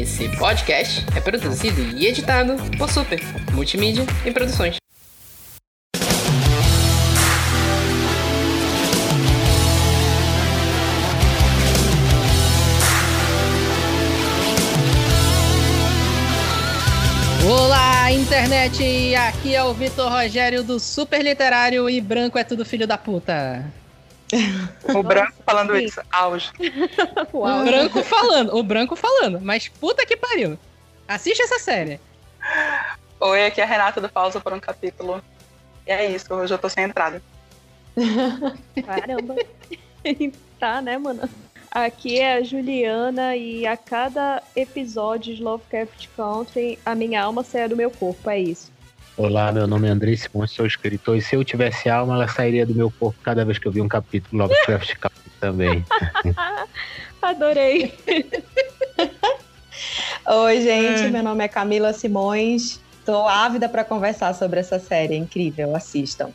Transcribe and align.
Esse 0.00 0.26
podcast 0.38 1.04
é 1.14 1.20
produzido 1.20 1.82
e 1.98 2.06
editado 2.06 2.54
por 2.78 2.90
Super 2.90 3.20
Multimídia 3.52 4.06
e 4.24 4.30
Produções. 4.30 4.76
Olá, 17.46 18.10
internet! 18.12 19.14
Aqui 19.14 19.54
é 19.54 19.62
o 19.62 19.74
Vitor 19.74 20.10
Rogério 20.10 20.64
do 20.64 20.80
Super 20.80 21.22
Literário 21.22 21.90
e 21.90 22.00
branco 22.00 22.38
é 22.38 22.44
tudo 22.44 22.64
filho 22.64 22.86
da 22.86 22.96
puta. 22.96 23.81
O 24.94 25.02
branco 25.02 25.34
falando 25.44 25.76
isso, 25.76 26.00
auge. 26.10 26.50
o 27.32 27.64
branco 27.64 28.02
falando, 28.02 28.56
o 28.56 28.62
branco 28.62 28.96
falando, 28.96 29.40
mas 29.40 29.68
puta 29.68 30.06
que 30.06 30.16
pariu. 30.16 30.58
Assiste 31.06 31.42
essa 31.42 31.58
série. 31.58 32.00
Oi, 33.20 33.46
aqui 33.46 33.60
é 33.60 33.64
a 33.64 33.66
Renata 33.66 34.00
do 34.00 34.08
Pausa 34.08 34.40
por 34.40 34.52
um 34.52 34.60
capítulo. 34.60 35.22
E 35.86 35.90
é 35.92 36.10
isso, 36.10 36.32
hoje 36.34 36.54
eu 36.54 36.58
tô 36.58 36.68
sem 36.68 36.84
entrada. 36.84 37.22
Caramba. 38.86 39.36
tá, 40.58 40.80
né, 40.80 40.96
mano? 40.96 41.28
Aqui 41.70 42.18
é 42.18 42.34
a 42.34 42.42
Juliana 42.42 43.36
e 43.36 43.66
a 43.66 43.76
cada 43.76 44.42
episódio 44.54 45.34
de 45.34 45.42
Lovecraft 45.42 46.08
Country, 46.16 46.78
a 46.84 46.94
minha 46.94 47.22
alma 47.22 47.42
sai 47.42 47.68
do 47.68 47.76
meu 47.76 47.90
corpo, 47.90 48.28
é 48.28 48.38
isso. 48.38 48.70
Olá, 49.14 49.52
meu 49.52 49.66
nome 49.66 49.86
é 49.86 49.90
André 49.90 50.16
Simões, 50.16 50.52
sou 50.52 50.64
escritor 50.64 51.18
e 51.18 51.20
se 51.20 51.36
eu 51.36 51.44
tivesse 51.44 51.90
alma, 51.90 52.14
ela 52.14 52.28
sairia 52.28 52.64
do 52.64 52.74
meu 52.74 52.90
corpo 52.90 53.18
cada 53.22 53.44
vez 53.44 53.58
que 53.58 53.68
eu 53.68 53.72
vi 53.72 53.80
um 53.82 53.88
capítulo 53.88 54.42
Lovecraft 54.42 54.94
Country 54.98 55.30
também. 55.38 55.84
Adorei. 57.20 57.94
Oi, 60.26 60.60
gente, 60.62 61.10
meu 61.10 61.22
nome 61.22 61.44
é 61.44 61.48
Camila 61.48 61.92
Simões. 61.92 62.80
Tô 63.04 63.28
ávida 63.28 63.68
para 63.68 63.84
conversar 63.84 64.34
sobre 64.34 64.60
essa 64.60 64.78
série, 64.78 65.14
é 65.14 65.18
incrível, 65.18 65.76
assistam. 65.76 66.30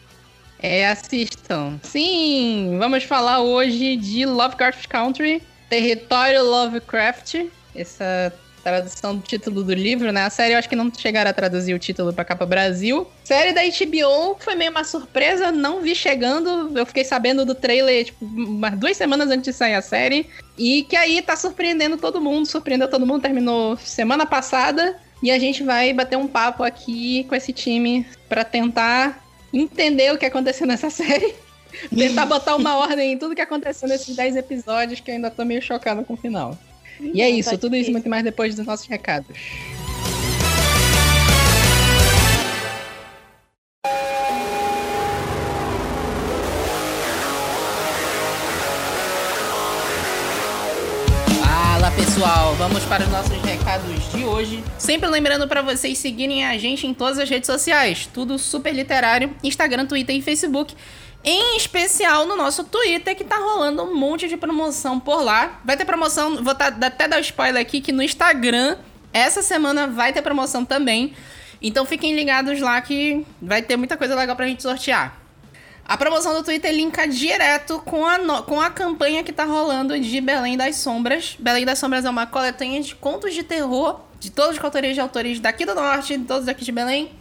É, 0.60 0.88
assistam. 0.88 1.80
Sim, 1.82 2.78
vamos 2.78 3.04
falar 3.04 3.40
hoje 3.40 3.96
de 3.98 4.24
Lovecraft 4.26 4.88
Country, 4.88 5.42
Território 5.68 6.44
Lovecraft, 6.44 7.48
essa 7.76 8.32
tradução 8.68 9.16
do 9.16 9.22
título 9.22 9.64
do 9.64 9.74
livro, 9.74 10.12
né? 10.12 10.24
A 10.24 10.30
série 10.30 10.54
eu 10.54 10.58
acho 10.58 10.68
que 10.68 10.76
não 10.76 10.92
chegaram 10.94 11.30
a 11.30 11.34
traduzir 11.34 11.74
o 11.74 11.80
título 11.80 12.12
para 12.12 12.26
capa 12.26 12.46
Brasil. 12.46 13.08
Série 13.24 13.54
da 13.54 13.62
HBO 13.62 14.36
foi 14.40 14.56
meio 14.56 14.72
uma 14.72 14.84
surpresa, 14.84 15.52
não 15.52 15.82
vi 15.82 15.96
chegando. 15.96 16.78
Eu 16.78 16.86
fiquei 16.86 17.06
sabendo 17.06 17.46
do 17.46 17.56
trailer, 17.56 18.06
tipo, 18.06 18.26
umas 18.26 18.78
duas 18.78 18.98
semanas 18.98 19.30
antes 19.30 19.46
de 19.46 19.54
sair 19.54 19.76
a 19.76 19.82
série. 19.82 20.28
E 20.58 20.84
que 20.84 20.98
aí 20.98 21.22
tá 21.22 21.36
surpreendendo 21.36 21.98
todo 21.98 22.20
mundo, 22.20 22.46
surpreendeu 22.46 22.90
todo 22.90 23.06
mundo. 23.06 23.22
Terminou 23.22 23.78
semana 23.78 24.26
passada. 24.26 25.00
E 25.24 25.32
a 25.32 25.40
gente 25.40 25.64
vai 25.64 25.94
bater 25.94 26.18
um 26.18 26.28
papo 26.28 26.64
aqui 26.64 27.24
com 27.30 27.36
esse 27.36 27.54
time 27.54 28.06
para 28.28 28.44
tentar 28.44 29.26
entender 29.52 30.14
o 30.14 30.18
que 30.18 30.26
aconteceu 30.26 30.68
nessa 30.68 30.90
série. 30.92 31.34
Tentar 31.96 32.26
botar 32.26 32.56
uma 32.56 32.76
ordem 32.76 33.14
em 33.14 33.18
tudo 33.18 33.36
que 33.36 33.42
aconteceu 33.42 33.88
nesses 33.88 34.16
10 34.16 34.36
episódios, 34.36 35.00
que 35.00 35.12
eu 35.12 35.16
ainda 35.16 35.30
tô 35.32 35.46
meio 35.46 35.62
chocado 35.62 36.04
com 36.04 36.14
o 36.14 36.18
final. 36.18 36.58
E 37.00 37.22
é 37.22 37.30
isso, 37.30 37.58
tudo 37.58 37.76
isso 37.76 37.92
muito 37.92 38.10
mais 38.10 38.24
depois 38.24 38.56
dos 38.56 38.66
nossos 38.66 38.88
recados. 38.88 39.36
Fala 51.42 51.92
pessoal, 51.92 52.56
vamos 52.56 52.84
para 52.86 53.04
os 53.04 53.10
nossos 53.10 53.42
recados 53.44 54.12
de 54.12 54.24
hoje. 54.26 54.64
Sempre 54.78 55.08
lembrando 55.10 55.48
para 55.48 55.62
vocês 55.62 55.98
seguirem 55.98 56.44
a 56.44 56.58
gente 56.58 56.86
em 56.86 56.94
todas 56.94 57.20
as 57.20 57.30
redes 57.30 57.48
sociais, 57.48 58.10
tudo 58.14 58.38
super 58.38 58.74
literário, 58.74 59.34
Instagram, 59.44 59.86
Twitter 59.86 60.16
e 60.16 60.22
Facebook. 60.22 60.76
Em 61.24 61.58
especial 61.58 62.26
no 62.26 62.36
nosso 62.36 62.64
Twitter, 62.64 63.16
que 63.16 63.24
tá 63.24 63.38
rolando 63.38 63.84
um 63.84 63.96
monte 63.96 64.28
de 64.28 64.38
promoção 64.38 65.00
por 65.00 65.22
lá. 65.22 65.60
Vai 65.66 65.76
ter 65.76 65.86
promoção, 65.86 66.44
vou 66.44 66.56
tá, 66.56 66.68
até 66.68 67.08
dar 67.08 67.20
spoiler 67.20 67.62
aqui, 67.62 67.82
que 67.82 67.92
no 67.92 68.02
Instagram, 68.02 68.78
essa 69.12 69.42
semana 69.42 69.88
vai 69.88 70.14
ter 70.14 70.22
promoção 70.22 70.64
também. 70.64 71.14
Então 71.62 71.86
fiquem 71.86 72.16
ligados 72.16 72.60
lá 72.62 72.80
que 72.82 73.26
vai 73.42 73.62
ter 73.62 73.76
muita 73.76 73.98
coisa 73.98 74.16
legal 74.16 74.36
pra 74.36 74.48
gente 74.48 74.64
sortear. 74.64 75.18
A 75.88 75.96
promoção 75.96 76.34
do 76.34 76.44
Twitter 76.44 76.74
linka 76.74 77.08
direto 77.08 77.82
com 77.86 78.06
a, 78.06 78.18
no, 78.18 78.44
com 78.44 78.60
a 78.60 78.70
campanha 78.70 79.24
que 79.24 79.32
tá 79.32 79.46
rolando 79.46 79.98
de 79.98 80.20
Belém 80.20 80.58
das 80.58 80.76
Sombras. 80.76 81.38
Belém 81.40 81.66
das 81.66 81.80
Sombras 81.80 82.04
é 82.04 82.10
uma 82.10 82.28
coletânea 82.28 82.82
de 82.82 82.94
contos 82.94 83.34
de 83.34 83.42
terror 83.42 84.02
de 84.20 84.30
todas 84.30 84.58
as 84.58 84.64
autorias 84.64 84.96
de 84.96 85.00
autores 85.00 85.40
daqui 85.40 85.66
do 85.66 85.74
norte, 85.74 86.18
todos 86.20 86.46
daqui 86.46 86.66
de 86.66 86.74
Belém. 86.74 87.12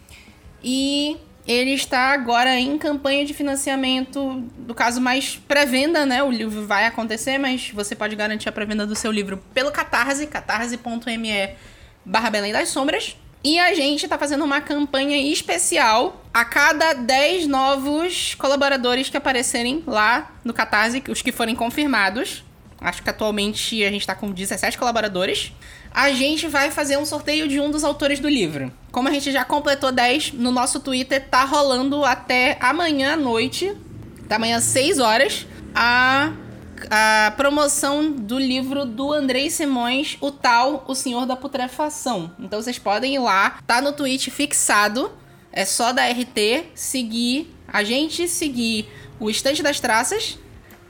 E 0.64 1.16
ele 1.46 1.72
está 1.72 2.12
agora 2.12 2.58
em 2.58 2.76
campanha 2.76 3.24
de 3.24 3.32
financiamento, 3.32 4.42
do 4.58 4.74
caso 4.74 5.00
mais 5.00 5.36
pré-venda, 5.36 6.04
né? 6.04 6.22
O 6.22 6.30
livro 6.30 6.66
vai 6.66 6.86
acontecer, 6.86 7.38
mas 7.38 7.70
você 7.70 7.94
pode 7.94 8.16
garantir 8.16 8.48
a 8.48 8.52
pré-venda 8.52 8.86
do 8.86 8.96
seu 8.96 9.12
livro 9.12 9.42
pelo 9.54 9.70
Catarse, 9.70 10.26
catarse.me 10.26 11.50
barra 12.04 12.30
Belém 12.30 12.52
das 12.52 12.68
Sombras. 12.68 13.16
E 13.44 13.60
a 13.60 13.74
gente 13.74 14.04
está 14.04 14.18
fazendo 14.18 14.44
uma 14.44 14.60
campanha 14.60 15.16
especial 15.32 16.24
a 16.34 16.44
cada 16.44 16.94
10 16.94 17.46
novos 17.46 18.34
colaboradores 18.34 19.08
que 19.08 19.16
aparecerem 19.16 19.84
lá 19.86 20.32
no 20.44 20.52
Catarse, 20.52 21.00
os 21.08 21.22
que 21.22 21.30
forem 21.30 21.54
confirmados. 21.54 22.44
Acho 22.80 23.02
que 23.02 23.08
atualmente 23.08 23.84
a 23.84 23.90
gente 23.90 24.00
está 24.00 24.16
com 24.16 24.32
17 24.32 24.76
colaboradores 24.76 25.52
a 25.96 26.12
gente 26.12 26.46
vai 26.46 26.70
fazer 26.70 26.98
um 26.98 27.06
sorteio 27.06 27.48
de 27.48 27.58
um 27.58 27.70
dos 27.70 27.82
autores 27.82 28.20
do 28.20 28.28
livro. 28.28 28.70
Como 28.92 29.08
a 29.08 29.10
gente 29.10 29.32
já 29.32 29.46
completou 29.46 29.90
10, 29.90 30.34
no 30.34 30.52
nosso 30.52 30.78
Twitter 30.78 31.26
tá 31.26 31.42
rolando 31.44 32.04
até 32.04 32.58
amanhã 32.60 33.14
à 33.14 33.16
noite, 33.16 33.74
da 34.28 34.38
manhã 34.38 34.60
6 34.60 34.98
horas, 34.98 35.46
a, 35.74 36.34
a 36.90 37.30
promoção 37.30 38.12
do 38.12 38.38
livro 38.38 38.84
do 38.84 39.10
Andrei 39.10 39.48
Simões, 39.48 40.18
o 40.20 40.30
tal 40.30 40.84
O 40.86 40.94
Senhor 40.94 41.24
da 41.24 41.34
Putrefação. 41.34 42.30
Então 42.38 42.60
vocês 42.60 42.78
podem 42.78 43.14
ir 43.14 43.20
lá, 43.20 43.58
tá 43.66 43.80
no 43.80 43.90
tweet 43.90 44.30
fixado, 44.30 45.10
é 45.50 45.64
só 45.64 45.94
da 45.94 46.06
RT, 46.06 46.72
seguir 46.74 47.54
a 47.66 47.82
gente, 47.82 48.28
seguir 48.28 48.86
o 49.18 49.30
Estante 49.30 49.62
das 49.62 49.80
Traças 49.80 50.38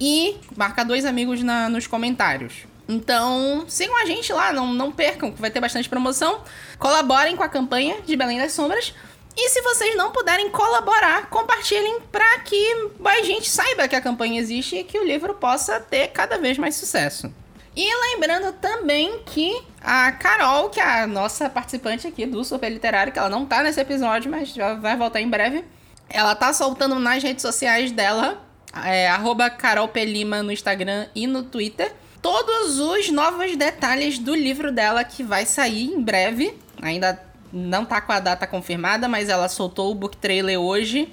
e 0.01 0.35
marcar 0.57 0.83
dois 0.83 1.05
amigos 1.05 1.45
na, 1.45 1.69
nos 1.69 1.87
comentários. 1.87 2.67
Então, 2.89 3.65
sigam 3.69 3.97
a 4.01 4.05
gente 4.05 4.33
lá, 4.33 4.53
não, 4.53 4.73
não 4.73 4.93
percam, 4.93 5.33
que 5.33 5.41
vai 5.41 5.51
ter 5.51 5.61
bastante 5.61 5.89
promoção. 5.89 6.43
Colaborem 6.79 7.37
com 7.37 7.43
a 7.43 7.49
campanha 7.49 8.01
de 8.03 8.17
Belém 8.17 8.39
das 8.39 8.53
Sombras. 8.53 8.95
E 9.37 9.51
se 9.51 9.61
vocês 9.61 9.95
não 9.97 10.13
puderem 10.13 10.49
colaborar, 10.51 11.29
compartilhem 11.29 12.01
para 12.11 12.39
que 12.41 12.91
mais 12.99 13.27
gente 13.27 13.51
saiba 13.51 13.87
que 13.87 13.95
a 13.95 14.01
campanha 14.01 14.41
existe 14.41 14.77
e 14.77 14.85
que 14.85 14.99
o 14.99 15.05
livro 15.05 15.35
possa 15.35 15.79
ter 15.79 16.09
cada 16.09 16.39
vez 16.39 16.57
mais 16.57 16.75
sucesso. 16.77 17.31
E 17.77 17.95
lembrando 18.13 18.55
também 18.55 19.21
que 19.27 19.63
a 19.83 20.11
Carol, 20.13 20.71
que 20.71 20.81
é 20.81 21.03
a 21.03 21.07
nossa 21.07 21.51
participante 21.51 22.07
aqui 22.07 22.25
do 22.25 22.43
Super 22.43 22.71
Literário, 22.71 23.13
que 23.13 23.19
ela 23.19 23.29
não 23.29 23.45
tá 23.45 23.63
nesse 23.63 23.79
episódio, 23.79 24.31
mas 24.31 24.49
já 24.49 24.73
vai 24.73 24.97
voltar 24.97 25.21
em 25.21 25.29
breve, 25.29 25.63
ela 26.09 26.35
tá 26.35 26.55
soltando 26.55 26.99
nas 26.99 27.23
redes 27.23 27.43
sociais 27.43 27.93
dela, 27.93 28.43
é, 28.87 29.11
Carol 29.59 29.89
Pelima 29.89 30.43
no 30.43 30.51
Instagram 30.51 31.07
e 31.15 31.27
no 31.27 31.43
Twitter, 31.43 31.93
todos 32.27 32.81
os 32.81 33.09
novos 33.09 33.55
detalhes 33.55 34.19
do 34.19 34.35
livro 34.35 34.73
dela 34.73 35.05
que 35.05 35.23
vai 35.23 35.47
sair 35.47 35.85
em 35.85 36.03
breve. 36.03 36.59
Ainda 36.83 37.23
não 37.53 37.85
tá 37.85 38.01
com 38.01 38.11
a 38.11 38.19
data 38.19 38.49
confirmada, 38.49 39.07
mas 39.07 39.29
ela 39.29 39.49
soltou 39.49 39.93
o 39.93 39.95
book 39.95 40.17
trailer 40.17 40.59
hoje 40.59 41.09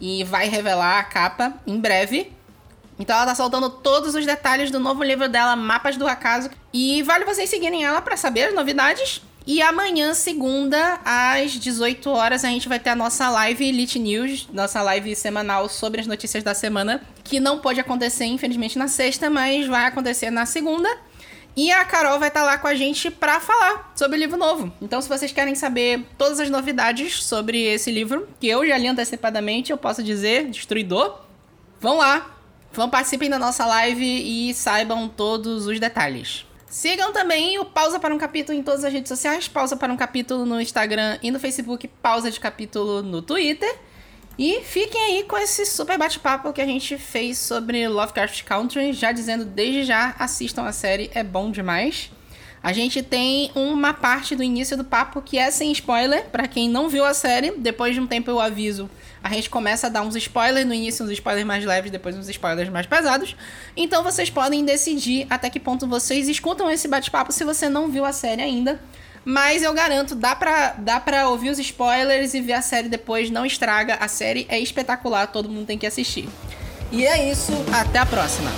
e 0.00 0.24
vai 0.24 0.48
revelar 0.48 0.98
a 0.98 1.04
capa 1.04 1.52
em 1.66 1.78
breve. 1.78 2.32
Então 2.98 3.14
ela 3.14 3.26
tá 3.26 3.34
soltando 3.34 3.68
todos 3.68 4.14
os 4.14 4.24
detalhes 4.24 4.70
do 4.70 4.80
novo 4.80 5.04
livro 5.04 5.28
dela, 5.28 5.54
Mapas 5.56 5.98
do 5.98 6.08
Acaso. 6.08 6.48
E 6.72 7.02
vale 7.02 7.26
vocês 7.26 7.50
seguirem 7.50 7.84
ela 7.84 8.00
para 8.00 8.16
saber 8.16 8.44
as 8.44 8.54
novidades. 8.54 9.20
E 9.46 9.62
amanhã, 9.62 10.12
segunda, 10.12 10.98
às 11.04 11.52
18 11.52 12.10
horas, 12.10 12.44
a 12.44 12.48
gente 12.48 12.68
vai 12.68 12.80
ter 12.80 12.90
a 12.90 12.96
nossa 12.96 13.30
live 13.30 13.64
Elite 13.64 13.96
News, 13.96 14.48
nossa 14.52 14.82
live 14.82 15.14
semanal 15.14 15.68
sobre 15.68 16.00
as 16.00 16.06
notícias 16.08 16.42
da 16.42 16.52
semana, 16.52 17.00
que 17.22 17.38
não 17.38 17.60
pode 17.60 17.78
acontecer, 17.78 18.24
infelizmente, 18.24 18.76
na 18.76 18.88
sexta, 18.88 19.30
mas 19.30 19.68
vai 19.68 19.84
acontecer 19.84 20.30
na 20.32 20.46
segunda. 20.46 20.88
E 21.56 21.70
a 21.70 21.84
Carol 21.84 22.18
vai 22.18 22.26
estar 22.26 22.42
lá 22.42 22.58
com 22.58 22.66
a 22.66 22.74
gente 22.74 23.08
para 23.08 23.38
falar 23.38 23.92
sobre 23.94 24.16
o 24.16 24.20
livro 24.20 24.36
novo. 24.36 24.72
Então, 24.82 25.00
se 25.00 25.08
vocês 25.08 25.30
querem 25.30 25.54
saber 25.54 26.04
todas 26.18 26.40
as 26.40 26.50
novidades 26.50 27.22
sobre 27.22 27.62
esse 27.62 27.92
livro, 27.92 28.28
que 28.40 28.48
eu 28.48 28.66
já 28.66 28.76
li 28.76 28.88
antecipadamente, 28.88 29.70
eu 29.70 29.78
posso 29.78 30.02
dizer, 30.02 30.50
destruidor, 30.50 31.20
vão 31.80 31.98
lá, 31.98 32.36
vão 32.72 32.90
participem 32.90 33.30
da 33.30 33.38
nossa 33.38 33.64
live 33.64 34.04
e 34.04 34.52
saibam 34.54 35.08
todos 35.08 35.68
os 35.68 35.78
detalhes. 35.78 36.45
Sigam 36.68 37.12
também 37.12 37.58
o 37.58 37.64
Pausa 37.64 37.98
para 37.98 38.14
um 38.14 38.18
Capítulo 38.18 38.58
em 38.58 38.62
todas 38.62 38.84
as 38.84 38.92
redes 38.92 39.08
sociais, 39.08 39.46
Pausa 39.46 39.76
para 39.76 39.92
um 39.92 39.96
Capítulo 39.96 40.44
no 40.44 40.60
Instagram 40.60 41.18
e 41.22 41.30
no 41.30 41.38
Facebook, 41.38 41.86
Pausa 42.02 42.30
de 42.30 42.40
Capítulo 42.40 43.02
no 43.02 43.22
Twitter. 43.22 43.72
E 44.38 44.60
fiquem 44.62 45.00
aí 45.00 45.22
com 45.22 45.38
esse 45.38 45.64
super 45.64 45.96
bate-papo 45.96 46.52
que 46.52 46.60
a 46.60 46.66
gente 46.66 46.98
fez 46.98 47.38
sobre 47.38 47.88
Lovecraft 47.88 48.42
Country, 48.42 48.92
já 48.92 49.10
dizendo 49.10 49.44
desde 49.44 49.84
já, 49.84 50.14
assistam 50.18 50.64
a 50.64 50.72
série, 50.72 51.10
é 51.14 51.22
bom 51.22 51.50
demais. 51.50 52.10
A 52.62 52.72
gente 52.72 53.02
tem 53.02 53.50
uma 53.54 53.94
parte 53.94 54.34
do 54.34 54.42
início 54.42 54.76
do 54.76 54.84
papo 54.84 55.22
que 55.22 55.38
é 55.38 55.50
sem 55.50 55.70
spoiler, 55.72 56.24
para 56.30 56.48
quem 56.48 56.68
não 56.68 56.88
viu 56.88 57.04
a 57.04 57.14
série. 57.14 57.52
Depois 57.52 57.94
de 57.94 58.00
um 58.00 58.06
tempo 58.06 58.28
eu 58.28 58.40
aviso. 58.40 58.90
A 59.26 59.28
gente 59.28 59.50
começa 59.50 59.88
a 59.88 59.90
dar 59.90 60.02
uns 60.02 60.14
spoilers 60.14 60.64
no 60.64 60.72
início, 60.72 61.04
uns 61.04 61.10
spoilers 61.10 61.44
mais 61.44 61.64
leves, 61.64 61.90
depois 61.90 62.16
uns 62.16 62.28
spoilers 62.28 62.68
mais 62.68 62.86
pesados. 62.86 63.34
Então 63.76 64.04
vocês 64.04 64.30
podem 64.30 64.64
decidir 64.64 65.26
até 65.28 65.50
que 65.50 65.58
ponto 65.58 65.84
vocês 65.84 66.28
escutam 66.28 66.70
esse 66.70 66.86
bate-papo 66.86 67.32
se 67.32 67.42
você 67.42 67.68
não 67.68 67.88
viu 67.88 68.04
a 68.04 68.12
série 68.12 68.40
ainda. 68.40 68.80
Mas 69.24 69.64
eu 69.64 69.74
garanto, 69.74 70.14
dá 70.14 70.36
pra, 70.36 70.76
dá 70.78 71.00
pra 71.00 71.28
ouvir 71.28 71.50
os 71.50 71.58
spoilers 71.58 72.34
e 72.34 72.40
ver 72.40 72.52
a 72.52 72.62
série 72.62 72.88
depois, 72.88 73.28
não 73.28 73.44
estraga. 73.44 73.96
A 73.96 74.06
série 74.06 74.46
é 74.48 74.60
espetacular, 74.60 75.26
todo 75.26 75.48
mundo 75.48 75.66
tem 75.66 75.76
que 75.76 75.88
assistir. 75.88 76.28
E 76.92 77.04
é 77.04 77.28
isso, 77.28 77.50
até 77.72 77.98
a 77.98 78.06
próxima. 78.06 78.48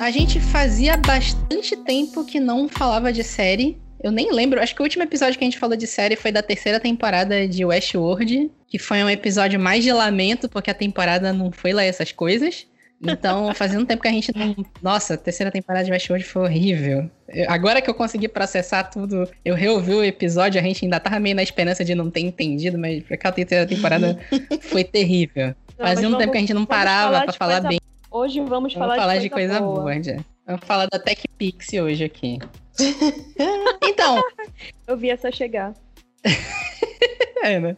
A 0.00 0.10
gente 0.10 0.40
fazia 0.40 0.96
bastante 0.96 1.76
tempo 1.76 2.24
que 2.24 2.40
não 2.40 2.66
falava 2.70 3.12
de 3.12 3.22
série. 3.22 3.76
Eu 4.02 4.10
nem 4.10 4.32
lembro, 4.32 4.58
acho 4.58 4.74
que 4.74 4.80
o 4.80 4.84
último 4.84 5.04
episódio 5.04 5.38
que 5.38 5.44
a 5.44 5.46
gente 5.46 5.58
falou 5.58 5.76
de 5.76 5.86
série 5.86 6.16
foi 6.16 6.32
da 6.32 6.42
terceira 6.42 6.80
temporada 6.80 7.46
de 7.46 7.62
Westworld, 7.66 8.50
que 8.66 8.78
foi 8.78 9.04
um 9.04 9.10
episódio 9.10 9.60
mais 9.60 9.84
de 9.84 9.92
lamento, 9.92 10.48
porque 10.48 10.70
a 10.70 10.74
temporada 10.74 11.34
não 11.34 11.52
foi 11.52 11.74
lá 11.74 11.84
essas 11.84 12.12
coisas. 12.12 12.66
Então, 13.02 13.52
fazia 13.54 13.78
um 13.78 13.84
tempo 13.84 14.00
que 14.00 14.08
a 14.08 14.12
gente 14.12 14.32
não. 14.34 14.56
Nossa, 14.82 15.14
a 15.14 15.16
terceira 15.18 15.52
temporada 15.52 15.84
de 15.84 15.92
Westworld 15.92 16.24
foi 16.24 16.42
horrível. 16.44 17.10
Eu- 17.28 17.50
Agora 17.50 17.82
que 17.82 17.90
eu 17.90 17.94
consegui 17.94 18.26
processar 18.26 18.84
tudo, 18.84 19.28
eu 19.44 19.54
reouvi 19.54 19.92
o 19.92 20.02
episódio, 20.02 20.58
a 20.58 20.64
gente 20.64 20.82
ainda 20.82 20.98
tava 20.98 21.20
meio 21.20 21.36
na 21.36 21.42
esperança 21.42 21.84
de 21.84 21.94
não 21.94 22.10
ter 22.10 22.20
entendido, 22.20 22.78
mas 22.78 23.04
aquela 23.12 23.34
terceira 23.34 23.66
temporada 23.66 24.18
foi 24.62 24.82
terrível. 24.82 25.54
Não, 25.78 25.86
Fazia 25.86 26.08
um 26.08 26.16
tempo 26.16 26.32
que 26.32 26.38
a 26.38 26.40
gente 26.40 26.54
não 26.54 26.64
parava 26.64 27.12
falar 27.12 27.22
pra 27.24 27.32
de 27.32 27.38
falar 27.38 27.60
bem. 27.60 27.80
Hoje 28.10 28.40
vamos, 28.40 28.50
Vamos 28.50 28.74
falar, 28.74 28.96
falar 28.96 29.18
de 29.18 29.30
coisa, 29.30 29.60
boa. 29.60 30.02
já. 30.02 30.16
Vamos 30.44 30.66
falar 30.66 30.86
da 30.86 30.98
Tech 30.98 31.22
Pix 31.38 31.72
hoje 31.74 32.02
aqui. 32.02 32.38
então, 33.84 34.20
Eu 34.86 34.96
vi 34.96 35.10
essa 35.10 35.30
chegar. 35.30 35.74
é, 37.42 37.60
né? 37.60 37.76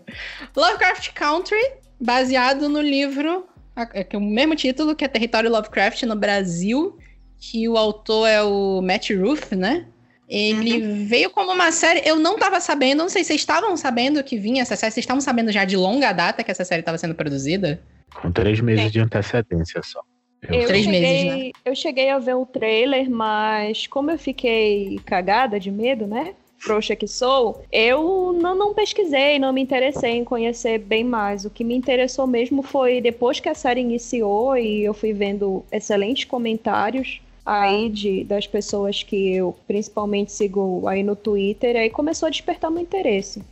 Lovecraft 0.57 1.13
Country, 1.13 1.61
baseado 2.01 2.67
no 2.69 2.81
livro, 2.81 3.47
é 3.93 4.03
que 4.03 4.17
é 4.17 4.19
o 4.19 4.23
mesmo 4.23 4.57
título, 4.57 4.97
que 4.97 5.05
é 5.05 5.09
Território 5.09 5.51
Lovecraft 5.51 6.05
no 6.05 6.17
Brasil, 6.17 6.99
que 7.39 7.69
o 7.69 7.77
autor 7.77 8.27
é 8.27 8.43
o 8.43 8.81
Matt 8.81 9.11
Ruth, 9.11 9.53
né? 9.53 9.87
Ele 10.27 11.05
veio 11.05 11.29
como 11.29 11.53
uma 11.53 11.71
série. 11.71 12.01
Eu 12.09 12.17
não 12.17 12.39
tava 12.39 12.59
sabendo, 12.59 13.01
não 13.01 13.09
sei 13.11 13.23
se 13.23 13.29
vocês 13.29 13.41
estavam 13.43 13.77
sabendo 13.77 14.25
que 14.25 14.39
vinha 14.39 14.63
essa 14.63 14.77
série. 14.77 14.91
Vocês 14.91 15.05
estavam 15.05 15.21
sabendo 15.21 15.53
já 15.53 15.67
de 15.67 15.77
longa 15.77 16.11
data 16.11 16.43
que 16.43 16.51
essa 16.51 16.65
série 16.65 16.81
estava 16.81 16.97
sendo 16.97 17.15
produzida? 17.15 17.83
Com 18.15 18.33
três 18.33 18.59
meses 18.61 18.85
Sim. 18.85 18.91
de 18.91 19.01
antecedência 19.01 19.83
só. 19.85 20.01
Eu 20.49 20.67
Três 20.67 20.85
cheguei, 20.85 21.01
meses, 21.01 21.25
né? 21.25 21.51
Eu 21.65 21.75
cheguei 21.75 22.11
a 22.11 22.19
ver 22.19 22.35
o 22.35 22.45
trailer, 22.45 23.09
mas 23.09 23.87
como 23.87 24.11
eu 24.11 24.19
fiquei 24.19 24.99
cagada 25.05 25.59
de 25.59 25.71
medo, 25.71 26.07
né? 26.07 26.35
Frouxa 26.59 26.95
que 26.95 27.09
sou, 27.09 27.61
eu 27.73 28.33
não, 28.33 28.55
não 28.55 28.75
pesquisei, 28.75 29.39
não 29.39 29.53
me 29.53 29.61
interessei 29.61 30.13
em 30.13 30.25
conhecer 30.25 30.79
bem 30.79 31.03
mais. 31.03 31.45
O 31.45 31.51
que 31.51 31.65
me 31.65 31.75
interessou 31.75 32.27
mesmo 32.27 32.63
foi 32.63 33.01
depois 33.01 33.41
que 33.41 33.49
a 33.49 33.55
série 33.55 33.81
iniciou 33.81 34.57
e 34.57 34.85
eu 34.85 34.95
fui 34.95 35.13
vendo 35.13 35.65
excelentes 35.73 36.25
comentários 36.25 37.21
aí 37.45 37.89
de, 37.89 38.23
das 38.23 38.47
pessoas 38.47 39.03
que 39.03 39.35
eu 39.35 39.57
principalmente 39.67 40.31
sigo 40.31 40.87
aí 40.87 41.03
no 41.03 41.17
Twitter, 41.17 41.77
aí 41.77 41.91
começou 41.91 42.29
a 42.29 42.31
despertar 42.31 42.71
meu 42.71 42.83
interesse. 42.83 43.43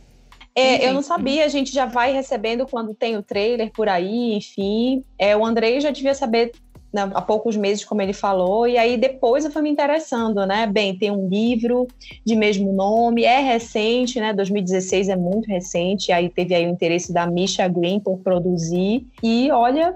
É, 0.53 0.87
eu 0.87 0.93
não 0.93 1.01
sabia, 1.01 1.45
a 1.45 1.49
gente 1.49 1.73
já 1.73 1.85
vai 1.85 2.11
recebendo 2.11 2.65
quando 2.65 2.93
tem 2.93 3.15
o 3.15 3.23
trailer 3.23 3.71
por 3.71 3.87
aí, 3.87 4.33
enfim. 4.33 5.03
É, 5.17 5.35
o 5.35 5.45
Andrei 5.45 5.79
já 5.79 5.91
devia 5.91 6.13
saber 6.13 6.51
há 6.93 7.21
poucos 7.21 7.55
meses, 7.55 7.85
como 7.85 8.01
ele 8.01 8.13
falou, 8.13 8.67
e 8.67 8.77
aí 8.77 8.97
depois 8.97 9.45
eu 9.45 9.51
fui 9.51 9.61
me 9.61 9.69
interessando, 9.69 10.45
né? 10.45 10.67
Bem, 10.67 10.97
tem 10.97 11.11
um 11.11 11.27
livro 11.27 11.87
de 12.25 12.35
mesmo 12.35 12.73
nome, 12.73 13.23
é 13.23 13.39
recente, 13.39 14.19
né? 14.19 14.33
2016 14.33 15.09
é 15.09 15.15
muito 15.15 15.47
recente, 15.47 16.11
aí 16.11 16.29
teve 16.29 16.53
aí 16.53 16.65
o 16.65 16.69
interesse 16.69 17.13
da 17.13 17.25
Misha 17.25 17.67
Green 17.67 17.99
por 17.99 18.17
produzir, 18.19 19.07
e 19.23 19.49
olha, 19.51 19.95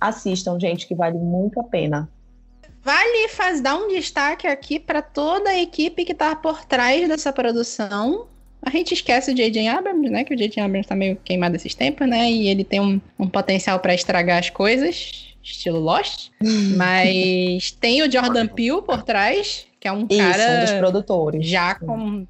assistam, 0.00 0.58
gente, 0.58 0.86
que 0.86 0.94
vale 0.94 1.18
muito 1.18 1.60
a 1.60 1.64
pena. 1.64 2.08
Vale 2.82 3.28
faz, 3.28 3.62
dar 3.62 3.76
um 3.76 3.88
destaque 3.88 4.46
aqui 4.46 4.78
para 4.78 5.00
toda 5.00 5.48
a 5.48 5.58
equipe 5.58 6.04
que 6.04 6.14
tá 6.14 6.36
por 6.36 6.66
trás 6.66 7.08
dessa 7.08 7.32
produção. 7.32 8.26
A 8.60 8.70
gente 8.70 8.92
esquece 8.92 9.30
o 9.30 9.34
J.J. 9.34 9.68
Abrams, 9.68 10.10
né? 10.10 10.22
Que 10.22 10.34
o 10.34 10.36
J.J. 10.36 10.60
Abrams 10.60 10.86
tá 10.86 10.94
meio 10.94 11.16
queimado 11.16 11.56
esses 11.56 11.74
tempos, 11.74 12.06
né? 12.06 12.30
E 12.30 12.48
ele 12.48 12.62
tem 12.62 12.80
um, 12.80 13.00
um 13.18 13.26
potencial 13.26 13.78
para 13.78 13.94
estragar 13.94 14.38
as 14.38 14.50
coisas, 14.50 15.33
estilo 15.44 15.78
Lost. 15.78 16.30
Mas 16.76 17.70
tem 17.72 18.02
o 18.02 18.10
Jordan 18.10 18.46
Peele 18.46 18.82
por 18.82 19.02
trás, 19.02 19.66
que 19.78 19.86
é 19.86 19.92
um 19.92 20.06
Isso, 20.10 20.18
cara 20.18 20.56
um 20.58 20.60
dos 20.62 20.72
produtores. 20.72 21.46
já 21.46 21.74
com. 21.74 22.26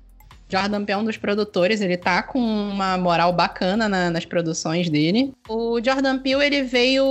Jordan 0.46 0.84
Peele 0.84 0.98
é 0.98 1.02
um 1.02 1.04
dos 1.06 1.16
produtores, 1.16 1.80
ele 1.80 1.96
tá 1.96 2.22
com 2.22 2.38
uma 2.38 2.98
moral 2.98 3.32
bacana 3.32 3.88
na- 3.88 4.10
nas 4.10 4.24
produções 4.24 4.88
dele. 4.90 5.32
O 5.48 5.80
Jordan 5.82 6.18
Peele, 6.18 6.44
ele 6.44 6.62
veio, 6.62 7.04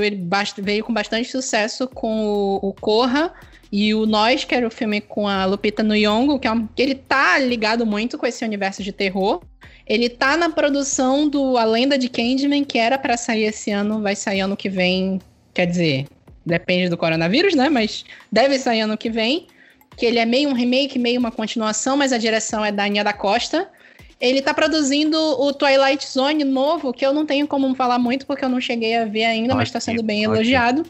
ele 0.00 0.16
bast- 0.16 0.60
veio 0.62 0.84
com 0.84 0.92
bastante 0.94 1.28
sucesso 1.28 1.88
com 1.88 2.24
o, 2.24 2.68
o 2.68 2.72
Corra 2.72 3.32
e 3.70 3.92
o 3.94 4.06
Nós, 4.06 4.44
que 4.44 4.54
era 4.54 4.66
o 4.66 4.70
filme 4.70 5.00
com 5.00 5.26
a 5.26 5.44
Lupita 5.44 5.82
Nyong'o, 5.82 6.38
que, 6.38 6.46
é 6.46 6.52
um, 6.52 6.66
que 6.66 6.80
ele 6.80 6.94
tá 6.94 7.36
ligado 7.38 7.84
muito 7.84 8.16
com 8.16 8.26
esse 8.26 8.44
universo 8.44 8.82
de 8.82 8.92
terror. 8.92 9.42
Ele 9.86 10.08
tá 10.08 10.36
na 10.36 10.48
produção 10.48 11.28
do 11.28 11.56
A 11.56 11.64
Lenda 11.64 11.98
de 11.98 12.08
Candyman, 12.08 12.64
que 12.64 12.78
era 12.78 12.96
pra 12.96 13.16
sair 13.16 13.44
esse 13.44 13.70
ano, 13.70 14.00
vai 14.00 14.14
sair 14.14 14.40
ano 14.40 14.56
que 14.56 14.68
vem, 14.68 15.20
quer 15.52 15.66
dizer, 15.66 16.06
depende 16.46 16.88
do 16.88 16.96
coronavírus, 16.96 17.54
né? 17.54 17.68
Mas 17.68 18.04
deve 18.30 18.58
sair 18.58 18.80
ano 18.82 18.96
que 18.96 19.10
vem 19.10 19.46
que 19.96 20.06
ele 20.06 20.18
é 20.18 20.24
meio 20.24 20.48
um 20.48 20.52
remake, 20.52 20.98
meio 20.98 21.18
uma 21.20 21.30
continuação, 21.30 21.96
mas 21.96 22.12
a 22.12 22.18
direção 22.18 22.64
é 22.64 22.72
da 22.72 22.84
Aninha 22.84 23.04
da 23.04 23.12
Costa. 23.12 23.68
Ele 24.20 24.40
tá 24.40 24.54
produzindo 24.54 25.18
o 25.18 25.52
Twilight 25.52 26.08
Zone 26.08 26.44
novo, 26.44 26.92
que 26.92 27.04
eu 27.04 27.12
não 27.12 27.26
tenho 27.26 27.46
como 27.46 27.74
falar 27.74 27.98
muito, 27.98 28.24
porque 28.24 28.44
eu 28.44 28.48
não 28.48 28.60
cheguei 28.60 28.96
a 28.96 29.04
ver 29.04 29.24
ainda, 29.24 29.54
mas 29.54 29.70
tá 29.70 29.80
sendo 29.80 30.02
bem 30.02 30.20
ótimo. 30.20 30.34
elogiado. 30.36 30.86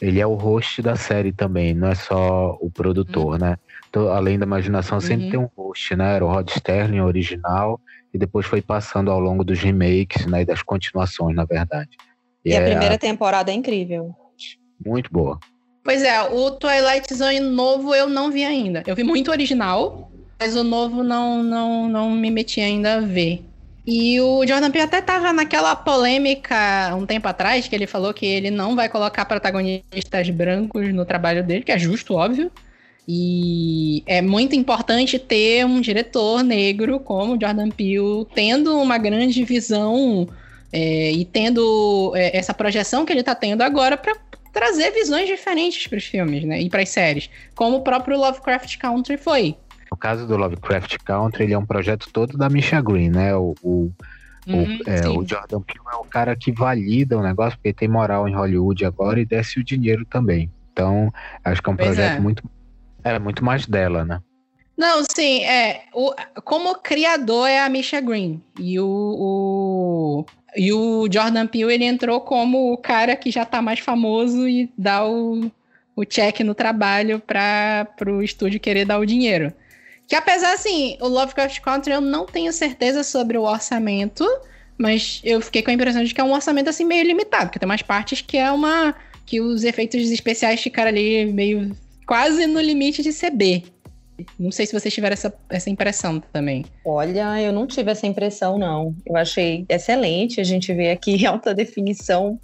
Ele 0.00 0.20
é 0.20 0.26
o 0.26 0.34
host 0.34 0.80
da 0.80 0.96
série 0.96 1.32
também, 1.32 1.74
não 1.74 1.88
é 1.88 1.94
só 1.94 2.56
o 2.60 2.70
produtor, 2.70 3.38
né? 3.38 3.56
Então, 3.90 4.08
além 4.08 4.38
da 4.38 4.46
imaginação, 4.46 5.00
sempre 5.00 5.24
Uhum. 5.24 5.30
tem 5.30 5.40
um 5.40 5.48
host, 5.56 5.96
né? 5.96 6.14
Era 6.14 6.24
o 6.24 6.28
Rod 6.32 6.48
Sterling, 6.48 7.00
original, 7.00 7.80
e 8.12 8.18
depois 8.18 8.46
foi 8.46 8.60
passando 8.60 9.10
ao 9.10 9.20
longo 9.20 9.44
dos 9.44 9.58
remakes, 9.60 10.26
né? 10.26 10.42
E 10.42 10.44
das 10.44 10.62
continuações, 10.62 11.34
na 11.34 11.44
verdade. 11.44 11.90
E 12.44 12.54
a 12.54 12.60
é 12.60 12.70
primeira 12.70 12.98
temporada 12.98 13.50
é 13.50 13.54
incrível. 13.54 14.14
muito 14.84 15.10
boa. 15.12 15.38
Pois 15.82 16.02
é, 16.02 16.20
o 16.22 16.50
Twilight 16.50 17.12
Zone 17.14 17.40
novo 17.40 17.94
eu 17.94 18.08
não 18.08 18.30
vi 18.30 18.44
ainda. 18.44 18.82
Eu 18.86 18.94
vi 18.94 19.02
muito 19.02 19.30
original, 19.30 20.10
mas 20.38 20.56
o 20.56 20.62
novo 20.62 21.02
não, 21.02 21.42
não, 21.42 21.88
não 21.88 22.10
me 22.10 22.30
meti 22.30 22.60
ainda 22.60 22.96
a 22.96 23.00
ver. 23.00 23.44
E 23.86 24.20
o 24.20 24.46
Jordan 24.46 24.70
Peele 24.70 24.84
até 24.84 25.00
tava 25.00 25.32
naquela 25.32 25.74
polêmica 25.74 26.94
um 26.94 27.06
tempo 27.06 27.26
atrás, 27.26 27.66
que 27.66 27.74
ele 27.74 27.86
falou 27.86 28.12
que 28.12 28.26
ele 28.26 28.50
não 28.50 28.76
vai 28.76 28.88
colocar 28.88 29.24
protagonistas 29.24 30.30
brancos 30.30 30.92
no 30.92 31.04
trabalho 31.04 31.42
dele, 31.42 31.64
que 31.64 31.72
é 31.72 31.78
justo, 31.78 32.14
óbvio. 32.14 32.52
E 33.08 34.02
é 34.06 34.22
muito 34.22 34.54
importante 34.54 35.18
ter 35.18 35.64
um 35.64 35.80
diretor 35.80 36.42
negro 36.42 37.00
como 37.00 37.34
o 37.34 37.40
Jordan 37.40 37.70
Peele, 37.70 38.26
tendo 38.34 38.78
uma 38.78 38.98
grande 38.98 39.44
visão 39.44 40.28
é, 40.72 41.12
e 41.12 41.24
tendo 41.24 42.12
é, 42.14 42.36
essa 42.36 42.54
projeção 42.54 43.04
que 43.04 43.12
ele 43.12 43.22
tá 43.22 43.34
tendo 43.34 43.62
agora 43.62 43.96
para 43.96 44.14
trazer 44.52 44.92
visões 44.92 45.26
diferentes 45.26 45.86
para 45.86 45.98
os 45.98 46.04
filmes, 46.04 46.44
né? 46.44 46.60
E 46.60 46.68
para 46.68 46.82
as 46.82 46.88
séries, 46.88 47.30
como 47.54 47.78
o 47.78 47.82
próprio 47.82 48.18
Lovecraft 48.18 48.76
Country 48.78 49.16
foi. 49.16 49.56
No 49.90 49.96
caso 49.96 50.26
do 50.26 50.36
Lovecraft 50.36 50.98
Country, 51.04 51.44
ele 51.44 51.54
é 51.54 51.58
um 51.58 51.66
projeto 51.66 52.08
todo 52.12 52.38
da 52.38 52.48
Misha 52.48 52.80
Green, 52.80 53.10
né? 53.10 53.34
O, 53.34 53.54
o, 53.62 53.92
Uhum, 54.46 54.78
o, 54.86 54.90
é, 54.90 55.08
o 55.08 55.26
Jordan 55.26 55.60
Peele 55.60 55.84
é 55.92 55.96
o 55.96 56.04
cara 56.04 56.34
que 56.34 56.50
valida 56.50 57.18
o 57.18 57.22
negócio, 57.22 57.58
porque 57.58 57.72
tem 57.72 57.88
moral 57.88 58.28
em 58.28 58.34
Hollywood 58.34 58.84
agora 58.84 59.20
e 59.20 59.26
desce 59.26 59.60
o 59.60 59.64
dinheiro 59.64 60.04
também. 60.04 60.50
Então, 60.72 61.12
acho 61.44 61.62
que 61.62 61.68
é 61.68 61.72
um 61.72 61.76
Pois 61.76 61.88
projeto 61.88 62.16
é. 62.16 62.20
muito. 62.20 62.42
É 63.04 63.18
muito 63.18 63.44
mais 63.44 63.66
dela, 63.66 64.04
né? 64.04 64.20
Não, 64.76 65.04
sim, 65.14 65.44
é. 65.44 65.82
O, 65.92 66.14
como 66.42 66.74
criador 66.76 67.48
é 67.48 67.60
a 67.60 67.68
Misha 67.68 68.00
Green. 68.00 68.42
E 68.58 68.80
o, 68.80 68.86
o, 68.86 70.26
e 70.56 70.72
o 70.72 71.06
Jordan 71.10 71.46
Peele, 71.46 71.74
ele 71.74 71.84
entrou 71.84 72.20
como 72.22 72.72
o 72.72 72.78
cara 72.78 73.14
que 73.14 73.30
já 73.30 73.44
tá 73.44 73.60
mais 73.60 73.78
famoso 73.78 74.48
e 74.48 74.72
dá 74.78 75.06
o, 75.06 75.50
o 75.94 76.04
check 76.04 76.40
no 76.40 76.54
trabalho 76.54 77.20
para 77.20 77.86
o 78.06 78.22
estúdio 78.22 78.58
querer 78.58 78.86
dar 78.86 78.98
o 78.98 79.04
dinheiro. 79.04 79.52
Que 80.08 80.16
apesar, 80.16 80.54
assim, 80.54 80.96
o 81.00 81.08
Lovecraft 81.08 81.60
Country 81.60 81.92
eu 81.92 82.00
não 82.00 82.24
tenho 82.24 82.52
certeza 82.52 83.04
sobre 83.04 83.36
o 83.36 83.42
orçamento, 83.42 84.26
mas 84.78 85.20
eu 85.22 85.42
fiquei 85.42 85.62
com 85.62 85.70
a 85.70 85.74
impressão 85.74 86.02
de 86.02 86.14
que 86.14 86.20
é 86.20 86.24
um 86.24 86.32
orçamento, 86.32 86.70
assim, 86.70 86.84
meio 86.84 87.04
limitado, 87.04 87.44
porque 87.46 87.58
tem 87.58 87.68
umas 87.68 87.82
partes 87.82 88.22
que 88.22 88.38
é 88.38 88.50
uma... 88.50 88.94
que 89.26 89.42
os 89.42 89.62
efeitos 89.62 90.10
especiais 90.10 90.60
ficaram 90.62 90.88
ali 90.88 91.26
meio... 91.26 91.76
quase 92.10 92.44
no 92.48 92.60
limite 92.60 93.04
de 93.04 93.12
CB. 93.12 93.62
Não 94.36 94.50
sei 94.50 94.66
se 94.66 94.72
vocês 94.72 94.92
tiveram 94.92 95.12
essa, 95.12 95.32
essa 95.48 95.70
impressão 95.70 96.18
também. 96.18 96.64
Olha, 96.84 97.40
eu 97.40 97.52
não 97.52 97.68
tive 97.68 97.92
essa 97.92 98.04
impressão, 98.04 98.58
não. 98.58 98.96
Eu 99.06 99.16
achei 99.16 99.64
excelente 99.68 100.40
a 100.40 100.44
gente 100.44 100.74
ver 100.74 100.90
aqui 100.90 101.24
alta 101.24 101.54
definição. 101.54 102.36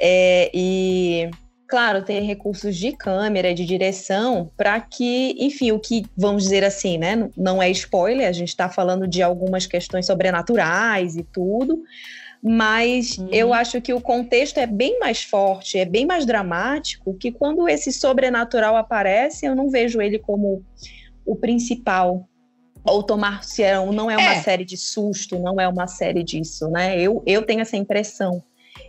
É, 0.00 0.52
e, 0.54 1.28
claro, 1.66 2.04
tem 2.04 2.24
recursos 2.24 2.76
de 2.76 2.92
câmera, 2.92 3.52
de 3.52 3.66
direção, 3.66 4.52
para 4.56 4.78
que, 4.78 5.34
enfim, 5.36 5.72
o 5.72 5.80
que, 5.80 6.04
vamos 6.16 6.44
dizer 6.44 6.62
assim, 6.62 6.96
né? 6.96 7.28
Não 7.36 7.60
é 7.60 7.68
spoiler, 7.70 8.28
a 8.28 8.32
gente 8.32 8.50
está 8.50 8.68
falando 8.68 9.08
de 9.08 9.20
algumas 9.20 9.66
questões 9.66 10.06
sobrenaturais 10.06 11.16
e 11.16 11.24
tudo. 11.24 11.82
Mas 12.42 13.18
uhum. 13.18 13.28
eu 13.32 13.52
acho 13.52 13.80
que 13.80 13.92
o 13.92 14.00
contexto 14.00 14.58
é 14.58 14.66
bem 14.66 14.98
mais 14.98 15.22
forte, 15.22 15.78
é 15.78 15.84
bem 15.84 16.06
mais 16.06 16.24
dramático, 16.24 17.14
que 17.14 17.32
quando 17.32 17.68
esse 17.68 17.92
sobrenatural 17.92 18.76
aparece, 18.76 19.46
eu 19.46 19.54
não 19.54 19.70
vejo 19.70 20.00
ele 20.00 20.18
como 20.18 20.62
o 21.24 21.36
principal. 21.36 22.28
Ou 22.84 23.02
tomar 23.02 23.42
se 23.42 23.64
é, 23.64 23.74
não 23.84 24.08
é 24.08 24.16
uma 24.16 24.34
é. 24.34 24.42
série 24.42 24.64
de 24.64 24.76
susto, 24.76 25.38
não 25.40 25.60
é 25.60 25.66
uma 25.66 25.88
série 25.88 26.22
disso, 26.22 26.68
né? 26.68 27.00
Eu, 27.00 27.20
eu 27.26 27.42
tenho 27.42 27.60
essa 27.60 27.76
impressão. 27.76 28.42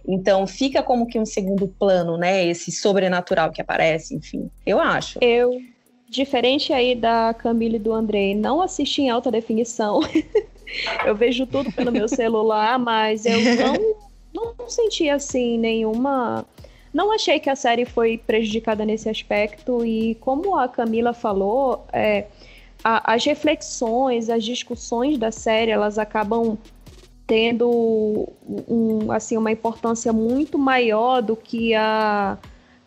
Então 0.08 0.46
fica 0.46 0.84
como 0.84 1.08
que 1.08 1.20
um 1.20 1.25
segundo 1.25 1.68
plano, 1.68 2.16
né? 2.16 2.46
Esse 2.46 2.72
sobrenatural 2.72 3.51
que 3.51 3.60
aparece, 3.60 4.16
enfim. 4.16 4.51
Eu 4.66 4.80
acho. 4.80 5.18
Eu, 5.20 5.60
diferente 6.08 6.72
aí 6.72 6.96
da 6.96 7.34
Camille 7.34 7.77
e 7.77 7.80
do 7.80 7.92
Andrei, 7.92 8.36
não 8.36 8.62
assisti 8.62 9.01
em 9.01 9.10
alta 9.10 9.32
definição. 9.32 10.00
eu 11.05 11.15
vejo 11.15 11.45
tudo 11.45 11.71
pelo 11.71 11.91
meu 11.91 12.07
celular, 12.07 12.77
mas 12.77 13.25
eu 13.25 13.39
não, 14.33 14.53
não 14.57 14.69
senti 14.69 15.09
assim 15.09 15.57
nenhuma. 15.57 16.45
Não 16.93 17.12
achei 17.12 17.39
que 17.39 17.50
a 17.50 17.55
série 17.55 17.86
foi 17.86 18.17
prejudicada 18.17 18.86
nesse 18.86 19.09
aspecto 19.09 19.86
e 19.86 20.15
como 20.15 20.57
a 20.57 20.67
Camila 20.67 21.13
falou, 21.13 21.86
é, 21.91 22.25
a, 22.83 23.13
as 23.13 23.24
reflexões, 23.25 24.29
as 24.29 24.43
discussões 24.43 25.17
da 25.17 25.31
série, 25.31 25.71
elas 25.71 25.97
acabam 25.97 26.57
tendo 27.27 28.29
um, 28.67 29.12
assim 29.12 29.36
uma 29.36 29.51
importância 29.51 30.13
muito 30.13 30.57
maior 30.57 31.21
do 31.21 31.36
que 31.36 31.75
a 31.75 32.38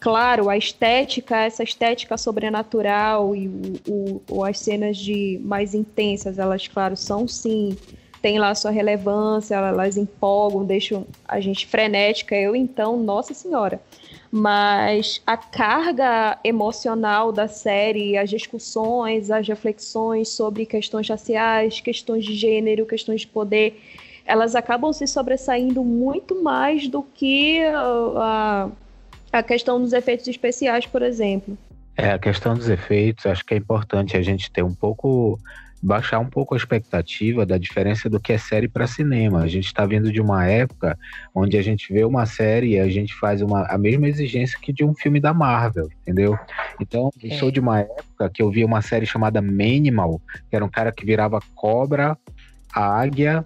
claro, 0.01 0.49
a 0.49 0.57
estética, 0.57 1.37
essa 1.37 1.63
estética 1.63 2.17
sobrenatural 2.17 3.37
e 3.37 3.49
o, 3.87 4.23
o, 4.29 4.45
as 4.45 4.59
cenas 4.59 4.97
de 4.97 5.39
mais 5.45 5.75
intensas, 5.75 6.39
elas, 6.39 6.67
claro, 6.67 6.97
são 6.97 7.29
sim, 7.29 7.77
tem 8.23 8.39
lá 8.39 8.55
sua 8.55 8.71
relevância, 8.71 9.55
elas 9.55 9.97
empolgam, 9.97 10.65
deixam 10.65 11.07
a 11.29 11.39
gente 11.39 11.67
frenética. 11.67 12.35
Eu, 12.35 12.57
então, 12.57 12.99
nossa 12.99 13.35
senhora. 13.35 13.81
Mas 14.33 15.21
a 15.27 15.37
carga 15.37 16.39
emocional 16.45 17.33
da 17.33 17.49
série, 17.49 18.17
as 18.17 18.31
discussões, 18.31 19.31
as 19.31 19.47
reflexões 19.47 20.29
sobre 20.29 20.65
questões 20.65 21.09
raciais, 21.09 21.81
questões 21.81 22.25
de 22.25 22.35
gênero, 22.35 22.87
questões 22.87 23.23
de 23.23 23.27
poder, 23.27 23.81
elas 24.25 24.55
acabam 24.55 24.93
se 24.93 25.07
sobressaindo 25.07 25.83
muito 25.83 26.41
mais 26.41 26.87
do 26.87 27.03
que 27.03 27.61
a, 27.65 27.81
a 28.17 28.71
a 29.33 29.43
questão 29.43 29.81
dos 29.81 29.93
efeitos 29.93 30.27
especiais, 30.27 30.87
por 30.87 31.03
exemplo. 31.03 31.57
É, 31.97 32.13
a 32.13 32.19
questão 32.19 32.55
dos 32.55 32.69
efeitos, 32.69 33.27
acho 33.27 33.45
que 33.45 33.55
é 33.55 33.57
importante 33.57 34.17
a 34.17 34.23
gente 34.23 34.51
ter 34.51 34.63
um 34.63 34.75
pouco 34.75 35.39
baixar 35.83 36.19
um 36.19 36.27
pouco 36.27 36.55
a 36.55 36.57
expectativa 36.59 37.47
da 37.47 37.57
diferença 37.57 38.09
do 38.09 38.21
que 38.21 38.33
é 38.33 38.39
série 38.39 38.69
para 38.69 38.87
cinema. 38.87 39.41
A 39.41 39.49
gente 39.49 39.67
está 39.67 39.87
vindo 39.87 40.13
de 40.13 40.21
uma 40.21 40.47
época 40.47 40.99
onde 41.35 41.57
a 41.57 41.63
gente 41.63 41.93
vê 41.93 42.05
uma 42.05 42.27
série 42.27 42.75
e 42.75 42.79
a 42.79 42.89
gente 42.89 43.15
faz 43.15 43.41
uma, 43.41 43.63
a 43.67 43.79
mesma 43.79 44.07
exigência 44.09 44.59
que 44.61 44.73
de 44.73 44.85
um 44.85 44.95
filme 44.95 45.21
da 45.21 45.33
Marvel, 45.33 45.89
entendeu? 46.03 46.39
Então, 46.79 47.11
eu 47.23 47.31
é. 47.31 47.39
sou 47.39 47.51
de 47.51 47.61
uma 47.61 47.81
época 47.81 48.31
que 48.31 48.43
eu 48.43 48.51
vi 48.51 48.65
uma 48.65 48.83
série 48.83 49.07
chamada 49.07 49.41
Manimal, 49.41 50.21
que 50.51 50.57
era 50.57 50.65
um 50.65 50.71
cara 50.71 50.93
que 50.93 51.05
virava 51.05 51.41
cobra, 51.55 52.17
águia 52.73 53.45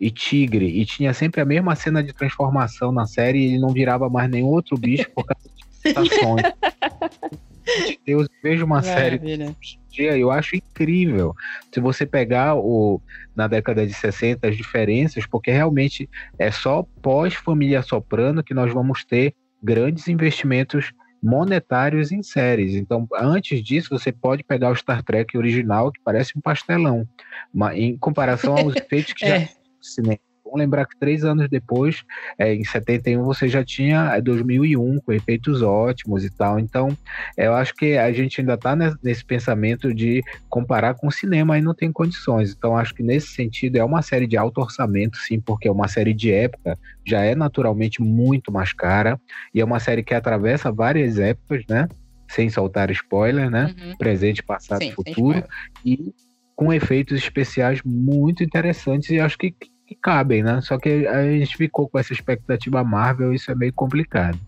e 0.00 0.10
tigre, 0.10 0.66
e 0.66 0.84
tinha 0.84 1.12
sempre 1.14 1.40
a 1.40 1.44
mesma 1.44 1.74
cena 1.74 2.02
de 2.02 2.12
transformação 2.12 2.92
na 2.92 3.06
série, 3.06 3.38
e 3.38 3.44
ele 3.46 3.58
não 3.58 3.70
virava 3.70 4.08
mais 4.08 4.30
nenhum 4.30 4.48
outro 4.48 4.76
bicho 4.76 5.10
por 5.14 5.24
causa 5.24 5.48
de 5.48 5.88
citações. 5.88 6.42
Deus, 8.06 8.28
vejo 8.42 8.64
uma 8.64 8.80
Maravilha. 8.80 9.46
série 9.46 9.76
dia, 9.96 10.16
eu 10.16 10.30
acho 10.30 10.56
incrível. 10.56 11.34
Se 11.72 11.80
você 11.80 12.04
pegar 12.04 12.54
o 12.54 13.00
na 13.34 13.46
década 13.46 13.86
de 13.86 13.94
60 13.94 14.46
as 14.46 14.56
diferenças, 14.56 15.26
porque 15.26 15.50
realmente 15.50 16.08
é 16.38 16.50
só 16.50 16.84
pós 17.02 17.34
família 17.34 17.82
Soprano 17.82 18.42
que 18.44 18.54
nós 18.54 18.72
vamos 18.72 19.04
ter 19.04 19.34
grandes 19.62 20.08
investimentos 20.08 20.92
monetários 21.22 22.12
em 22.12 22.22
séries. 22.22 22.74
Então, 22.74 23.08
antes 23.14 23.62
disso, 23.62 23.88
você 23.90 24.12
pode 24.12 24.44
pegar 24.44 24.70
o 24.70 24.76
Star 24.76 25.02
Trek 25.02 25.36
original, 25.36 25.90
que 25.90 26.00
parece 26.04 26.36
um 26.36 26.40
pastelão, 26.40 27.08
mas 27.52 27.78
em 27.78 27.96
comparação 27.96 28.56
aos 28.56 28.76
efeitos 28.76 29.12
que 29.14 29.24
é. 29.24 29.40
já 29.40 29.48
cinema. 29.86 30.18
Vamos 30.46 30.60
lembrar 30.60 30.86
que 30.86 30.96
três 30.96 31.24
anos 31.24 31.48
depois, 31.50 32.04
é, 32.38 32.54
em 32.54 32.64
71, 32.64 33.24
você 33.24 33.48
já 33.48 33.64
tinha 33.64 34.18
2001, 34.20 34.96
é, 34.96 35.00
com 35.00 35.12
efeitos 35.12 35.60
ótimos 35.60 36.24
e 36.24 36.30
tal. 36.30 36.58
Então, 36.58 36.96
eu 37.36 37.52
acho 37.52 37.74
que 37.74 37.98
a 37.98 38.12
gente 38.12 38.40
ainda 38.40 38.54
está 38.54 38.76
nesse 39.02 39.24
pensamento 39.24 39.92
de 39.92 40.22
comparar 40.48 40.94
com 40.94 41.08
o 41.08 41.12
cinema 41.12 41.58
e 41.58 41.62
não 41.62 41.74
tem 41.74 41.90
condições. 41.90 42.54
Então, 42.56 42.76
acho 42.76 42.94
que 42.94 43.02
nesse 43.02 43.28
sentido 43.28 43.76
é 43.76 43.84
uma 43.84 44.02
série 44.02 44.26
de 44.26 44.36
alto 44.36 44.60
orçamento, 44.60 45.18
sim, 45.18 45.40
porque 45.40 45.66
é 45.66 45.72
uma 45.72 45.88
série 45.88 46.14
de 46.14 46.32
época, 46.32 46.78
já 47.04 47.22
é 47.22 47.34
naturalmente 47.34 48.00
muito 48.00 48.52
mais 48.52 48.72
cara, 48.72 49.20
e 49.52 49.60
é 49.60 49.64
uma 49.64 49.80
série 49.80 50.04
que 50.04 50.14
atravessa 50.14 50.70
várias 50.70 51.18
épocas, 51.18 51.64
né? 51.68 51.88
Sem 52.28 52.48
soltar 52.48 52.90
spoiler, 52.92 53.50
né? 53.50 53.74
Uhum. 53.78 53.96
Presente, 53.96 54.42
passado 54.42 54.82
e 54.82 54.92
futuro. 54.92 55.44
E 55.84 56.14
com 56.54 56.72
efeitos 56.72 57.18
especiais 57.18 57.82
muito 57.84 58.42
interessantes 58.42 59.10
e 59.10 59.20
acho 59.20 59.36
que 59.36 59.54
que 59.86 59.94
cabem, 59.94 60.42
né? 60.42 60.60
Só 60.62 60.78
que 60.78 61.06
a 61.06 61.22
gente 61.30 61.56
ficou 61.56 61.88
com 61.88 61.98
essa 61.98 62.12
expectativa 62.12 62.82
Marvel, 62.82 63.32
isso 63.32 63.50
é 63.50 63.54
meio 63.54 63.72
complicado. 63.72 64.38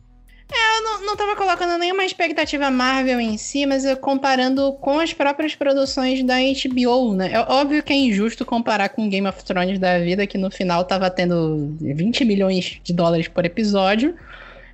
É, 0.51 0.79
eu 0.79 0.83
não, 0.83 1.07
não 1.07 1.17
tava 1.17 1.37
colocando 1.37 1.79
nenhuma 1.79 2.05
expectativa 2.05 2.71
Marvel 2.71 3.21
em 3.21 3.37
si, 3.37 3.67
mas 3.67 3.85
eu 3.85 3.97
comparando 3.97 4.73
com 4.75 4.99
as 4.99 5.13
próprias 5.13 5.55
produções 5.55 6.23
da 6.25 6.37
HBO, 6.37 7.15
né? 7.15 7.33
É 7.33 7.41
óbvio 7.41 7.83
que 7.83 7.93
é 7.93 7.97
injusto 7.97 8.45
comparar 8.45 8.89
com 8.89 9.09
Game 9.09 9.29
of 9.29 9.45
Thrones 9.45 9.79
da 9.79 9.99
vida, 9.99 10.27
que 10.27 10.39
no 10.39 10.51
final 10.51 10.85
tava 10.85 11.11
tendo 11.11 11.77
20 11.81 12.25
milhões 12.25 12.81
de 12.83 12.93
dólares 12.93 13.29
por 13.29 13.45
episódio. 13.45 14.15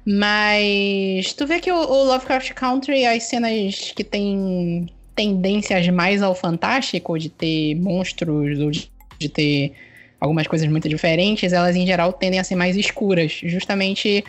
Mas 0.06 1.32
tu 1.32 1.46
vê 1.46 1.60
que 1.60 1.72
o, 1.72 1.76
o 1.76 2.04
Lovecraft 2.04 2.52
Country, 2.52 3.06
as 3.06 3.24
cenas 3.24 3.92
que 3.96 4.04
tem 4.04 4.86
tendências 5.16 5.88
mais 5.88 6.22
ao 6.22 6.34
fantástico, 6.34 7.18
de 7.18 7.28
ter 7.28 7.74
monstros, 7.76 8.60
ou 8.60 8.70
de, 8.70 8.90
de 9.18 9.28
ter 9.28 9.72
algumas 10.20 10.46
coisas 10.46 10.68
muito 10.68 10.88
diferentes, 10.88 11.52
elas 11.52 11.76
em 11.76 11.86
geral 11.86 12.12
tendem 12.12 12.40
a 12.40 12.44
ser 12.44 12.54
mais 12.54 12.76
escuras. 12.76 13.40
Justamente 13.42 14.24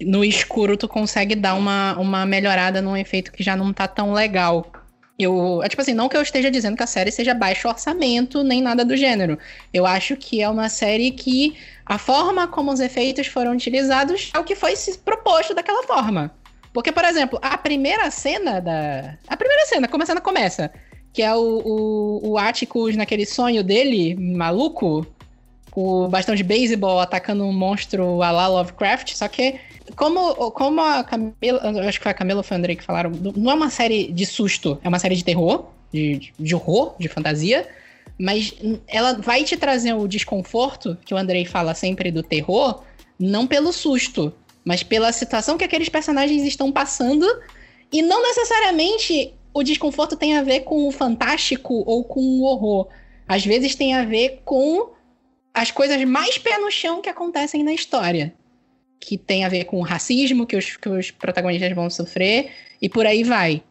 no 0.00 0.24
escuro 0.24 0.76
tu 0.76 0.88
consegue 0.88 1.34
dar 1.34 1.54
uma, 1.54 1.96
uma 1.98 2.26
melhorada 2.26 2.80
num 2.80 2.96
efeito 2.96 3.32
que 3.32 3.42
já 3.42 3.56
não 3.56 3.72
tá 3.72 3.86
tão 3.86 4.12
legal. 4.12 4.70
Eu, 5.18 5.62
é 5.62 5.68
tipo 5.68 5.82
assim, 5.82 5.92
não 5.92 6.08
que 6.08 6.16
eu 6.16 6.22
esteja 6.22 6.50
dizendo 6.50 6.76
que 6.76 6.82
a 6.82 6.86
série 6.86 7.12
seja 7.12 7.34
baixo 7.34 7.68
orçamento, 7.68 8.42
nem 8.42 8.62
nada 8.62 8.84
do 8.84 8.96
gênero. 8.96 9.38
Eu 9.72 9.84
acho 9.84 10.16
que 10.16 10.40
é 10.40 10.48
uma 10.48 10.70
série 10.70 11.10
que 11.10 11.54
a 11.84 11.98
forma 11.98 12.48
como 12.48 12.72
os 12.72 12.80
efeitos 12.80 13.26
foram 13.26 13.52
utilizados 13.52 14.30
é 14.34 14.38
o 14.38 14.44
que 14.44 14.54
foi 14.54 14.72
proposto 15.04 15.52
daquela 15.52 15.82
forma. 15.82 16.32
Porque, 16.72 16.90
por 16.90 17.04
exemplo, 17.04 17.38
a 17.42 17.58
primeira 17.58 18.10
cena 18.10 18.60
da. 18.60 19.18
A 19.28 19.36
primeira 19.36 19.66
cena, 19.66 19.88
como 19.88 20.02
a 20.02 20.06
cena 20.06 20.20
começa, 20.20 20.70
que 21.12 21.22
é 21.22 21.34
o, 21.34 21.40
o, 21.64 22.30
o 22.30 22.38
Atticus 22.38 22.96
naquele 22.96 23.26
sonho 23.26 23.64
dele, 23.64 24.14
maluco, 24.14 25.06
com 25.70 26.04
o 26.04 26.08
bastão 26.08 26.34
de 26.34 26.42
beisebol 26.42 27.00
atacando 27.00 27.44
um 27.44 27.52
monstro 27.52 28.22
a 28.22 28.30
la 28.30 28.48
Lovecraft, 28.48 29.14
só 29.14 29.28
que 29.28 29.58
como, 29.96 30.50
como 30.52 30.80
a 30.80 31.02
Camila, 31.04 31.60
acho 31.86 31.98
que 31.98 32.02
foi 32.02 32.12
a 32.12 32.14
Camila 32.14 32.40
ou 32.40 32.44
foi 32.44 32.56
o 32.56 32.58
Andrei 32.58 32.76
que 32.76 32.84
falaram, 32.84 33.10
não 33.36 33.50
é 33.50 33.54
uma 33.54 33.70
série 33.70 34.12
de 34.12 34.26
susto, 34.26 34.78
é 34.84 34.88
uma 34.88 34.98
série 34.98 35.16
de 35.16 35.24
terror, 35.24 35.66
de, 35.92 36.32
de 36.38 36.54
horror, 36.54 36.94
de 36.98 37.08
fantasia, 37.08 37.68
mas 38.18 38.54
ela 38.86 39.14
vai 39.14 39.44
te 39.44 39.56
trazer 39.56 39.94
o 39.94 40.06
desconforto, 40.06 40.96
que 41.04 41.14
o 41.14 41.16
Andrei 41.16 41.44
fala 41.44 41.74
sempre 41.74 42.10
do 42.10 42.22
terror, 42.22 42.82
não 43.18 43.46
pelo 43.46 43.72
susto, 43.72 44.32
mas 44.64 44.82
pela 44.82 45.12
situação 45.12 45.56
que 45.56 45.64
aqueles 45.64 45.88
personagens 45.88 46.42
estão 46.44 46.70
passando, 46.70 47.26
e 47.92 48.02
não 48.02 48.22
necessariamente 48.22 49.34
o 49.52 49.62
desconforto 49.62 50.16
tem 50.16 50.36
a 50.36 50.42
ver 50.42 50.60
com 50.60 50.86
o 50.86 50.92
fantástico 50.92 51.82
ou 51.86 52.04
com 52.04 52.20
o 52.20 52.42
horror. 52.42 52.88
Às 53.26 53.44
vezes 53.44 53.74
tem 53.74 53.94
a 53.94 54.04
ver 54.04 54.42
com 54.44 54.90
as 55.52 55.70
coisas 55.70 56.02
mais 56.04 56.38
pé 56.38 56.58
no 56.58 56.70
chão 56.70 57.00
que 57.00 57.08
acontecem 57.08 57.62
na 57.62 57.72
história. 57.72 58.32
Que 58.98 59.16
tem 59.16 59.44
a 59.44 59.48
ver 59.48 59.64
com 59.64 59.78
o 59.78 59.82
racismo 59.82 60.46
que 60.46 60.56
os, 60.56 60.76
que 60.76 60.88
os 60.88 61.10
protagonistas 61.10 61.72
vão 61.74 61.90
sofrer 61.90 62.50
e 62.80 62.88
por 62.88 63.06
aí 63.06 63.24
vai. 63.24 63.62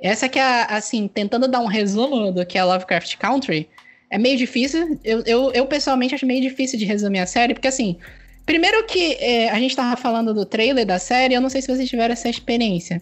Essa 0.00 0.28
que 0.28 0.38
é, 0.38 0.66
assim, 0.68 1.06
tentando 1.06 1.46
dar 1.46 1.60
um 1.60 1.66
resumo 1.66 2.32
do 2.32 2.44
que 2.44 2.58
é 2.58 2.64
Lovecraft 2.64 3.16
Country, 3.18 3.68
é 4.10 4.18
meio 4.18 4.36
difícil. 4.36 4.98
Eu, 5.04 5.22
eu, 5.24 5.52
eu 5.52 5.66
pessoalmente 5.66 6.14
acho 6.14 6.26
meio 6.26 6.40
difícil 6.40 6.78
de 6.78 6.84
resumir 6.84 7.20
a 7.20 7.26
série, 7.26 7.54
porque 7.54 7.68
assim, 7.68 7.96
primeiro 8.44 8.84
que 8.84 9.14
é, 9.20 9.48
a 9.50 9.58
gente 9.60 9.76
tava 9.76 9.96
falando 9.96 10.34
do 10.34 10.44
trailer 10.44 10.84
da 10.84 10.98
série, 10.98 11.34
eu 11.34 11.40
não 11.40 11.48
sei 11.48 11.62
se 11.62 11.68
vocês 11.68 11.88
tiveram 11.88 12.12
essa 12.12 12.28
experiência. 12.28 13.00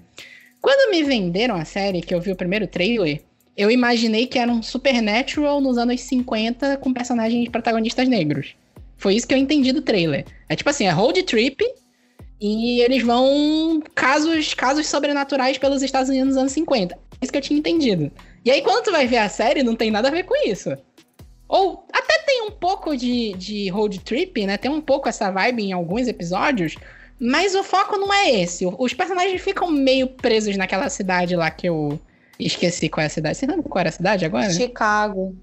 Quando 0.61 0.91
me 0.91 1.03
venderam 1.03 1.55
a 1.55 1.65
série, 1.65 2.03
que 2.03 2.15
eu 2.15 2.21
vi 2.21 2.31
o 2.31 2.37
primeiro 2.37 2.67
trailer, 2.67 3.23
eu 3.57 3.71
imaginei 3.71 4.27
que 4.27 4.39
era 4.39 4.51
um 4.51 4.63
Supernatural 4.63 5.61
nos 5.61 5.79
anos 5.79 6.01
50 6.01 6.77
com 6.79 6.93
personagens 6.93 7.49
protagonistas 7.49 8.09
negros. 8.09 8.55
Foi 8.97 9.15
isso 9.15 9.27
que 9.27 9.35
eu 9.35 9.39
entendi 9.39 9.73
do 9.73 9.83
trailer. 9.83 10.27
É 10.49 10.55
tipo 10.55 10.69
assim, 10.69 10.87
é 10.87 10.91
road 10.91 11.23
trip 11.23 11.65
e 12.41 12.81
eles 12.81 13.03
vão 13.03 13.83
casos, 13.95 14.55
casos 14.55 14.87
sobrenaturais 14.87 15.59
pelos 15.59 15.83
Estados 15.83 16.11
Unidos 16.11 16.29
nos 16.29 16.37
anos 16.37 16.53
50. 16.53 16.95
É 16.95 16.99
isso 17.23 17.33
que 17.33 17.39
eu 17.39 17.43
tinha 17.43 17.59
entendido. 17.59 18.11
E 18.45 18.51
aí 18.51 18.63
quando 18.63 18.85
tu 18.85 18.93
vai 18.93 19.07
ver 19.07 19.19
a 19.19 19.29
série, 19.29 19.63
não 19.63 19.75
tem 19.75 19.91
nada 19.91 20.09
a 20.09 20.11
ver 20.11 20.25
com 20.25 20.35
isso. 20.47 20.77
Ou 21.49 21.85
até 21.93 22.19
tem 22.27 22.43
um 22.43 22.51
pouco 22.51 22.97
de, 22.97 23.33
de 23.33 23.69
road 23.71 23.99
trip, 24.01 24.47
né? 24.47 24.57
Tem 24.57 24.71
um 24.71 24.81
pouco 24.81 25.09
essa 25.09 25.31
vibe 25.31 25.65
em 25.65 25.73
alguns 25.73 26.07
episódios, 26.07 26.77
mas 27.21 27.55
o 27.55 27.63
foco 27.63 27.99
não 27.99 28.13
é 28.13 28.31
esse. 28.31 28.65
Os 28.67 28.95
personagens 28.95 29.41
ficam 29.43 29.71
meio 29.71 30.09
presos 30.09 30.57
naquela 30.57 30.89
cidade 30.89 31.37
lá 31.37 31.51
que 31.51 31.69
eu 31.69 32.01
esqueci 32.39 32.89
qual 32.89 33.03
é 33.03 33.07
a 33.07 33.11
cidade. 33.11 33.37
Você 33.37 33.47
lembra 33.47 33.63
qual 33.69 33.81
era 33.81 33.91
a 33.91 33.93
cidade 33.93 34.25
agora? 34.25 34.51
Chicago. 34.51 35.37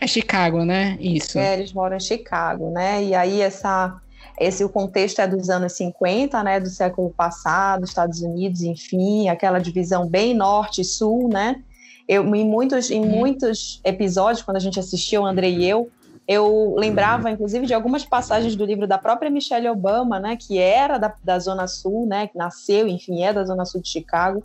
É 0.00 0.06
Chicago, 0.06 0.64
né? 0.64 0.96
Isso. 1.00 1.38
É, 1.38 1.54
eles 1.54 1.72
moram 1.72 1.96
em 1.96 2.00
Chicago, 2.00 2.70
né? 2.70 3.02
E 3.02 3.14
aí 3.14 3.40
essa 3.40 4.00
esse 4.40 4.62
o 4.62 4.68
contexto 4.68 5.20
é 5.20 5.26
dos 5.26 5.50
anos 5.50 5.72
50, 5.72 6.44
né, 6.44 6.60
do 6.60 6.68
século 6.68 7.10
passado, 7.10 7.84
Estados 7.84 8.20
Unidos, 8.20 8.62
enfim, 8.62 9.28
aquela 9.28 9.58
divisão 9.58 10.06
bem 10.06 10.32
norte 10.32 10.82
e 10.82 10.84
sul, 10.84 11.28
né? 11.28 11.60
Eu 12.06 12.22
em 12.34 12.44
muitos 12.44 12.90
em 12.90 13.00
uhum. 13.00 13.08
muitos 13.08 13.80
episódios 13.84 14.42
quando 14.42 14.56
a 14.56 14.60
gente 14.60 14.78
assistiu, 14.78 15.26
André 15.26 15.50
e 15.50 15.68
eu, 15.68 15.90
eu 16.28 16.74
lembrava, 16.76 17.30
inclusive, 17.30 17.66
de 17.66 17.72
algumas 17.72 18.04
passagens 18.04 18.54
do 18.54 18.66
livro 18.66 18.86
da 18.86 18.98
própria 18.98 19.30
Michelle 19.30 19.66
Obama, 19.68 20.20
né, 20.20 20.36
que 20.36 20.58
era 20.58 20.98
da, 20.98 21.14
da 21.24 21.38
Zona 21.38 21.66
Sul, 21.66 22.06
né, 22.06 22.26
que 22.26 22.36
nasceu, 22.36 22.86
enfim, 22.86 23.22
é 23.22 23.32
da 23.32 23.42
Zona 23.44 23.64
Sul 23.64 23.80
de 23.80 23.88
Chicago, 23.88 24.44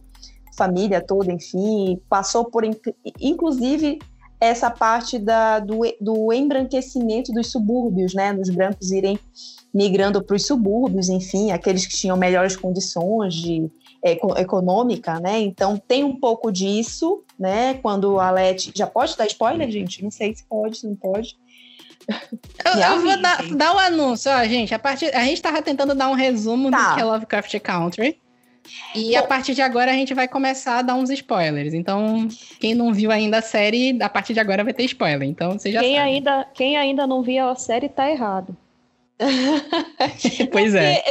família 0.58 1.02
toda, 1.02 1.30
enfim, 1.30 2.00
passou 2.08 2.46
por, 2.46 2.64
inclusive, 3.20 4.00
essa 4.40 4.70
parte 4.70 5.20
da, 5.20 5.60
do, 5.60 5.82
do 6.00 6.32
embranquecimento 6.32 7.34
dos 7.34 7.52
subúrbios, 7.52 8.14
né, 8.14 8.34
dos 8.34 8.50
brancos 8.50 8.92
irem 8.92 9.20
migrando 9.74 10.24
para 10.24 10.38
os 10.38 10.46
subúrbios, 10.46 11.10
enfim, 11.10 11.52
aqueles 11.52 11.86
que 11.86 11.98
tinham 11.98 12.16
melhores 12.16 12.56
condições 12.56 13.34
de 13.34 13.70
é, 14.06 14.12
econômica, 14.40 15.20
né? 15.20 15.40
Então 15.40 15.78
tem 15.78 16.04
um 16.04 16.20
pouco 16.20 16.52
disso, 16.52 17.24
né? 17.40 17.74
Quando 17.76 18.20
a 18.20 18.30
Leti 18.30 18.72
já 18.76 18.86
pode 18.86 19.18
dar 19.18 19.26
spoiler, 19.26 19.72
gente? 19.72 20.04
Não 20.04 20.12
sei 20.12 20.36
se 20.36 20.44
pode, 20.46 20.78
se 20.78 20.88
não 20.88 20.96
pode. 20.96 21.38
Eu, 22.66 22.82
eu 22.82 23.02
vou 23.02 23.22
dar, 23.22 23.44
dar 23.56 23.76
um 23.76 23.80
anúncio, 23.80 24.32
ó, 24.32 24.44
gente. 24.46 24.74
A, 24.74 24.80
partir, 24.80 25.14
a 25.16 25.24
gente 25.26 25.42
tava 25.42 25.62
tentando 25.62 25.94
dar 25.96 26.10
um 26.10 26.14
resumo 26.14 26.72
tá. 26.72 26.90
do 26.90 26.96
que 26.96 27.02
é 27.02 27.06
Lovecraft 27.06 27.60
Country. 27.60 28.20
E 28.96 29.12
Bom, 29.12 29.20
a 29.20 29.24
partir 29.24 29.54
de 29.54 29.62
agora 29.62 29.92
a 29.92 29.94
gente 29.94 30.14
vai 30.14 30.28
começar 30.28 30.80
a 30.80 30.82
dar 30.82 30.96
uns 30.96 31.10
spoilers. 31.10 31.74
Então, 31.74 32.28
quem 32.60 32.74
não 32.74 32.94
viu 32.94 33.12
ainda 33.12 33.40
a 33.40 33.42
série, 33.42 33.98
a 34.02 34.10
partir 34.10 34.34
de 34.34 34.40
agora 34.40 34.64
vai 34.64 34.74
ter 34.74 34.84
spoiler. 34.84 35.28
Então, 35.28 35.54
você 35.54 35.72
já 35.72 35.82
quem 35.82 35.96
sabe. 35.96 36.10
Ainda, 36.10 36.48
quem 36.54 36.78
ainda 36.78 37.06
não 37.06 37.22
viu 37.22 37.48
a 37.48 37.56
série 37.56 37.90
tá 37.90 38.10
errado. 38.10 38.56
pois 40.52 40.74
é. 40.76 41.04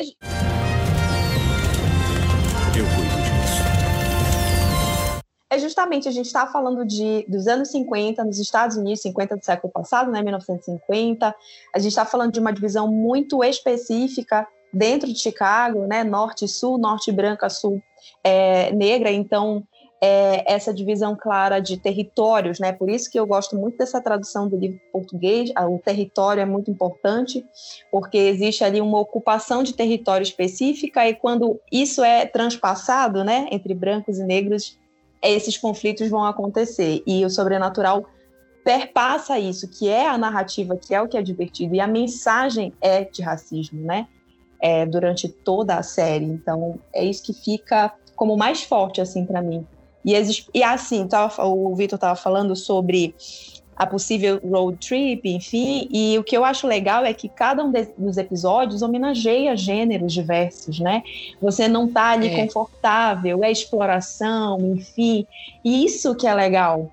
É 5.52 5.59
justamente, 5.59 6.09
a 6.09 6.11
gente 6.11 6.25
está 6.25 6.47
falando 6.47 6.82
de, 6.82 7.26
dos 7.28 7.47
anos 7.47 7.71
50 7.73 8.25
nos 8.25 8.38
Estados 8.38 8.75
Unidos, 8.75 9.02
50 9.02 9.37
do 9.37 9.44
século 9.44 9.71
passado, 9.71 10.11
né, 10.11 10.23
1950. 10.23 11.35
A 11.75 11.78
gente 11.78 11.90
está 11.90 12.06
falando 12.06 12.32
de 12.32 12.40
uma 12.40 12.54
divisão 12.54 12.88
muito 12.88 13.44
específica 13.44 14.49
dentro 14.73 15.12
de 15.12 15.19
Chicago, 15.19 15.86
né, 15.86 16.04
norte 16.04 16.47
e 16.47 16.49
sul, 16.49 16.78
norte 16.78 17.12
branca, 17.12 17.50
sul 17.50 17.82
é, 18.25 18.73
negra. 18.73 19.12
Então, 19.12 19.62
é, 20.00 20.50
essa 20.50 20.73
divisão 20.73 21.15
clara 21.15 21.60
de 21.60 21.76
territórios, 21.76 22.58
né? 22.58 22.73
Por 22.73 22.88
isso 22.88 23.10
que 23.10 23.21
eu 23.21 23.26
gosto 23.26 23.54
muito 23.54 23.76
dessa 23.76 24.00
tradução 24.00 24.49
do 24.49 24.56
livro 24.56 24.80
português. 24.91 25.50
O 25.69 25.78
território 25.78 26.41
é 26.41 26.47
muito 26.47 26.71
importante, 26.71 27.45
porque 27.91 28.17
existe 28.17 28.65
ali 28.65 28.80
uma 28.80 28.99
ocupação 28.99 29.62
de 29.62 29.75
território 29.75 30.25
específica 30.25 31.06
e 31.06 31.15
quando 31.15 31.60
isso 31.71 32.02
é 32.02 32.25
transpassado, 32.25 33.23
né, 33.23 33.49
entre 33.52 33.75
brancos 33.75 34.19
e 34.19 34.25
negros, 34.25 34.80
esses 35.23 35.56
conflitos 35.56 36.08
vão 36.08 36.25
acontecer 36.25 37.02
e 37.06 37.25
o 37.25 37.30
sobrenatural 37.30 38.04
perpassa 38.65 39.39
isso, 39.39 39.69
que 39.69 39.89
é 39.89 40.08
a 40.08 40.17
narrativa, 40.17 40.76
que 40.76 40.95
é 40.95 41.00
o 41.00 41.08
que 41.08 41.17
é 41.17 41.23
divertido 41.23 41.75
e 41.75 41.80
a 41.80 41.87
mensagem 41.87 42.73
é 42.80 43.04
de 43.04 43.23
racismo, 43.23 43.80
né? 43.82 44.06
É, 44.61 44.87
durante 44.87 45.28
toda 45.28 45.76
a 45.76 45.82
série. 45.82 46.25
Então 46.25 46.78
é 46.95 47.04
isso 47.04 47.25
que 47.25 47.32
fica 47.32 47.93
como 48.15 48.37
mais 48.37 48.63
forte 48.63 49.00
assim 49.00 49.26
para 49.26 49.43
mim. 49.43 49.67
E, 50.04 50.15
e 50.54 50.63
assim, 50.63 51.06
tava, 51.06 51.45
o 51.45 51.75
Vitor 51.75 51.97
estava 51.97 52.17
falando 52.17 52.54
sobre 52.54 53.15
a 53.82 53.86
possível 53.86 54.40
road 54.45 54.78
trip, 54.78 55.28
enfim, 55.28 55.88
e 55.90 56.18
o 56.18 56.25
que 56.25 56.36
eu 56.36 56.45
acho 56.45 56.66
legal 56.66 57.04
é 57.04 57.12
que 57.12 57.28
cada 57.28 57.64
um 57.64 57.71
de, 57.71 57.88
dos 57.97 58.16
episódios 58.16 58.82
homenageia 58.82 59.56
gêneros 59.56 60.12
diversos, 60.12 60.78
né? 60.78 61.02
Você 61.40 61.68
não 61.68 61.88
tá 61.88 62.10
ali 62.10 62.28
é. 62.28 62.45
confortável, 62.45 63.42
é 63.45 63.50
exploração, 63.50 64.58
enfim, 64.75 65.26
e 65.64 65.84
isso 65.84 66.14
que 66.14 66.26
é 66.26 66.34
legal. 66.34 66.90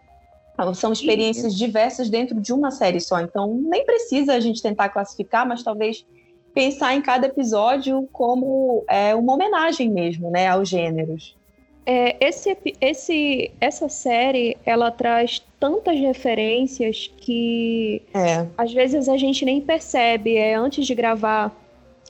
São 0.75 0.91
experiências 0.91 1.55
diversas 1.55 2.09
dentro 2.09 2.41
de 2.41 2.51
uma 2.51 2.69
série 2.69 2.99
só, 2.99 3.21
então 3.21 3.53
nem 3.53 3.85
precisa 3.85 4.33
a 4.33 4.39
gente 4.39 4.61
tentar 4.61 4.89
classificar, 4.89 5.47
mas 5.47 5.63
talvez 5.63 6.05
pensar 6.53 6.93
em 6.95 7.01
cada 7.01 7.27
episódio 7.27 8.09
como 8.11 8.83
é, 8.89 9.15
uma 9.15 9.33
homenagem 9.33 9.89
mesmo, 9.89 10.29
né, 10.29 10.47
aos 10.47 10.67
gêneros. 10.67 11.37
É, 11.85 12.17
esse, 12.19 12.57
esse, 12.81 13.51
essa 13.59 13.87
série, 13.87 14.57
ela 14.65 14.91
traz 14.91 15.41
tantas 15.59 15.99
referências 15.99 17.11
que 17.17 18.01
é. 18.13 18.47
às 18.57 18.73
vezes 18.73 19.09
a 19.09 19.17
gente 19.17 19.43
nem 19.43 19.59
percebe. 19.59 20.37
É, 20.37 20.55
antes 20.55 20.87
de 20.87 20.95
gravar 20.95 21.55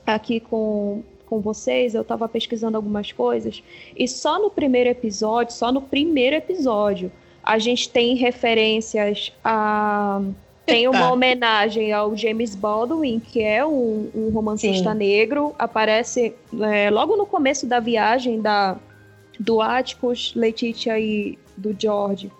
aqui 0.06 0.40
com, 0.40 1.02
com 1.26 1.40
vocês, 1.40 1.94
eu 1.94 2.02
estava 2.02 2.28
pesquisando 2.28 2.76
algumas 2.76 3.12
coisas, 3.12 3.62
e 3.96 4.06
só 4.06 4.40
no 4.40 4.50
primeiro 4.50 4.88
episódio, 4.88 5.54
só 5.54 5.72
no 5.72 5.82
primeiro 5.82 6.36
episódio, 6.36 7.10
a 7.42 7.58
gente 7.58 7.88
tem 7.88 8.14
referências 8.14 9.32
a. 9.44 10.22
Tem 10.64 10.86
uma 10.86 11.10
homenagem 11.12 11.92
ao 11.92 12.14
James 12.14 12.54
Baldwin, 12.54 13.18
que 13.18 13.42
é 13.42 13.66
um, 13.66 14.08
um 14.14 14.30
romancista 14.30 14.92
Sim. 14.92 14.98
negro. 14.98 15.52
Aparece 15.58 16.32
é, 16.60 16.90
logo 16.90 17.16
no 17.16 17.26
começo 17.26 17.66
da 17.66 17.80
viagem 17.80 18.40
da, 18.40 18.76
do 19.40 19.60
Atticus, 19.60 20.32
Letitia 20.36 21.00
e 21.00 21.36
do 21.56 21.74
George. 21.76 22.30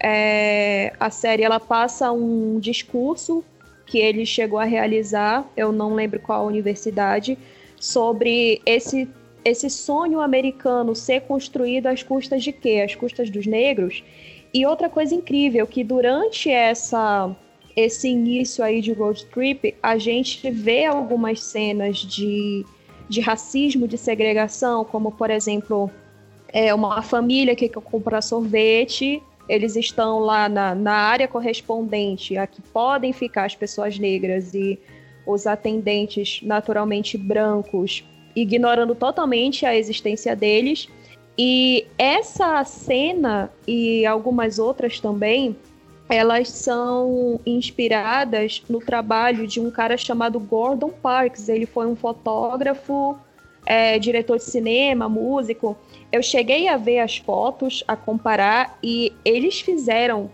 É, 0.00 0.92
a 0.98 1.10
série 1.10 1.42
ela 1.42 1.58
passa 1.58 2.12
um 2.12 2.58
discurso 2.60 3.44
que 3.84 3.98
ele 3.98 4.24
chegou 4.24 4.58
a 4.58 4.64
realizar, 4.64 5.50
eu 5.56 5.72
não 5.72 5.94
lembro 5.94 6.20
qual 6.20 6.46
universidade, 6.46 7.38
sobre 7.80 8.60
esse 8.66 9.08
esse 9.44 9.70
sonho 9.70 10.20
americano 10.20 10.94
ser 10.94 11.22
construído 11.22 11.86
às 11.86 12.02
custas 12.02 12.42
de 12.42 12.52
quê? 12.52 12.82
Às 12.84 12.94
custas 12.94 13.30
dos 13.30 13.46
negros. 13.46 14.04
E 14.52 14.66
outra 14.66 14.88
coisa 14.88 15.14
incrível 15.14 15.66
que 15.66 15.82
durante 15.84 16.50
essa 16.50 17.34
esse 17.76 18.08
início 18.08 18.64
aí 18.64 18.80
de 18.80 18.92
road 18.92 19.24
trip, 19.26 19.74
a 19.80 19.96
gente 19.96 20.50
vê 20.50 20.84
algumas 20.84 21.40
cenas 21.40 21.98
de, 21.98 22.66
de 23.08 23.20
racismo, 23.20 23.86
de 23.86 23.96
segregação, 23.96 24.84
como 24.84 25.12
por 25.12 25.30
exemplo 25.30 25.88
é 26.48 26.74
uma 26.74 27.00
família 27.02 27.54
que 27.54 27.68
quer 27.68 27.80
comprar 27.80 28.20
sorvete, 28.20 29.22
eles 29.48 29.76
estão 29.76 30.18
lá 30.18 30.48
na, 30.48 30.74
na 30.74 30.94
área 30.94 31.26
correspondente 31.26 32.36
a 32.36 32.46
que 32.46 32.60
podem 32.60 33.12
ficar 33.12 33.44
as 33.44 33.54
pessoas 33.54 33.98
negras 33.98 34.54
e 34.54 34.78
os 35.26 35.46
atendentes 35.46 36.40
naturalmente 36.42 37.16
brancos, 37.16 38.04
ignorando 38.36 38.94
totalmente 38.94 39.64
a 39.64 39.74
existência 39.74 40.36
deles. 40.36 40.88
E 41.36 41.86
essa 41.96 42.64
cena 42.64 43.50
e 43.66 44.04
algumas 44.04 44.58
outras 44.58 44.98
também, 44.98 45.56
elas 46.08 46.48
são 46.48 47.40
inspiradas 47.46 48.62
no 48.68 48.80
trabalho 48.80 49.46
de 49.46 49.60
um 49.60 49.70
cara 49.70 49.96
chamado 49.96 50.40
Gordon 50.40 50.90
Parks. 50.90 51.48
Ele 51.48 51.66
foi 51.66 51.86
um 51.86 51.94
fotógrafo, 51.94 53.16
é, 53.68 53.98
diretor 53.98 54.38
de 54.38 54.44
cinema, 54.44 55.10
músico, 55.10 55.76
eu 56.10 56.22
cheguei 56.22 56.68
a 56.68 56.78
ver 56.78 57.00
as 57.00 57.18
fotos, 57.18 57.84
a 57.86 57.94
comparar, 57.94 58.78
e 58.82 59.12
eles 59.22 59.60
fizeram 59.60 60.30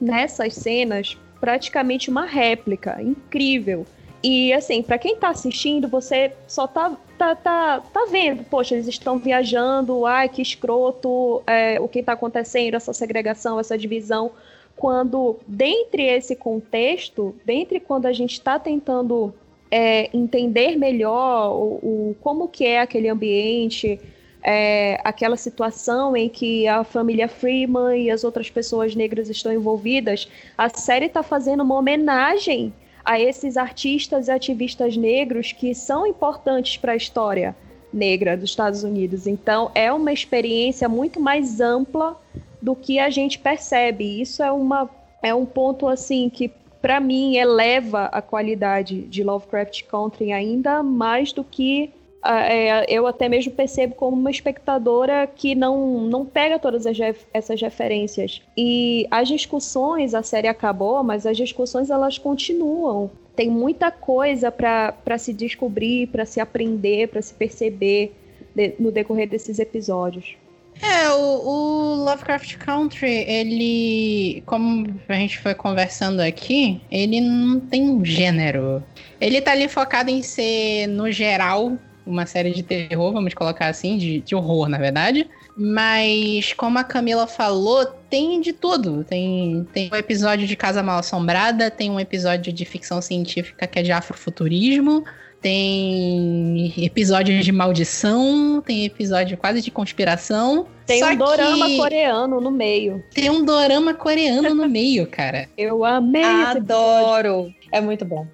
nessas 0.00 0.54
cenas 0.54 1.18
praticamente 1.38 2.08
uma 2.08 2.24
réplica 2.24 3.00
incrível. 3.02 3.86
E 4.22 4.54
assim, 4.54 4.82
para 4.82 4.96
quem 4.96 5.16
tá 5.16 5.28
assistindo, 5.28 5.86
você 5.86 6.32
só 6.48 6.66
tá 6.66 6.96
tá, 7.18 7.34
tá, 7.34 7.80
tá 7.92 8.06
vendo, 8.10 8.42
poxa, 8.44 8.74
eles 8.74 8.88
estão 8.88 9.18
viajando, 9.18 10.06
ai, 10.06 10.28
que 10.28 10.40
escroto, 10.40 11.42
é, 11.46 11.78
o 11.78 11.88
que 11.88 11.98
está 11.98 12.12
acontecendo, 12.12 12.74
essa 12.74 12.94
segregação, 12.94 13.60
essa 13.60 13.76
divisão. 13.76 14.30
Quando, 14.76 15.36
dentre 15.46 16.04
esse 16.04 16.36
contexto, 16.36 17.34
dentre 17.44 17.80
quando 17.80 18.06
a 18.06 18.12
gente 18.12 18.34
está 18.34 18.58
tentando 18.58 19.34
é, 19.70 20.08
entender 20.16 20.76
melhor 20.76 21.52
o, 21.52 21.64
o, 21.82 22.16
como 22.20 22.48
que 22.48 22.64
é 22.64 22.80
aquele 22.80 23.08
ambiente, 23.08 24.00
é, 24.42 25.00
aquela 25.04 25.36
situação 25.36 26.16
em 26.16 26.28
que 26.28 26.66
a 26.66 26.84
família 26.84 27.28
Freeman 27.28 28.00
e 28.00 28.10
as 28.10 28.24
outras 28.24 28.50
pessoas 28.50 28.94
negras 28.94 29.28
estão 29.28 29.52
envolvidas, 29.52 30.28
a 30.56 30.68
série 30.68 31.06
está 31.06 31.22
fazendo 31.22 31.62
uma 31.62 31.76
homenagem 31.76 32.72
a 33.04 33.18
esses 33.20 33.56
artistas 33.56 34.28
e 34.28 34.30
ativistas 34.30 34.96
negros 34.96 35.52
que 35.52 35.74
são 35.74 36.06
importantes 36.06 36.76
para 36.76 36.92
a 36.92 36.96
história 36.96 37.56
negra 37.92 38.36
dos 38.36 38.50
Estados 38.50 38.82
Unidos. 38.84 39.26
Então, 39.26 39.70
é 39.74 39.92
uma 39.92 40.12
experiência 40.12 40.88
muito 40.88 41.18
mais 41.18 41.60
ampla 41.60 42.20
do 42.60 42.76
que 42.76 42.98
a 42.98 43.08
gente 43.08 43.38
percebe. 43.38 44.20
Isso 44.20 44.42
é, 44.42 44.52
uma, 44.52 44.90
é 45.22 45.34
um 45.34 45.46
ponto 45.46 45.88
assim 45.88 46.28
que 46.28 46.50
para 46.88 47.00
mim 47.00 47.36
eleva 47.36 48.06
a 48.06 48.22
qualidade 48.22 49.02
de 49.02 49.22
Lovecraft 49.22 49.82
Country 49.82 50.32
ainda 50.32 50.82
mais 50.82 51.34
do 51.34 51.44
que 51.44 51.90
é, 52.24 52.90
eu 52.90 53.06
até 53.06 53.28
mesmo 53.28 53.52
percebo 53.52 53.94
como 53.94 54.16
uma 54.16 54.30
espectadora 54.30 55.26
que 55.26 55.54
não, 55.54 56.00
não 56.00 56.24
pega 56.24 56.58
todas 56.58 56.86
as, 56.86 56.96
essas 57.30 57.60
referências. 57.60 58.40
E 58.56 59.06
as 59.10 59.28
discussões, 59.28 60.14
a 60.14 60.22
série 60.22 60.48
acabou, 60.48 61.04
mas 61.04 61.26
as 61.26 61.36
discussões 61.36 61.90
elas 61.90 62.16
continuam. 62.16 63.10
Tem 63.36 63.50
muita 63.50 63.90
coisa 63.90 64.50
para 64.50 65.18
se 65.18 65.34
descobrir, 65.34 66.06
para 66.06 66.24
se 66.24 66.40
aprender, 66.40 67.08
para 67.08 67.20
se 67.20 67.34
perceber 67.34 68.14
de, 68.54 68.76
no 68.78 68.90
decorrer 68.90 69.28
desses 69.28 69.58
episódios. 69.58 70.38
É, 70.80 71.10
o, 71.10 71.20
o, 71.20 71.94
Lovecraft 72.04 72.56
Country, 72.58 73.24
ele, 73.26 74.42
como 74.46 74.86
a 75.08 75.14
gente 75.14 75.38
foi 75.38 75.54
conversando 75.54 76.20
aqui, 76.20 76.80
ele 76.90 77.20
não 77.20 77.60
tem 77.60 77.90
um 77.90 78.04
gênero. 78.04 78.82
Ele 79.20 79.40
tá 79.40 79.52
ali 79.52 79.68
focado 79.68 80.10
em 80.10 80.22
ser, 80.22 80.86
no 80.86 81.10
geral, 81.10 81.76
uma 82.06 82.24
série 82.26 82.52
de 82.52 82.62
terror, 82.62 83.12
vamos 83.12 83.34
colocar 83.34 83.66
assim, 83.66 83.98
de, 83.98 84.20
de 84.20 84.34
horror, 84.34 84.68
na 84.68 84.78
verdade. 84.78 85.28
Mas, 85.56 86.52
como 86.52 86.78
a 86.78 86.84
Camila 86.84 87.26
falou, 87.26 87.84
tem 88.08 88.40
de 88.40 88.52
tudo. 88.52 89.04
Tem, 89.04 89.66
tem 89.72 89.90
um 89.92 89.96
episódio 89.96 90.46
de 90.46 90.54
Casa 90.54 90.82
Mal 90.82 91.00
Assombrada, 91.00 91.70
tem 91.70 91.90
um 91.90 91.98
episódio 91.98 92.52
de 92.52 92.64
ficção 92.64 93.02
científica 93.02 93.66
que 93.66 93.78
é 93.78 93.82
de 93.82 93.90
afrofuturismo, 93.90 95.04
tem 95.40 96.72
episódio 96.76 97.40
de 97.40 97.52
maldição, 97.52 98.60
tem 98.64 98.84
episódio 98.84 99.36
quase 99.36 99.60
de 99.60 99.70
conspiração. 99.70 100.66
Tem 100.86 101.04
um 101.04 101.16
dorama 101.16 101.66
coreano 101.76 102.40
no 102.40 102.50
meio. 102.50 103.02
Tem 103.14 103.30
um 103.30 103.44
dorama 103.44 103.94
coreano 103.94 104.54
no 104.54 104.68
meio, 104.68 105.06
cara. 105.06 105.48
Eu 105.56 105.84
amei 105.84 106.24
Adoro. 106.24 107.52
É 107.70 107.80
muito 107.80 108.04
bom. 108.04 108.26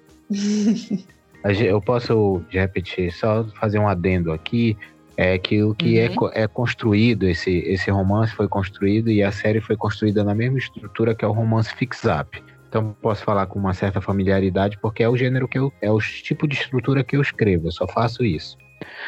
Eu 1.43 1.79
posso 1.79 2.41
repetir, 2.49 3.11
só 3.13 3.45
fazer 3.59 3.77
um 3.77 3.87
adendo 3.87 4.31
aqui, 4.31 4.75
é 5.15 5.37
que 5.37 5.61
o 5.63 5.75
que 5.75 5.99
é 5.99 6.09
uhum. 6.09 6.29
é, 6.33 6.43
é 6.43 6.47
construído, 6.47 7.27
esse, 7.27 7.59
esse 7.59 7.91
romance 7.91 8.33
foi 8.33 8.47
construído 8.47 9.11
e 9.11 9.21
a 9.21 9.31
série 9.31 9.61
foi 9.61 9.77
construída 9.77 10.23
na 10.23 10.33
mesma 10.33 10.57
estrutura 10.57 11.13
que 11.13 11.23
é 11.23 11.27
o 11.27 11.31
romance 11.31 11.73
fix-up. 11.75 12.43
Então 12.75 12.93
posso 13.01 13.23
falar 13.23 13.45
com 13.45 13.57
uma 13.57 13.73
certa 13.73 14.01
familiaridade 14.01 14.77
porque 14.81 15.01
é 15.01 15.07
o 15.07 15.15
gênero 15.15 15.47
que 15.47 15.57
eu, 15.57 15.71
é 15.81 15.89
o 15.89 15.97
tipo 15.97 16.45
de 16.45 16.55
estrutura 16.55 17.05
que 17.05 17.15
eu 17.15 17.21
escrevo, 17.21 17.67
eu 17.67 17.71
só 17.71 17.87
faço 17.87 18.21
isso. 18.21 18.57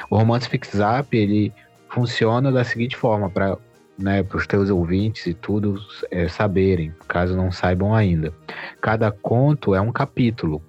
O 0.09 0.15
romance 0.15 0.47
fix-up, 0.47 1.17
ele 1.17 1.51
funciona 1.89 2.49
da 2.49 2.63
seguinte 2.63 2.95
forma, 2.95 3.29
para 3.29 3.57
né, 3.99 4.25
os 4.33 4.47
teus 4.47 4.69
ouvintes 4.69 5.25
e 5.25 5.33
tudo 5.33 5.77
é, 6.09 6.29
saberem, 6.29 6.93
caso 7.09 7.35
não 7.35 7.51
saibam 7.51 7.93
ainda. 7.93 8.33
Cada 8.79 9.11
conto 9.11 9.75
é 9.75 9.81
um 9.81 9.91
capítulo. 9.91 10.61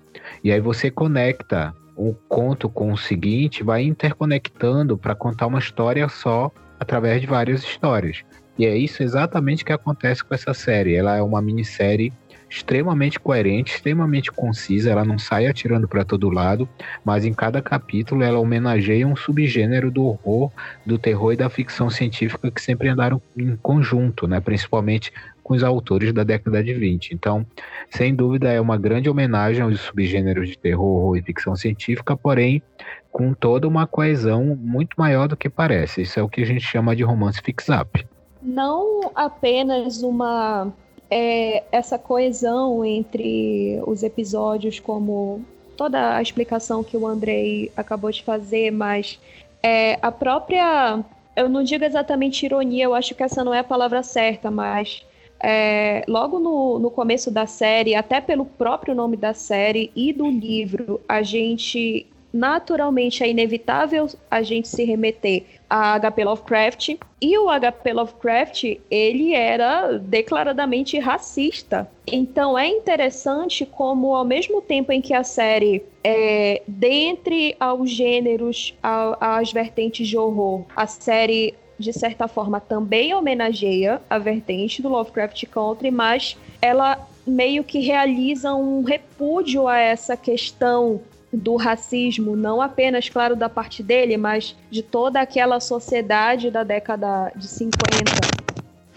E 0.42 0.50
aí 0.50 0.60
você 0.60 0.90
conecta 0.90 1.72
um 1.96 2.12
conto 2.28 2.68
com 2.68 2.92
o 2.92 2.98
seguinte, 2.98 3.62
vai 3.62 3.84
interconectando 3.84 4.98
para 4.98 5.14
contar 5.14 5.46
uma 5.46 5.60
história 5.60 6.08
só 6.08 6.50
através 6.80 7.20
de 7.20 7.28
várias 7.28 7.62
histórias. 7.62 8.24
E 8.58 8.66
é 8.66 8.76
isso 8.76 9.04
exatamente 9.04 9.64
que 9.64 9.72
acontece 9.72 10.24
com 10.24 10.34
essa 10.34 10.52
série. 10.52 10.96
Ela 10.96 11.16
é 11.16 11.22
uma 11.22 11.40
minissérie 11.40 12.12
extremamente 12.48 13.20
coerente, 13.20 13.74
extremamente 13.74 14.32
concisa, 14.32 14.90
ela 14.90 15.04
não 15.04 15.18
sai 15.18 15.46
atirando 15.46 15.86
para 15.86 16.04
todo 16.04 16.30
lado, 16.30 16.68
mas 17.04 17.24
em 17.24 17.34
cada 17.34 17.60
capítulo 17.60 18.22
ela 18.22 18.38
homenageia 18.38 19.06
um 19.06 19.14
subgênero 19.14 19.90
do 19.90 20.04
horror, 20.04 20.50
do 20.84 20.98
terror 20.98 21.32
e 21.32 21.36
da 21.36 21.50
ficção 21.50 21.90
científica 21.90 22.50
que 22.50 22.60
sempre 22.60 22.88
andaram 22.88 23.20
em 23.36 23.56
conjunto, 23.56 24.26
né? 24.26 24.40
principalmente 24.40 25.12
com 25.42 25.54
os 25.54 25.64
autores 25.64 26.12
da 26.12 26.24
década 26.24 26.62
de 26.62 26.74
20. 26.74 27.12
Então, 27.12 27.46
sem 27.90 28.14
dúvida, 28.14 28.50
é 28.50 28.60
uma 28.60 28.76
grande 28.76 29.08
homenagem 29.08 29.62
aos 29.62 29.80
subgêneros 29.80 30.48
de 30.48 30.58
terror 30.58 31.16
e 31.16 31.22
ficção 31.22 31.56
científica, 31.56 32.16
porém 32.16 32.62
com 33.10 33.32
toda 33.32 33.66
uma 33.66 33.86
coesão 33.86 34.44
muito 34.56 34.94
maior 34.98 35.26
do 35.26 35.36
que 35.36 35.48
parece. 35.48 36.02
Isso 36.02 36.20
é 36.20 36.22
o 36.22 36.28
que 36.28 36.42
a 36.42 36.46
gente 36.46 36.60
chama 36.60 36.94
de 36.94 37.02
romance 37.02 37.40
fix-up. 37.42 38.06
Não 38.42 39.10
apenas 39.14 40.02
uma 40.02 40.70
é, 41.10 41.64
essa 41.72 41.98
coesão 41.98 42.84
entre 42.84 43.80
os 43.86 44.02
episódios, 44.02 44.78
como 44.78 45.44
toda 45.76 46.16
a 46.16 46.22
explicação 46.22 46.82
que 46.82 46.96
o 46.96 47.06
Andrei 47.06 47.70
acabou 47.76 48.10
de 48.10 48.22
fazer, 48.22 48.70
mas 48.70 49.18
é, 49.62 49.98
a 50.02 50.10
própria. 50.10 51.04
Eu 51.36 51.48
não 51.48 51.62
digo 51.62 51.84
exatamente 51.84 52.44
ironia, 52.44 52.84
eu 52.84 52.94
acho 52.94 53.14
que 53.14 53.22
essa 53.22 53.44
não 53.44 53.54
é 53.54 53.60
a 53.60 53.64
palavra 53.64 54.02
certa, 54.02 54.50
mas 54.50 55.06
é, 55.40 56.02
logo 56.08 56.40
no, 56.40 56.80
no 56.80 56.90
começo 56.90 57.30
da 57.30 57.46
série, 57.46 57.94
até 57.94 58.20
pelo 58.20 58.44
próprio 58.44 58.92
nome 58.92 59.16
da 59.16 59.32
série 59.32 59.92
e 59.94 60.12
do 60.12 60.28
livro, 60.28 61.00
a 61.08 61.22
gente 61.22 62.06
naturalmente 62.32 63.22
é 63.22 63.28
inevitável 63.28 64.08
a 64.30 64.42
gente 64.42 64.68
se 64.68 64.84
remeter 64.84 65.44
a 65.68 65.98
HP 65.98 66.24
Lovecraft. 66.24 66.96
E 67.20 67.38
o 67.38 67.46
HP 67.48 67.92
Lovecraft, 67.92 68.64
ele 68.90 69.34
era 69.34 69.98
declaradamente 69.98 70.98
racista. 70.98 71.90
Então 72.06 72.58
é 72.58 72.66
interessante 72.66 73.66
como, 73.66 74.14
ao 74.14 74.24
mesmo 74.24 74.62
tempo 74.62 74.92
em 74.92 75.00
que 75.00 75.12
a 75.12 75.24
série, 75.24 75.82
é, 76.02 76.62
dentre 76.66 77.56
aos 77.58 77.90
gêneros, 77.90 78.74
as 78.82 79.52
vertentes 79.52 80.06
de 80.06 80.16
horror, 80.16 80.64
a 80.74 80.86
série 80.86 81.54
de 81.78 81.92
certa 81.92 82.26
forma, 82.26 82.60
também 82.60 83.14
homenageia 83.14 84.02
a 84.10 84.18
vertente 84.18 84.82
do 84.82 84.88
Lovecraft 84.88 85.44
Country, 85.46 85.92
mas 85.92 86.36
ela 86.60 87.06
meio 87.24 87.62
que 87.62 87.78
realiza 87.78 88.54
um 88.54 88.82
repúdio 88.82 89.68
a 89.68 89.78
essa 89.78 90.16
questão 90.16 91.00
do 91.32 91.56
racismo, 91.56 92.34
não 92.36 92.60
apenas, 92.60 93.08
claro, 93.08 93.36
da 93.36 93.48
parte 93.48 93.82
dele, 93.82 94.16
mas 94.16 94.56
de 94.70 94.82
toda 94.82 95.20
aquela 95.20 95.60
sociedade 95.60 96.50
da 96.50 96.62
década 96.64 97.32
de 97.36 97.46
50. 97.46 97.78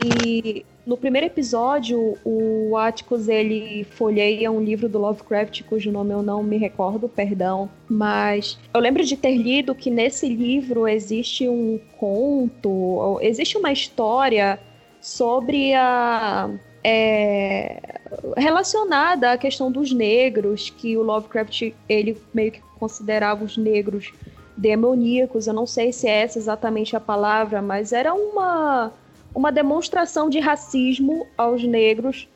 E 0.04 0.66
no 0.86 0.98
primeiro 0.98 1.28
episódio, 1.28 2.18
o 2.26 2.76
Atticus 2.76 3.28
ele 3.28 3.84
folheia 3.84 4.52
um 4.52 4.60
livro 4.60 4.90
do 4.90 4.98
Lovecraft 4.98 5.62
cujo 5.64 5.92
nome 5.92 6.14
eu 6.14 6.24
não 6.24 6.42
me 6.42 6.58
recordo, 6.58 7.08
perdão, 7.08 7.70
mas 7.88 8.58
eu 8.74 8.80
lembro 8.80 9.04
de 9.04 9.16
ter 9.16 9.38
lido 9.38 9.76
que 9.76 9.92
nesse 9.92 10.28
livro 10.28 10.88
existe 10.88 11.48
um 11.48 11.80
conto, 11.98 13.20
existe 13.22 13.58
uma 13.58 13.72
história 13.72 14.60
sobre 15.00 15.74
a 15.76 16.50
é, 16.84 18.00
relacionada 18.36 19.32
à 19.32 19.38
questão 19.38 19.72
dos 19.72 19.92
negros, 19.92 20.70
que 20.70 20.98
o 20.98 21.02
Lovecraft 21.02 21.74
ele 21.88 22.18
meio 22.34 22.52
que 22.52 22.62
considerava 22.80 23.44
os 23.44 23.58
negros 23.58 24.12
demoníacos. 24.58 25.48
Eu 25.48 25.54
não 25.54 25.68
sei 25.68 25.92
se 25.92 26.08
é 26.08 26.22
essa 26.22 26.38
exatamente 26.38 26.96
a 26.96 27.00
palavra, 27.00 27.62
mas 27.62 27.94
era 27.94 28.14
uma 28.14 28.92
uma 29.34 29.52
demonstração 29.52 30.30
de 30.30 30.40
racismo 30.40 31.26
aos 31.38 31.64
negros, 31.64 32.28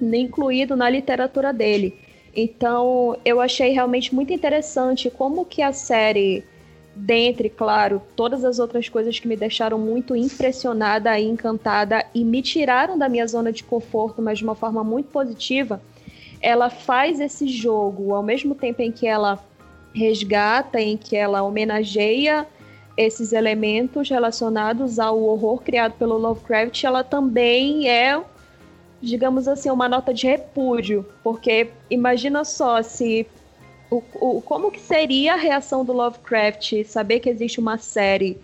incluído 0.00 0.76
na 0.76 0.88
literatura 0.88 1.52
dele. 1.52 1.98
Então, 2.34 3.16
eu 3.24 3.40
achei 3.40 3.72
realmente 3.72 4.14
muito 4.14 4.32
interessante 4.32 5.10
como 5.10 5.44
que 5.44 5.62
a 5.62 5.72
série, 5.72 6.44
dentre, 6.94 7.48
claro, 7.48 8.02
todas 8.14 8.44
as 8.44 8.58
outras 8.58 8.88
coisas 8.88 9.18
que 9.18 9.26
me 9.26 9.36
deixaram 9.36 9.78
muito 9.78 10.14
impressionada 10.14 11.18
e 11.18 11.26
encantada 11.26 12.04
e 12.14 12.24
me 12.24 12.42
tiraram 12.42 12.98
da 12.98 13.08
minha 13.08 13.26
zona 13.26 13.52
de 13.52 13.64
conforto, 13.64 14.20
mas 14.20 14.38
de 14.38 14.44
uma 14.44 14.54
forma 14.54 14.84
muito 14.84 15.06
positiva, 15.06 15.80
ela 16.40 16.68
faz 16.68 17.20
esse 17.20 17.48
jogo 17.48 18.14
ao 18.14 18.22
mesmo 18.22 18.54
tempo 18.54 18.82
em 18.82 18.92
que 18.92 19.06
ela 19.06 19.42
resgata, 19.94 20.80
em 20.80 20.96
que 20.96 21.16
ela 21.16 21.42
homenageia 21.42 22.46
esses 22.96 23.32
elementos 23.32 24.08
relacionados 24.08 24.98
ao 24.98 25.22
horror 25.22 25.62
criado 25.62 25.92
pelo 25.92 26.18
Lovecraft, 26.18 26.84
ela 26.84 27.02
também 27.02 27.88
é, 27.88 28.20
digamos 29.00 29.48
assim, 29.48 29.70
uma 29.70 29.88
nota 29.88 30.12
de 30.12 30.26
repúdio, 30.26 31.06
porque 31.22 31.70
imagina 31.88 32.44
só 32.44 32.82
se 32.82 33.26
o, 33.92 34.02
o, 34.14 34.40
como 34.40 34.70
que 34.70 34.80
seria 34.80 35.34
a 35.34 35.36
reação 35.36 35.84
do 35.84 35.92
Lovecraft 35.92 36.82
saber 36.86 37.20
que 37.20 37.28
existe 37.28 37.60
uma 37.60 37.76
série 37.76 38.38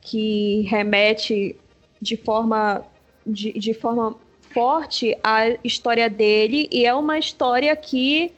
que 0.00 0.62
remete 0.62 1.54
de 2.00 2.16
forma, 2.16 2.82
de, 3.26 3.52
de 3.52 3.74
forma 3.74 4.16
forte 4.54 5.14
à 5.22 5.48
história 5.62 6.08
dele 6.08 6.66
e 6.72 6.86
é 6.86 6.94
uma 6.94 7.18
história 7.18 7.76
que 7.76 8.32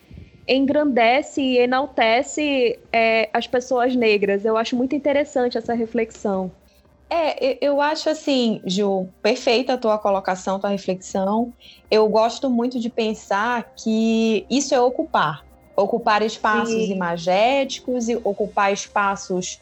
engrandece 0.49 1.41
e 1.41 1.59
enaltece 1.59 2.77
é, 2.93 3.29
as 3.33 3.47
pessoas 3.47 3.95
negras. 3.95 4.45
Eu 4.45 4.57
acho 4.57 4.75
muito 4.75 4.97
interessante 4.97 5.57
essa 5.57 5.75
reflexão. 5.75 6.51
É, 7.11 7.65
eu 7.65 7.81
acho 7.81 8.11
assim, 8.11 8.61
Ju, 8.67 9.09
perfeita 9.23 9.75
a 9.75 9.79
tua 9.79 9.97
colocação, 9.97 10.59
tua 10.59 10.71
reflexão. 10.71 11.53
Eu 11.91 12.09
gosto 12.09 12.51
muito 12.51 12.81
de 12.81 12.91
pensar 12.91 13.75
que 13.77 14.45
isso 14.51 14.75
é 14.75 14.81
ocupar 14.81 15.48
ocupar 15.79 16.23
espaços 16.23 16.75
Sim. 16.75 16.93
imagéticos, 16.93 18.09
ocupar 18.25 18.73
espaços 18.73 19.61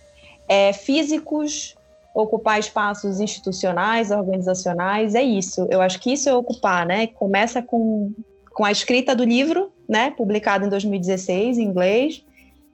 é, 0.48 0.72
físicos, 0.72 1.76
ocupar 2.14 2.58
espaços 2.58 3.20
institucionais, 3.20 4.10
organizacionais, 4.10 5.14
é 5.14 5.22
isso. 5.22 5.66
Eu 5.70 5.82
acho 5.82 6.00
que 6.00 6.12
isso 6.12 6.28
é 6.28 6.34
ocupar, 6.34 6.86
né? 6.86 7.08
Começa 7.08 7.60
com, 7.60 8.12
com 8.54 8.64
a 8.64 8.72
escrita 8.72 9.14
do 9.14 9.24
livro, 9.24 9.70
né? 9.86 10.10
Publicado 10.10 10.64
em 10.64 10.68
2016 10.70 11.58
em 11.58 11.62
inglês, 11.62 12.24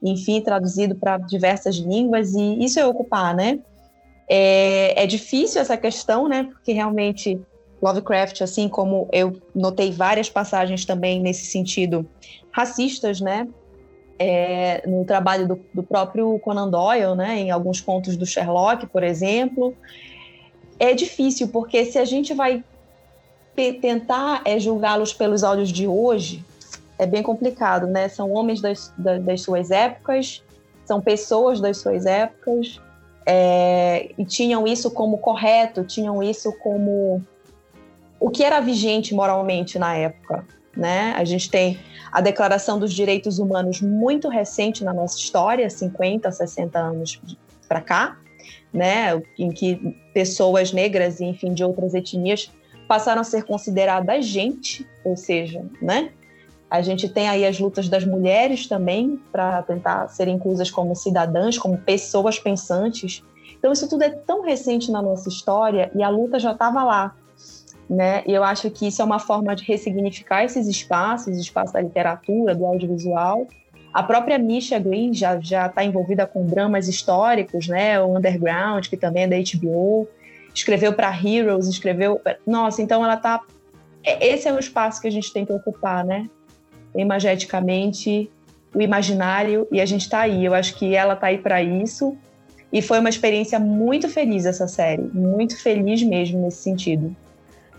enfim, 0.01 0.41
traduzido 0.41 0.95
para 0.95 1.19
diversas 1.19 1.77
línguas, 1.77 2.35
e 2.35 2.65
isso 2.65 2.79
é 2.79 2.87
ocupar, 2.87 3.35
né? 3.35 3.59
É, 4.29 5.03
é 5.03 5.07
difícil 5.07 5.61
essa 5.61 5.77
questão, 5.77 6.29
né? 6.29 6.45
Porque 6.45 6.73
realmente 6.73 7.41
Lovecraft, 7.83 8.43
assim 8.43 8.69
como 8.69 9.09
eu 9.13 9.37
notei 9.53 9.91
várias 9.91 10.31
passagens 10.31 10.85
também 10.85 11.21
nesse 11.21 11.47
sentido 11.47 12.09
racistas, 12.53 13.21
né? 13.21 13.49
É, 14.19 14.87
no 14.87 15.05
trabalho 15.05 15.49
do, 15.49 15.61
do, 15.75 15.83
próprio 15.83 16.39
Conan 16.39 16.69
Doyle, 16.69 17.17
né? 17.17 17.41
Em 17.41 17.51
alguns 17.51 17.81
contos 17.81 18.17
do 18.17 18.27
Sherlock, 18.27 18.87
por 18.87 19.03
exemplo. 19.03 19.75
É 20.79 20.95
difícil, 20.95 21.49
porque 21.49 21.85
se 21.87 21.99
a 21.99 22.05
gente 22.05 22.33
vai 22.35 22.63
tentar 23.81 24.43
é, 24.45 24.59
julgá-los 24.59 25.13
pelos 25.13 25.43
olhos 25.43 25.71
de 25.71 25.87
hoje, 25.87 26.45
é 26.99 27.07
bem 27.07 27.23
complicado, 27.23 27.87
né? 27.87 28.09
São 28.09 28.31
homens 28.33 28.61
das, 28.61 28.93
das 28.97 29.43
suas 29.43 29.71
épocas, 29.71 30.43
são 30.85 31.01
pessoas 31.01 31.61
das 31.61 31.79
suas 31.79 32.07
épocas, 32.07 32.81
é, 33.27 34.11
e 34.19 34.25
tinham 34.25 34.67
isso 34.67 34.91
como 34.91 35.19
correto, 35.19 35.85
tinham 35.85 36.23
isso 36.23 36.53
como 36.59 37.23
o 38.19 38.31
que 38.31 38.45
era 38.45 38.61
vigente 38.61 39.15
moralmente 39.15 39.79
na 39.79 39.97
época. 39.97 40.45
Né? 40.77 41.13
A 41.17 41.25
gente 41.25 41.51
tem 41.51 41.79
a 42.11 42.21
Declaração 42.21 42.79
dos 42.79 42.93
Direitos 42.93 43.39
Humanos 43.39 43.81
muito 43.81 44.29
recente 44.29 44.83
na 44.83 44.93
nossa 44.93 45.19
história, 45.19 45.69
50, 45.69 46.31
60 46.31 46.79
anos 46.79 47.21
para 47.69 47.81
cá, 47.81 48.19
né? 48.73 49.21
em 49.39 49.51
que 49.51 49.97
pessoas 50.15 50.73
negras 50.73 51.21
e, 51.21 51.25
enfim, 51.25 51.53
de 51.53 51.63
outras 51.63 51.95
etnias 51.95 52.51
passaram 52.89 53.21
a 53.21 53.25
ser 53.25 53.45
consideradas 53.45 54.25
gente, 54.27 54.87
ou 55.05 55.17
seja, 55.17 55.65
né? 55.81 56.11
A 56.73 56.81
gente 56.81 57.07
tem 57.07 57.29
aí 57.29 57.45
as 57.45 57.61
lutas 57.61 57.87
das 57.87 58.03
mulheres 58.03 58.67
também 58.67 59.21
para 59.31 59.63
tentar 59.63 60.09
ser 60.09 60.27
inclusas 60.27 60.71
como 60.71 60.97
cidadãs, 60.97 61.59
como 61.59 61.77
pessoas 61.77 62.39
pensantes. 62.39 63.23
Então 63.59 63.73
isso 63.73 63.87
tudo 63.91 64.05
é 64.05 64.09
tão 64.09 64.41
recente 64.41 64.91
na 64.91 65.03
nossa 65.03 65.29
história 65.29 65.91
e 65.95 66.03
a 66.03 66.09
luta 66.09 66.39
já 66.39 66.53
estava 66.53 66.83
lá 66.83 67.15
né? 67.89 68.23
E 68.27 68.33
eu 68.33 68.43
acho 68.45 68.71
que 68.71 68.87
isso 68.87 69.03
é 69.03 69.05
uma 69.05 69.19
forma 69.19 69.55
de 69.55 69.65
ressignificar 69.65 70.45
esses 70.45 70.67
espaços, 70.67 71.37
espaço 71.37 71.73
da 71.73 71.81
literatura, 71.81 72.55
do 72.55 72.65
audiovisual. 72.65 73.47
A 73.93 74.03
própria 74.03 74.39
Misha 74.39 74.79
Green 74.79 75.13
já 75.13 75.39
já 75.41 75.67
está 75.67 75.85
envolvida 75.85 76.27
com 76.27 76.47
dramas 76.47 76.89
históricos, 76.89 77.69
né? 77.69 78.01
O 78.01 78.17
Underground, 78.17 78.89
que 78.89 78.97
também 78.97 79.25
é 79.25 79.29
da 79.29 79.37
HBO, 79.37 80.09
escreveu 80.55 80.93
para 80.93 81.11
Heroes, 81.11 81.67
escreveu, 81.67 82.21
nossa, 82.47 82.81
então 82.81 83.05
ela 83.05 83.17
tá 83.17 83.41
é, 84.05 84.35
esse 84.35 84.49
é 84.49 84.53
o 84.53 84.59
espaço 84.59 85.01
que 85.01 85.09
a 85.09 85.11
gente 85.11 85.33
tem 85.33 85.45
que 85.45 85.53
ocupar, 85.53 86.05
né? 86.05 86.29
Imageticamente, 86.95 88.31
o 88.75 88.81
imaginário 88.81 89.67
e 89.71 89.81
a 89.81 89.87
gente 89.87 90.03
está 90.03 90.21
aí. 90.21 90.45
Eu 90.45 90.55
acho 90.55 90.75
que 90.75 90.95
ela 90.95 91.15
está 91.15 91.29
aí 91.29 91.39
para 91.39 91.63
isso. 91.63 92.17
E 92.73 92.81
foi 92.81 92.99
uma 92.99 93.11
experiência 93.11 93.61
muito 93.61 94.09
feliz 94.09 94.47
essa 94.47 94.67
série, 94.67 95.03
muito 95.03 95.61
feliz 95.61 96.03
mesmo 96.03 96.41
nesse 96.41 96.63
sentido. 96.63 97.15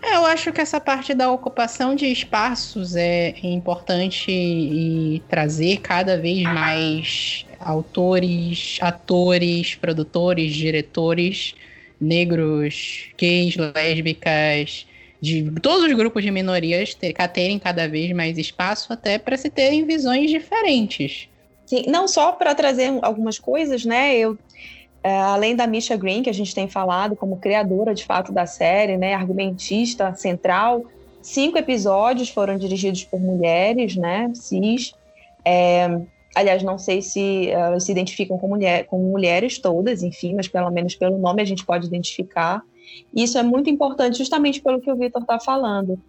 É, 0.06 0.16
eu 0.16 0.26
acho 0.26 0.52
que 0.52 0.60
essa 0.60 0.78
parte 0.78 1.14
da 1.14 1.32
ocupação 1.32 1.94
de 1.94 2.04
espaços 2.06 2.94
é 2.94 3.34
importante 3.42 4.30
e 4.30 5.22
trazer 5.30 5.78
cada 5.78 6.18
vez 6.18 6.42
mais 6.42 7.46
autores, 7.58 8.76
atores, 8.82 9.74
produtores, 9.74 10.54
diretores 10.54 11.54
negros, 11.98 13.08
gays, 13.16 13.56
lésbicas, 13.56 14.86
de 15.22 15.50
todos 15.62 15.86
os 15.86 15.92
grupos 15.94 16.22
de 16.22 16.30
minorias 16.30 16.94
ter, 16.94 17.14
terem 17.28 17.58
cada 17.58 17.88
vez 17.88 18.12
mais 18.12 18.36
espaço 18.36 18.92
até 18.92 19.18
para 19.18 19.38
se 19.38 19.48
terem 19.48 19.86
visões 19.86 20.30
diferentes. 20.30 21.30
Sim, 21.64 21.84
não 21.88 22.06
só 22.06 22.32
para 22.32 22.54
trazer 22.54 22.92
algumas 23.00 23.38
coisas, 23.38 23.86
né? 23.86 24.14
Eu 24.18 24.38
é, 25.04 25.20
além 25.20 25.54
da 25.54 25.66
Misha 25.66 25.98
Green, 25.98 26.22
que 26.22 26.30
a 26.30 26.34
gente 26.34 26.54
tem 26.54 26.66
falado 26.66 27.14
como 27.14 27.36
criadora 27.36 27.94
de 27.94 28.06
fato 28.06 28.32
da 28.32 28.46
série, 28.46 28.96
né, 28.96 29.12
argumentista 29.12 30.14
central, 30.14 30.82
cinco 31.20 31.58
episódios 31.58 32.30
foram 32.30 32.56
dirigidos 32.56 33.04
por 33.04 33.20
mulheres, 33.20 33.96
né, 33.96 34.32
cis. 34.34 34.94
É, 35.44 36.00
aliás, 36.34 36.62
não 36.62 36.78
sei 36.78 37.02
se 37.02 37.50
elas 37.50 37.84
se 37.84 37.92
identificam 37.92 38.38
como, 38.38 38.54
mulher, 38.54 38.86
como 38.86 39.04
mulheres 39.04 39.58
todas, 39.58 40.02
enfim, 40.02 40.34
mas 40.34 40.48
pelo 40.48 40.70
menos 40.70 40.94
pelo 40.94 41.18
nome 41.18 41.42
a 41.42 41.44
gente 41.44 41.66
pode 41.66 41.86
identificar. 41.86 42.62
Isso 43.14 43.36
é 43.36 43.42
muito 43.42 43.68
importante, 43.68 44.16
justamente 44.16 44.62
pelo 44.62 44.80
que 44.80 44.90
o 44.90 44.96
Vitor 44.96 45.20
está 45.20 45.38
falando 45.38 46.00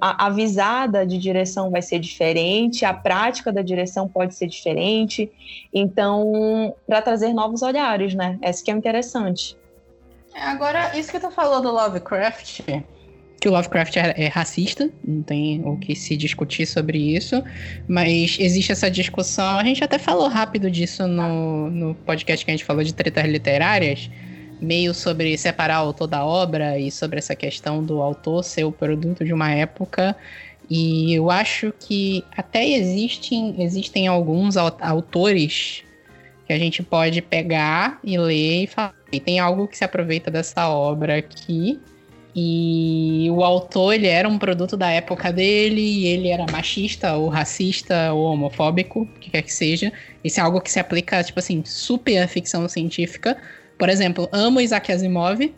a, 0.00 0.26
a 0.26 0.30
visada 0.30 1.06
de 1.06 1.18
direção 1.18 1.70
vai 1.70 1.80
ser 1.80 1.98
diferente, 1.98 2.84
a 2.84 2.92
prática 2.92 3.52
da 3.52 3.62
direção 3.62 4.08
pode 4.08 4.34
ser 4.34 4.46
diferente. 4.46 5.30
Então, 5.72 6.74
para 6.86 7.00
trazer 7.00 7.32
novos 7.32 7.62
olhares, 7.62 8.14
né? 8.14 8.38
Esse 8.42 8.64
que 8.64 8.70
é 8.70 8.74
interessante. 8.74 9.56
É, 10.34 10.42
agora, 10.42 10.96
isso 10.98 11.10
que 11.10 11.20
tu 11.20 11.30
falou 11.30 11.60
do 11.60 11.70
Lovecraft, 11.70 12.62
que 13.40 13.48
o 13.48 13.52
Lovecraft 13.52 13.96
é, 13.96 14.14
é, 14.16 14.26
racista, 14.26 14.90
não 15.06 15.22
tem 15.22 15.62
o 15.64 15.76
que 15.76 15.94
se 15.94 16.16
discutir 16.16 16.66
sobre 16.66 16.98
isso, 16.98 17.42
mas 17.86 18.36
existe 18.38 18.72
essa 18.72 18.90
discussão. 18.90 19.58
A 19.58 19.64
gente 19.64 19.82
até 19.82 19.98
falou 19.98 20.28
rápido 20.28 20.70
disso 20.70 21.06
no, 21.06 21.70
no 21.70 21.94
podcast 21.94 22.44
que 22.44 22.50
a 22.50 22.54
gente 22.54 22.64
falou 22.64 22.82
de 22.82 22.92
tretas 22.92 23.24
literárias 23.26 24.10
meio 24.60 24.92
sobre 24.94 25.36
separar 25.38 25.82
o 25.82 25.86
autor 25.86 26.06
da 26.06 26.24
obra 26.24 26.78
e 26.78 26.90
sobre 26.90 27.18
essa 27.18 27.34
questão 27.34 27.82
do 27.82 28.02
autor 28.02 28.42
ser 28.42 28.64
o 28.64 28.72
produto 28.72 29.24
de 29.24 29.32
uma 29.32 29.50
época. 29.50 30.16
E 30.70 31.14
eu 31.14 31.30
acho 31.30 31.72
que 31.80 32.24
até 32.36 32.66
existem, 32.66 33.54
existem 33.62 34.06
alguns 34.06 34.56
autores 34.56 35.82
que 36.46 36.52
a 36.52 36.58
gente 36.58 36.82
pode 36.82 37.22
pegar 37.22 37.98
e 38.02 38.18
ler 38.18 38.64
e 38.64 38.66
falar. 38.66 38.94
E 39.10 39.18
tem 39.18 39.38
algo 39.38 39.66
que 39.66 39.76
se 39.76 39.84
aproveita 39.84 40.30
dessa 40.30 40.68
obra 40.68 41.18
aqui. 41.18 41.80
E 42.34 43.26
o 43.30 43.42
autor, 43.42 43.94
ele 43.94 44.06
era 44.06 44.28
um 44.28 44.38
produto 44.38 44.76
da 44.76 44.90
época 44.90 45.32
dele, 45.32 45.80
e 45.80 46.06
ele 46.06 46.28
era 46.28 46.46
machista, 46.52 47.16
ou 47.16 47.28
racista, 47.28 48.12
ou 48.12 48.32
homofóbico, 48.32 49.02
o 49.02 49.06
que 49.18 49.30
quer 49.30 49.42
que 49.42 49.52
seja. 49.52 49.92
Isso 50.22 50.38
é 50.38 50.42
algo 50.42 50.60
que 50.60 50.70
se 50.70 50.78
aplica, 50.78 51.24
tipo 51.24 51.38
assim, 51.38 51.62
super 51.64 52.18
à 52.18 52.28
ficção 52.28 52.68
científica, 52.68 53.36
por 53.78 53.88
exemplo, 53.88 54.28
amo 54.32 54.60
Isaac 54.60 54.90
Asimov, 54.92 55.54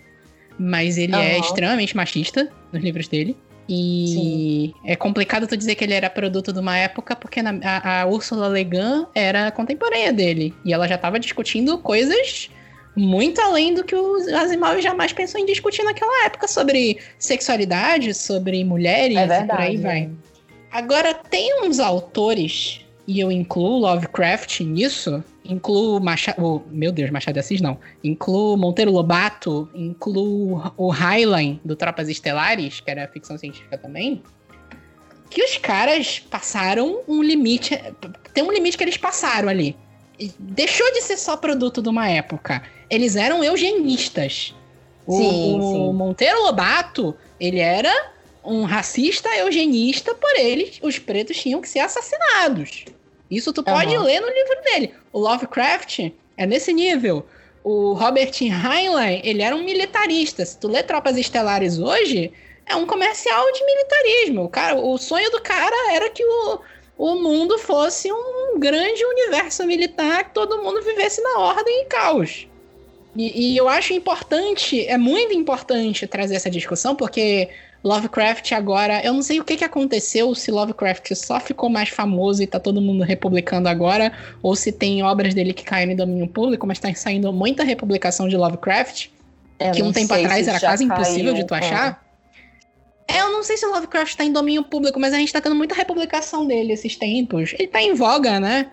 mas 0.59 0.99
ele 0.99 1.15
uhum. 1.15 1.21
é 1.21 1.39
extremamente 1.39 1.97
machista 1.97 2.51
nos 2.73 2.83
livros 2.83 3.09
dele. 3.09 3.37
E 3.69 4.73
Sim. 4.75 4.75
é 4.85 4.97
complicado 4.97 5.47
tu 5.47 5.57
dizer 5.57 5.77
que 5.77 5.85
ele 5.85 5.95
era 5.95 6.11
produto 6.11 6.53
de 6.53 6.59
uma 6.59 6.77
época, 6.77 7.15
porque 7.15 7.41
na, 7.41 7.55
a, 7.63 8.03
a 8.03 8.07
Ursula 8.07 8.49
Le 8.49 8.65
Guin 8.65 9.07
era 9.15 9.51
contemporânea 9.53 10.13
dele. 10.13 10.53
E 10.65 10.73
ela 10.73 10.89
já 10.89 10.97
estava 10.97 11.21
discutindo 11.21 11.79
coisas 11.79 12.51
muito 12.97 13.41
além 13.41 13.73
do 13.75 13.85
que 13.85 13.95
o 13.95 14.17
Asimov 14.37 14.81
jamais 14.81 15.13
pensou 15.13 15.41
em 15.41 15.47
discutir 15.47 15.85
naquela 15.85 16.27
época 16.27 16.49
sobre 16.49 16.99
sexualidade, 17.19 18.13
sobre 18.13 18.65
mulheres 18.65 19.17
é 19.17 19.27
verdade, 19.27 19.45
e 19.45 19.47
por 19.47 19.61
aí 19.61 19.77
vai. 19.77 20.03
É. 20.03 20.09
Agora, 20.73 21.15
tem 21.15 21.65
uns 21.65 21.79
autores, 21.79 22.85
e 23.07 23.21
eu 23.21 23.31
incluo 23.31 23.79
Lovecraft 23.79 24.61
nisso, 24.61 25.23
incluo 25.45 26.01
Machado. 26.01 26.43
Oh, 26.43 26.63
meu 26.71 26.93
Deus, 26.93 27.11
Machado 27.11 27.35
de 27.35 27.41
Assis 27.41 27.61
não. 27.61 27.79
Incluo 28.03 28.57
Monteiro 28.57 28.91
Lobato, 28.91 29.69
incluo 29.75 30.73
o 30.77 30.89
Highline 30.89 31.61
do 31.65 31.77
Tropas 31.77 32.09
Estelares, 32.09 32.81
que 32.81 32.91
era 32.91 33.09
ficção 33.09 33.37
científica 33.39 33.79
também. 33.79 34.23
Que 35.29 35.43
os 35.45 35.57
caras 35.59 36.19
passaram 36.19 37.03
um 37.07 37.23
limite. 37.23 37.79
Tem 38.35 38.43
um 38.43 38.53
limite 38.53 38.77
que 38.77 38.85
eles 38.85 38.97
passaram 38.97 39.49
ali. 39.49 39.77
Deixou 40.39 40.93
de 40.93 41.03
ser 41.03 41.17
só 41.17 41.37
produto 41.37 41.81
de 41.81 41.89
uma 41.89 42.09
época. 42.09 42.63
Eles 42.89 43.17
eram 43.17 43.43
eugenistas. 43.43 44.55
Sim, 45.09 45.59
o 45.59 45.73
sim. 45.73 45.93
Monteiro 45.93 46.43
Lobato, 46.43 47.17
ele 47.39 47.59
era 47.59 47.93
um 48.45 48.65
racista 48.65 49.29
eugenista, 49.37 50.15
por 50.15 50.35
eles, 50.37 50.79
os 50.83 50.99
pretos 50.99 51.37
tinham 51.37 51.61
que 51.61 51.69
ser 51.69 51.81
assassinados. 51.81 52.85
Isso 53.31 53.53
tu 53.53 53.63
pode 53.63 53.97
uhum. 53.97 54.03
ler 54.03 54.21
no 54.21 54.29
livro 54.29 54.63
dele. 54.65 54.95
O 55.13 55.19
Lovecraft 55.21 56.11
é 56.37 56.47
nesse 56.47 56.73
nível. 56.73 57.25
O 57.63 57.93
Robert 57.93 58.33
Heinlein, 58.41 59.21
ele 59.23 59.43
era 59.43 59.55
um 59.55 59.63
militarista. 59.63 60.45
Se 60.45 60.59
tu 60.59 60.67
lê 60.67 60.83
Tropas 60.83 61.17
Estelares 61.17 61.79
hoje, 61.79 62.33
é 62.67 62.75
um 62.75 62.87
comercial 62.87 63.53
de 63.53 63.65
militarismo. 63.65 64.45
O, 64.45 64.49
cara, 64.49 64.75
o 64.75 64.99
sonho 64.99 65.31
do 65.31 65.41
cara 65.41 65.93
era 65.95 66.09
que 66.11 66.25
o, 66.25 66.61
o 66.99 67.15
mundo 67.17 67.59
fosse 67.59 68.11
um 68.11 68.59
grande 68.59 69.05
universo 69.05 69.65
militar, 69.65 70.25
que 70.25 70.35
todo 70.35 70.63
mundo 70.63 70.83
vivesse 70.83 71.21
na 71.23 71.39
ordem 71.39 71.83
e 71.83 71.85
caos. 71.85 72.49
E, 73.15 73.53
e 73.53 73.57
eu 73.57 73.69
acho 73.69 73.93
importante, 73.93 74.87
é 74.87 74.97
muito 74.97 75.35
importante 75.35 76.07
trazer 76.07 76.37
essa 76.37 76.51
discussão, 76.51 76.95
porque 76.95 77.49
Lovecraft 77.83 78.53
agora, 78.53 79.01
eu 79.03 79.13
não 79.13 79.23
sei 79.23 79.41
o 79.41 79.45
que, 79.45 79.57
que 79.57 79.65
aconteceu, 79.65 80.35
se 80.35 80.51
Lovecraft 80.51 81.15
só 81.15 81.41
ficou 81.41 81.71
mais 81.71 81.89
famoso 81.89 82.43
e 82.43 82.47
tá 82.47 82.61
todo 82.61 82.81
mundo 82.81 83.03
republicando 83.03 83.69
agora, 83.69 84.13
ou 84.43 84.55
se 84.55 84.71
tem 84.71 85.03
obras 85.03 85.33
dele 85.33 85.55
que 85.55 85.65
caem 85.65 85.91
em 85.91 85.97
domínio 85.97 86.29
público, 86.29 86.67
mas 86.67 86.79
tá 86.79 86.93
saindo 86.95 87.33
muita 87.33 87.65
republicação 87.65 88.29
de 88.29 88.37
Lovecraft, 88.37 89.09
eu 89.59 89.73
que 89.73 89.83
um 89.83 89.93
tempo 89.93 90.13
atrás 90.13 90.49
era 90.49 90.59
quase 90.59 90.85
impossível 90.85 91.35
de 91.35 91.45
tu 91.45 91.55
achar. 91.55 92.03
É. 93.07 93.17
é. 93.17 93.21
Eu 93.21 93.31
não 93.31 93.43
sei 93.43 93.57
se 93.57 93.67
o 93.67 93.71
Lovecraft 93.71 94.17
tá 94.17 94.25
em 94.25 94.33
domínio 94.33 94.63
público, 94.63 94.99
mas 94.99 95.13
a 95.13 95.19
gente 95.19 95.33
tá 95.33 95.41
tendo 95.41 95.55
muita 95.55 95.75
republicação 95.75 96.47
dele 96.47 96.73
esses 96.73 96.97
tempos. 96.97 97.55
Ele 97.59 97.69
tá 97.69 97.83
em 97.83 97.95
voga, 97.95 98.41
né? 98.41 98.71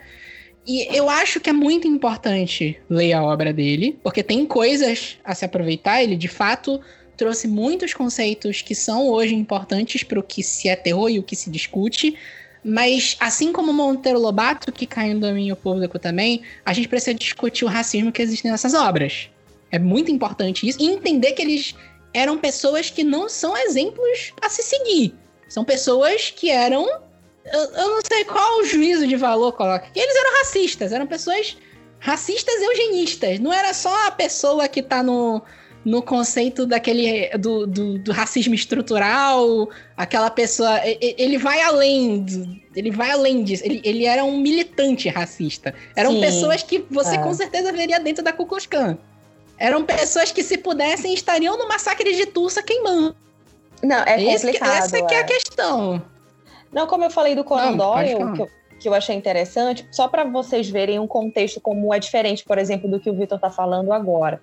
E 0.65 0.95
eu 0.95 1.09
acho 1.09 1.39
que 1.39 1.49
é 1.49 1.53
muito 1.53 1.87
importante 1.87 2.77
ler 2.89 3.13
a 3.13 3.23
obra 3.23 3.53
dele, 3.53 3.97
porque 4.03 4.21
tem 4.21 4.45
coisas 4.45 5.17
a 5.23 5.33
se 5.33 5.45
aproveitar. 5.45 6.03
Ele, 6.03 6.15
de 6.15 6.27
fato, 6.27 6.81
trouxe 7.17 7.47
muitos 7.47 7.93
conceitos 7.93 8.61
que 8.61 8.75
são 8.75 9.09
hoje 9.09 9.35
importantes 9.35 10.03
para 10.03 10.19
o 10.19 10.23
que 10.23 10.43
se 10.43 10.69
é 10.69 10.75
terror 10.75 11.09
e 11.09 11.19
o 11.19 11.23
que 11.23 11.35
se 11.35 11.49
discute. 11.49 12.17
Mas, 12.63 13.17
assim 13.19 13.51
como 13.51 13.73
Monteiro 13.73 14.19
Lobato, 14.19 14.71
que 14.71 14.85
caiu 14.85 15.15
no 15.15 15.21
domínio 15.21 15.55
público 15.55 15.97
também, 15.97 16.43
a 16.65 16.73
gente 16.73 16.87
precisa 16.87 17.13
discutir 17.13 17.65
o 17.65 17.67
racismo 17.67 18.11
que 18.11 18.21
existe 18.21 18.47
nessas 18.47 18.73
obras. 18.73 19.29
É 19.71 19.79
muito 19.79 20.11
importante 20.11 20.67
isso. 20.67 20.81
E 20.81 20.85
entender 20.85 21.33
que 21.33 21.41
eles 21.41 21.75
eram 22.13 22.37
pessoas 22.37 22.89
que 22.89 23.03
não 23.03 23.27
são 23.27 23.57
exemplos 23.57 24.33
a 24.41 24.49
se 24.49 24.63
seguir. 24.63 25.13
São 25.49 25.63
pessoas 25.63 26.29
que 26.29 26.49
eram 26.49 26.87
eu, 27.51 27.59
eu 27.59 27.89
não 27.89 28.01
sei 28.05 28.25
qual 28.25 28.59
o 28.59 28.65
juízo 28.65 29.07
de 29.07 29.15
valor 29.15 29.53
coloca. 29.53 29.87
Eles 29.95 30.15
eram 30.15 30.39
racistas, 30.39 30.91
eram 30.91 31.07
pessoas 31.07 31.57
racistas 31.99 32.61
eugenistas. 32.61 33.39
Não 33.39 33.53
era 33.53 33.73
só 33.73 34.07
a 34.07 34.11
pessoa 34.11 34.67
que 34.67 34.81
tá 34.81 35.01
no, 35.01 35.41
no 35.87 36.01
conceito 36.01 36.65
daquele 36.65 37.29
do, 37.37 37.65
do, 37.65 37.97
do, 37.97 38.11
racismo 38.11 38.53
estrutural, 38.53 39.69
aquela 39.95 40.29
pessoa. 40.29 40.81
Ele 40.83 41.37
vai 41.37 41.61
além. 41.61 42.61
Ele 42.75 42.91
vai 42.91 43.09
além 43.11 43.41
disso. 43.41 43.63
Ele, 43.63 43.81
ele 43.85 44.03
era 44.03 44.21
um 44.25 44.37
militante 44.37 45.07
racista. 45.07 45.73
Eram 45.95 46.11
Sim, 46.11 46.19
pessoas 46.19 46.61
que 46.61 46.85
você 46.91 47.15
é. 47.15 47.19
com 47.19 47.33
certeza 47.33 47.71
veria 47.71 48.01
dentro 48.01 48.21
da 48.21 48.33
Ku 48.33 48.45
Klux 48.45 48.65
Klan. 48.65 48.97
Eram 49.57 49.85
pessoas 49.85 50.29
que, 50.29 50.43
se 50.43 50.57
pudessem, 50.57 51.13
estariam 51.13 51.57
no 51.57 51.69
massacre 51.69 52.13
de 52.13 52.25
Tulsa 52.25 52.61
queimando. 52.61 53.15
Não, 53.81 54.03
é 54.03 54.17
complicado. 54.17 54.35
Esse, 54.35 54.57
essa 54.57 54.97
é. 54.97 55.01
que 55.03 55.13
é 55.13 55.17
a 55.19 55.21
é. 55.21 55.23
questão. 55.23 56.01
Não, 56.69 56.85
como 56.85 57.05
eu 57.05 57.09
falei 57.09 57.33
do 57.33 57.45
Conan 57.45 57.71
Não, 57.71 57.77
Doyle, 57.77 58.49
que 58.79 58.87
eu, 58.87 58.93
achei 58.93 59.15
interessante, 59.15 59.87
só 59.91 60.07
para 60.07 60.23
vocês 60.23 60.69
verem 60.69 60.99
um 60.99 61.07
contexto 61.07 61.59
como 61.59 61.93
é 61.93 61.99
diferente, 61.99 62.43
por 62.43 62.57
exemplo, 62.57 62.89
do 62.89 62.99
que 62.99 63.09
o 63.09 63.13
Victor 63.13 63.37
está 63.37 63.49
falando 63.49 63.91
agora. 63.91 64.41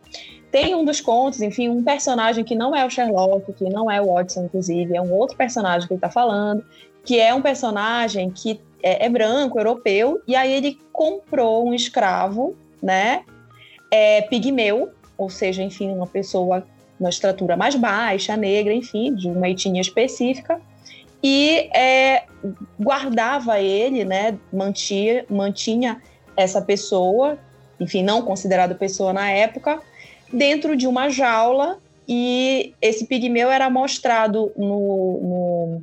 Tem 0.50 0.74
um 0.74 0.84
dos 0.84 1.00
contos, 1.00 1.40
enfim, 1.40 1.68
um 1.68 1.82
personagem 1.82 2.44
que 2.44 2.54
não 2.54 2.74
é 2.74 2.84
o 2.84 2.90
Sherlock, 2.90 3.52
que 3.52 3.64
não 3.64 3.90
é 3.90 4.00
o 4.00 4.12
Watson, 4.12 4.44
inclusive, 4.44 4.96
é 4.96 5.00
um 5.00 5.12
outro 5.12 5.36
personagem 5.36 5.86
que 5.86 5.94
ele 5.94 5.98
está 5.98 6.10
falando, 6.10 6.64
que 7.04 7.20
é 7.20 7.34
um 7.34 7.42
personagem 7.42 8.30
que 8.30 8.60
é, 8.82 9.06
é, 9.06 9.08
branco, 9.08 9.58
europeu, 9.58 10.20
e 10.26 10.36
aí 10.36 10.52
ele 10.52 10.78
comprou 10.92 11.66
um 11.66 11.74
escravo, 11.74 12.56
né, 12.82 13.24
é, 13.90 14.22
pigmeu, 14.22 14.90
ou 15.16 15.30
seja, 15.30 15.62
enfim, 15.62 15.90
uma 15.90 16.06
pessoa, 16.06 16.66
uma 16.98 17.08
estrutura 17.08 17.56
mais 17.56 17.74
baixa, 17.74 18.36
negra, 18.36 18.72
enfim, 18.72 19.14
de 19.14 19.28
uma 19.28 19.48
etnia 19.48 19.80
específica, 19.80 20.60
e 21.26 21.70
é, 21.74 22.24
guardava 22.78 23.58
ele, 23.58 24.04
né, 24.04 24.38
mantinha, 24.52 25.24
mantinha 25.30 26.02
essa 26.36 26.60
pessoa, 26.60 27.38
enfim, 27.80 28.02
não 28.02 28.20
considerada 28.20 28.74
pessoa 28.74 29.10
na 29.10 29.30
época, 29.30 29.80
dentro 30.30 30.76
de 30.76 30.86
uma 30.86 31.08
jaula 31.08 31.78
e 32.06 32.74
esse 32.82 33.06
pigmeu 33.06 33.50
era 33.50 33.70
mostrado 33.70 34.52
no, 34.54 35.20
no 35.22 35.82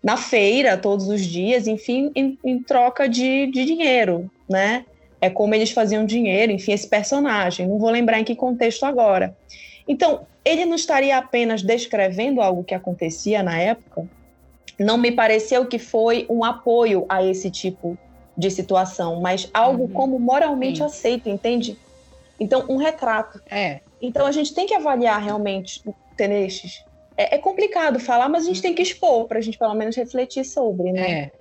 na 0.00 0.16
feira 0.16 0.76
todos 0.76 1.08
os 1.08 1.22
dias, 1.22 1.66
enfim, 1.66 2.12
em, 2.14 2.38
em 2.44 2.62
troca 2.62 3.08
de, 3.08 3.46
de 3.46 3.64
dinheiro, 3.64 4.30
né? 4.48 4.84
É 5.20 5.30
como 5.30 5.54
eles 5.54 5.70
faziam 5.70 6.04
dinheiro, 6.04 6.52
enfim, 6.52 6.72
esse 6.72 6.86
personagem. 6.86 7.66
Não 7.66 7.78
vou 7.78 7.90
lembrar 7.90 8.20
em 8.20 8.24
que 8.24 8.36
contexto 8.36 8.84
agora. 8.84 9.34
Então, 9.88 10.26
ele 10.44 10.66
não 10.66 10.76
estaria 10.76 11.16
apenas 11.16 11.62
descrevendo 11.62 12.42
algo 12.42 12.62
que 12.62 12.74
acontecia 12.74 13.42
na 13.42 13.58
época, 13.58 14.06
não 14.78 14.98
me 14.98 15.12
pareceu 15.12 15.66
que 15.66 15.78
foi 15.78 16.26
um 16.28 16.44
apoio 16.44 17.04
a 17.08 17.22
esse 17.22 17.50
tipo 17.50 17.96
de 18.36 18.50
situação, 18.50 19.20
mas 19.20 19.48
algo 19.54 19.84
uhum. 19.84 19.92
como 19.92 20.18
moralmente 20.18 20.78
Sim. 20.78 20.84
aceito, 20.84 21.28
entende? 21.28 21.78
Então, 22.38 22.64
um 22.68 22.76
retrato. 22.76 23.40
É. 23.50 23.80
Então, 24.02 24.26
a 24.26 24.32
gente 24.32 24.52
tem 24.52 24.66
que 24.66 24.74
avaliar 24.74 25.22
realmente 25.22 25.82
Tenestes. 26.16 26.84
É, 27.16 27.36
é 27.36 27.38
complicado 27.38 28.00
falar, 28.00 28.28
mas 28.28 28.44
a 28.44 28.46
gente 28.46 28.60
tem 28.60 28.74
que 28.74 28.82
expor 28.82 29.26
para 29.26 29.38
a 29.38 29.40
gente 29.40 29.56
pelo 29.56 29.74
menos 29.74 29.96
refletir 29.96 30.44
sobre, 30.44 30.92
né? 30.92 31.10
É. 31.10 31.32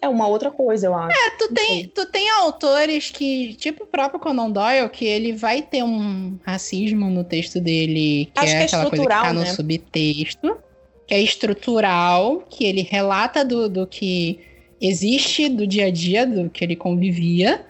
É 0.00 0.08
uma 0.08 0.28
outra 0.28 0.48
coisa, 0.48 0.86
eu 0.86 0.94
acho. 0.94 1.18
É, 1.18 1.30
tu 1.30 1.52
tem, 1.52 1.88
tu 1.88 2.06
tem 2.06 2.30
autores 2.30 3.10
que, 3.10 3.54
tipo 3.54 3.82
o 3.82 3.86
próprio 3.86 4.20
Conan 4.20 4.48
Doyle, 4.48 4.88
que 4.88 5.04
ele 5.04 5.32
vai 5.32 5.60
ter 5.60 5.82
um 5.82 6.38
racismo 6.44 7.10
no 7.10 7.24
texto 7.24 7.60
dele, 7.60 8.30
que 8.32 8.38
acho 8.38 8.54
é, 8.54 8.56
que 8.58 8.62
é 8.62 8.66
aquela 8.66 8.90
coisa 8.90 9.02
que 9.02 9.08
tá 9.08 9.32
no 9.32 9.40
né? 9.40 9.46
subtexto 9.46 10.56
é 11.08 11.20
estrutural, 11.20 12.46
que 12.50 12.64
ele 12.64 12.82
relata 12.82 13.44
do, 13.44 13.68
do 13.68 13.86
que 13.86 14.40
existe 14.80 15.48
do 15.48 15.66
dia 15.66 15.86
a 15.86 15.90
dia, 15.90 16.26
do 16.26 16.50
que 16.50 16.64
ele 16.64 16.76
convivia. 16.76 17.64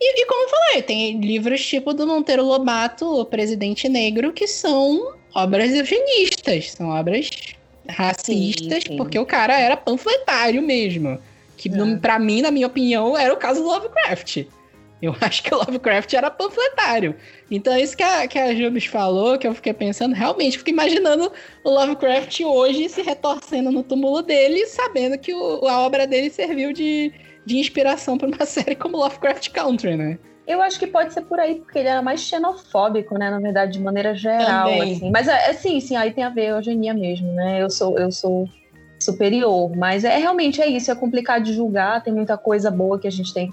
E, 0.00 0.22
e, 0.22 0.26
como 0.26 0.44
eu 0.44 0.48
falei, 0.48 0.82
tem 0.82 1.20
livros 1.20 1.64
tipo 1.64 1.94
do 1.94 2.06
Monteiro 2.06 2.44
Lobato, 2.44 3.20
O 3.20 3.24
Presidente 3.24 3.88
Negro, 3.88 4.32
que 4.32 4.46
são 4.46 5.14
obras 5.34 5.72
eugenistas, 5.72 6.72
são 6.72 6.88
obras 6.88 7.30
racistas, 7.88 8.82
sim, 8.82 8.90
sim. 8.90 8.96
porque 8.96 9.18
o 9.18 9.24
cara 9.24 9.58
era 9.58 9.76
panfletário 9.76 10.60
mesmo. 10.60 11.18
Que, 11.56 11.70
é. 11.70 11.96
para 11.96 12.18
mim, 12.18 12.42
na 12.42 12.50
minha 12.50 12.66
opinião, 12.66 13.16
era 13.16 13.32
o 13.32 13.36
caso 13.36 13.62
do 13.62 13.68
Lovecraft. 13.68 14.44
Eu 15.00 15.14
acho 15.20 15.42
que 15.42 15.54
o 15.54 15.58
Lovecraft 15.58 16.12
era 16.14 16.30
panfletário. 16.30 17.14
Então, 17.50 17.72
é 17.72 17.80
isso 17.80 17.96
que 17.96 18.02
a, 18.02 18.26
que 18.26 18.38
a 18.38 18.54
Jubes 18.54 18.86
falou, 18.86 19.38
que 19.38 19.46
eu 19.46 19.54
fiquei 19.54 19.72
pensando, 19.72 20.14
realmente, 20.14 20.58
fiquei 20.58 20.72
imaginando 20.72 21.30
o 21.62 21.70
Lovecraft 21.70 22.40
hoje 22.40 22.88
se 22.88 23.02
retorcendo 23.02 23.70
no 23.70 23.82
túmulo 23.82 24.22
dele, 24.22 24.66
sabendo 24.66 25.18
que 25.18 25.34
o, 25.34 25.66
a 25.66 25.80
obra 25.80 26.06
dele 26.06 26.30
serviu 26.30 26.72
de, 26.72 27.12
de 27.44 27.58
inspiração 27.58 28.16
para 28.16 28.28
uma 28.28 28.44
série 28.46 28.74
como 28.74 28.96
Lovecraft 28.96 29.50
Country, 29.50 29.96
né? 29.96 30.18
Eu 30.46 30.62
acho 30.62 30.78
que 30.78 30.86
pode 30.86 31.12
ser 31.12 31.22
por 31.22 31.40
aí, 31.40 31.56
porque 31.56 31.80
ele 31.80 31.88
era 31.88 32.00
mais 32.00 32.20
xenofóbico, 32.20 33.18
né? 33.18 33.30
Na 33.30 33.40
verdade, 33.40 33.72
de 33.72 33.80
maneira 33.80 34.14
geral, 34.14 34.68
assim. 34.80 35.10
Mas, 35.10 35.26
é, 35.26 35.52
sim, 35.52 35.80
sim, 35.80 35.96
aí 35.96 36.12
tem 36.12 36.22
a 36.22 36.28
ver 36.28 36.52
a 36.52 36.56
eugenia 36.58 36.94
mesmo, 36.94 37.32
né? 37.32 37.60
Eu 37.60 37.68
sou, 37.68 37.98
eu 37.98 38.12
sou 38.12 38.48
superior, 38.98 39.74
mas 39.76 40.04
é 40.04 40.16
realmente 40.16 40.60
é 40.60 40.66
isso, 40.66 40.90
é 40.90 40.94
complicado 40.94 41.42
de 41.42 41.52
julgar, 41.52 42.02
tem 42.02 42.12
muita 42.12 42.38
coisa 42.38 42.70
boa 42.70 42.98
que 42.98 43.06
a 43.06 43.10
gente 43.10 43.34
tem 43.34 43.52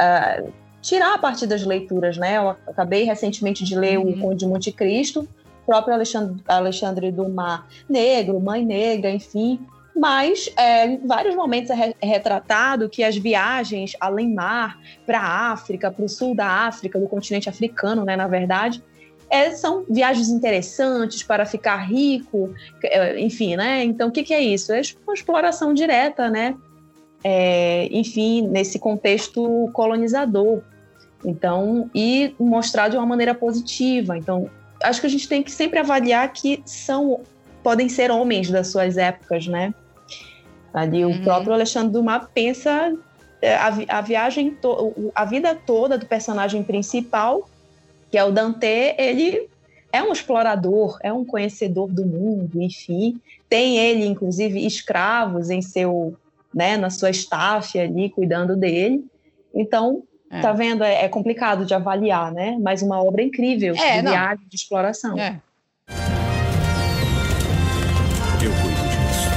uh, 0.00 0.52
tirar 0.80 1.14
a 1.14 1.18
partir 1.18 1.46
das 1.46 1.64
leituras, 1.64 2.16
né? 2.16 2.36
Eu 2.36 2.50
acabei 2.66 3.04
recentemente 3.04 3.64
de 3.64 3.76
ler 3.76 3.98
uhum. 3.98 4.10
o 4.10 4.18
Conde 4.18 4.36
de 4.36 4.46
Monte 4.46 4.72
Cristo, 4.72 5.28
próprio 5.66 5.94
Alexandre, 5.94 6.42
Alexandre 6.48 7.12
Dumas 7.12 7.60
negro, 7.88 8.40
mãe 8.40 8.64
negra, 8.64 9.10
enfim. 9.10 9.60
Mas 9.94 10.48
é, 10.56 10.86
em 10.86 11.06
vários 11.06 11.34
momentos 11.34 11.70
é, 11.70 11.92
é 12.00 12.06
retratado 12.06 12.88
que 12.88 13.02
as 13.02 13.16
viagens 13.16 13.96
além 13.98 14.32
mar 14.32 14.78
para 15.04 15.20
a 15.20 15.52
África, 15.52 15.90
para 15.90 16.04
o 16.04 16.08
sul 16.08 16.34
da 16.34 16.46
África, 16.46 16.98
do 16.98 17.08
continente 17.08 17.48
africano, 17.48 18.04
né, 18.04 18.16
na 18.16 18.28
verdade, 18.28 18.82
é, 19.28 19.50
são 19.50 19.84
viagens 19.90 20.28
interessantes 20.28 21.22
para 21.22 21.44
ficar 21.44 21.76
rico, 21.76 22.54
é, 22.82 23.20
enfim, 23.20 23.56
né? 23.56 23.84
Então, 23.84 24.08
o 24.08 24.12
que, 24.12 24.22
que 24.22 24.32
é 24.32 24.40
isso? 24.40 24.72
É 24.72 24.80
uma 25.06 25.12
exploração 25.12 25.74
direta, 25.74 26.30
né? 26.30 26.56
É, 27.22 27.88
enfim, 27.90 28.42
nesse 28.42 28.78
contexto 28.78 29.70
colonizador. 29.72 30.62
Então, 31.24 31.90
e 31.94 32.34
mostrar 32.38 32.88
de 32.88 32.96
uma 32.96 33.06
maneira 33.06 33.34
positiva. 33.34 34.16
Então, 34.16 34.48
acho 34.82 35.00
que 35.00 35.06
a 35.06 35.10
gente 35.10 35.28
tem 35.28 35.42
que 35.42 35.50
sempre 35.50 35.78
avaliar 35.78 36.32
que 36.32 36.62
são 36.64 37.20
podem 37.62 37.88
ser 37.88 38.10
homens 38.10 38.50
das 38.50 38.68
suas 38.68 38.96
épocas, 38.96 39.46
né? 39.46 39.74
Ali 40.72 41.04
uhum. 41.04 41.12
o 41.12 41.22
próprio 41.22 41.52
Alexandre 41.52 41.92
Dumas 41.92 42.22
pensa 42.32 42.96
é, 43.42 43.54
a, 43.56 43.68
a 43.88 44.00
viagem, 44.00 44.56
a 45.14 45.24
vida 45.24 45.54
toda 45.54 45.98
do 45.98 46.06
personagem 46.06 46.62
principal, 46.62 47.48
que 48.10 48.16
é 48.16 48.24
o 48.24 48.30
Dante, 48.30 48.94
ele 48.96 49.48
é 49.92 50.02
um 50.02 50.12
explorador, 50.12 50.98
é 51.02 51.12
um 51.12 51.24
conhecedor 51.24 51.88
do 51.88 52.06
mundo, 52.06 52.62
enfim. 52.62 53.20
Tem 53.48 53.78
ele, 53.78 54.06
inclusive, 54.06 54.64
escravos 54.64 55.50
em 55.50 55.62
seu 55.62 56.16
né, 56.54 56.76
na 56.76 56.90
sua 56.90 57.10
staff 57.10 57.78
ali, 57.78 58.10
cuidando 58.10 58.56
dele. 58.56 59.04
Então, 59.54 60.02
É. 60.30 60.40
tá 60.40 60.52
vendo? 60.52 60.84
É, 60.84 61.04
é 61.04 61.08
complicado 61.08 61.64
de 61.64 61.74
avaliar, 61.74 62.32
né? 62.32 62.56
Mas 62.60 62.82
uma 62.82 63.02
obra 63.02 63.22
incrível 63.22 63.74
É, 63.76 64.02
de 64.02 64.08
viagem, 64.08 64.46
de 64.48 64.56
exploração. 64.56 65.18
É. 65.18 65.40
Eu 68.42 68.50
cuido 68.52 68.82
disso. 68.88 69.28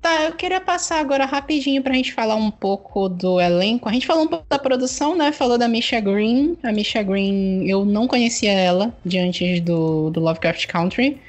Tá, 0.00 0.22
eu 0.24 0.32
queria 0.32 0.60
passar 0.60 1.00
agora 1.00 1.24
rapidinho 1.24 1.82
pra 1.82 1.92
gente 1.94 2.12
falar 2.12 2.36
um 2.36 2.50
pouco 2.50 3.08
do 3.08 3.40
elenco. 3.40 3.88
A 3.88 3.92
gente 3.92 4.06
falou 4.06 4.24
um 4.24 4.28
pouco 4.28 4.46
da 4.48 4.58
produção, 4.58 5.16
né? 5.16 5.32
Falou 5.32 5.58
da 5.58 5.68
Misha 5.68 6.00
Green. 6.00 6.56
A 6.62 6.72
Misha 6.72 7.02
Green, 7.02 7.66
eu 7.68 7.84
não 7.84 8.06
conhecia 8.06 8.52
ela 8.52 8.94
de 9.04 9.18
antes 9.18 9.60
do, 9.60 10.10
do 10.10 10.20
Lovecraft 10.20 10.66
Country. 10.66 11.20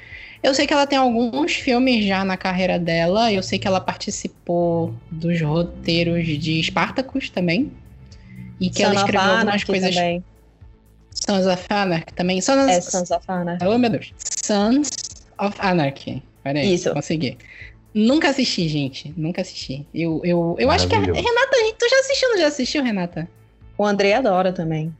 Eu 0.42 0.54
sei 0.54 0.66
que 0.66 0.72
ela 0.72 0.86
tem 0.86 0.98
alguns 0.98 1.54
filmes 1.54 2.04
já 2.04 2.24
na 2.24 2.36
carreira 2.36 2.78
dela. 2.78 3.30
Eu 3.32 3.42
sei 3.42 3.58
que 3.58 3.66
ela 3.68 3.80
participou 3.80 4.94
dos 5.10 5.40
roteiros 5.40 6.26
de 6.26 6.62
Spartacus 6.62 7.28
também. 7.28 7.70
E 8.58 8.70
que 8.70 8.82
ela 8.82 8.94
escreveu 8.94 9.20
algumas 9.32 9.64
coisas. 9.64 9.94
também. 9.94 10.24
Sons 11.12 11.46
of 11.46 11.66
Anarchy 11.68 12.14
também. 12.14 12.40
Sons, 12.40 12.70
É 12.70 12.80
Sons 12.80 13.10
of 13.10 13.24
Anarchy. 13.28 13.66
Oh, 13.66 13.76
meu 13.78 13.90
Deus. 13.90 14.12
Sons 14.42 14.88
of 15.38 15.54
Anarchy. 15.58 16.22
Peraí, 16.42 16.72
Isso. 16.74 16.92
consegui. 16.94 17.36
Nunca 17.92 18.30
assisti, 18.30 18.68
gente. 18.68 19.12
Nunca 19.16 19.42
assisti. 19.42 19.86
Eu, 19.92 20.20
eu, 20.24 20.56
eu 20.58 20.70
acho 20.70 20.88
que 20.88 20.94
a. 20.94 21.00
Renata, 21.00 21.56
tu 21.78 21.88
já 21.88 21.98
assistiu, 22.00 22.28
não 22.30 22.38
já 22.38 22.46
assistiu, 22.46 22.82
Renata? 22.82 23.28
O 23.76 23.84
André 23.84 24.14
adora 24.14 24.52
também. 24.52 24.94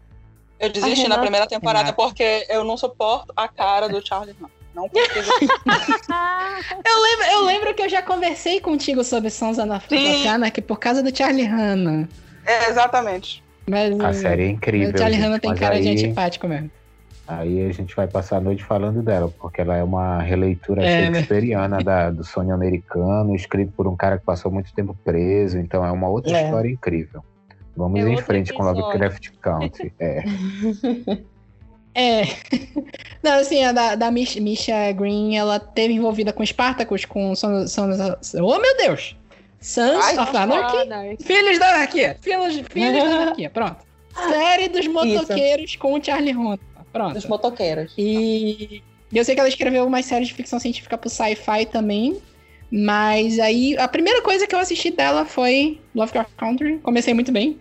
Eu 0.58 0.68
desisti 0.70 1.02
Renata- 1.02 1.16
na 1.16 1.22
primeira 1.22 1.46
temporada 1.46 1.84
Renata. 1.86 1.96
porque 2.02 2.46
eu 2.50 2.64
não 2.64 2.76
suporto 2.76 3.32
a 3.34 3.48
cara 3.48 3.88
do 3.88 4.06
Charlie. 4.06 4.34
Não, 4.38 4.50
não 4.82 4.88
consigo. 4.88 5.52
Eu 6.84 7.02
lembro, 7.02 7.24
eu 7.32 7.44
lembro 7.44 7.74
que 7.74 7.82
eu 7.82 7.88
já 7.88 8.02
conversei 8.02 8.60
contigo 8.60 9.02
sobre 9.04 9.30
Sons 9.30 9.56
Sim. 9.88 10.28
Anarchy 10.28 10.60
por 10.60 10.78
causa 10.78 11.02
do 11.02 11.16
Charlie 11.16 11.44
Hanna. 11.46 12.08
é, 12.46 12.68
exatamente. 12.68 13.42
Mas 13.68 13.98
A 14.00 14.12
série 14.12 14.44
é 14.44 14.48
incrível. 14.48 14.94
o 14.94 14.98
Charlie 14.98 15.16
gente, 15.16 15.26
Hanna 15.26 15.38
tem 15.38 15.54
cara 15.54 15.80
de 15.80 15.88
aí- 15.88 15.94
antipático 15.94 16.46
mesmo. 16.48 16.70
Aí 17.28 17.64
a 17.64 17.72
gente 17.72 17.94
vai 17.94 18.08
passar 18.08 18.38
a 18.38 18.40
noite 18.40 18.64
falando 18.64 19.02
dela, 19.02 19.32
porque 19.38 19.60
ela 19.60 19.76
é 19.76 19.84
uma 19.84 20.20
releitura 20.20 20.82
É, 20.82 21.02
né? 21.02 21.06
shakespeariana 21.14 21.78
da- 21.78 22.10
do 22.10 22.24
sonho 22.24 22.52
americano, 22.52 23.34
escrito 23.36 23.72
por 23.76 23.86
um 23.86 23.94
cara 23.96 24.18
que 24.18 24.24
passou 24.24 24.50
muito 24.50 24.72
tempo 24.74 24.96
preso, 25.04 25.56
então 25.58 25.84
é 25.86 25.92
uma 25.92 26.08
outra 26.08 26.36
É. 26.36 26.44
história 26.44 26.68
incrível. 26.68 27.24
Vamos 27.76 28.00
É 28.04 28.08
em 28.08 28.16
frente 28.20 28.52
com 28.52 28.64
episódio. 28.64 28.82
Lovecraft 28.82 29.28
Country. 29.40 29.92
É. 30.00 30.24
É. 31.94 32.22
Não, 33.22 33.32
assim, 33.38 33.64
a 33.64 33.72
da, 33.72 33.94
da 33.94 34.10
Mish- 34.10 34.36
Misha 34.36 34.92
Green, 34.92 35.36
ela 35.36 35.58
teve 35.58 35.94
envolvida 35.94 36.32
com 36.32 36.44
Spartacus, 36.44 37.04
com 37.04 37.34
Sons, 37.34 37.72
Sons 37.72 38.34
Oh, 38.34 38.58
meu 38.58 38.76
Deus! 38.76 39.16
Sons 39.60 40.04
Ai, 40.04 40.18
of 40.18 40.36
Anarchy. 40.36 40.76
Anarchy. 40.78 41.24
Filhos 41.24 41.58
da 41.58 41.74
Anarquia! 41.74 42.16
Filhos, 42.22 42.54
filhos 42.70 43.04
da 43.04 43.16
Anarquia, 43.22 43.50
pronto. 43.50 43.76
Série 44.28 44.68
dos 44.68 44.86
motoqueiros 44.86 45.76
com 45.76 45.94
o 45.94 46.02
Charlie 46.02 46.34
Hunter. 46.34 46.66
Pronto. 46.92 47.14
Dos 47.14 47.26
motoqueiros. 47.26 47.92
E 47.96 48.82
eu 49.12 49.24
sei 49.24 49.34
que 49.34 49.40
ela 49.40 49.48
escreveu 49.48 49.86
umas 49.86 50.04
séries 50.06 50.28
de 50.28 50.34
ficção 50.34 50.58
científica 50.58 50.96
pro 50.98 51.08
sci-fi 51.10 51.66
também. 51.70 52.20
Mas 52.72 53.38
aí, 53.38 53.76
a 53.78 53.86
primeira 53.88 54.22
coisa 54.22 54.46
que 54.46 54.54
eu 54.54 54.58
assisti 54.58 54.90
dela 54.90 55.24
foi 55.24 55.80
Lovecraft 55.94 56.30
Country. 56.36 56.78
Comecei 56.78 57.12
muito 57.14 57.30
bem. 57.32 57.58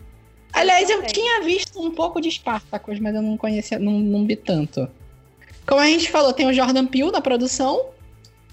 Aliás, 0.54 0.90
eu 0.90 1.04
tinha 1.04 1.42
visto 1.42 1.80
um 1.82 1.92
pouco 1.92 2.20
de 2.20 2.30
Spartacus, 2.30 3.00
mas 3.00 3.16
eu 3.16 3.22
não 3.22 3.38
conhecia, 3.38 3.80
não, 3.80 4.00
não 4.00 4.26
vi 4.26 4.36
tanto. 4.36 4.88
Como 5.66 5.80
a 5.80 5.86
gente 5.86 6.10
falou, 6.10 6.34
tem 6.34 6.48
o 6.48 6.54
Jordan 6.54 6.86
Peele 6.86 7.12
na 7.12 7.22
produção 7.22 7.86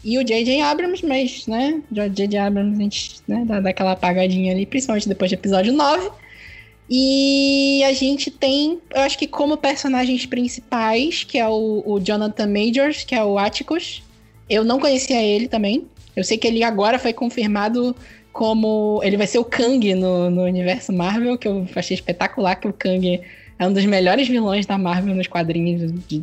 e 0.04 0.18
o 0.18 0.24
J.J. 0.24 0.60
Abrams, 0.60 1.04
mas, 1.04 1.46
né, 1.46 1.82
o 1.90 1.94
J.J. 1.94 2.38
Abrams, 2.38 2.78
a 2.78 2.82
gente, 2.82 3.16
né, 3.26 3.44
dá, 3.46 3.60
dá 3.60 3.70
aquela 3.70 3.92
apagadinha 3.92 4.52
ali, 4.52 4.66
principalmente 4.66 5.08
depois 5.08 5.30
do 5.30 5.34
episódio 5.34 5.72
9. 5.72 6.10
E 6.88 7.82
a 7.84 7.92
gente 7.92 8.30
tem, 8.30 8.78
eu 8.94 9.00
acho 9.00 9.18
que 9.18 9.26
como 9.26 9.56
personagens 9.56 10.24
principais, 10.26 11.24
que 11.24 11.38
é 11.38 11.48
o, 11.48 11.82
o 11.84 11.98
Jonathan 11.98 12.46
Majors, 12.46 13.02
que 13.02 13.14
é 13.14 13.24
o 13.24 13.38
Atticus. 13.38 14.02
Eu 14.48 14.62
não 14.62 14.78
conhecia 14.78 15.20
ele 15.20 15.48
também. 15.48 15.86
Eu 16.14 16.22
sei 16.22 16.38
que 16.38 16.46
ele 16.46 16.62
agora 16.62 16.98
foi 16.98 17.12
confirmado 17.12 17.94
como. 18.36 19.00
Ele 19.02 19.16
vai 19.16 19.26
ser 19.26 19.38
o 19.38 19.44
Kang 19.44 19.94
no, 19.94 20.30
no 20.30 20.42
universo 20.44 20.92
Marvel, 20.92 21.38
que 21.38 21.48
eu 21.48 21.66
achei 21.74 21.94
espetacular, 21.94 22.56
que 22.56 22.68
o 22.68 22.72
Kang 22.72 23.20
é 23.58 23.66
um 23.66 23.72
dos 23.72 23.84
melhores 23.86 24.28
vilões 24.28 24.66
da 24.66 24.76
Marvel 24.76 25.14
nos 25.14 25.26
quadrinhos. 25.26 25.90
de- 26.06 26.22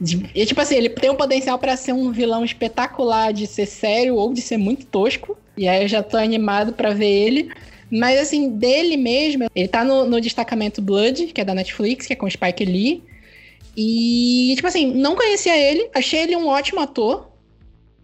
de- 0.00 0.30
e, 0.34 0.46
tipo 0.46 0.60
assim, 0.60 0.76
ele 0.76 0.88
tem 0.88 1.10
um 1.10 1.14
potencial 1.16 1.58
pra 1.58 1.76
ser 1.76 1.92
um 1.92 2.10
vilão 2.10 2.44
espetacular 2.44 3.32
de 3.32 3.46
ser 3.46 3.66
sério 3.66 4.14
ou 4.16 4.32
de 4.32 4.40
ser 4.40 4.56
muito 4.56 4.86
tosco. 4.86 5.36
E 5.56 5.66
aí 5.68 5.82
eu 5.82 5.88
já 5.88 6.02
tô 6.02 6.16
animado 6.16 6.72
pra 6.72 6.92
ver 6.94 7.06
ele. 7.26 7.50
Mas 7.90 8.18
assim, 8.20 8.50
dele 8.50 8.96
mesmo, 8.96 9.46
ele 9.54 9.68
tá 9.68 9.82
no, 9.84 10.06
no 10.06 10.20
destacamento 10.20 10.80
Blood, 10.80 11.26
que 11.28 11.40
é 11.40 11.44
da 11.44 11.54
Netflix, 11.54 12.06
que 12.06 12.12
é 12.12 12.16
com 12.16 12.30
Spike 12.30 12.64
Lee. 12.64 13.02
E, 13.76 14.52
tipo 14.56 14.66
assim, 14.68 14.92
não 14.94 15.14
conhecia 15.16 15.56
ele, 15.56 15.88
achei 15.94 16.20
ele 16.20 16.36
um 16.36 16.46
ótimo 16.48 16.80
ator. 16.80 17.29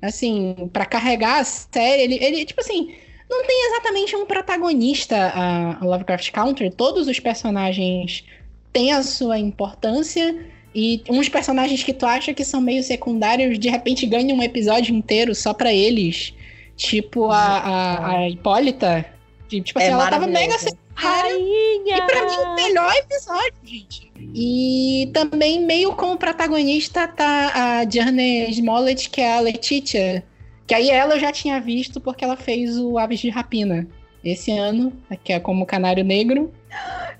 Assim, 0.00 0.70
pra 0.72 0.84
carregar 0.84 1.40
a 1.40 1.44
série, 1.44 2.02
ele, 2.02 2.22
ele, 2.22 2.44
tipo 2.44 2.60
assim, 2.60 2.94
não 3.28 3.44
tem 3.46 3.66
exatamente 3.68 4.14
um 4.14 4.26
protagonista 4.26 5.16
a, 5.16 5.78
a 5.80 5.84
Lovecraft 5.84 6.30
Country. 6.30 6.70
Todos 6.70 7.08
os 7.08 7.18
personagens 7.18 8.24
têm 8.72 8.92
a 8.92 9.02
sua 9.02 9.38
importância. 9.38 10.36
E 10.74 11.02
uns 11.08 11.28
personagens 11.28 11.82
que 11.82 11.94
tu 11.94 12.04
acha 12.04 12.34
que 12.34 12.44
são 12.44 12.60
meio 12.60 12.82
secundários, 12.82 13.58
de 13.58 13.70
repente 13.70 14.04
ganham 14.06 14.36
um 14.36 14.42
episódio 14.42 14.94
inteiro 14.94 15.34
só 15.34 15.54
pra 15.54 15.72
eles. 15.72 16.34
Tipo 16.76 17.30
a, 17.30 17.38
a, 17.38 18.10
a 18.10 18.28
Hipólita. 18.28 19.06
Tipo 19.48 19.78
assim, 19.78 19.88
É 19.88 19.90
ela 19.92 20.10
tava 20.10 20.26
mega 20.26 20.54
Rainha! 20.96 21.98
E 21.98 22.02
pra 22.06 22.26
mim, 22.26 22.36
o 22.36 22.54
melhor 22.54 22.92
episódio, 22.94 23.54
gente. 23.62 24.10
E 24.34 25.10
também, 25.12 25.64
meio 25.64 25.94
como 25.94 26.16
protagonista, 26.16 27.06
tá 27.06 27.52
a 27.54 27.88
Journey 27.88 28.50
Smollett, 28.50 29.10
que 29.10 29.20
é 29.20 29.36
a 29.36 29.40
Letitia. 29.40 30.24
Que 30.66 30.74
aí 30.74 30.90
ela 30.90 31.14
eu 31.14 31.20
já 31.20 31.30
tinha 31.30 31.60
visto 31.60 32.00
porque 32.00 32.24
ela 32.24 32.36
fez 32.36 32.76
o 32.78 32.98
Aves 32.98 33.20
de 33.20 33.28
Rapina. 33.28 33.86
Esse 34.24 34.50
ano, 34.50 34.92
que 35.22 35.32
é 35.32 35.38
como 35.38 35.64
Canário 35.66 36.02
Negro. 36.02 36.52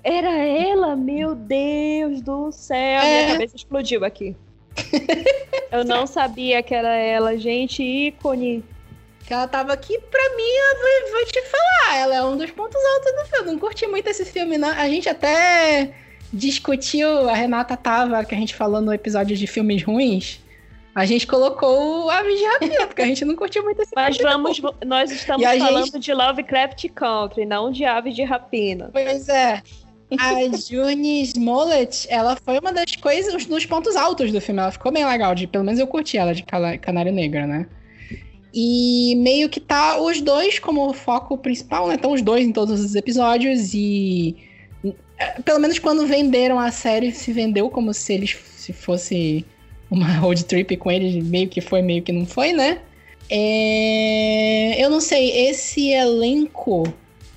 Era 0.03 0.35
ela? 0.35 0.95
Meu 0.95 1.33
Deus 1.35 2.21
do 2.21 2.51
céu! 2.51 3.01
É. 3.01 3.23
Minha 3.23 3.33
cabeça 3.33 3.55
explodiu 3.55 4.03
aqui. 4.03 4.35
Eu 5.71 5.85
não 5.85 6.05
sabia 6.05 6.61
que 6.61 6.73
era 6.73 6.93
ela, 6.95 7.37
gente, 7.37 7.81
ícone. 7.81 8.63
Que 9.27 9.33
ela 9.33 9.45
tava 9.47 9.73
aqui, 9.73 9.99
pra 10.09 10.35
mim, 10.37 10.43
eu 10.43 11.11
vou, 11.11 11.25
te 11.25 11.41
falar, 11.43 11.97
ela 11.97 12.15
é 12.15 12.23
um 12.23 12.37
dos 12.37 12.49
pontos 12.51 12.81
altos 12.81 13.11
do 13.13 13.25
filme. 13.35 13.51
Não 13.51 13.59
curti 13.59 13.85
muito 13.85 14.07
esse 14.07 14.23
filme, 14.23 14.57
não. 14.57 14.69
A 14.69 14.87
gente 14.87 15.09
até 15.09 15.91
discutiu, 16.31 17.27
a 17.29 17.33
Renata 17.33 17.75
tava, 17.75 18.23
que 18.23 18.33
a 18.33 18.37
gente 18.37 18.55
falou 18.55 18.79
no 18.79 18.93
episódio 18.93 19.35
de 19.35 19.45
filmes 19.45 19.83
ruins. 19.83 20.39
A 20.95 21.05
gente 21.05 21.27
colocou 21.27 22.05
o 22.05 22.09
Aves 22.09 22.39
de 22.39 22.45
Rapina, 22.45 22.87
porque 22.87 23.01
a 23.01 23.05
gente 23.05 23.23
não 23.25 23.35
curtiu 23.35 23.63
muito 23.63 23.81
esse 23.81 23.91
Mas 23.95 24.15
filme. 24.17 24.31
vamos, 24.31 24.61
nós 24.85 25.11
estamos 25.11 25.45
a 25.45 25.57
falando 25.57 25.85
gente- 25.85 25.99
de 25.99 26.13
Lovecraft 26.13 26.85
Country, 26.95 27.45
não 27.45 27.69
de 27.71 27.83
Aves 27.85 28.15
de 28.15 28.23
Rapina. 28.23 28.89
Pois 28.93 29.27
é. 29.29 29.61
A 30.17 30.57
Juni 30.57 31.21
Smollett, 31.23 32.07
ela 32.09 32.37
foi 32.37 32.57
uma 32.59 32.71
das 32.71 32.95
coisas, 32.95 33.45
dos 33.45 33.65
pontos 33.65 33.95
altos 33.97 34.31
do 34.31 34.39
filme. 34.39 34.61
Ela 34.61 34.71
ficou 34.71 34.89
bem 34.89 35.05
legal, 35.05 35.35
de, 35.35 35.45
pelo 35.45 35.65
menos 35.65 35.79
eu 35.81 35.85
curti 35.85 36.17
ela 36.17 36.33
de 36.33 36.43
Canário 36.81 37.11
Negro, 37.11 37.45
né? 37.45 37.67
E 38.53 39.15
meio 39.17 39.49
que 39.49 39.59
tá 39.59 40.01
os 40.01 40.21
dois 40.21 40.59
como 40.59 40.93
foco 40.93 41.37
principal, 41.37 41.87
né? 41.87 41.95
Estão 41.95 42.13
os 42.13 42.21
dois 42.21 42.45
em 42.45 42.51
todos 42.51 42.79
os 42.79 42.95
episódios 42.95 43.73
e 43.73 44.35
é, 45.17 45.41
pelo 45.41 45.59
menos 45.59 45.79
quando 45.79 46.05
venderam 46.05 46.59
a 46.59 46.71
série, 46.71 47.11
se 47.11 47.31
vendeu 47.31 47.69
como 47.69 47.93
se 47.93 48.13
eles 48.13 48.37
se 48.55 48.73
fosse 48.73 49.45
uma 49.89 50.11
road 50.19 50.45
trip 50.45 50.77
com 50.77 50.91
eles, 50.91 51.23
meio 51.23 51.47
que 51.47 51.61
foi, 51.61 51.81
meio 51.81 52.01
que 52.01 52.11
não 52.11 52.25
foi, 52.25 52.53
né? 52.53 52.79
É, 53.29 54.75
Eu 54.81 54.89
não 54.89 55.01
sei, 55.01 55.49
esse 55.49 55.89
elenco 55.91 56.83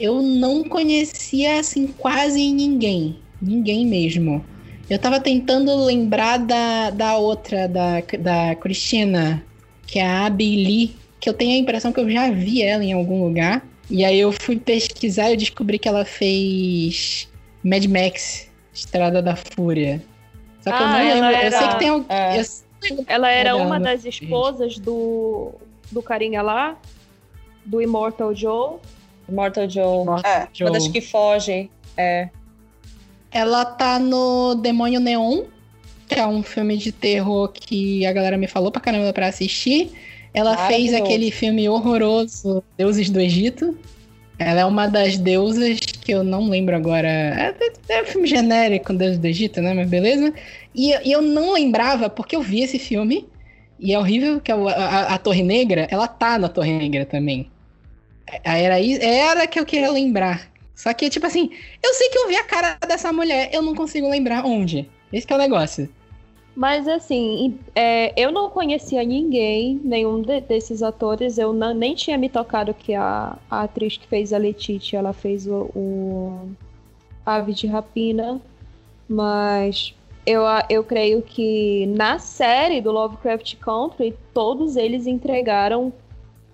eu 0.00 0.22
não 0.22 0.64
conhecia 0.64 1.60
assim 1.60 1.86
quase 1.86 2.50
ninguém. 2.52 3.16
Ninguém 3.40 3.86
mesmo. 3.86 4.44
Eu 4.88 4.98
tava 4.98 5.20
tentando 5.20 5.74
lembrar 5.84 6.38
da, 6.38 6.90
da 6.90 7.16
outra, 7.18 7.68
da, 7.68 8.00
da 8.18 8.54
Cristina, 8.56 9.44
que 9.86 9.98
é 9.98 10.06
a 10.06 10.26
Abby 10.26 10.56
Lee, 10.56 10.96
que 11.20 11.28
eu 11.28 11.34
tenho 11.34 11.52
a 11.54 11.58
impressão 11.58 11.92
que 11.92 12.00
eu 12.00 12.08
já 12.10 12.30
vi 12.30 12.62
ela 12.62 12.82
em 12.82 12.92
algum 12.92 13.22
lugar. 13.24 13.64
E 13.90 14.04
aí 14.04 14.18
eu 14.18 14.32
fui 14.32 14.56
pesquisar 14.58 15.28
e 15.28 15.32
eu 15.32 15.36
descobri 15.36 15.78
que 15.78 15.88
ela 15.88 16.04
fez 16.04 17.28
Mad 17.62 17.84
Max, 17.86 18.48
Estrada 18.72 19.20
da 19.20 19.36
Fúria. 19.36 20.02
Só 20.62 20.70
que 20.70 20.82
eu 20.82 20.86
Ah, 20.86 20.90
não 20.92 20.98
ela 20.98 21.28
lembro. 21.30 21.44
Eu 21.46 21.50
sei 21.50 21.58
era- 21.60 21.68
que 21.72 21.78
tem 21.78 21.88
algum. 21.88 22.04
é. 22.08 22.40
eu- 22.40 23.04
Ela 23.06 23.30
era 23.30 23.56
uma 23.56 23.78
não- 23.78 23.84
das 23.84 24.04
esposas 24.06 24.78
do, 24.78 25.52
do 25.92 26.02
carinha 26.02 26.40
lá, 26.40 26.78
do 27.64 27.80
Immortal 27.82 28.34
Joe. 28.34 28.76
Mortal 29.28 29.68
Joe. 29.68 30.06
É. 30.24 30.48
Uma 30.62 30.70
das 30.72 30.88
que 30.88 31.00
foge. 31.00 31.70
É. 31.96 32.30
Ela 33.30 33.64
tá 33.64 33.98
no 33.98 34.54
Demônio 34.56 34.98
Neon, 34.98 35.44
que 36.08 36.14
é 36.18 36.26
um 36.26 36.42
filme 36.42 36.76
de 36.76 36.90
terror 36.90 37.48
que 37.52 38.04
a 38.06 38.12
galera 38.12 38.36
me 38.36 38.48
falou 38.48 38.72
pra 38.72 38.80
caramba 38.80 39.12
pra 39.12 39.26
assistir. 39.28 39.92
Ela 40.32 40.56
fez 40.68 40.92
aquele 40.94 41.30
filme 41.30 41.68
horroroso, 41.68 42.62
Deuses 42.78 43.10
do 43.10 43.20
Egito. 43.20 43.76
Ela 44.38 44.60
é 44.60 44.64
uma 44.64 44.86
das 44.86 45.18
deusas 45.18 45.80
que 45.80 46.12
eu 46.12 46.24
não 46.24 46.48
lembro 46.48 46.74
agora. 46.74 47.08
É, 47.08 47.54
é 47.88 48.02
um 48.02 48.06
filme 48.06 48.26
genérico, 48.26 48.92
Deuses 48.92 49.18
do 49.18 49.26
Egito, 49.26 49.60
né? 49.60 49.74
Mas 49.74 49.88
beleza. 49.88 50.32
E, 50.74 50.92
e 51.06 51.12
eu 51.12 51.20
não 51.20 51.52
lembrava, 51.52 52.08
porque 52.08 52.34
eu 52.36 52.42
vi 52.42 52.62
esse 52.62 52.78
filme. 52.78 53.28
E 53.78 53.92
é 53.92 53.98
horrível 53.98 54.40
que 54.40 54.52
a, 54.52 54.54
a- 54.56 55.14
a 55.14 55.18
Torre 55.18 55.42
Negra, 55.42 55.86
ela 55.90 56.06
tá 56.06 56.38
na 56.38 56.48
Torre 56.48 56.72
Negra 56.72 57.04
também. 57.04 57.50
É- 58.44 58.62
Era, 58.64 58.78
era 58.80 59.46
que 59.46 59.58
eu 59.58 59.66
queria 59.66 59.90
lembrar. 59.90 60.48
Só 60.74 60.92
que, 60.94 61.10
tipo 61.10 61.26
assim, 61.26 61.50
eu 61.82 61.92
sei 61.92 62.08
que 62.08 62.18
eu 62.18 62.28
vi 62.28 62.36
a 62.36 62.44
cara 62.44 62.78
dessa 62.88 63.12
mulher, 63.12 63.50
eu 63.52 63.60
não 63.60 63.74
consigo 63.74 64.08
lembrar 64.08 64.46
onde. 64.46 64.88
Esse 65.12 65.26
é 65.30 65.34
o 65.34 65.38
negócio. 65.38 65.86
Mas 66.60 66.86
assim, 66.86 67.58
é, 67.74 68.12
eu 68.22 68.30
não 68.30 68.50
conhecia 68.50 69.02
ninguém, 69.02 69.80
nenhum 69.82 70.20
de- 70.20 70.42
desses 70.42 70.82
atores. 70.82 71.38
Eu 71.38 71.54
não- 71.54 71.72
nem 71.72 71.94
tinha 71.94 72.18
me 72.18 72.28
tocado 72.28 72.74
que 72.74 72.92
a, 72.92 73.38
a 73.50 73.62
atriz 73.62 73.96
que 73.96 74.06
fez 74.06 74.30
a 74.30 74.36
Letitia, 74.36 74.98
ela 74.98 75.14
fez 75.14 75.46
o, 75.46 75.70
o 75.74 76.48
Ave 77.24 77.54
de 77.54 77.66
Rapina. 77.66 78.42
Mas 79.08 79.94
eu, 80.26 80.42
eu 80.68 80.84
creio 80.84 81.22
que 81.22 81.86
na 81.96 82.18
série 82.18 82.82
do 82.82 82.92
Lovecraft 82.92 83.56
Country, 83.56 84.14
todos 84.34 84.76
eles 84.76 85.06
entregaram 85.06 85.90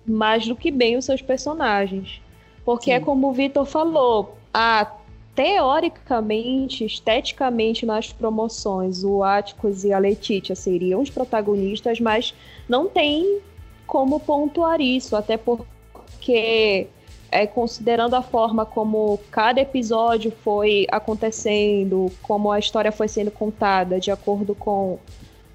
mais 0.05 0.47
do 0.47 0.55
que 0.55 0.71
bem 0.71 0.95
os 0.95 1.03
seus 1.03 1.21
personagens. 1.21 2.21
Porque 2.63 2.91
é 2.91 2.99
Sim. 2.99 3.03
como 3.03 3.27
o 3.27 3.33
Vitor 3.33 3.65
falou, 3.65 4.37
a 4.53 4.85
teoricamente, 5.37 6.83
esteticamente 6.83 7.85
nas 7.85 8.11
promoções, 8.11 9.03
o 9.03 9.21
Atticus 9.23 9.83
e 9.83 9.93
a 9.93 9.99
Letitia 9.99 10.55
seriam 10.55 10.99
os 10.99 11.11
protagonistas, 11.11 11.99
mas 11.99 12.33
não 12.67 12.89
tem 12.89 13.39
como 13.85 14.19
pontuar 14.19 14.81
isso, 14.81 15.15
até 15.15 15.37
porque 15.37 16.87
é, 17.31 17.45
considerando 17.45 18.15
a 18.15 18.23
forma 18.23 18.65
como 18.65 19.19
cada 19.29 19.61
episódio 19.61 20.31
foi 20.43 20.87
acontecendo, 20.89 22.11
como 22.23 22.51
a 22.51 22.57
história 22.57 22.91
foi 22.91 23.07
sendo 23.07 23.29
contada, 23.29 23.99
de 23.99 24.09
acordo 24.09 24.55
com 24.55 24.97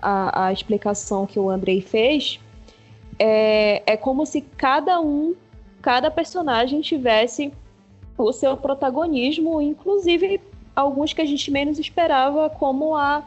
a, 0.00 0.46
a 0.46 0.52
explicação 0.52 1.26
que 1.26 1.40
o 1.40 1.50
Andrei 1.50 1.80
fez, 1.80 2.38
é, 3.18 3.82
é 3.84 3.96
como 3.96 4.24
se 4.26 4.42
cada 4.42 5.00
um, 5.00 5.34
cada 5.80 6.08
personagem 6.08 6.80
tivesse 6.82 7.52
o 8.24 8.32
seu 8.32 8.56
protagonismo, 8.56 9.60
inclusive 9.60 10.40
alguns 10.74 11.12
que 11.12 11.20
a 11.20 11.26
gente 11.26 11.50
menos 11.50 11.78
esperava, 11.78 12.48
como 12.50 12.96
a 12.96 13.22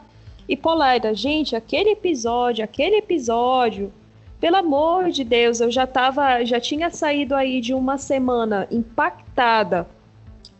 Hippolyta. 0.48 1.14
Gente, 1.14 1.54
aquele 1.54 1.90
episódio, 1.90 2.64
aquele 2.64 2.96
episódio, 2.96 3.92
pelo 4.40 4.56
amor 4.56 5.10
de 5.10 5.24
Deus, 5.24 5.60
eu 5.60 5.70
já 5.70 5.86
tava, 5.86 6.44
já 6.44 6.60
tinha 6.60 6.90
saído 6.90 7.34
aí 7.34 7.60
de 7.60 7.72
uma 7.72 7.98
semana 7.98 8.66
impactada 8.70 9.86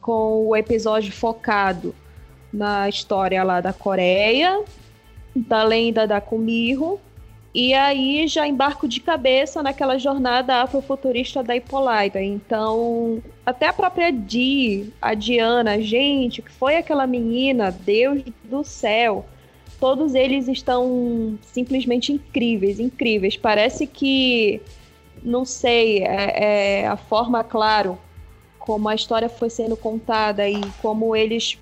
com 0.01 0.47
o 0.47 0.57
episódio 0.57 1.13
focado 1.13 1.95
na 2.53 2.89
história 2.89 3.43
lá 3.43 3.61
da 3.61 3.73
Coreia, 3.73 4.63
da 5.35 5.63
lenda 5.63 6.07
da 6.07 6.21
Kumiho, 6.21 6.99
e 7.57 7.73
aí 7.73 8.29
já 8.29 8.47
embarco 8.47 8.87
de 8.87 9.01
cabeça 9.01 9.63
naquela 9.63 9.97
jornada 9.97 10.57
afrofuturista 10.57 11.43
da 11.43 11.57
Hippolyta. 11.57 12.21
Então, 12.21 13.23
até 13.47 13.69
a 13.69 13.73
própria 13.73 14.13
Di, 14.13 14.93
a 15.01 15.15
Diana, 15.15 15.81
gente, 15.81 16.43
que 16.43 16.53
foi 16.53 16.77
aquela 16.77 17.07
menina, 17.07 17.71
Deus 17.71 18.23
do 18.45 18.63
céu. 18.63 19.25
Todos 19.81 20.15
eles 20.15 20.49
estão 20.49 21.39
simplesmente 21.41 22.13
incríveis, 22.13 22.79
incríveis. 22.79 23.39
Parece 23.39 23.87
que, 23.87 24.61
não 25.23 25.47
sei, 25.47 26.03
é, 26.03 26.83
é 26.83 26.87
a 26.87 26.99
forma, 26.99 27.43
claro, 27.43 27.99
como 28.59 28.87
a 28.87 28.95
história 28.95 29.31
foi 29.31 29.49
sendo 29.49 29.79
contada 29.79 30.47
e 30.47 30.61
como 30.83 31.17
eles 31.17 31.59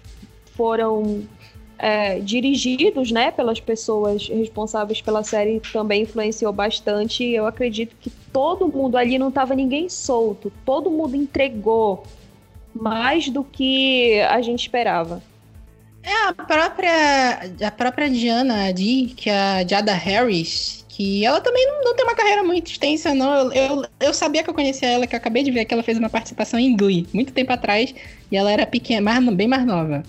foram 0.57 1.23
é, 1.79 2.21
dirigidos 2.21 3.11
né, 3.11 3.31
pelas 3.31 3.61
pessoas 3.61 4.29
responsáveis 4.29 5.01
pela 5.01 5.23
série 5.23 5.61
também 5.73 6.03
influenciou 6.03 6.53
bastante. 6.53 7.25
Eu 7.25 7.47
acredito 7.47 7.97
que 8.01 8.11
todo 8.33 8.69
mundo 8.69 8.97
ali 8.97 9.19
não 9.19 9.29
estava 9.29 9.55
ninguém 9.55 9.89
solto, 9.89 10.53
todo 10.65 10.91
mundo 10.91 11.17
entregou 11.17 12.05
mais 12.75 13.29
do 13.29 13.45
que 13.45 14.21
a 14.23 14.41
gente 14.43 14.61
esperava. 14.61 15.23
É 16.03 16.29
a 16.29 16.35
própria, 16.35 17.51
a 17.67 17.71
própria 17.71 18.11
Diana 18.11 18.73
Di, 18.73 19.15
que 19.17 19.31
é 19.31 19.39
a 19.39 19.67
Jada 19.67 19.95
Harris, 19.95 20.85
que 20.89 21.25
ela 21.25 21.41
também 21.41 21.67
não, 21.67 21.83
não 21.83 21.97
tem 21.97 22.05
uma 22.05 22.15
carreira 22.15 22.43
muito 22.43 22.71
extensa, 22.71 23.15
não. 23.15 23.35
Eu, 23.35 23.53
eu, 23.53 23.87
eu 24.01 24.15
sabia 24.15 24.43
que 24.43 24.51
eu 24.51 24.55
conhecia 24.55 24.89
ela, 24.89 25.07
que 25.07 25.15
eu 25.15 25.17
acabei 25.17 25.43
de 25.43 25.51
ver 25.51 25.65
que 25.65 25.73
ela 25.73 25.83
fez 25.83 25.97
uma 25.97 26.11
participação 26.11 26.61
em 26.61 26.77
Glee, 26.77 27.07
muito 27.13 27.33
tempo 27.33 27.53
atrás, 27.53 27.95
e 28.31 28.37
ela 28.37 28.53
era 28.53 28.67
pequena, 28.67 29.01
mais, 29.01 29.35
bem 29.35 29.49
mais 29.49 29.65
nova. 29.65 30.03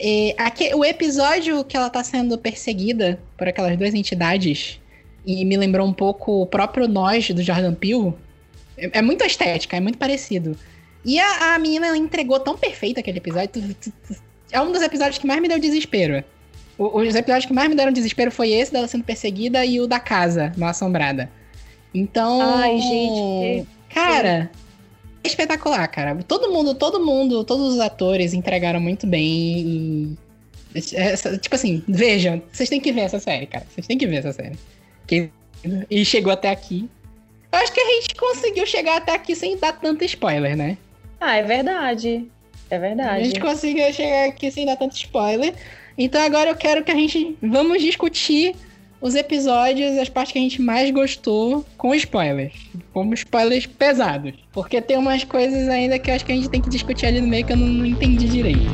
E 0.00 0.34
aqui, 0.38 0.72
o 0.74 0.84
episódio 0.84 1.64
que 1.64 1.76
ela 1.76 1.90
tá 1.90 2.02
sendo 2.04 2.38
perseguida 2.38 3.18
por 3.36 3.48
aquelas 3.48 3.76
duas 3.76 3.94
entidades, 3.94 4.80
e 5.26 5.44
me 5.44 5.56
lembrou 5.56 5.86
um 5.86 5.92
pouco 5.92 6.42
o 6.42 6.46
próprio 6.46 6.86
Nós 6.86 7.28
do 7.30 7.42
Jordan 7.42 7.74
Peele, 7.74 8.14
é, 8.76 8.98
é 8.98 9.02
muito 9.02 9.24
estética, 9.24 9.76
é 9.76 9.80
muito 9.80 9.98
parecido. 9.98 10.56
E 11.04 11.18
a, 11.18 11.54
a 11.54 11.58
menina 11.58 11.88
ela 11.88 11.96
entregou 11.96 12.38
tão 12.38 12.56
perfeito 12.56 13.00
aquele 13.00 13.18
episódio. 13.18 13.50
é 14.52 14.60
um 14.60 14.70
dos 14.72 14.82
episódios 14.82 15.18
que 15.18 15.26
mais 15.26 15.40
me 15.40 15.48
deu 15.48 15.58
desespero. 15.58 16.22
O- 16.76 17.00
os 17.00 17.14
episódios 17.14 17.46
que 17.46 17.52
mais 17.52 17.68
me 17.68 17.74
deram 17.74 17.92
desespero 17.92 18.30
foi 18.30 18.50
esse 18.52 18.72
dela 18.72 18.86
sendo 18.86 19.02
perseguida 19.04 19.64
e 19.64 19.80
o 19.80 19.86
da 19.86 19.98
casa, 19.98 20.52
no 20.56 20.64
Assombrada. 20.66 21.28
Então. 21.92 22.40
Ai, 22.40 22.78
gente, 22.78 23.66
Cara, 23.92 24.28
é 24.28 24.67
espetacular, 25.24 25.86
cara. 25.88 26.14
Todo 26.26 26.50
mundo, 26.52 26.74
todo 26.74 27.04
mundo, 27.04 27.44
todos 27.44 27.74
os 27.74 27.80
atores 27.80 28.32
entregaram 28.34 28.80
muito 28.80 29.06
bem. 29.06 30.16
E... 30.74 30.78
essa- 30.94 31.36
tipo 31.38 31.54
assim, 31.54 31.82
vejam, 31.88 32.42
vocês 32.52 32.68
têm 32.68 32.80
que 32.80 32.92
ver 32.92 33.02
essa 33.02 33.18
série, 33.18 33.46
cara. 33.46 33.66
Vocês 33.70 33.86
têm 33.86 33.98
que 33.98 34.06
ver 34.06 34.16
essa 34.16 34.32
série. 34.32 34.56
Que- 35.06 35.30
E 35.90 36.04
chegou 36.04 36.32
até 36.32 36.50
aqui. 36.50 36.88
Eu 37.50 37.58
acho 37.58 37.72
que 37.72 37.80
a 37.80 37.84
gente 37.94 38.14
conseguiu 38.14 38.66
chegar 38.66 38.98
até 38.98 39.12
aqui 39.14 39.34
sem 39.34 39.56
dar 39.56 39.72
tanto 39.72 40.04
spoiler, 40.04 40.56
né? 40.56 40.76
Ah, 41.20 41.36
é 41.36 41.42
verdade. 41.42 42.26
É 42.70 42.76
A 42.76 42.78
verdade. 42.78 43.24
gente 43.24 43.40
conseguiu 43.40 43.90
chegar 43.92 44.28
aqui 44.28 44.50
sem 44.50 44.66
dar 44.66 44.76
tanto 44.76 44.94
spoiler. 44.94 45.54
Então 45.96 46.20
agora 46.22 46.50
eu 46.50 46.54
quero 46.56 46.84
que 46.84 46.92
a 46.92 46.94
gente 46.94 47.36
vamos 47.42 47.80
discutir 47.82 48.54
os 49.00 49.14
episódios, 49.14 49.96
as 49.96 50.08
partes 50.08 50.32
que 50.32 50.38
a 50.38 50.42
gente 50.42 50.60
mais 50.60 50.90
gostou 50.90 51.64
com 51.76 51.94
spoilers. 51.94 52.52
Com 52.92 53.12
spoilers 53.14 53.66
pesados. 53.66 54.34
Porque 54.52 54.80
tem 54.80 54.96
umas 54.96 55.24
coisas 55.24 55.68
ainda 55.68 55.98
que 55.98 56.10
eu 56.10 56.14
acho 56.14 56.24
que 56.24 56.32
a 56.32 56.34
gente 56.34 56.50
tem 56.50 56.60
que 56.60 56.68
discutir 56.68 57.06
ali 57.06 57.20
no 57.20 57.28
meio 57.28 57.44
que 57.44 57.52
eu 57.52 57.56
não, 57.56 57.66
não 57.66 57.86
entendi 57.86 58.28
direito. 58.28 58.60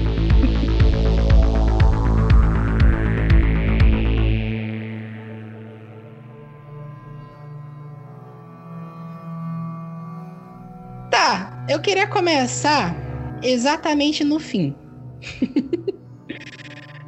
Tá, 11.10 11.64
eu 11.70 11.80
queria 11.80 12.08
começar 12.08 12.92
exatamente 13.40 14.24
no 14.24 14.40
fim. 14.40 14.74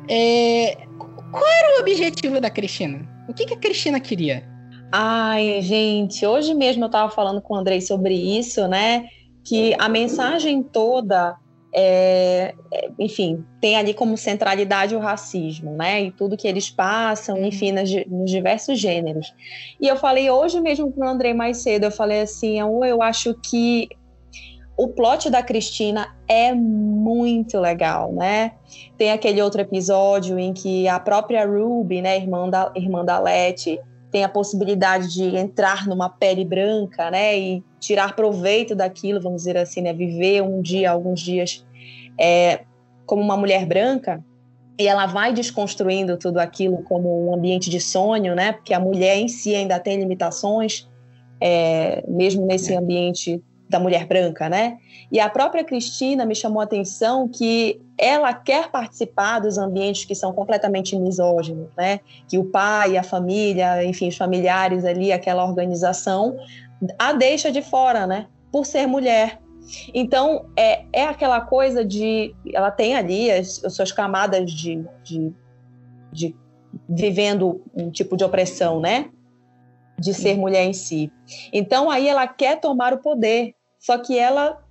É, 0.09 0.86
qual 1.31 1.45
era 1.45 1.77
o 1.77 1.81
objetivo 1.81 2.41
da 2.41 2.51
Cristina? 2.51 3.07
O 3.29 3.35
que, 3.35 3.47
que 3.47 3.55
a 3.55 3.59
Cristina 3.59 4.01
queria? 4.01 4.45
Ai, 4.93 5.61
gente, 5.63 6.25
hoje 6.25 6.55
mesmo 6.55 6.85
eu 6.85 6.87
estava 6.87 7.11
falando 7.11 7.41
com 7.41 7.55
o 7.55 7.57
Andrei 7.57 7.81
sobre 7.81 8.15
isso, 8.15 8.67
né? 8.69 9.07
Que 9.45 9.75
a 9.79 9.89
mensagem 9.89 10.63
toda, 10.63 11.37
é, 11.75 12.55
é, 12.73 12.91
enfim, 12.99 13.45
tem 13.61 13.77
ali 13.77 13.93
como 13.93 14.17
centralidade 14.17 14.95
o 14.95 15.01
racismo, 15.01 15.73
né? 15.73 16.05
E 16.05 16.11
tudo 16.13 16.37
que 16.37 16.47
eles 16.47 16.71
passam, 16.71 17.45
enfim, 17.45 17.73
nas 17.73 17.91
nos 18.07 18.31
diversos 18.31 18.79
gêneros. 18.79 19.35
E 19.81 19.89
eu 19.89 19.97
falei 19.97 20.31
hoje 20.31 20.61
mesmo 20.61 20.93
com 20.93 21.01
o 21.01 21.09
Andrei 21.09 21.35
mais 21.35 21.59
cedo, 21.59 21.85
eu 21.85 21.91
falei 21.91 22.21
assim, 22.21 22.59
eu 22.61 23.03
acho 23.03 23.35
que 23.35 23.89
o 24.77 24.89
plot 24.89 25.31
da 25.31 25.43
Cristina 25.43 26.15
é 26.29 26.53
muito 26.53 27.59
legal, 27.59 28.13
né? 28.13 28.53
Tem 28.99 29.11
aquele 29.11 29.41
outro 29.41 29.61
episódio 29.63 30.39
em 30.39 30.53
que 30.53 30.87
a 30.87 31.01
própria 31.01 31.47
Ruby, 31.47 32.03
né, 32.03 32.17
irmã 32.19 32.49
da, 32.49 32.71
irmã 32.75 33.03
da 33.03 33.19
Letty, 33.19 33.81
tem 34.11 34.23
a 34.23 34.29
possibilidade 34.29 35.13
de 35.13 35.35
entrar 35.37 35.87
numa 35.87 36.11
pele 36.11 36.45
branca, 36.45 37.11
né, 37.11 37.39
e 37.39 37.65
tirar 37.81 38.15
proveito 38.15 38.75
daquilo, 38.75 39.21
vamos 39.21 39.43
dizer 39.43 39.57
assim, 39.57 39.81
né, 39.81 39.93
viver 39.93 40.43
um 40.43 40.61
dia, 40.61 40.91
alguns 40.91 41.21
dias 41.21 41.67
é, 42.19 42.61
como 43.07 43.23
uma 43.23 43.37
mulher 43.37 43.67
branca, 43.67 44.23
e 44.79 44.87
ela 44.87 45.07
vai 45.07 45.33
desconstruindo 45.33 46.19
tudo 46.19 46.39
aquilo 46.39 46.83
como 46.83 47.29
um 47.29 47.35
ambiente 47.35 47.71
de 47.71 47.81
sonho, 47.81 48.35
né, 48.35 48.53
porque 48.53 48.75
a 48.75 48.81
mulher 48.81 49.17
em 49.17 49.29
si 49.29 49.55
ainda 49.55 49.79
tem 49.81 49.99
limitações, 49.99 50.89
é, 51.41 52.05
mesmo 52.07 52.47
nesse 52.47 52.75
ambiente 52.75 53.43
da 53.69 53.81
mulher 53.81 54.07
branca, 54.07 54.49
né? 54.49 54.79
E 55.11 55.19
a 55.19 55.29
própria 55.29 55.65
Cristina 55.65 56.25
me 56.25 56.35
chamou 56.35 56.61
a 56.61 56.65
atenção 56.65 57.29
que 57.29 57.81
ela 57.99 58.33
quer 58.33 58.71
participar 58.71 59.41
dos 59.41 59.59
ambientes 59.59 60.05
que 60.05 60.15
são 60.15 60.33
completamente 60.33 60.97
misóginos, 60.97 61.69
né? 61.77 62.01
Que 62.29 62.39
o 62.39 62.45
pai, 62.45 62.97
a 62.97 63.03
família, 63.03 63.85
enfim, 63.85 64.09
os 64.09 64.17
familiares 64.17 64.85
ali, 64.85 65.13
aquela 65.13 65.45
organização, 65.45 66.37
a 66.99 67.13
deixa 67.13 67.51
de 67.51 67.63
fora, 67.63 68.07
né? 68.07 68.27
Por 68.53 68.65
ser 68.65 68.87
mulher. 68.87 69.41
Então, 69.93 70.47
é, 70.57 70.85
é 70.93 71.05
aquela 71.05 71.41
coisa 71.41 71.85
de. 71.85 72.35
Ela 72.53 72.71
tem 72.71 72.95
ali 72.95 73.31
as, 73.31 73.65
as 73.65 73.75
suas 73.75 73.91
camadas 73.91 74.51
de, 74.51 74.85
de, 75.03 75.33
de 76.13 76.37
vivendo 76.89 77.63
um 77.75 77.91
tipo 77.91 78.17
de 78.17 78.25
opressão, 78.25 78.81
né? 78.81 79.11
De 79.99 80.13
ser 80.13 80.37
mulher 80.37 80.65
em 80.65 80.73
si. 80.73 81.11
Então, 81.53 81.91
aí 81.91 82.09
ela 82.09 82.27
quer 82.27 82.61
tomar 82.61 82.93
o 82.93 82.99
poder. 82.99 83.55
Só 83.79 83.99
que 83.99 84.19
ela, 84.19 84.63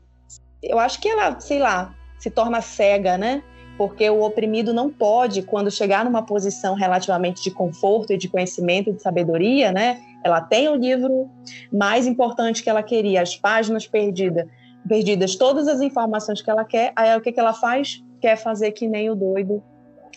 eu 0.62 0.78
acho 0.78 1.00
que 1.00 1.08
ela, 1.08 1.40
sei 1.40 1.60
lá, 1.60 1.96
se 2.20 2.30
torna 2.30 2.62
cega, 2.62 3.18
né? 3.18 3.44
Porque 3.78 4.10
o 4.10 4.22
oprimido 4.22 4.74
não 4.74 4.90
pode, 4.90 5.42
quando 5.42 5.70
chegar 5.70 6.06
numa 6.06 6.24
posição 6.24 6.76
relativamente 6.76 7.44
de 7.44 7.52
conforto 7.52 8.14
e 8.14 8.18
de 8.18 8.28
conhecimento 8.28 8.90
e 8.90 8.94
de 8.94 9.02
sabedoria, 9.02 9.72
né? 9.72 10.02
Ela 10.24 10.42
tem 10.42 10.68
o 10.70 10.76
livro 10.76 11.30
mais 11.72 12.08
importante 12.08 12.64
que 12.64 12.70
ela 12.70 12.82
queria, 12.82 13.22
as 13.22 13.36
páginas 13.36 13.86
perdidas, 13.86 14.48
perdidas, 14.88 15.36
todas 15.36 15.68
as 15.68 15.82
informações 15.82 16.42
que 16.42 16.50
ela 16.50 16.64
quer. 16.64 16.94
Aí 16.96 17.16
o 17.18 17.22
que, 17.22 17.32
que 17.32 17.40
ela 17.40 17.54
faz? 17.54 18.04
Quer 18.22 18.38
fazer 18.38 18.72
que 18.72 18.88
nem 18.88 19.10
o 19.10 19.16
doido 19.16 19.62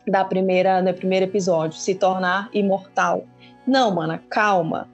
da 0.06 0.24
primeira, 0.24 0.80
no 0.80 0.94
primeiro 0.94 1.26
episódio, 1.26 1.78
se 1.78 1.94
tornar 1.94 2.48
imortal. 2.52 3.24
Não, 3.66 3.94
mana, 3.94 4.22
calma, 4.30 4.88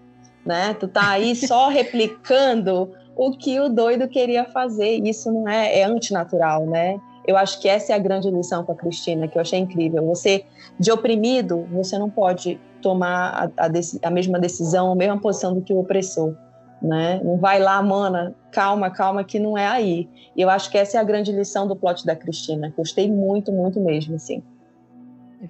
né? 0.44 0.74
Tu 0.74 0.88
tá 0.88 1.10
aí 1.10 1.34
só 1.34 1.68
replicando 1.70 2.92
o 3.16 3.30
que 3.32 3.58
o 3.60 3.68
doido 3.68 4.08
queria 4.08 4.44
fazer. 4.44 4.96
Isso 5.06 5.30
não 5.32 5.48
é, 5.48 5.80
é 5.80 5.84
antinatural, 5.84 6.66
né? 6.66 6.98
Eu 7.26 7.36
acho 7.36 7.58
que 7.60 7.68
essa 7.68 7.92
é 7.92 7.96
a 7.96 7.98
grande 7.98 8.30
lição 8.30 8.64
com 8.64 8.72
a 8.72 8.74
Cristina, 8.74 9.26
que 9.26 9.38
eu 9.38 9.40
achei 9.42 9.58
incrível. 9.58 10.04
Você, 10.06 10.44
de 10.78 10.92
oprimido, 10.92 11.66
você 11.72 11.98
não 11.98 12.10
pode 12.10 12.60
tomar 12.82 13.50
a, 13.56 13.66
a, 13.66 13.70
a 14.02 14.10
mesma 14.10 14.38
decisão, 14.38 14.92
a 14.92 14.94
mesma 14.94 15.18
posição 15.18 15.54
do 15.54 15.62
que 15.62 15.72
o 15.72 15.78
opressor. 15.78 16.34
Né? 16.82 17.18
Não 17.24 17.38
vai 17.38 17.58
lá, 17.60 17.80
mana, 17.82 18.34
calma, 18.52 18.90
calma, 18.90 19.24
que 19.24 19.38
não 19.38 19.56
é 19.56 19.66
aí. 19.66 20.06
E 20.36 20.42
eu 20.42 20.50
acho 20.50 20.70
que 20.70 20.76
essa 20.76 20.98
é 20.98 21.00
a 21.00 21.04
grande 21.04 21.32
lição 21.32 21.66
do 21.66 21.74
plot 21.74 22.04
da 22.04 22.14
Cristina. 22.14 22.70
Gostei 22.76 23.10
muito, 23.10 23.50
muito 23.50 23.80
mesmo, 23.80 24.16
assim. 24.16 24.42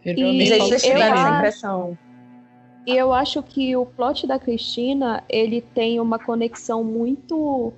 E 0.04 0.58
vocês 0.60 0.84
eu 0.84 0.90
tiveram 0.90 1.14
essa 1.16 1.24
acho- 1.26 1.34
impressão. 1.36 1.98
E 2.86 2.94
eu 2.96 3.12
acho 3.12 3.42
que 3.42 3.74
o 3.76 3.86
plot 3.86 4.26
da 4.26 4.38
Cristina, 4.38 5.24
ele 5.28 5.62
tem 5.62 5.98
uma 5.98 6.18
conexão 6.18 6.84
muito 6.84 7.72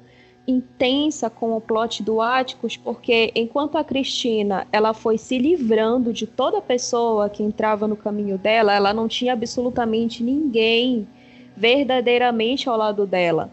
intensa 0.49 1.29
com 1.29 1.57
o 1.57 1.61
plot 1.61 2.03
do 2.03 2.21
Áticos, 2.21 2.77
porque 2.77 3.33
enquanto 3.35 3.77
a 3.77 3.85
Cristina, 3.85 4.67
ela 4.73 4.95
foi 4.95 5.19
se 5.19 5.39
livrando 5.39 6.13
de 6.13 6.27
toda 6.27 6.61
pessoa 6.61 7.29
que 7.29 7.43
entrava 7.43 7.89
no 7.89 7.97
caminho 7.97 8.39
dela, 8.39 8.75
ela 8.75 8.95
não 8.95 9.09
tinha 9.09 9.33
absolutamente 9.33 10.23
ninguém 10.23 11.07
verdadeiramente 11.57 12.69
ao 12.69 12.77
lado 12.77 13.07
dela. 13.07 13.51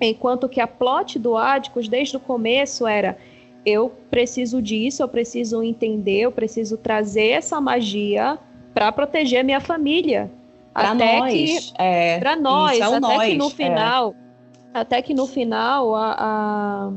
Enquanto 0.00 0.48
que 0.48 0.60
a 0.60 0.66
plot 0.66 1.18
do 1.18 1.36
Áticos, 1.36 1.88
desde 1.88 2.16
o 2.16 2.20
começo, 2.20 2.86
era 2.86 3.16
eu 3.64 3.90
preciso 4.10 4.60
disso, 4.60 5.02
eu 5.02 5.08
preciso 5.08 5.62
entender, 5.62 6.20
eu 6.20 6.32
preciso 6.32 6.76
trazer 6.76 7.28
essa 7.28 7.60
magia 7.60 8.38
para 8.74 8.92
proteger 8.92 9.44
minha 9.44 9.60
família. 9.60 10.30
Pra 10.74 10.90
até 10.92 11.18
nós. 11.20 11.32
que 11.32 11.72
é, 11.82 12.18
para 12.18 12.36
nós, 12.36 12.80
é 12.80 12.88
o 12.88 12.94
até 12.94 12.98
que 13.00 13.00
nós, 13.00 13.38
no 13.38 13.46
é. 13.46 13.50
final, 13.50 14.14
até 14.74 15.02
que 15.02 15.14
no 15.14 15.26
final 15.26 15.94
a, 15.94 16.16
a- 16.18 16.92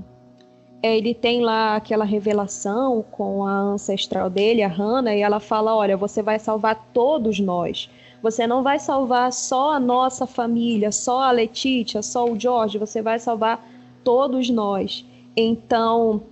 é, 0.81 0.97
ele 0.97 1.13
tem 1.13 1.41
lá 1.41 1.75
aquela 1.75 2.03
revelação 2.05 3.05
com 3.11 3.45
a 3.45 3.51
ancestral 3.51 4.29
dele, 4.29 4.63
a 4.63 4.67
Hannah, 4.67 5.15
e 5.15 5.21
ela 5.21 5.39
fala: 5.39 5.75
"Olha, 5.75 5.95
você 5.95 6.21
vai 6.23 6.39
salvar 6.39 6.75
todos 6.93 7.39
nós. 7.39 7.89
Você 8.21 8.47
não 8.47 8.63
vai 8.63 8.79
salvar 8.79 9.31
só 9.31 9.73
a 9.73 9.79
nossa 9.79 10.25
família, 10.25 10.91
só 10.91 11.21
a 11.21 11.31
Letícia, 11.31 12.01
só 12.01 12.25
o 12.25 12.37
George, 12.39 12.79
você 12.79 12.99
vai 13.01 13.19
salvar 13.19 13.63
todos 14.03 14.49
nós". 14.49 15.05
Então, 15.35 16.23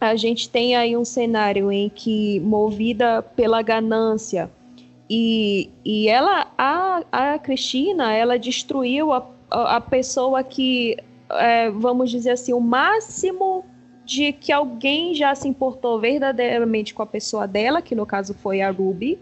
a 0.00 0.16
gente 0.16 0.48
tem 0.50 0.74
aí 0.74 0.96
um 0.96 1.04
cenário 1.04 1.70
em 1.70 1.88
que 1.88 2.40
movida 2.40 3.22
pela 3.22 3.62
ganância, 3.62 4.50
e, 5.08 5.70
e 5.84 6.08
ela, 6.08 6.52
a, 6.58 7.02
a 7.10 7.38
Cristina, 7.38 8.12
ela 8.12 8.38
destruiu 8.38 9.12
a, 9.12 9.26
a 9.50 9.80
pessoa 9.80 10.42
que, 10.42 10.96
é, 11.30 11.70
vamos 11.70 12.10
dizer 12.10 12.32
assim, 12.32 12.52
o 12.52 12.60
máximo 12.60 13.64
de 14.04 14.32
que 14.32 14.52
alguém 14.52 15.14
já 15.14 15.34
se 15.34 15.48
importou 15.48 15.98
verdadeiramente 15.98 16.94
com 16.94 17.02
a 17.02 17.06
pessoa 17.06 17.46
dela, 17.46 17.80
que 17.80 17.94
no 17.94 18.06
caso 18.06 18.34
foi 18.34 18.60
a 18.60 18.70
Ruby. 18.70 19.18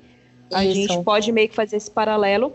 A 0.52 0.64
Isso. 0.64 0.74
gente 0.74 1.04
pode 1.04 1.30
meio 1.32 1.48
que 1.48 1.54
fazer 1.54 1.76
esse 1.76 1.90
paralelo 1.90 2.52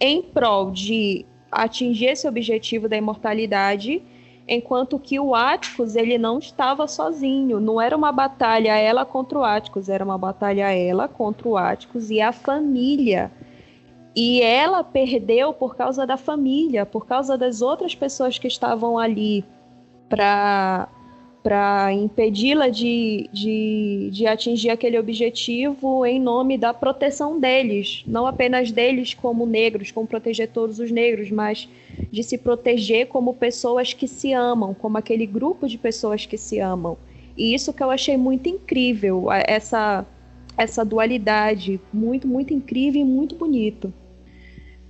em 0.00 0.22
prol 0.22 0.70
de 0.70 1.24
atingir 1.50 2.06
esse 2.06 2.26
objetivo 2.26 2.88
da 2.88 2.96
imortalidade, 2.96 4.02
enquanto 4.48 4.98
que 4.98 5.18
o 5.18 5.34
Atticus 5.34 5.96
ele 5.96 6.18
não 6.18 6.38
estava 6.38 6.86
sozinho, 6.86 7.58
não 7.58 7.80
era 7.80 7.96
uma 7.96 8.12
batalha 8.12 8.76
ela 8.76 9.04
contra 9.04 9.38
o 9.38 9.44
Atticus, 9.44 9.88
era 9.88 10.04
uma 10.04 10.16
batalha 10.16 10.72
ela 10.72 11.08
contra 11.08 11.48
o 11.48 11.56
Atticus 11.56 12.10
e 12.10 12.20
a 12.20 12.32
família. 12.32 13.30
E 14.14 14.40
ela 14.40 14.82
perdeu 14.82 15.52
por 15.52 15.76
causa 15.76 16.06
da 16.06 16.16
família, 16.16 16.86
por 16.86 17.06
causa 17.06 17.36
das 17.36 17.60
outras 17.60 17.94
pessoas 17.94 18.38
que 18.38 18.46
estavam 18.46 18.98
ali 18.98 19.44
para 20.08 20.88
para 21.46 21.92
impedi-la 21.92 22.68
de, 22.68 23.30
de, 23.32 24.10
de 24.12 24.26
atingir 24.26 24.68
aquele 24.68 24.98
objetivo 24.98 26.04
em 26.04 26.18
nome 26.18 26.58
da 26.58 26.74
proteção 26.74 27.38
deles, 27.38 28.02
não 28.04 28.26
apenas 28.26 28.72
deles 28.72 29.14
como 29.14 29.46
negros, 29.46 29.92
como 29.92 30.08
proteger 30.08 30.48
todos 30.48 30.80
os 30.80 30.90
negros, 30.90 31.30
mas 31.30 31.68
de 32.10 32.24
se 32.24 32.36
proteger 32.36 33.06
como 33.06 33.32
pessoas 33.32 33.92
que 33.92 34.08
se 34.08 34.32
amam, 34.32 34.74
como 34.74 34.98
aquele 34.98 35.24
grupo 35.24 35.68
de 35.68 35.78
pessoas 35.78 36.26
que 36.26 36.36
se 36.36 36.58
amam. 36.58 36.98
E 37.36 37.54
isso 37.54 37.72
que 37.72 37.80
eu 37.80 37.92
achei 37.92 38.16
muito 38.16 38.48
incrível, 38.48 39.26
essa 39.30 40.04
essa 40.58 40.84
dualidade, 40.84 41.80
muito 41.92 42.26
muito 42.26 42.52
incrível 42.52 43.02
e 43.02 43.04
muito 43.04 43.36
bonito. 43.36 43.94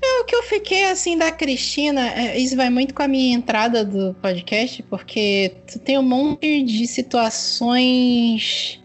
O 0.03 0.24
que 0.24 0.34
eu 0.34 0.42
fiquei 0.42 0.86
assim 0.86 1.16
da 1.16 1.30
Cristina, 1.30 2.09
é, 2.09 2.38
isso 2.38 2.57
vai 2.57 2.68
muito 2.68 2.92
com 2.94 3.03
a 3.03 3.09
minha 3.09 3.34
entrada 3.34 3.84
do 3.84 4.14
podcast, 4.14 4.82
porque 4.84 5.55
tu 5.70 5.78
tem 5.78 5.99
um 5.99 6.03
monte 6.03 6.62
de 6.62 6.86
situações 6.86 8.80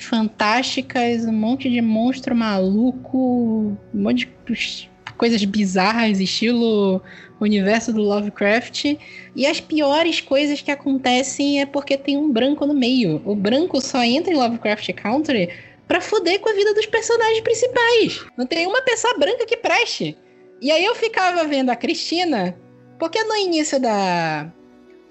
fantásticas, 0.00 1.24
um 1.24 1.32
monte 1.32 1.68
de 1.68 1.80
monstro 1.80 2.34
maluco, 2.34 3.76
um 3.94 4.02
monte 4.02 4.28
de 4.46 4.90
coisas 5.16 5.44
bizarras, 5.44 6.18
estilo 6.20 7.02
universo 7.40 7.92
do 7.92 8.00
Lovecraft. 8.00 8.96
E 9.36 9.46
as 9.46 9.60
piores 9.60 10.20
coisas 10.20 10.60
que 10.60 10.70
acontecem 10.70 11.60
é 11.60 11.66
porque 11.66 11.96
tem 11.96 12.16
um 12.16 12.30
branco 12.30 12.66
no 12.66 12.74
meio. 12.74 13.22
O 13.24 13.34
branco 13.34 13.80
só 13.80 14.02
entra 14.02 14.32
em 14.32 14.36
Lovecraft 14.36 14.92
Country 14.94 15.50
pra 15.86 16.00
foder 16.00 16.40
com 16.40 16.48
a 16.48 16.54
vida 16.54 16.74
dos 16.74 16.86
personagens 16.86 17.40
principais. 17.40 18.24
Não 18.36 18.46
tem 18.46 18.66
uma 18.66 18.82
pessoa 18.82 19.18
branca 19.18 19.44
que 19.44 19.56
preste. 19.56 20.16
E 20.62 20.70
aí 20.70 20.84
eu 20.84 20.94
ficava 20.94 21.44
vendo 21.44 21.70
a 21.70 21.76
Cristina, 21.76 22.56
porque 22.96 23.20
no 23.24 23.34
início 23.34 23.80
da, 23.80 24.48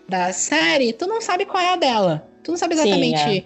da 0.08 0.32
série, 0.32 0.94
tu 0.94 1.06
não 1.06 1.20
sabe 1.20 1.46
qual 1.46 1.62
é 1.62 1.74
a 1.74 1.76
dela. 1.76 2.26
Tu 2.42 2.52
não 2.52 2.58
sabe 2.58 2.74
Sim, 2.74 2.84
exatamente. 2.84 3.46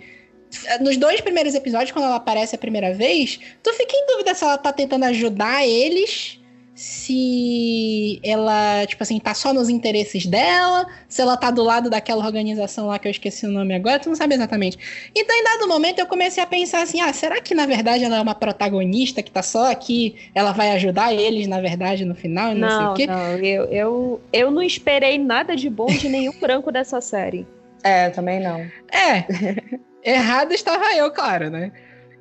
Nos 0.81 0.97
dois 0.97 1.19
primeiros 1.19 1.55
episódios, 1.55 1.91
quando 1.91 2.05
ela 2.05 2.17
aparece 2.17 2.55
a 2.55 2.59
primeira 2.59 2.93
vez, 2.93 3.39
tu 3.63 3.73
fica 3.73 3.97
em 3.97 4.05
dúvida 4.05 4.35
se 4.35 4.43
ela 4.43 4.55
tá 4.55 4.71
tentando 4.71 5.03
ajudar 5.05 5.67
eles, 5.67 6.39
se 6.75 8.19
ela, 8.21 8.85
tipo 8.85 9.01
assim, 9.01 9.17
tá 9.17 9.33
só 9.33 9.53
nos 9.53 9.69
interesses 9.69 10.25
dela, 10.25 10.85
se 11.07 11.21
ela 11.21 11.37
tá 11.37 11.49
do 11.49 11.63
lado 11.63 11.89
daquela 11.89 12.25
organização 12.25 12.87
lá 12.87 12.99
que 12.99 13.07
eu 13.07 13.11
esqueci 13.11 13.45
o 13.45 13.49
nome 13.49 13.73
agora, 13.73 13.97
tu 13.97 14.09
não 14.09 14.15
sabe 14.15 14.35
exatamente. 14.35 14.77
Então, 15.15 15.33
em 15.33 15.43
dado 15.43 15.69
momento, 15.69 15.99
eu 15.99 16.05
comecei 16.05 16.43
a 16.43 16.45
pensar 16.45 16.81
assim: 16.81 16.99
ah, 16.99 17.13
será 17.13 17.39
que 17.39 17.55
na 17.55 17.65
verdade 17.65 18.03
ela 18.03 18.17
é 18.17 18.21
uma 18.21 18.35
protagonista 18.35 19.23
que 19.23 19.31
tá 19.31 19.41
só 19.41 19.71
aqui, 19.71 20.17
ela 20.35 20.51
vai 20.51 20.71
ajudar 20.71 21.13
eles, 21.13 21.47
na 21.47 21.61
verdade, 21.61 22.03
no 22.03 22.13
final, 22.13 22.51
e 22.51 22.55
não, 22.55 22.69
sei 22.69 22.79
Não, 22.79 22.91
o 22.91 22.95
quê? 22.95 23.07
não, 23.07 23.37
eu, 23.37 23.63
eu, 23.65 24.21
eu 24.33 24.51
não 24.51 24.61
esperei 24.61 25.17
nada 25.17 25.55
de 25.55 25.69
bom 25.69 25.87
de 25.87 26.09
nenhum 26.09 26.33
branco 26.41 26.73
dessa 26.73 26.99
série. 26.99 27.47
É, 27.83 28.09
também 28.09 28.41
não. 28.41 28.59
É, 28.91 29.25
errado 30.03 30.51
estava 30.51 30.93
eu, 30.93 31.09
claro, 31.11 31.49
né? 31.49 31.71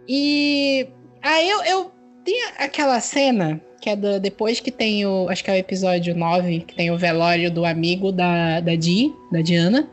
E 0.06 0.86
aí 1.20 1.50
eu, 1.50 1.64
eu 1.64 1.92
tinha 2.24 2.50
aquela 2.58 3.00
cena 3.00 3.60
que 3.84 3.90
é 3.90 3.96
do- 3.96 4.18
depois 4.18 4.60
que 4.60 4.70
tem 4.70 5.04
o. 5.04 5.28
Acho 5.28 5.44
que 5.44 5.50
é 5.50 5.54
o 5.54 5.56
episódio 5.58 6.14
9, 6.16 6.60
que 6.60 6.74
tem 6.74 6.90
o 6.90 6.96
velório 6.96 7.50
do 7.50 7.66
amigo 7.66 8.10
da, 8.10 8.58
da 8.60 8.74
Di, 8.74 9.12
da 9.30 9.42
Diana, 9.42 9.86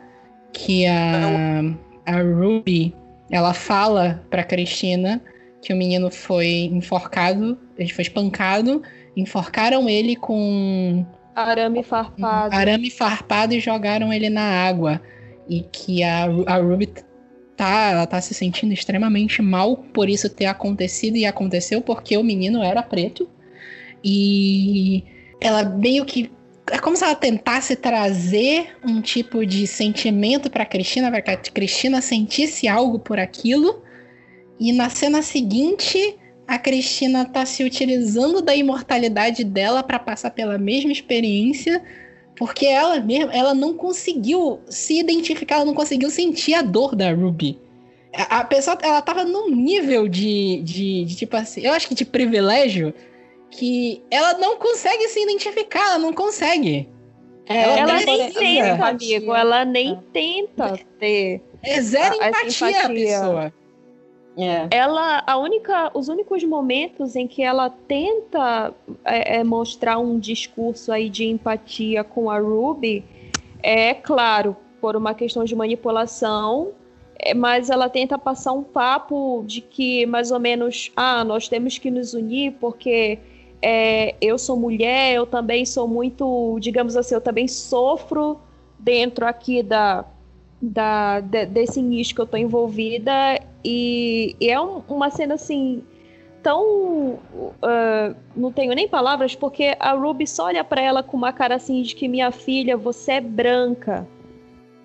que 0.53 0.85
a, 0.85 1.59
a 2.05 2.21
Ruby 2.21 2.95
ela 3.29 3.53
fala 3.53 4.23
pra 4.29 4.45
Cristina 4.45 5.21
que 5.61 5.73
o 5.73 5.75
menino 5.75 6.09
foi 6.09 6.69
enforcado, 6.71 7.57
ele 7.77 7.91
foi 7.91 8.03
espancado, 8.03 8.81
enforcaram 9.15 9.89
ele 9.89 10.15
com 10.15 11.05
Arame 11.35 11.83
farpado. 11.83 12.55
arame 12.55 12.89
farpado 12.89 13.53
e 13.53 13.59
jogaram 13.59 14.13
ele 14.13 14.29
na 14.29 14.41
água. 14.41 15.01
E 15.49 15.63
que 15.69 16.01
a, 16.01 16.23
a 16.47 16.57
Ruby 16.57 16.87
tá, 17.57 17.89
ela 17.91 18.07
tá 18.07 18.21
se 18.21 18.33
sentindo 18.33 18.73
extremamente 18.73 19.41
mal 19.41 19.75
por 19.75 20.07
isso 20.07 20.29
ter 20.29 20.45
acontecido 20.45 21.17
e 21.17 21.25
aconteceu 21.25 21.81
porque 21.81 22.15
o 22.15 22.23
menino 22.23 22.63
era 22.63 22.81
preto. 22.81 23.29
E 24.03 25.03
ela 25.39 25.63
meio 25.63 26.05
que 26.05 26.31
é 26.71 26.79
como 26.79 26.95
se 26.95 27.03
ela 27.03 27.15
tentasse 27.15 27.75
trazer 27.75 28.77
um 28.83 29.01
tipo 29.01 29.45
de 29.45 29.67
sentimento 29.67 30.49
pra 30.49 30.65
Cristina, 30.65 31.11
para 31.11 31.21
que 31.21 31.51
Cristina 31.51 32.01
sentisse 32.01 32.67
algo 32.67 32.97
por 32.97 33.19
aquilo. 33.19 33.83
E 34.59 34.71
na 34.71 34.89
cena 34.89 35.21
seguinte, 35.21 36.15
a 36.47 36.57
Cristina 36.57 37.25
tá 37.25 37.45
se 37.45 37.63
utilizando 37.63 38.41
da 38.41 38.55
imortalidade 38.55 39.43
dela 39.43 39.83
pra 39.83 39.99
passar 39.99 40.31
pela 40.31 40.57
mesma 40.57 40.91
experiência, 40.91 41.83
porque 42.37 42.65
ela 42.65 42.99
mesma, 42.99 43.33
ela 43.33 43.53
não 43.53 43.73
conseguiu 43.73 44.61
se 44.67 44.99
identificar, 44.99 45.55
ela 45.55 45.65
não 45.65 45.73
conseguiu 45.73 46.09
sentir 46.09 46.53
a 46.53 46.61
dor 46.61 46.95
da 46.95 47.11
Ruby. 47.11 47.59
A, 48.13 48.39
a 48.39 48.43
pessoa, 48.43 48.77
ela 48.81 49.01
tava 49.01 49.23
num 49.23 49.49
nível 49.49 50.07
de, 50.07 50.61
de, 50.63 51.05
de, 51.05 51.15
tipo 51.15 51.35
assim, 51.35 51.61
eu 51.61 51.73
acho 51.73 51.87
que 51.87 51.95
de 51.95 52.05
privilégio, 52.05 52.93
que 53.51 54.01
ela 54.09 54.33
não 54.37 54.57
consegue 54.57 55.07
se 55.09 55.21
identificar, 55.21 55.85
ela 55.91 55.99
não 55.99 56.13
consegue. 56.13 56.89
Ela, 57.45 57.79
Ela 57.79 57.93
nem 58.05 58.31
tenta, 58.31 58.85
amigo. 58.87 59.35
Ela 59.35 59.65
nem 59.65 59.91
É. 59.93 59.99
tenta 60.13 60.79
ter. 60.97 61.41
É 61.61 61.81
zero 61.81 62.15
A- 62.21 62.25
a 62.25 62.29
empatia, 62.29 62.85
a 62.85 62.89
pessoa. 62.89 63.53
É. 64.37 64.67
Ela, 64.71 65.21
a 65.27 65.37
única, 65.37 65.91
os 65.93 66.07
únicos 66.07 66.41
momentos 66.45 67.17
em 67.17 67.27
que 67.27 67.43
ela 67.43 67.69
tenta 67.69 68.73
é, 69.03 69.39
é, 69.39 69.43
mostrar 69.43 69.97
um 69.99 70.17
discurso 70.17 70.91
aí 70.93 71.09
de 71.09 71.25
empatia 71.25 72.03
com 72.03 72.29
a 72.31 72.39
Ruby 72.39 73.03
é 73.61 73.93
claro 73.93 74.55
por 74.79 74.95
uma 74.95 75.13
questão 75.13 75.43
de 75.43 75.53
manipulação, 75.53 76.71
é, 77.19 77.33
mas 77.33 77.69
ela 77.69 77.89
tenta 77.89 78.17
passar 78.17 78.53
um 78.53 78.63
papo 78.63 79.43
de 79.45 79.59
que 79.59 80.05
mais 80.05 80.31
ou 80.31 80.39
menos, 80.39 80.89
ah, 80.95 81.25
nós 81.25 81.49
temos 81.49 81.77
que 81.77 81.91
nos 81.91 82.13
unir 82.13 82.53
porque 82.61 83.19
é, 83.61 84.15
eu 84.19 84.37
sou 84.37 84.57
mulher, 84.57 85.13
eu 85.13 85.25
também 85.25 85.65
sou 85.65 85.87
muito, 85.87 86.57
digamos 86.59 86.97
assim, 86.97 87.13
eu 87.13 87.21
também 87.21 87.47
sofro 87.47 88.39
dentro 88.79 89.25
aqui 89.25 89.61
da, 89.61 90.05
da 90.61 91.19
de- 91.19 91.45
desse 91.45 91.81
nicho 91.81 92.15
que 92.15 92.21
eu 92.21 92.25
tô 92.25 92.37
envolvida. 92.37 93.39
E, 93.63 94.35
e 94.39 94.49
é 94.49 94.59
um- 94.59 94.81
uma 94.87 95.11
cena 95.11 95.35
assim 95.35 95.83
tão 96.41 97.19
ah, 97.61 98.15
não 98.35 98.51
tenho 98.51 98.73
nem 98.73 98.87
palavras 98.87 99.35
porque 99.35 99.75
a 99.79 99.91
Ruby 99.93 100.25
só 100.25 100.45
olha 100.45 100.63
pra 100.63 100.81
ela 100.81 101.03
com 101.03 101.15
uma 101.15 101.31
cara 101.31 101.55
assim 101.55 101.83
de 101.83 101.93
que 101.93 102.07
minha 102.07 102.31
filha 102.31 102.75
você 102.75 103.13
é 103.13 103.21
branca. 103.21 104.07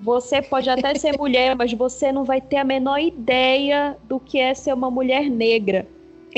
Você 0.02 0.42
pode 0.42 0.68
até 0.68 0.94
ser 0.96 1.16
mulher 1.18 1.56
mas 1.56 1.72
você 1.72 2.12
não 2.12 2.24
vai 2.24 2.42
ter 2.42 2.58
a 2.58 2.64
menor 2.64 2.98
ideia 3.00 3.96
do 4.04 4.20
que 4.20 4.38
é 4.38 4.52
ser 4.52 4.74
uma 4.74 4.90
mulher 4.90 5.30
negra 5.30 5.86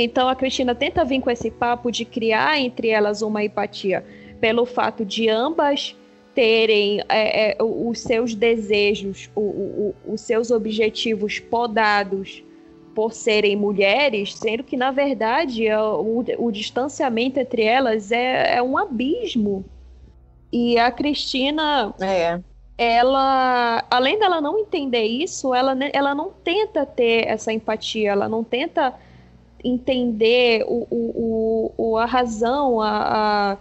então 0.04 0.28
a 0.28 0.36
Cristina 0.36 0.74
tenta 0.74 1.04
vir 1.04 1.20
com 1.20 1.30
esse 1.30 1.50
papo 1.50 1.90
de 1.90 2.04
criar 2.04 2.58
entre 2.60 2.88
elas 2.88 3.20
uma 3.22 3.44
empatia 3.44 4.04
pelo 4.40 4.64
fato 4.64 5.04
de 5.04 5.28
ambas 5.28 5.96
terem 6.34 7.00
é, 7.08 7.50
é, 7.50 7.56
os 7.60 7.98
seus 8.00 8.34
desejos, 8.34 9.28
o- 9.34 9.40
o- 9.40 9.94
os 10.06 10.20
seus 10.20 10.50
objetivos 10.52 11.40
podados 11.40 12.44
por 12.94 13.12
serem 13.12 13.56
mulheres, 13.56 14.34
sendo 14.34 14.62
que, 14.64 14.76
na 14.76 14.90
verdade, 14.92 15.66
é 15.66 15.80
o, 15.80 16.24
o 16.38 16.50
distanciamento 16.52 17.40
entre 17.40 17.62
elas 17.62 18.12
é, 18.12 18.56
é 18.56 18.62
um 18.62 18.78
abismo. 18.78 19.64
E 20.52 20.78
a 20.78 20.90
Cristina, 20.90 21.94
É. 22.00 22.40
ela, 22.76 23.84
além 23.90 24.18
dela 24.18 24.40
não 24.40 24.58
entender 24.58 25.04
isso, 25.04 25.54
ela, 25.54 25.74
ne- 25.74 25.90
ela 25.92 26.14
não 26.14 26.30
tenta 26.30 26.86
ter 26.86 27.26
essa 27.26 27.52
empatia, 27.52 28.10
ela 28.12 28.28
não 28.28 28.42
tenta 28.44 28.94
entender 29.64 30.64
o, 30.66 30.86
o, 30.90 31.72
o, 31.76 31.96
a 31.96 32.04
razão, 32.06 32.80
a, 32.80 33.52
a- 33.52 33.56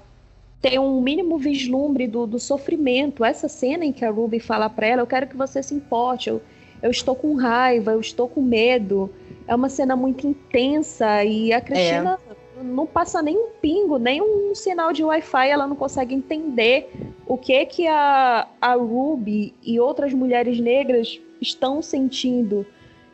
ter 0.61 0.79
um 0.79 0.99
mínimo 1.01 1.37
vislumbre 1.37 2.07
do, 2.07 2.25
do 2.25 2.39
sofrimento. 2.39 3.23
Essa 3.23 3.47
cena 3.47 3.85
em 3.85 3.91
que 3.93 4.03
a 4.03 4.09
Ruby 4.09 4.39
fala 4.39 4.69
pra 4.69 4.87
ela, 4.87 5.01
eu 5.01 5.07
quero 5.07 5.27
que 5.27 5.37
você 5.37 5.61
se 5.61 5.73
importe, 5.73 6.29
eu, 6.29 6.41
eu 6.81 6.89
estou 6.89 7.15
com 7.15 7.35
raiva, 7.35 7.91
eu 7.91 7.99
estou 7.99 8.27
com 8.27 8.41
medo. 8.41 9.09
É 9.47 9.55
uma 9.55 9.69
cena 9.69 9.95
muito 9.95 10.27
intensa 10.27 11.23
e 11.23 11.53
a 11.53 11.61
Cristina 11.61 12.17
não 12.63 12.87
passa 12.87 13.21
nem 13.21 13.37
um 13.37 13.49
pingo, 13.61 13.97
nem 13.99 14.19
um 14.19 14.55
sinal 14.55 14.91
de 14.91 15.03
Wi-Fi, 15.03 15.47
ela 15.49 15.67
não 15.67 15.75
consegue 15.75 16.15
entender 16.15 16.89
o 17.27 17.37
que 17.37 17.65
que 17.67 17.87
a, 17.87 18.47
a 18.59 18.73
Ruby 18.73 19.53
e 19.63 19.79
outras 19.79 20.11
mulheres 20.11 20.59
negras 20.59 21.19
estão 21.39 21.83
sentindo, 21.83 22.65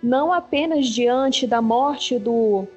não 0.03 0.33
apenas 0.33 0.87
diante 0.87 1.47
da 1.47 1.61
morte 1.61 2.19
do, 2.19 2.67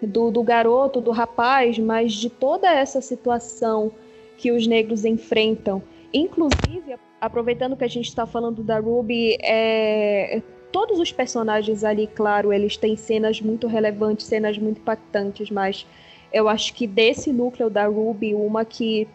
do, 0.00 0.30
do 0.30 0.42
garoto, 0.42 1.00
do 1.00 1.10
rapaz, 1.10 1.78
mas 1.78 2.14
de 2.14 2.30
toda 2.30 2.72
essa 2.72 3.02
situação 3.02 3.92
que 4.38 4.50
os 4.50 4.66
negros 4.66 5.04
enfrentam. 5.04 5.82
Inclusive, 6.12 6.96
aproveitando 7.20 7.76
que 7.76 7.84
a 7.84 7.88
gente 7.88 8.08
está 8.08 8.26
falando 8.26 8.62
da 8.62 8.80
Ruby, 8.80 9.36
é, 9.42 10.42
todos 10.72 10.98
os 10.98 11.12
personagens 11.12 11.84
ali, 11.84 12.06
claro, 12.06 12.52
eles 12.52 12.76
têm 12.78 12.96
cenas 12.96 13.40
muito 13.40 13.66
relevantes, 13.66 14.26
cenas 14.26 14.56
muito 14.56 14.80
impactantes, 14.80 15.50
mas 15.50 15.86
eu 16.32 16.48
acho 16.48 16.72
que 16.72 16.86
desse 16.86 17.30
núcleo 17.32 17.68
da 17.68 17.86
Ruby, 17.86 18.34
uma 18.34 18.64
que 18.64 19.06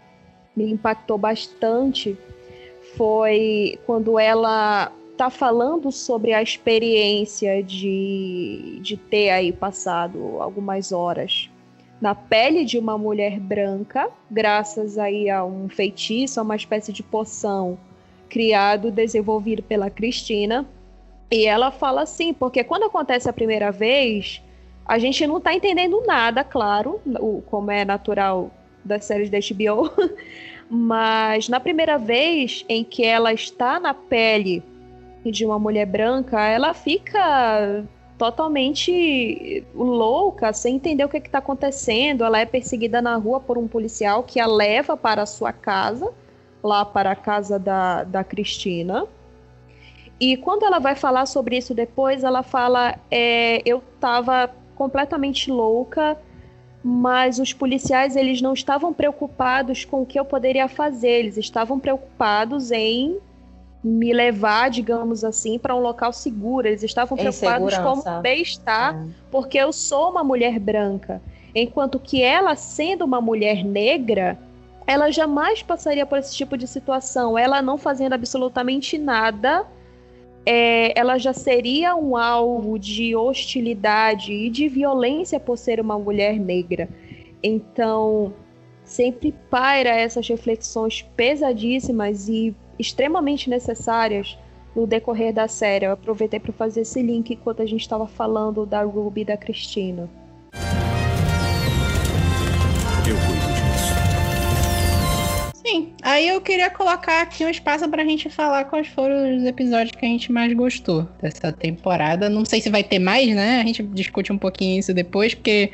me 0.56 0.72
impactou 0.72 1.18
bastante 1.18 2.16
foi 2.96 3.80
quando 3.86 4.20
ela 4.20 4.92
tá 5.16 5.30
falando 5.30 5.92
sobre 5.92 6.34
a 6.34 6.42
experiência 6.42 7.64
de, 7.64 8.80
de 8.82 8.98
ter 8.98 9.30
aí 9.30 9.52
passado 9.52 10.38
algumas 10.40 10.92
horas 10.92 11.50
na 12.00 12.14
pele 12.14 12.66
de 12.66 12.78
uma 12.78 12.98
mulher 12.98 13.40
branca, 13.40 14.10
graças 14.30 14.98
aí 14.98 15.30
a 15.30 15.44
um 15.46 15.70
feitiço, 15.70 16.40
a 16.40 16.44
uma 16.44 16.56
espécie 16.56 16.92
de 16.92 17.02
poção 17.02 17.78
criado, 18.30 18.92
desenvolvido 18.92 19.64
pela 19.64 19.90
Cristina. 19.90 20.66
E 21.32 21.46
ela 21.46 21.72
fala 21.72 22.02
assim, 22.02 22.34
porque 22.34 22.64
quando 22.64 22.84
acontece 22.84 23.30
a 23.30 23.34
primeira 23.34 23.72
vez, 23.72 24.42
a 24.86 25.00
gente 25.00 25.26
não 25.26 25.40
tá 25.40 25.54
entendendo 25.54 26.04
nada, 26.06 26.44
claro, 26.44 27.02
como 27.48 27.72
é 27.72 27.86
natural 27.86 28.52
das 28.84 29.06
séries 29.06 29.30
da 29.30 29.40
HBO, 29.40 29.90
mas 30.70 31.50
na 31.50 31.60
primeira 31.60 31.98
vez 31.98 32.64
em 32.70 32.84
que 32.84 33.04
ela 33.04 33.34
está 33.34 33.80
na 33.80 33.94
pele 33.94 34.62
de 35.32 35.46
uma 35.46 35.60
mulher 35.60 35.86
branca, 35.86 36.42
ela 36.42 36.74
fica 36.74 37.84
totalmente 38.18 39.66
louca, 39.74 40.54
sem 40.54 40.76
entender 40.76 41.04
o 41.04 41.10
que 41.10 41.18
está 41.18 41.40
acontecendo. 41.40 42.24
Ela 42.24 42.40
é 42.40 42.46
perseguida 42.46 43.02
na 43.02 43.16
rua 43.16 43.40
por 43.40 43.58
um 43.58 43.68
policial 43.68 44.24
que 44.24 44.40
a 44.40 44.48
leva 44.48 44.96
para 44.96 45.24
a 45.24 45.26
sua 45.26 45.52
casa, 45.52 46.12
lá 46.64 46.86
para 46.86 47.12
a 47.12 47.16
casa 47.16 47.60
da, 47.60 48.04
da 48.04 48.24
Cristina. 48.24 49.06
E 50.20 50.38
quando 50.38 50.64
ela 50.64 50.80
vai 50.80 50.96
falar 50.96 51.26
sobre 51.26 51.58
isso 51.58 51.74
depois, 51.74 52.24
ela 52.24 52.42
fala: 52.42 52.98
é, 53.12 53.62
eu 53.66 53.84
estava 53.96 54.50
completamente 54.76 55.52
louca, 55.52 56.18
mas 56.84 57.40
os 57.40 57.52
policiais 57.52 58.16
eles 58.16 58.42
não 58.42 58.54
estavam 58.54 58.94
preocupados 58.94 59.84
com 59.84 60.02
o 60.02 60.06
que 60.06 60.20
eu 60.20 60.24
poderia 60.24 60.68
fazer, 60.68 61.20
eles 61.20 61.38
estavam 61.38 61.80
preocupados 61.80 62.72
em 62.72 63.18
me 63.86 64.12
levar, 64.12 64.72
digamos 64.72 65.24
assim, 65.24 65.60
para 65.60 65.76
um 65.76 65.80
local 65.80 66.12
seguro. 66.12 66.68
Eles 66.68 66.82
estavam 66.82 67.16
Em 67.16 67.22
preocupados 67.22 67.78
com 67.78 68.10
o 68.10 68.22
bem-estar, 68.22 68.96
É. 68.96 69.08
porque 69.30 69.60
eu 69.60 69.72
sou 69.72 70.10
uma 70.10 70.24
mulher 70.24 70.60
branca. 70.60 71.22
Enquanto 71.54 72.00
que 72.00 72.22
ela, 72.22 72.56
sendo 72.56 73.06
uma 73.06 73.22
mulher 73.22 73.64
negra, 73.64 74.40
ela 74.88 75.12
jamais 75.12 75.62
passaria 75.62 76.04
por 76.04 76.18
esse 76.18 76.36
tipo 76.36 76.58
de 76.58 76.68
situação. 76.68 77.38
Ela 77.38 77.62
não 77.62 77.78
fazendo 77.78 78.14
absolutamente 78.14 78.98
nada, 78.98 79.68
é, 80.46 81.00
ela 81.00 81.20
já 81.20 81.32
seria 81.32 81.96
um 81.96 82.18
alvo 82.18 82.80
de 82.80 83.16
hostilidade 83.16 84.34
e 84.34 84.50
de 84.50 84.68
violência 84.68 85.40
por 85.40 85.58
ser 85.58 85.80
uma 85.80 85.98
mulher 86.00 86.40
negra. 86.40 86.90
Então, 87.44 88.34
sempre 88.86 89.34
paira 89.50 89.90
essas 89.90 90.28
reflexões 90.28 91.02
pesadíssimas 91.18 92.30
e 92.30 92.56
extremamente 92.78 93.50
necessárias 93.50 94.38
no 94.76 94.86
decorrer 94.86 95.34
da 95.34 95.48
série. 95.48 95.86
Eu 95.86 95.92
aproveitei 95.92 96.40
para 96.40 96.54
fazer 96.54 96.82
esse 96.82 97.02
link 97.02 97.34
enquanto 97.34 97.62
a 97.62 97.66
gente 97.66 97.82
estava 97.82 98.08
falando 98.08 98.66
da 98.66 98.84
Ruby 98.84 99.22
e 99.22 99.26
da 99.26 99.38
Cristina. 99.38 100.10
Eu 103.08 103.16
cuido 103.16 103.54
disso. 103.54 103.96
Sim, 105.66 105.94
aí 106.04 106.28
eu 106.28 106.40
queria 106.42 106.70
colocar 106.70 107.22
aqui 107.22 107.44
um 107.44 107.50
espaço 107.50 107.90
pra 107.90 108.04
gente 108.04 108.30
falar 108.30 108.66
quais 108.66 108.88
foram 108.88 109.38
os 109.38 109.44
episódios 109.46 109.96
que 109.96 110.06
a 110.06 110.10
gente 110.10 110.32
mais 110.32 110.54
gostou 110.54 111.08
dessa 111.22 111.52
temporada. 111.52 112.30
Não 112.30 112.46
sei 112.46 112.62
se 112.62 112.70
vai 112.70 112.84
ter 112.84 113.00
mais, 113.00 113.34
né? 113.34 113.62
A 113.62 113.66
gente 113.66 113.82
discute 113.82 114.32
um 114.32 114.38
pouquinho 114.38 114.80
isso 114.80 114.94
depois, 114.94 115.34
porque 115.34 115.72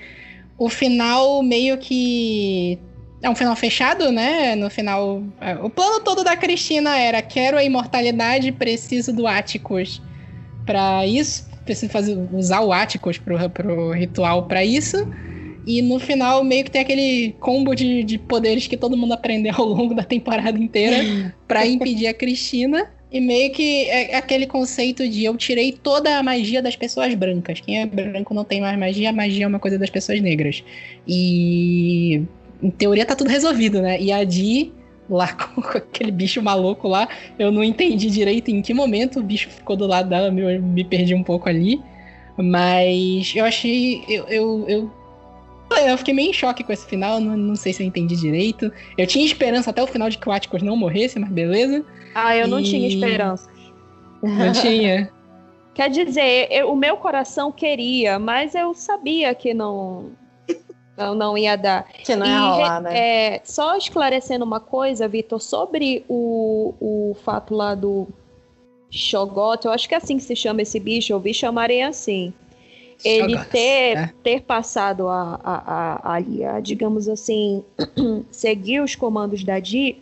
o 0.57 0.70
final 0.70 1.41
meio 1.41 1.78
que 1.78 2.80
é 3.22 3.30
um 3.30 3.36
final 3.36 3.56
fechado, 3.56 4.12
né? 4.12 4.56
No 4.56 4.70
final. 4.70 5.24
é, 5.40 5.56
O 5.56 5.70
plano 5.70 6.00
todo 6.00 6.24
da 6.24 6.36
Cristina 6.36 6.98
era: 6.98 7.22
quero 7.22 7.58
a 7.58 7.64
imortalidade, 7.64 8.52
preciso 8.52 9.14
do 9.14 9.28
Atticus 9.28 10.02
pra 10.66 11.06
isso. 11.06 11.50
Preciso 11.64 11.92
fazer, 11.92 12.18
usar 12.34 12.62
o 12.62 12.74
Atticus 12.74 13.18
pro, 13.18 13.50
pro 13.50 13.92
ritual 13.92 14.48
pra 14.48 14.66
isso. 14.66 15.08
E 15.66 15.82
no 15.82 16.00
final, 16.00 16.44
meio 16.44 16.64
que 16.64 16.72
tem 16.72 16.82
aquele 16.82 17.36
combo 17.40 17.76
de, 17.76 18.04
de 18.04 18.18
poderes 18.18 18.66
que 18.66 18.76
todo 18.76 18.98
mundo 18.98 19.14
aprendeu 19.14 19.54
ao 19.58 19.66
longo 19.66 19.94
da 19.94 20.04
temporada 20.04 20.58
inteira 20.58 20.98
pra 21.48 21.66
impedir 21.66 22.08
a 22.08 22.14
Cristina. 22.14 22.90
E 23.12 23.20
meio 23.20 23.52
que 23.52 23.90
é 23.90 24.16
aquele 24.16 24.48
conceito 24.48 25.08
de 25.08 25.26
eu 25.26 25.36
tirei 25.36 25.74
toda 25.74 26.18
a 26.18 26.24
magia 26.24 26.62
das 26.62 26.78
pessoas 26.78 27.14
brancas. 27.14 27.60
Quem 27.60 27.82
é 27.82 27.86
branco 27.86 28.34
não 28.34 28.46
tem 28.46 28.62
mais 28.62 28.80
magia, 28.80 29.10
a 29.10 29.14
magia 29.14 29.44
é 29.44 29.48
uma 29.48 29.60
coisa 29.60 29.78
das 29.78 29.90
pessoas 29.90 30.22
negras. 30.22 30.64
E 31.06 32.24
em 32.62 32.70
teoria 32.72 33.05
tá 33.05 33.16
tudo 33.16 33.30
resolvido, 33.30 33.82
né? 33.82 33.99
E 34.01 34.12
a 34.12 34.24
Di, 34.24 34.72
lá 35.09 35.28
com 35.34 35.62
aquele 35.78 36.12
bicho 36.12 36.41
maluco 36.41 36.88
lá, 36.88 37.07
eu 37.38 37.51
não 37.51 37.64
entendi 37.64 38.09
direito 38.09 38.49
em 38.49 38.62
que 38.62 38.74
momento 38.74 39.20
o 39.20 39.24
bicho 39.24 39.49
ficou 39.49 39.76
do 39.76 39.88
lado 39.88 40.09
dela, 40.09 40.28
eu 40.28 40.62
me 40.62 40.84
perdi 40.84 41.14
um 41.16 41.24
pouco 41.24 41.49
ali. 41.49 41.82
Mas 42.38 43.34
eu 43.36 43.45
achei. 43.45 44.03
Eu, 44.07 44.26
eu, 44.28 44.66
eu, 44.68 44.91
eu 45.86 45.97
fiquei 45.97 46.14
meio 46.14 46.30
em 46.30 46.34
choque 46.34 46.64
com 46.64 46.72
esse 46.74 46.86
final, 46.88 47.20
não, 47.20 47.36
não 47.38 47.55
sei 47.55 47.74
se 47.74 47.84
eu 47.84 47.88
entendi 47.88 48.16
direito. 48.16 48.72
Eu 48.97 49.05
tinha 49.05 49.26
esperança 49.26 49.70
até 49.70 49.82
o 49.84 49.88
final 49.88 50.09
de 50.09 50.18
que 50.18 50.28
o 50.28 50.32
Atticus 50.32 50.62
não 50.62 50.76
morresse, 50.76 51.20
mas 51.20 51.30
beleza. 51.30 51.86
Ah, 52.16 52.36
eu 52.36 52.47
não 52.47 52.59
E- 52.59 52.64
tinha 52.64 52.88
esperança. 52.88 53.49
Não 54.24 54.51
tinha. 54.51 55.12
Quer 55.74 55.89
dizer, 55.89 56.47
eu- 56.51 56.72
o 56.72 56.76
meu 56.76 56.97
coração 56.97 57.51
queria, 57.51 58.20
mas 58.20 58.53
eu 58.55 58.74
sabia 58.74 59.34
que 59.34 59.53
não, 59.53 60.12
não, 60.98 61.16
não 61.16 61.38
ia 61.38 61.56
dar. 61.56 61.88
Que 61.88 62.16
não 62.16 62.26
ia 62.26 62.34
E, 62.34 62.39
rolar, 62.39 62.82
né? 62.82 62.98
é, 62.98 63.42
só 63.44 63.76
esclarecendo 63.78 64.46
uma 64.46 64.60
coisa, 64.60 65.08
Vitor, 65.08 65.39
sobre 65.39 66.06
o, 66.08 66.74
o 66.80 67.16
fato 67.24 67.56
lá 67.56 67.74
do 67.76 68.08
Shogot, 68.89 69.66
eu 69.66 69.72
acho 69.72 69.88
que 69.88 69.96
é 69.96 69.98
assim 69.98 70.18
que 70.18 70.24
se 70.24 70.36
chama 70.36 70.62
esse 70.62 70.80
bicho, 70.80 71.14
eu 71.14 71.18
ouvi 71.18 71.34
chamarem 71.34 71.84
assim. 71.84 72.34
Ele 73.04 73.36
ter, 73.46 73.98
é. 73.98 74.14
ter 74.22 74.42
passado 74.42 75.08
a, 75.08 75.39
a, 75.44 75.56
a, 75.56 76.14
ali, 76.16 76.44
a, 76.44 76.60
digamos 76.60 77.10
assim, 77.10 77.64
seguir 78.30 78.80
os 78.82 78.94
comandos 78.96 79.44
da 79.44 79.60
Di, 79.60 79.98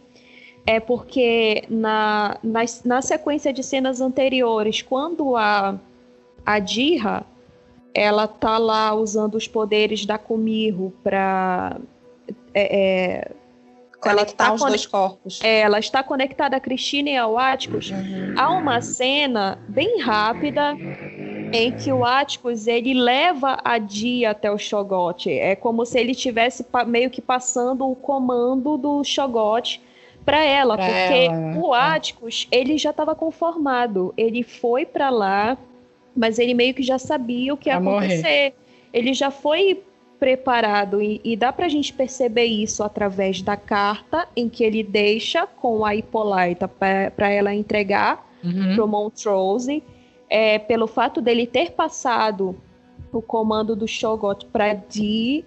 é 0.65 0.81
porque 0.81 1.63
na, 1.69 2.37
na, 2.43 2.61
na 2.83 3.01
sequência 3.01 3.53
de 3.53 3.63
cenas 3.63 4.01
anteriores, 4.01 4.81
quando 4.81 5.37
a, 5.37 5.79
a 6.45 6.59
Dirra 6.59 7.25
ela 8.01 8.27
tá 8.27 8.57
lá 8.57 8.93
usando 8.93 9.35
os 9.35 9.47
poderes 9.47 10.05
da 10.05 10.17
Kumirro 10.17 10.93
pra. 11.03 11.77
é, 12.53 12.79
é, 12.79 13.31
Conectar 13.99 14.45
tá 14.47 14.53
os 14.53 14.61
conec- 14.61 14.71
dois 14.71 14.85
corpos. 14.87 15.39
é, 15.43 15.59
ela 15.59 15.77
está 15.77 16.01
conectada 16.01 16.55
a 16.55 16.59
Cristina 16.61 17.09
e 17.09 17.17
ao 17.17 17.37
Atticus. 17.37 17.91
Há 18.37 18.49
uma 18.51 18.79
cena 18.79 19.59
bem 19.67 19.99
rápida 19.99 20.73
em 21.51 21.73
que 21.73 21.91
o 21.91 22.05
Atticus 22.05 22.65
ele 22.67 22.93
leva 22.93 23.57
a 23.61 23.77
Dia 23.77 24.29
até 24.31 24.49
o 24.49 24.57
Shogot. 24.57 25.29
É 25.29 25.53
como 25.53 25.85
se 25.85 25.99
ele 25.99 26.15
tivesse 26.15 26.63
pa- 26.63 26.85
meio 26.85 27.09
que 27.09 27.21
passando 27.21 27.89
o 27.91 27.95
comando 27.95 28.77
do 28.77 29.03
Shogot 29.03 29.81
para 30.23 30.45
ela, 30.45 30.77
Pra 30.77 30.85
porque 30.85 31.13
ela, 31.25 31.35
né? 31.35 31.59
o 31.61 31.75
É. 31.75 31.79
Atticus 31.81 32.47
ele 32.51 32.77
já 32.77 32.91
estava 32.91 33.13
conformado. 33.13 34.13
Ele 34.15 34.43
foi 34.43 34.85
para 34.85 35.09
lá, 35.09 35.57
mas 36.15 36.39
ele 36.39 36.53
meio 36.53 36.73
que 36.73 36.83
já 36.83 36.97
sabia 36.99 37.53
o 37.53 37.57
que 37.57 37.69
ia 37.69 37.79
morrer. 37.79 38.05
acontecer. 38.05 38.53
Ele 38.91 39.13
já 39.13 39.29
foi 39.31 39.83
preparado 40.19 41.01
e, 41.01 41.21
e 41.23 41.35
dá 41.37 41.53
pra 41.53 41.69
gente 41.69 41.93
perceber 41.93 42.45
isso 42.45 42.83
através 42.83 43.41
da 43.41 43.55
carta 43.55 44.27
em 44.35 44.49
que 44.49 44.63
ele 44.63 44.83
deixa 44.83 45.47
com 45.47 45.85
a 45.85 45.95
Hippolyta 45.95 46.67
para 46.67 47.29
ela 47.29 47.53
entregar 47.53 48.27
Uhum. 48.43 48.73
pro 48.75 48.87
Montrose, 48.87 49.83
é, 50.29 50.57
pelo 50.59 50.87
fato 50.87 51.21
dele 51.21 51.45
ter 51.45 51.71
passado 51.71 52.55
o 53.11 53.21
comando 53.21 53.75
do 53.75 53.85
Shogot 53.87 54.45
para 54.45 54.73
Dee 54.73 55.43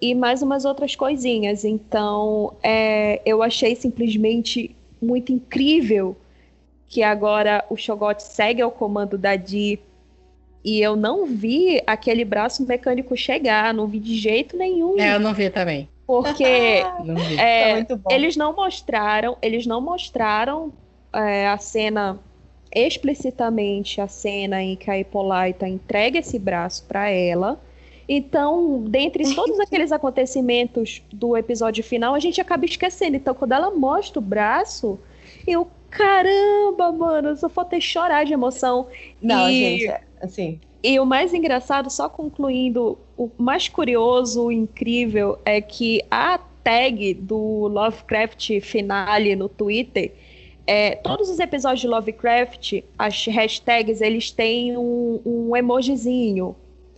e 0.00 0.14
mais 0.14 0.40
umas 0.40 0.64
outras 0.64 0.96
coisinhas. 0.96 1.64
Então, 1.64 2.54
é, 2.62 3.20
eu 3.26 3.42
achei 3.42 3.74
simplesmente 3.76 4.74
muito 5.02 5.32
incrível 5.32 6.16
que 6.88 7.02
agora 7.02 7.64
o 7.68 7.76
Shogot 7.76 8.22
segue 8.22 8.62
ao 8.62 8.70
comando 8.70 9.18
da 9.18 9.36
Dee 9.36 9.78
e 10.64 10.80
eu 10.80 10.94
não 10.96 11.26
vi 11.26 11.82
aquele 11.86 12.24
braço 12.24 12.64
mecânico 12.66 13.16
chegar, 13.16 13.72
não 13.74 13.86
vi 13.86 13.98
de 13.98 14.14
jeito 14.16 14.56
nenhum, 14.56 14.98
É, 15.00 15.14
eu 15.14 15.20
não 15.20 15.32
vi 15.34 15.48
também. 15.50 15.88
porque 16.06 16.44
Não 17.04 17.14
vi. 17.14 17.38
é, 17.38 17.68
Tá 17.68 17.74
muito 17.76 17.96
bom. 17.96 18.10
eles 18.12 18.36
não 18.36 18.54
mostraram, 18.54 19.36
eles 19.40 19.66
não 19.66 19.80
mostraram 19.80 20.72
é, 21.12 21.48
a 21.48 21.56
cena 21.58 22.18
explicitamente 22.74 24.00
a 24.00 24.06
cena 24.08 24.62
em 24.62 24.76
que 24.76 24.90
a 24.90 24.98
Hippolyta 24.98 25.66
entrega 25.68 26.18
esse 26.18 26.38
braço 26.38 26.84
para 26.86 27.08
ela. 27.10 27.60
Então, 28.08 28.82
dentre 28.88 29.34
todos 29.34 29.58
aqueles 29.60 29.92
acontecimentos 29.92 31.02
do 31.12 31.36
episódio 31.36 31.82
final, 31.84 32.14
a 32.14 32.18
gente 32.18 32.40
acaba 32.40 32.64
esquecendo. 32.64 33.16
Então, 33.16 33.34
quando 33.34 33.52
ela 33.52 33.70
mostra 33.70 34.18
o 34.18 34.22
braço, 34.22 34.98
eu, 35.46 35.66
caramba, 35.88 36.90
mano, 36.92 37.28
eu 37.30 37.36
só 37.36 37.48
faltei 37.48 37.80
chorar 37.80 38.24
de 38.24 38.32
emoção. 38.32 38.88
Não, 39.22 39.48
E- 39.48 39.58
gente, 39.58 39.86
é, 39.88 40.00
assim. 40.20 40.60
E 40.82 40.98
o 40.98 41.04
mais 41.04 41.34
engraçado, 41.34 41.90
só 41.90 42.08
concluindo, 42.08 42.98
o 43.16 43.30
mais 43.36 43.68
curioso, 43.68 44.46
o 44.46 44.52
incrível, 44.52 45.38
é 45.44 45.60
que 45.60 46.02
a 46.10 46.38
tag 46.62 47.14
do 47.14 47.68
Lovecraft 47.68 48.60
Finale 48.60 49.36
no 49.36 49.48
Twitter, 49.48 50.12
é, 50.66 50.94
todos 50.96 51.28
os 51.28 51.38
episódios 51.38 51.80
de 51.80 51.88
Lovecraft, 51.88 52.82
as 52.98 53.26
hashtags, 53.26 54.00
eles 54.00 54.30
têm 54.30 54.76
um, 54.76 55.20
um 55.24 55.56
emojizinho 55.56 56.54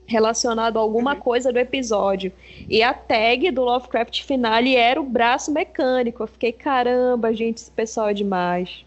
relacionado 0.07 0.77
a 0.77 0.81
alguma 0.81 1.17
coisa 1.17 1.53
do 1.53 1.59
episódio. 1.59 2.33
E 2.69 2.83
a 2.83 2.93
tag 2.93 3.51
do 3.51 3.63
Lovecraft 3.63 4.23
Finale 4.23 4.77
era 4.77 5.01
o 5.01 5.05
braço 5.05 5.51
mecânico. 5.51 6.23
Eu 6.23 6.27
fiquei, 6.27 6.53
caramba, 6.53 7.33
gente, 7.33 7.59
esse 7.59 7.71
pessoal 7.71 8.11
é 8.11 8.15
demais. 8.15 8.85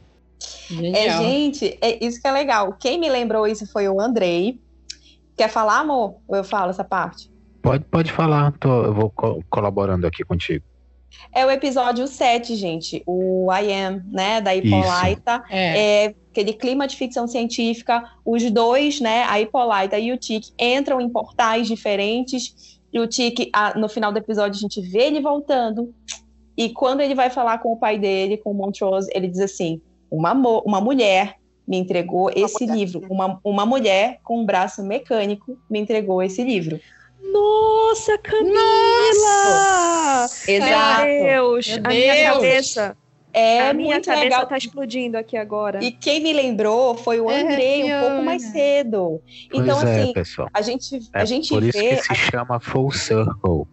É, 0.96 1.18
gente, 1.20 1.78
é 1.82 2.04
isso 2.06 2.22
que 2.22 2.28
é 2.28 2.32
legal. 2.32 2.74
Quem 2.80 3.00
me 3.00 3.10
lembrou 3.10 3.46
isso 3.48 3.66
foi 3.72 3.88
o 3.88 4.00
Andrei. 4.00 4.60
Quer 5.38 5.50
falar, 5.50 5.80
amor? 5.80 6.16
Ou 6.28 6.36
eu 6.38 6.44
falo 6.44 6.70
essa 6.72 6.84
parte? 6.84 7.30
Pode, 7.62 7.84
pode 7.86 8.12
falar, 8.12 8.52
tô- 8.60 8.84
eu 8.86 8.94
vou 8.94 9.10
co- 9.10 9.44
colaborando 9.50 10.06
aqui 10.08 10.24
contigo. 10.24 10.64
É 11.34 11.46
o 11.46 11.52
episódio 11.52 12.08
7, 12.08 12.56
gente. 12.56 13.02
O 13.06 13.48
I 13.52 13.72
Am, 13.74 14.02
né? 14.12 14.42
Da 14.42 14.54
Hippolyta. 14.56 15.44
É. 15.50 16.06
É 16.06 16.16
aquele 16.32 16.54
clima 16.54 16.88
de 16.88 16.96
ficção 16.98 17.28
científica. 17.28 18.04
Os 18.26 18.50
dois, 18.52 19.00
né? 19.00 19.24
A 19.24 19.40
Hippolyta 19.40 19.98
e 19.98 20.12
o 20.12 20.18
Tic 20.18 20.46
entram 20.60 21.00
em 21.00 21.10
portais 21.10 21.68
diferentes. 21.68 22.80
E 22.92 23.00
o 23.00 23.08
Tic, 23.08 23.50
a- 23.54 23.78
no 23.78 23.88
final 23.90 24.12
do 24.12 24.18
episódio, 24.20 24.58
a 24.58 24.60
gente 24.62 24.82
vê 24.82 25.04
ele 25.04 25.22
voltando. 25.22 25.94
E 26.58 26.70
quando 26.70 27.02
ele 27.02 27.16
vai 27.16 27.30
falar 27.30 27.58
com 27.60 27.72
o 27.74 27.78
pai 27.78 27.98
dele, 27.98 28.38
com 28.38 28.52
o 28.52 28.54
Montrose, 28.54 29.10
ele 29.14 29.28
diz 29.28 29.40
assim: 29.40 29.82
uma, 30.18 30.34
uma 30.66 30.82
mulher 30.82 31.36
me 31.68 31.78
entregou 31.78 32.30
esse 32.36 32.66
livro. 32.66 33.02
Uma, 33.10 33.40
uma 33.44 33.66
mulher 33.66 34.20
com 34.24 34.40
um 34.42 34.46
braço 34.46 34.84
mecânico 34.84 35.58
me 35.70 35.80
entregou 35.80 36.22
esse 36.22 36.44
livro. 36.44 36.80
Nossa, 37.34 38.18
Camila! 38.20 38.56
Exato. 40.48 41.06
Meu 41.06 41.24
Deus, 41.26 41.68
Meu 41.68 41.78
a 41.84 41.90
minha 41.90 42.34
cabeça, 42.34 42.98
É 43.34 43.70
a 43.70 43.74
minha 43.74 44.00
cabeça 44.00 44.24
legal. 44.24 44.46
tá 44.48 44.58
explodindo 44.58 45.18
aqui 45.18 45.36
agora. 45.36 45.84
E 45.84 45.92
quem 45.92 46.22
me 46.22 46.32
lembrou 46.34 46.96
foi 46.96 47.20
o 47.20 47.30
É, 47.30 47.42
Andrei, 47.42 47.84
um 47.84 48.00
pouco 48.00 48.24
mais 48.24 48.44
cedo. 48.44 49.22
Então, 49.54 49.78
pois 49.80 49.84
é, 49.90 50.02
assim, 50.04 50.14
pessoal. 50.14 50.50
a 50.54 50.62
gente, 50.62 51.00
É 51.14 51.22
a 51.22 51.26
gente 51.26 51.50
por 51.50 51.64
isso 51.64 51.78
vê. 51.78 51.96
que 51.98 52.04
se 52.04 52.16
chama 52.16 52.60
Full 52.60 52.92
Circle. 52.92 53.68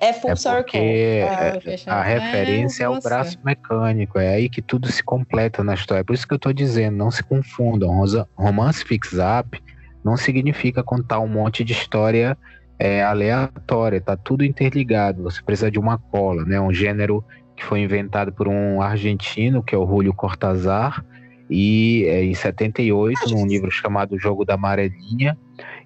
É 0.00 0.12
full 0.12 0.30
é 0.30 0.36
circle. 0.36 0.62
porque 0.62 0.78
É. 0.78 1.52
Vou 1.52 1.60
fechar. 1.60 1.92
a 1.92 2.02
referência 2.02 2.84
é 2.84 2.88
o 2.88 2.94
você. 2.94 3.08
braço 3.08 3.38
mecânico. 3.44 4.18
É 4.18 4.28
aí 4.34 4.48
que 4.48 4.62
tudo 4.62 4.90
se 4.90 5.02
completa 5.02 5.64
na 5.64 5.74
história. 5.74 6.04
Por 6.04 6.14
isso 6.14 6.26
que 6.26 6.34
eu 6.34 6.38
tô 6.38 6.52
dizendo, 6.52 6.96
não 6.96 7.10
se 7.10 7.22
confundam. 7.22 7.90
Rosa- 7.90 8.28
Romance 8.36 8.84
fix-up 8.84 9.60
não 10.04 10.16
significa 10.16 10.82
contar 10.82 11.18
um 11.20 11.26
monte 11.28 11.64
de 11.64 11.72
história 11.72 12.38
é, 12.78 13.02
aleatória. 13.02 14.00
Tá 14.00 14.16
tudo 14.16 14.44
interligado. 14.44 15.24
Você 15.24 15.42
precisa 15.42 15.70
de 15.70 15.78
uma 15.80 15.98
cola, 15.98 16.44
né? 16.44 16.60
Um 16.60 16.72
gênero 16.72 17.24
que 17.56 17.64
foi 17.64 17.80
inventado 17.80 18.32
por 18.32 18.46
um 18.46 18.80
argentino, 18.80 19.62
que 19.64 19.74
é 19.74 19.78
o 19.78 19.84
Julio 19.84 20.14
Cortázar, 20.14 21.04
e 21.50 22.04
é, 22.06 22.24
em 22.24 22.34
78, 22.34 23.30
num 23.30 23.46
livro 23.46 23.70
chamado 23.70 24.18
Jogo 24.18 24.44
da 24.44 24.54
Amarelinha. 24.54 25.36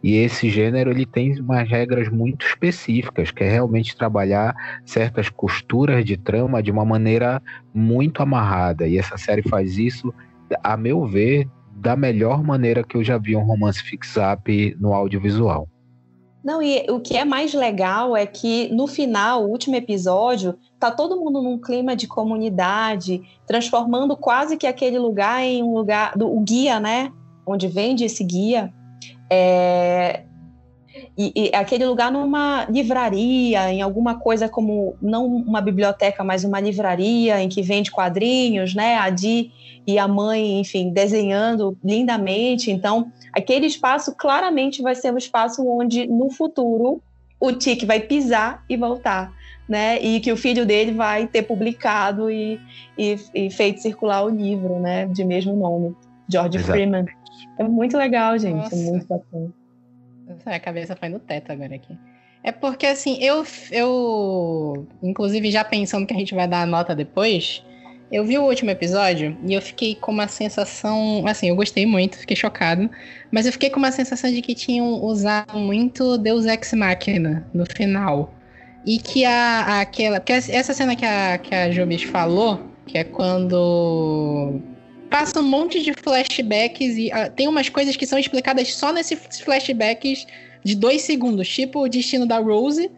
E 0.02 0.16
esse 0.16 0.50
gênero 0.50 0.90
ele 0.90 1.06
tem 1.06 1.38
umas 1.40 1.68
regras 1.68 2.08
muito 2.08 2.44
específicas, 2.44 3.30
que 3.30 3.44
é 3.44 3.50
realmente 3.50 3.96
trabalhar 3.96 4.54
certas 4.84 5.28
costuras 5.28 6.04
de 6.04 6.16
trama 6.16 6.62
de 6.62 6.70
uma 6.70 6.84
maneira 6.84 7.40
muito 7.72 8.22
amarrada. 8.22 8.86
E 8.86 8.98
essa 8.98 9.16
série 9.16 9.42
faz 9.42 9.78
isso, 9.78 10.12
a 10.62 10.76
meu 10.76 11.06
ver, 11.06 11.48
da 11.76 11.96
melhor 11.96 12.42
maneira 12.42 12.82
que 12.82 12.96
eu 12.96 13.04
já 13.04 13.16
vi 13.16 13.36
um 13.36 13.44
romance 13.44 13.82
fix-up 13.82 14.76
no 14.80 14.92
audiovisual. 14.92 15.68
Não, 16.44 16.60
e 16.60 16.84
o 16.90 16.98
que 16.98 17.16
é 17.16 17.24
mais 17.24 17.54
legal 17.54 18.16
é 18.16 18.26
que 18.26 18.68
no 18.72 18.86
final, 18.88 19.44
o 19.44 19.48
último 19.48 19.76
episódio, 19.76 20.58
tá 20.78 20.90
todo 20.90 21.16
mundo 21.16 21.40
num 21.40 21.56
clima 21.56 21.94
de 21.94 22.08
comunidade, 22.08 23.22
transformando 23.46 24.16
quase 24.16 24.56
que 24.56 24.66
aquele 24.66 24.98
lugar 24.98 25.42
em 25.42 25.62
um 25.62 25.72
lugar 25.72 26.16
do 26.16 26.26
o 26.26 26.40
guia, 26.40 26.80
né? 26.80 27.12
Onde 27.46 27.68
vende 27.68 28.04
esse 28.04 28.24
guia. 28.24 28.72
É, 29.30 30.24
e, 31.16 31.32
e, 31.34 31.54
aquele 31.54 31.86
lugar 31.86 32.10
numa 32.10 32.64
livraria, 32.64 33.72
em 33.72 33.80
alguma 33.80 34.18
coisa 34.18 34.48
como 34.48 34.96
não 35.00 35.26
uma 35.26 35.60
biblioteca, 35.60 36.24
mas 36.24 36.42
uma 36.42 36.58
livraria 36.58 37.40
em 37.40 37.48
que 37.48 37.62
vende 37.62 37.90
quadrinhos, 37.90 38.74
né? 38.74 38.96
A 38.96 39.10
Di 39.10 39.52
e 39.86 39.98
a 39.98 40.06
mãe, 40.06 40.60
enfim, 40.60 40.90
desenhando 40.90 41.76
lindamente. 41.82 42.70
Então, 42.70 43.10
aquele 43.32 43.66
espaço 43.66 44.14
claramente 44.16 44.82
vai 44.82 44.94
ser 44.94 45.12
um 45.12 45.18
espaço 45.18 45.66
onde 45.66 46.06
no 46.06 46.30
futuro 46.30 47.02
o 47.40 47.52
Tic 47.52 47.84
vai 47.84 48.00
pisar 48.00 48.64
e 48.68 48.76
voltar 48.76 49.32
né? 49.68 50.00
E 50.02 50.20
que 50.20 50.32
o 50.32 50.36
filho 50.36 50.66
dele 50.66 50.92
vai 50.92 51.26
ter 51.26 51.42
publicado 51.42 52.30
e, 52.30 52.60
e, 52.98 53.16
e 53.34 53.50
feito 53.50 53.80
circular 53.80 54.24
o 54.24 54.28
livro, 54.28 54.78
né? 54.78 55.06
De 55.06 55.24
mesmo 55.24 55.56
nome, 55.56 55.96
George 56.28 56.58
Exatamente. 56.58 56.90
Freeman. 56.90 57.06
É 57.58 57.64
muito 57.64 57.96
legal, 57.96 58.38
gente. 58.38 58.54
É 58.54 58.56
Nossa. 58.56 58.76
É 58.76 58.90
muito 58.90 59.06
bacana. 59.06 59.52
A 60.44 60.60
cabeça 60.60 60.96
foi 60.96 61.08
no 61.08 61.18
teto 61.18 61.52
agora 61.52 61.74
aqui. 61.74 61.96
É 62.44 62.50
porque, 62.50 62.86
assim, 62.86 63.16
eu, 63.22 63.44
eu. 63.70 64.86
Inclusive, 65.02 65.50
já 65.50 65.64
pensando 65.64 66.06
que 66.06 66.14
a 66.14 66.18
gente 66.18 66.34
vai 66.34 66.48
dar 66.48 66.62
a 66.62 66.66
nota 66.66 66.94
depois, 66.94 67.64
eu 68.12 68.22
vi 68.24 68.36
o 68.36 68.44
último 68.44 68.70
episódio 68.70 69.34
e 69.42 69.54
eu 69.54 69.62
fiquei 69.62 69.94
com 69.94 70.12
uma 70.12 70.28
sensação. 70.28 71.24
Assim, 71.26 71.48
eu 71.48 71.56
gostei 71.56 71.86
muito, 71.86 72.18
fiquei 72.18 72.36
chocado. 72.36 72.90
Mas 73.30 73.46
eu 73.46 73.52
fiquei 73.52 73.70
com 73.70 73.78
uma 73.78 73.90
sensação 73.90 74.30
de 74.30 74.42
que 74.42 74.54
tinham 74.54 75.02
usado 75.02 75.58
muito 75.58 76.18
Deus 76.18 76.44
Ex 76.44 76.74
Machina 76.74 77.48
no 77.54 77.64
final. 77.64 78.34
E 78.84 78.98
que 78.98 79.24
a, 79.24 79.80
aquela. 79.80 80.20
Porque 80.20 80.34
essa 80.34 80.74
cena 80.74 80.94
que 80.94 81.06
a, 81.06 81.38
que 81.38 81.54
a 81.54 81.70
Jobis 81.70 82.02
falou, 82.02 82.60
que 82.86 82.98
é 82.98 83.04
quando 83.04 84.60
passa 85.08 85.40
um 85.40 85.44
monte 85.44 85.82
de 85.82 85.94
flashbacks 85.94 86.96
e 86.96 87.08
uh, 87.08 87.30
tem 87.34 87.48
umas 87.48 87.70
coisas 87.70 87.96
que 87.96 88.06
são 88.06 88.18
explicadas 88.18 88.74
só 88.74 88.92
nesses 88.92 89.40
flashbacks 89.40 90.26
de 90.64 90.74
dois 90.74 91.02
segundos, 91.02 91.48
tipo 91.48 91.80
o 91.80 91.88
destino 91.88 92.26
da 92.26 92.38
Rose. 92.38 92.90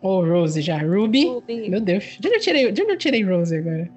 Ou 0.00 0.20
oh, 0.20 0.26
Rose 0.26 0.60
já, 0.60 0.78
Ruby. 0.78 1.26
Ruby. 1.26 1.68
Meu 1.70 1.80
Deus, 1.80 2.16
de 2.18 2.28
onde 2.28 2.36
eu 2.36 2.40
tirei, 2.40 2.72
de 2.72 2.82
onde 2.82 2.92
eu 2.92 2.98
tirei 2.98 3.22
Rose 3.22 3.56
agora? 3.56 3.88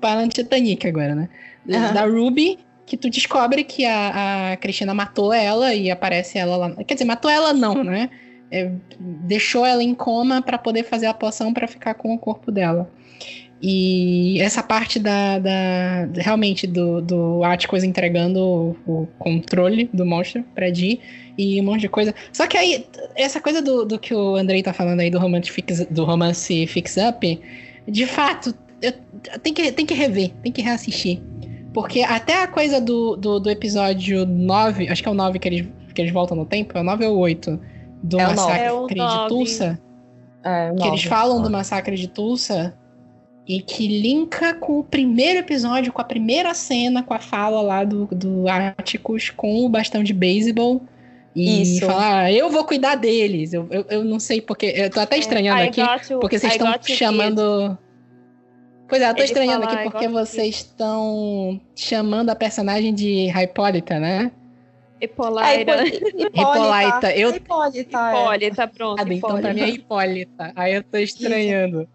Para 0.00 0.28
Titanic 0.28 0.86
agora, 0.86 1.14
né? 1.14 1.28
Uhum. 1.66 1.94
Da 1.94 2.04
Ruby, 2.06 2.58
que 2.84 2.96
tu 2.96 3.08
descobre 3.08 3.62
que 3.64 3.84
a, 3.84 4.52
a 4.52 4.56
Cristina 4.56 4.92
matou 4.94 5.32
ela 5.32 5.74
e 5.74 5.90
aparece 5.90 6.38
ela 6.38 6.56
lá. 6.56 6.70
Quer 6.84 6.94
dizer, 6.94 7.04
matou 7.04 7.30
ela 7.30 7.52
não, 7.52 7.84
né? 7.84 8.10
é, 8.50 8.70
deixou 8.98 9.64
ela 9.66 9.82
em 9.82 9.94
coma 9.94 10.40
para 10.42 10.58
poder 10.58 10.84
fazer 10.84 11.06
a 11.06 11.14
poção 11.14 11.52
para 11.52 11.66
ficar 11.66 11.94
com 11.94 12.14
o 12.14 12.18
corpo 12.18 12.50
dela. 12.50 12.90
E 13.60 14.38
essa 14.40 14.62
parte 14.62 14.98
da, 14.98 15.38
da 15.38 16.06
realmente 16.16 16.66
do, 16.66 17.00
do 17.00 17.42
Atticus 17.42 17.82
entregando 17.82 18.38
o, 18.38 18.76
o, 18.86 19.08
controle 19.18 19.88
do 19.92 20.04
monstro 20.04 20.44
pra 20.54 20.68
Dee 20.68 21.00
e 21.38 21.60
um 21.60 21.64
monte 21.64 21.80
de 21.80 21.88
coisa. 21.88 22.14
Só 22.32 22.46
que 22.46 22.56
aí, 22.56 22.86
essa 23.14 23.40
coisa 23.40 23.62
do, 23.62 23.86
do 23.86 23.98
que 23.98 24.14
o 24.14 24.36
Andrei 24.36 24.62
tá 24.62 24.74
falando 24.74 25.00
aí 25.00 25.10
do 25.10 25.18
romance 25.18 25.50
fix, 25.50 25.86
do 25.86 26.04
romance 26.04 26.66
fix 26.66 26.96
up, 26.98 27.40
de 27.88 28.06
fato, 28.06 28.54
eu, 28.82 28.92
tem, 29.42 29.54
que, 29.54 29.72
tem 29.72 29.86
que 29.86 29.94
rever, 29.94 30.32
tem 30.42 30.52
que 30.52 30.60
reassistir. 30.60 31.22
Porque 31.72 32.02
até 32.02 32.42
a 32.42 32.46
coisa 32.46 32.78
do, 32.78 33.16
do, 33.16 33.40
do 33.40 33.50
episódio 33.50 34.26
9, 34.26 34.88
acho 34.88 35.02
que 35.02 35.08
é 35.08 35.12
o 35.12 35.14
9 35.14 35.38
que 35.38 35.48
eles, 35.48 35.68
que 35.94 36.02
eles 36.02 36.12
voltam 36.12 36.36
no 36.36 36.44
tempo, 36.44 36.76
é 36.76 36.80
o 36.80 36.84
9 36.84 37.06
ou 37.06 37.18
8 37.18 37.58
do 38.02 38.20
é 38.20 38.26
massacre 38.26 39.00
é 39.00 39.06
de 39.06 39.28
Tulsa. 39.28 39.80
É, 40.44 40.72
que 40.74 40.86
eles 40.86 41.02
falam 41.04 41.42
do 41.42 41.50
massacre 41.50 41.96
de 41.96 42.06
Tulsa 42.06 42.76
e 43.46 43.60
que 43.60 43.86
linka 43.86 44.54
com 44.54 44.80
o 44.80 44.84
primeiro 44.84 45.38
episódio, 45.38 45.92
com 45.92 46.00
a 46.00 46.04
primeira 46.04 46.52
cena, 46.52 47.02
com 47.02 47.14
a 47.14 47.20
fala 47.20 47.62
lá 47.62 47.84
do, 47.84 48.06
do 48.06 48.48
Atticus 48.48 49.30
com 49.30 49.64
o 49.64 49.68
bastão 49.68 50.02
de 50.02 50.12
beisebol. 50.12 50.82
E 51.34 51.62
Isso. 51.62 51.86
falar, 51.86 52.24
ah, 52.24 52.32
eu 52.32 52.50
vou 52.50 52.64
cuidar 52.64 52.94
deles. 52.94 53.52
Eu, 53.52 53.68
eu, 53.70 53.84
eu, 53.90 54.04
não 54.04 54.18
sei 54.18 54.40
porque. 54.40 54.72
Eu 54.74 54.90
tô 54.90 54.98
até 55.00 55.16
é, 55.16 55.18
estranhando 55.18 55.60
é, 55.60 55.64
aqui, 55.68 55.80
you, 55.80 56.18
porque 56.18 56.38
vocês 56.38 56.54
estão 56.54 56.74
chamando. 56.82 57.78
Pois 58.88 59.02
é, 59.02 59.10
eu 59.10 59.14
tô 59.14 59.20
Ele 59.20 59.26
estranhando 59.26 59.64
fala, 59.64 59.80
aqui 59.80 59.90
porque 59.90 60.08
vocês 60.08 60.56
estão 60.56 61.60
chamando 61.74 62.30
a 62.30 62.34
personagem 62.34 62.94
de 62.94 63.28
Hipólita, 63.28 64.00
né? 64.00 64.32
Hipólita. 65.00 65.86
Hipólita. 65.86 67.12
Eu... 67.14 67.34
Hipólita, 67.34 67.98
é. 67.98 68.16
Hipólita, 68.16 68.68
pronto. 68.68 69.02
Ah, 69.02 69.14
então 69.14 69.40
pra 69.40 69.52
mim 69.52 69.60
é 69.60 69.68
Hipólita. 69.68 70.52
Aí 70.56 70.74
eu 70.74 70.82
tô 70.82 70.96
estranhando. 70.96 71.86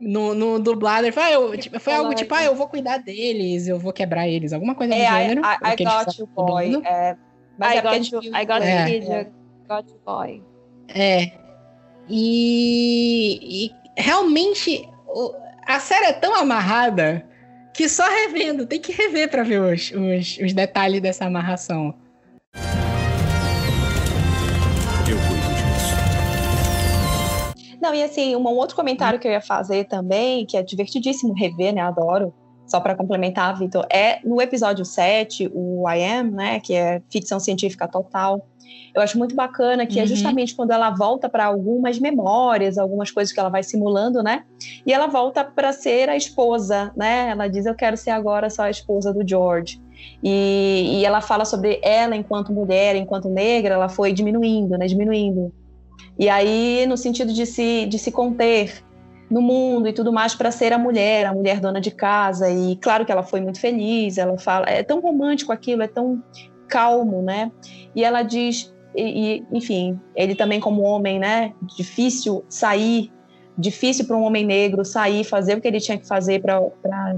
No, 0.00 0.34
no 0.34 0.58
dublado, 0.58 1.04
ele 1.04 1.12
fala, 1.12 1.30
eu, 1.30 1.58
tipo, 1.58 1.78
foi 1.78 1.92
algo 1.92 2.14
tipo, 2.14 2.34
ah, 2.34 2.42
eu 2.42 2.54
vou 2.54 2.66
cuidar 2.66 2.96
deles, 2.96 3.68
eu 3.68 3.78
vou 3.78 3.92
quebrar 3.92 4.26
eles, 4.26 4.52
alguma 4.52 4.74
coisa 4.74 4.94
é, 4.94 4.98
do 4.98 5.14
gênero. 5.14 5.42
I, 5.42 5.58
I, 5.62 5.72
I 5.74 5.84
got 5.84 6.18
you, 6.18 6.26
boy. 6.26 6.82
É, 6.84 7.16
mas 7.58 7.74
I, 7.74 7.76
é 7.76 7.82
got 7.82 8.10
you, 8.10 8.20
I 8.34 8.46
got 8.46 8.62
é. 8.62 8.98
you, 8.98 9.12
é. 9.12 9.26
got 9.68 9.90
you, 9.90 10.00
boy. 10.06 10.42
É. 10.88 11.32
E, 12.08 13.66
e 13.66 13.70
realmente, 14.00 14.88
a 15.66 15.78
série 15.78 16.06
é 16.06 16.12
tão 16.12 16.34
amarrada 16.34 17.24
que 17.74 17.88
só 17.88 18.08
revendo, 18.08 18.66
tem 18.66 18.80
que 18.80 18.92
rever 18.92 19.30
para 19.30 19.42
ver 19.42 19.60
os, 19.60 19.92
os, 19.92 20.38
os 20.38 20.52
detalhes 20.52 21.00
dessa 21.00 21.26
amarração. 21.26 21.94
Não, 27.80 27.94
e 27.94 28.02
assim, 28.02 28.36
um 28.36 28.44
outro 28.44 28.76
comentário 28.76 29.18
que 29.18 29.26
eu 29.26 29.32
ia 29.32 29.40
fazer 29.40 29.84
também, 29.84 30.44
que 30.44 30.56
é 30.56 30.62
divertidíssimo 30.62 31.32
rever, 31.32 31.74
né? 31.74 31.80
Adoro. 31.80 32.32
Só 32.66 32.78
para 32.78 32.94
complementar, 32.94 33.58
Vitor, 33.58 33.84
é 33.90 34.20
no 34.24 34.40
episódio 34.40 34.84
7, 34.84 35.50
o 35.52 35.88
I 35.90 36.04
Am, 36.04 36.30
né? 36.30 36.60
Que 36.60 36.74
é 36.74 37.02
ficção 37.10 37.40
científica 37.40 37.88
total. 37.88 38.46
Eu 38.94 39.02
acho 39.02 39.18
muito 39.18 39.34
bacana 39.34 39.86
que 39.86 39.98
é 39.98 40.02
uhum. 40.02 40.04
é 40.04 40.08
justamente 40.08 40.54
quando 40.54 40.70
ela 40.70 40.90
volta 40.90 41.28
para 41.28 41.46
algumas 41.46 41.98
memórias, 41.98 42.78
algumas 42.78 43.10
coisas 43.10 43.32
que 43.32 43.40
ela 43.40 43.48
vai 43.48 43.64
simulando, 43.64 44.22
né? 44.22 44.44
E 44.86 44.92
ela 44.92 45.08
volta 45.08 45.42
para 45.42 45.72
ser 45.72 46.08
a 46.08 46.16
esposa, 46.16 46.92
né? 46.96 47.30
Ela 47.30 47.48
diz: 47.48 47.66
Eu 47.66 47.74
quero 47.74 47.96
ser 47.96 48.10
agora 48.10 48.48
só 48.48 48.62
a 48.62 48.70
esposa 48.70 49.12
do 49.12 49.26
George. 49.26 49.80
E, 50.22 50.98
e 51.00 51.04
ela 51.04 51.20
fala 51.20 51.44
sobre 51.44 51.80
ela 51.82 52.14
enquanto 52.14 52.52
mulher, 52.52 52.94
enquanto 52.94 53.28
negra, 53.28 53.74
ela 53.74 53.88
foi 53.88 54.12
diminuindo, 54.12 54.78
né? 54.78 54.86
Diminuindo 54.86 55.52
e 56.18 56.28
aí, 56.28 56.84
no 56.86 56.96
sentido 56.96 57.32
de 57.32 57.46
se, 57.46 57.86
de 57.86 57.98
se 57.98 58.12
conter 58.12 58.84
no 59.30 59.40
mundo 59.40 59.88
e 59.88 59.92
tudo 59.92 60.12
mais 60.12 60.34
para 60.34 60.50
ser 60.50 60.72
a 60.72 60.78
mulher, 60.78 61.24
a 61.24 61.32
mulher 61.32 61.60
dona 61.60 61.80
de 61.80 61.90
casa. 61.90 62.50
E 62.50 62.76
claro 62.76 63.06
que 63.06 63.12
ela 63.12 63.22
foi 63.22 63.40
muito 63.40 63.60
feliz, 63.60 64.18
ela 64.18 64.36
fala, 64.36 64.66
é 64.68 64.82
tão 64.82 65.00
romântico 65.00 65.52
aquilo, 65.52 65.82
é 65.82 65.88
tão 65.88 66.22
calmo, 66.68 67.22
né? 67.22 67.50
E 67.94 68.04
ela 68.04 68.22
diz, 68.22 68.74
e, 68.94 69.02
e 69.02 69.46
enfim, 69.52 69.98
ele 70.16 70.34
também 70.34 70.58
como 70.58 70.82
homem, 70.82 71.18
né? 71.18 71.52
Difícil 71.76 72.44
sair, 72.48 73.12
difícil 73.56 74.06
para 74.06 74.16
um 74.16 74.22
homem 74.22 74.44
negro 74.44 74.84
sair, 74.84 75.22
fazer 75.22 75.56
o 75.56 75.60
que 75.60 75.68
ele 75.68 75.80
tinha 75.80 75.98
que 75.98 76.06
fazer 76.06 76.40
para 76.40 76.60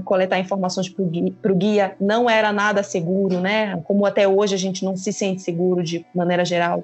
coletar 0.03 0.39
informações 0.39 0.89
para 0.89 1.03
o 1.03 1.07
guia, 1.07 1.33
guia, 1.55 1.95
não 1.99 2.29
era 2.29 2.51
nada 2.51 2.83
seguro, 2.83 3.39
né? 3.39 3.81
Como 3.85 4.05
até 4.05 4.27
hoje 4.27 4.53
a 4.53 4.57
gente 4.57 4.85
não 4.85 4.95
se 4.95 5.11
sente 5.11 5.41
seguro 5.41 5.81
de 5.81 6.05
maneira 6.13 6.45
geral. 6.45 6.83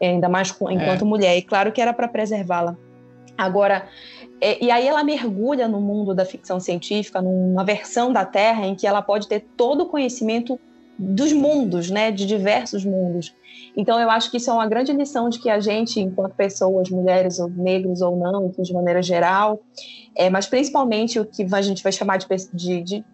É, 0.00 0.10
ainda 0.10 0.28
mais 0.28 0.50
enquanto 0.50 1.02
é. 1.02 1.04
mulher. 1.04 1.36
E 1.36 1.42
claro 1.42 1.72
que 1.72 1.80
era 1.80 1.92
para 1.92 2.08
preservá-la. 2.08 2.76
Agora, 3.36 3.86
é, 4.40 4.62
e 4.64 4.70
aí 4.70 4.86
ela 4.86 5.02
mergulha 5.02 5.68
no 5.68 5.80
mundo 5.80 6.14
da 6.14 6.24
ficção 6.24 6.60
científica, 6.60 7.20
numa 7.20 7.64
versão 7.64 8.12
da 8.12 8.24
Terra 8.24 8.66
em 8.66 8.74
que 8.74 8.86
ela 8.86 9.02
pode 9.02 9.28
ter 9.28 9.40
todo 9.56 9.82
o 9.82 9.86
conhecimento 9.86 10.58
dos 10.98 11.32
mundos, 11.32 11.90
né, 11.90 12.10
de 12.10 12.24
diversos 12.24 12.84
mundos. 12.84 13.34
Então 13.76 14.00
eu 14.00 14.08
acho 14.10 14.30
que 14.30 14.38
isso 14.38 14.50
é 14.50 14.52
uma 14.52 14.66
grande 14.66 14.92
lição 14.92 15.28
de 15.28 15.38
que 15.38 15.50
a 15.50 15.60
gente, 15.60 16.00
enquanto 16.00 16.34
pessoas, 16.34 16.88
mulheres 16.88 17.38
ou 17.38 17.48
negros 17.50 18.00
ou 18.00 18.16
não, 18.16 18.48
de 18.48 18.72
maneira 18.72 19.02
geral, 19.02 19.60
é, 20.14 20.30
mas 20.30 20.46
principalmente 20.46 21.20
o 21.20 21.26
que 21.26 21.46
a 21.52 21.60
gente 21.60 21.82
vai 21.82 21.92
chamar 21.92 22.16
de, 22.16 22.26
de, 22.54 22.82
de, 22.82 23.04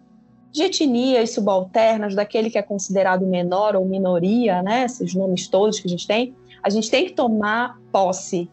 de 0.51 0.63
etnias 0.63 1.31
subalternas, 1.31 2.15
daquele 2.15 2.49
que 2.49 2.57
é 2.57 2.61
considerado 2.61 3.25
menor 3.27 3.75
ou 3.75 3.85
minoria, 3.85 4.63
né, 4.63 4.85
esses 4.85 5.13
nomes 5.13 5.47
todos 5.49 5.79
que 5.79 5.87
a 5.87 5.91
gente 5.91 6.07
tem, 6.07 6.33
a 6.63 6.69
gente 6.69 6.89
tem 6.89 7.05
que 7.05 7.11
tomar 7.11 7.79
posse 7.91 8.49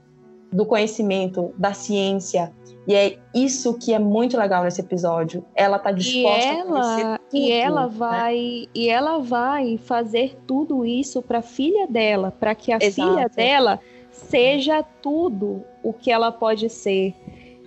do 0.52 0.66
conhecimento, 0.66 1.54
da 1.56 1.72
ciência. 1.72 2.52
E 2.86 2.94
é 2.94 3.18
isso 3.32 3.74
que 3.74 3.92
é 3.92 3.98
muito 3.98 4.36
legal 4.36 4.64
nesse 4.64 4.80
episódio. 4.80 5.44
Ela 5.54 5.76
está 5.76 5.92
disposta 5.92 6.44
e 6.44 6.48
ela, 6.48 6.60
a 6.60 6.64
conhecer 6.64 7.18
tudo, 7.30 7.42
e 7.42 7.52
ela 7.52 7.86
né? 7.86 7.92
vai 7.96 8.68
e 8.74 8.88
ela 8.88 9.18
vai 9.18 9.78
fazer 9.78 10.36
tudo 10.46 10.84
isso 10.84 11.22
para 11.22 11.38
a 11.38 11.42
filha 11.42 11.86
dela, 11.86 12.32
para 12.32 12.54
que 12.54 12.72
a 12.72 12.78
Exato. 12.80 13.08
filha 13.08 13.28
dela 13.28 13.78
seja 14.10 14.82
tudo 14.82 15.62
o 15.82 15.92
que 15.92 16.10
ela 16.10 16.32
pode 16.32 16.68
ser. 16.68 17.14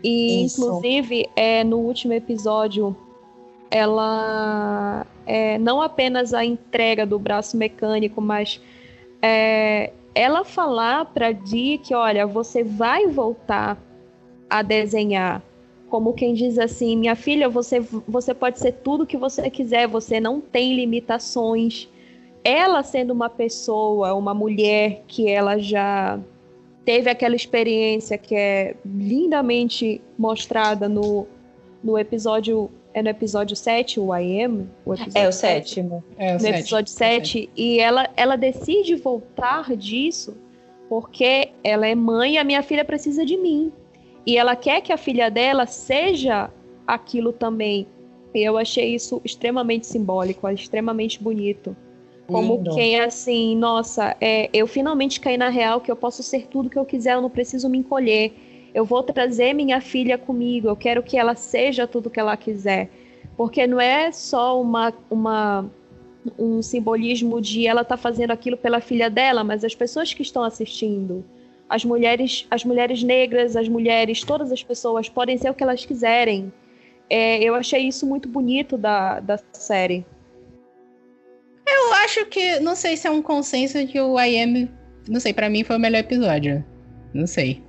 E 0.04 0.44
isso. 0.44 0.62
inclusive 0.62 1.30
é 1.36 1.64
no 1.64 1.78
último 1.78 2.12
episódio 2.12 2.96
ela 3.72 5.08
é, 5.26 5.58
não 5.58 5.82
apenas 5.82 6.34
a 6.34 6.44
entrega 6.44 7.06
do 7.06 7.18
braço 7.18 7.56
mecânico, 7.58 8.22
mas 8.22 8.62
é, 9.22 9.94
ela 10.16 10.44
falar 10.44 11.06
para 11.06 11.32
Dee 11.32 11.78
que, 11.78 11.94
olha, 11.96 12.26
você 12.26 12.64
vai 12.64 13.08
voltar 13.08 13.78
a 14.50 14.62
desenhar. 14.62 15.42
Como 15.90 16.14
quem 16.14 16.34
diz 16.34 16.58
assim, 16.58 16.96
minha 16.96 17.16
filha, 17.16 17.50
você, 17.50 17.80
você 18.08 18.34
pode 18.34 18.60
ser 18.60 18.74
tudo 18.74 19.06
que 19.06 19.18
você 19.18 19.50
quiser, 19.50 19.88
você 19.88 20.20
não 20.20 20.40
tem 20.40 20.76
limitações. 20.76 21.90
Ela 22.44 22.84
sendo 22.84 23.12
uma 23.14 23.30
pessoa, 23.30 24.14
uma 24.14 24.34
mulher 24.34 25.04
que 25.08 25.30
ela 25.30 25.58
já 25.58 26.20
teve 26.86 27.10
aquela 27.10 27.36
experiência 27.36 28.18
que 28.18 28.36
é 28.36 28.76
lindamente 28.86 30.02
mostrada 30.18 30.90
no, 30.90 31.28
no 31.84 31.98
episódio. 31.98 32.70
É 32.94 33.02
no 33.02 33.10
episódio 33.10 33.56
7, 33.56 34.00
o 34.00 34.16
I 34.16 34.44
Am? 34.44 34.70
O 34.86 34.94
é 35.16 35.28
o 35.28 35.32
sétimo. 35.32 36.04
É, 36.18 36.32
o 36.32 36.34
no 36.34 36.40
sete. 36.40 36.60
episódio 36.60 36.92
7, 36.92 37.50
e 37.56 37.80
ela, 37.80 38.10
ela 38.16 38.36
decide 38.36 38.96
voltar 38.96 39.76
disso 39.76 40.38
porque 40.88 41.50
ela 41.64 41.88
é 41.88 41.96
mãe 41.96 42.34
e 42.34 42.38
a 42.38 42.44
minha 42.44 42.62
filha 42.62 42.86
precisa 42.86 43.26
de 43.26 43.36
mim. 43.36 43.72
E 44.26 44.38
ela 44.38 44.56
quer 44.56 44.82
que 44.82 44.94
a 44.94 44.98
filha 44.98 45.30
dela 45.30 45.66
seja 45.66 46.52
aquilo 46.86 47.34
também. 47.34 47.88
E 48.34 48.44
eu 48.44 48.58
achei 48.58 48.94
isso 48.94 49.22
extremamente 49.24 49.88
simbólico, 49.88 50.48
extremamente 50.50 51.22
bonito. 51.22 51.76
Como 52.28 52.56
Lindo. 52.56 52.76
quem 52.76 53.00
assim, 53.00 53.56
nossa, 53.56 54.16
é, 54.22 54.50
eu 54.54 54.66
finalmente 54.66 55.20
caí 55.20 55.38
na 55.38 55.50
real 55.50 55.82
que 55.82 55.92
eu 55.92 55.96
posso 55.96 56.24
ser 56.24 56.48
tudo 56.48 56.70
que 56.70 56.78
eu 56.78 56.86
quiser, 56.86 57.16
eu 57.16 57.22
não 57.22 57.30
preciso 57.30 57.68
me 57.70 57.80
encolher. 57.80 58.34
Eu 58.74 58.86
vou 58.86 59.04
trazer 59.04 59.54
minha 59.54 59.80
filha 59.80 60.18
comigo, 60.18 60.68
eu 60.68 60.76
quero 60.76 61.04
que 61.04 61.18
ela 61.18 61.36
seja 61.36 61.86
tudo 61.86 62.10
que 62.10 62.20
ela 62.20 62.36
quiser. 62.36 62.90
Porque 63.38 63.66
não 63.68 63.80
é 63.80 64.12
só 64.12 64.60
uma, 64.60 64.94
uma 65.10 65.70
um 66.38 66.62
simbolismo 66.62 67.42
de 67.42 67.68
ela 67.68 67.84
tá 67.84 67.98
fazendo 67.98 68.32
aquilo 68.32 68.58
pela 68.58 68.80
filha 68.80 69.10
dela, 69.10 69.44
mas 69.44 69.64
as 69.64 69.76
pessoas 69.76 70.14
que 70.14 70.22
estão 70.22 70.44
assistindo, 70.44 71.24
as 71.70 71.84
mulheres, 71.84 72.48
as 72.50 72.64
mulheres 72.64 73.04
negras, 73.04 73.56
as 73.56 73.68
mulheres, 73.68 74.24
todas 74.24 74.52
as 74.52 74.64
pessoas 74.64 75.10
podem 75.10 75.38
ser 75.38 75.50
o 75.50 75.54
que 75.54 75.64
elas 75.64 75.86
quiserem. 75.86 76.52
É, 77.10 77.44
eu 77.44 77.56
achei 77.56 77.88
isso 77.88 78.06
muito 78.06 78.28
bonito 78.28 78.78
da, 78.78 79.20
da 79.20 79.38
série. 79.52 80.06
Eu 81.68 81.94
acho 81.96 82.26
que, 82.26 82.60
não 82.60 82.76
sei 82.76 82.98
se 82.98 83.08
é 83.08 83.12
um 83.12 83.22
consenso 83.22 83.86
que 83.88 84.00
o 84.00 84.20
I 84.20 84.42
Am, 84.42 84.70
não 85.08 85.20
sei, 85.20 85.34
pra 85.34 85.50
mim 85.50 85.64
foi 85.64 85.76
o 85.76 85.80
melhor 85.80 86.00
episódio. 86.00 86.64
Não 87.14 87.28
sei. 87.28 87.62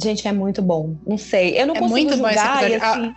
Gente, 0.00 0.26
é 0.28 0.32
muito 0.32 0.62
bom. 0.62 0.96
Não 1.06 1.18
sei. 1.18 1.60
Eu 1.60 1.66
não 1.66 1.74
É 1.74 1.78
consigo 1.80 1.90
muito 1.96 2.16
julgar 2.16 2.70
e 2.70 2.74
assim. 2.76 3.14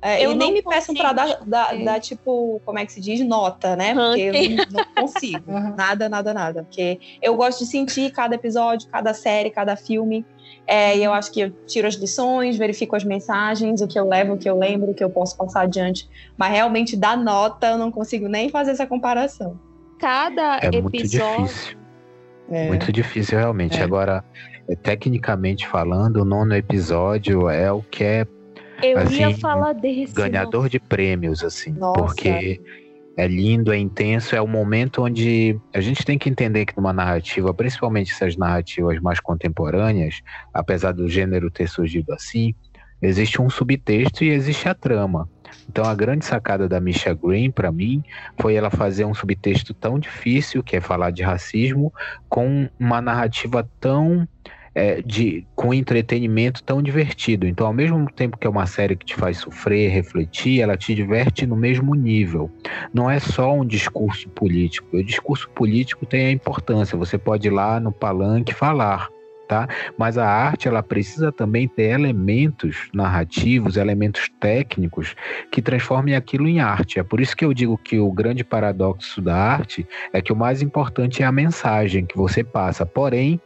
é, 0.00 0.24
Eu 0.24 0.32
e 0.32 0.34
nem 0.34 0.52
me 0.52 0.62
peçam 0.62 0.94
pra 0.94 1.12
dar, 1.12 1.40
dar, 1.44 1.76
dar, 1.82 2.00
tipo, 2.00 2.60
como 2.64 2.78
é 2.78 2.86
que 2.86 2.92
se 2.92 3.00
diz? 3.00 3.20
Nota, 3.26 3.74
né? 3.74 3.92
Porque 3.94 4.20
eu 4.20 4.32
não, 4.56 4.64
não 4.70 4.84
consigo. 5.02 5.42
Uhum. 5.50 5.74
Nada, 5.76 6.08
nada, 6.08 6.32
nada. 6.32 6.62
Porque 6.62 7.00
eu 7.20 7.34
gosto 7.34 7.60
de 7.60 7.66
sentir 7.66 8.12
cada 8.12 8.34
episódio, 8.36 8.88
cada 8.88 9.12
série, 9.14 9.50
cada 9.50 9.74
filme. 9.76 10.24
É, 10.64 10.96
e 10.96 11.02
eu 11.02 11.12
acho 11.12 11.32
que 11.32 11.40
eu 11.40 11.50
tiro 11.66 11.88
as 11.88 11.94
lições, 11.96 12.56
verifico 12.56 12.94
as 12.94 13.02
mensagens, 13.02 13.80
o 13.80 13.88
que 13.88 13.98
eu 13.98 14.06
levo, 14.08 14.34
o 14.34 14.38
que 14.38 14.48
eu 14.48 14.56
lembro, 14.56 14.92
o 14.92 14.94
que 14.94 15.02
eu 15.02 15.10
posso 15.10 15.36
passar 15.36 15.62
adiante. 15.62 16.08
Mas 16.36 16.52
realmente, 16.52 16.96
da 16.96 17.16
nota, 17.16 17.66
eu 17.70 17.78
não 17.78 17.90
consigo 17.90 18.28
nem 18.28 18.48
fazer 18.48 18.70
essa 18.70 18.86
comparação. 18.86 19.58
Cada 19.98 20.58
É 20.58 20.70
muito 20.80 20.94
episódio. 20.96 21.42
difícil. 21.46 21.76
É. 22.50 22.66
Muito 22.68 22.92
difícil, 22.92 23.38
realmente. 23.38 23.80
É. 23.80 23.82
Agora, 23.82 24.24
tecnicamente 24.82 25.66
falando, 25.66 26.18
o 26.18 26.24
nono 26.24 26.54
episódio 26.54 27.48
é 27.48 27.70
o 27.70 27.82
que 27.82 28.04
é 28.04 28.26
Eu 28.82 28.98
Assim, 28.98 29.20
ia 29.20 29.36
falar 29.36 29.72
desse. 29.74 30.14
ganhador 30.14 30.68
de 30.68 30.78
prêmios, 30.80 31.42
assim. 31.44 31.72
Nossa. 31.72 32.00
Porque 32.00 32.60
é 33.16 33.26
lindo, 33.26 33.72
é 33.72 33.78
intenso, 33.78 34.34
é 34.34 34.40
o 34.40 34.46
momento 34.48 35.02
onde 35.02 35.58
a 35.74 35.80
gente 35.80 36.04
tem 36.04 36.18
que 36.18 36.28
entender 36.28 36.64
que 36.64 36.76
numa 36.76 36.92
narrativa, 36.92 37.52
principalmente 37.52 38.12
essas 38.12 38.36
narrativas 38.36 38.98
mais 39.00 39.20
contemporâneas, 39.20 40.20
apesar 40.52 40.92
do 40.92 41.08
gênero 41.08 41.50
ter 41.50 41.68
surgido 41.68 42.12
assim, 42.12 42.54
existe 43.00 43.40
um 43.40 43.50
subtexto 43.50 44.24
e 44.24 44.30
existe 44.30 44.68
a 44.68 44.74
trama. 44.74 45.28
Então 45.68 45.84
a 45.84 45.94
grande 45.94 46.24
sacada 46.24 46.68
da 46.68 46.80
Misha 46.80 47.14
Green, 47.14 47.50
para 47.50 47.70
mim, 47.72 48.02
foi 48.40 48.54
ela 48.54 48.70
fazer 48.70 49.04
um 49.04 49.14
subtexto 49.14 49.72
tão 49.74 49.98
difícil, 49.98 50.62
que 50.62 50.76
é 50.76 50.80
falar 50.80 51.10
de 51.10 51.22
racismo, 51.22 51.92
com 52.28 52.68
uma 52.78 53.00
narrativa 53.00 53.68
tão 53.80 54.28
é, 54.74 55.02
de, 55.02 55.46
com 55.54 55.72
entretenimento 55.74 56.62
tão 56.62 56.82
divertido. 56.82 57.46
Então, 57.46 57.66
ao 57.66 57.72
mesmo 57.72 58.10
tempo 58.10 58.38
que 58.38 58.46
é 58.46 58.50
uma 58.50 58.66
série 58.66 58.96
que 58.96 59.04
te 59.04 59.14
faz 59.14 59.38
sofrer, 59.38 59.90
refletir, 59.90 60.60
ela 60.60 60.76
te 60.76 60.94
diverte 60.94 61.46
no 61.46 61.56
mesmo 61.56 61.94
nível. 61.94 62.50
Não 62.92 63.10
é 63.10 63.20
só 63.20 63.52
um 63.52 63.64
discurso 63.64 64.28
político. 64.30 64.96
O 64.96 65.04
discurso 65.04 65.48
político 65.50 66.06
tem 66.06 66.26
a 66.26 66.30
importância. 66.30 66.96
Você 66.96 67.18
pode 67.18 67.48
ir 67.48 67.50
lá 67.50 67.78
no 67.78 67.92
palanque 67.92 68.54
falar. 68.54 69.08
Tá? 69.52 69.68
Mas 69.98 70.16
a 70.16 70.26
arte 70.26 70.66
ela 70.66 70.82
precisa 70.82 71.30
também 71.30 71.68
ter 71.68 71.90
elementos 71.90 72.88
narrativos, 72.94 73.76
elementos 73.76 74.30
técnicos 74.40 75.14
que 75.50 75.60
transformem 75.60 76.16
aquilo 76.16 76.48
em 76.48 76.58
arte. 76.58 76.98
É 76.98 77.02
por 77.02 77.20
isso 77.20 77.36
que 77.36 77.44
eu 77.44 77.52
digo 77.52 77.76
que 77.76 77.98
o 77.98 78.10
grande 78.10 78.42
paradoxo 78.42 79.20
da 79.20 79.36
arte 79.36 79.86
é 80.10 80.22
que 80.22 80.32
o 80.32 80.36
mais 80.36 80.62
importante 80.62 81.22
é 81.22 81.26
a 81.26 81.30
mensagem 81.30 82.06
que 82.06 82.16
você 82.16 82.42
passa. 82.42 82.86
Porém, 82.86 83.38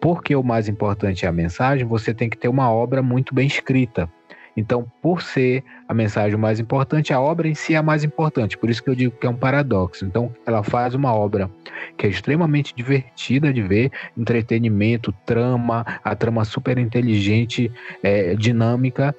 porque 0.00 0.34
o 0.34 0.42
mais 0.42 0.70
importante 0.70 1.26
é 1.26 1.28
a 1.28 1.32
mensagem, 1.32 1.86
você 1.86 2.14
tem 2.14 2.30
que 2.30 2.38
ter 2.38 2.48
uma 2.48 2.72
obra 2.72 3.02
muito 3.02 3.34
bem 3.34 3.46
escrita. 3.46 4.08
Então, 4.56 4.86
por 5.00 5.22
ser 5.22 5.64
a 5.88 5.94
mensagem 5.94 6.36
mais 6.36 6.60
importante, 6.60 7.12
a 7.12 7.20
obra 7.20 7.48
em 7.48 7.54
si 7.54 7.74
é 7.74 7.78
a 7.78 7.82
mais 7.82 8.04
importante. 8.04 8.58
Por 8.58 8.70
isso 8.70 8.82
que 8.82 8.90
eu 8.90 8.94
digo 8.94 9.16
que 9.16 9.26
é 9.26 9.30
um 9.30 9.36
paradoxo. 9.36 10.04
Então, 10.04 10.30
ela 10.46 10.62
faz 10.62 10.94
uma 10.94 11.14
obra 11.14 11.50
que 11.96 12.06
é 12.06 12.10
extremamente 12.10 12.74
divertida 12.74 13.52
de 13.52 13.62
ver, 13.62 13.90
entretenimento, 14.16 15.12
trama, 15.24 15.84
a 16.04 16.14
trama 16.14 16.44
super 16.44 16.78
inteligente, 16.78 17.70
é, 18.02 18.34
dinâmica, 18.34 19.14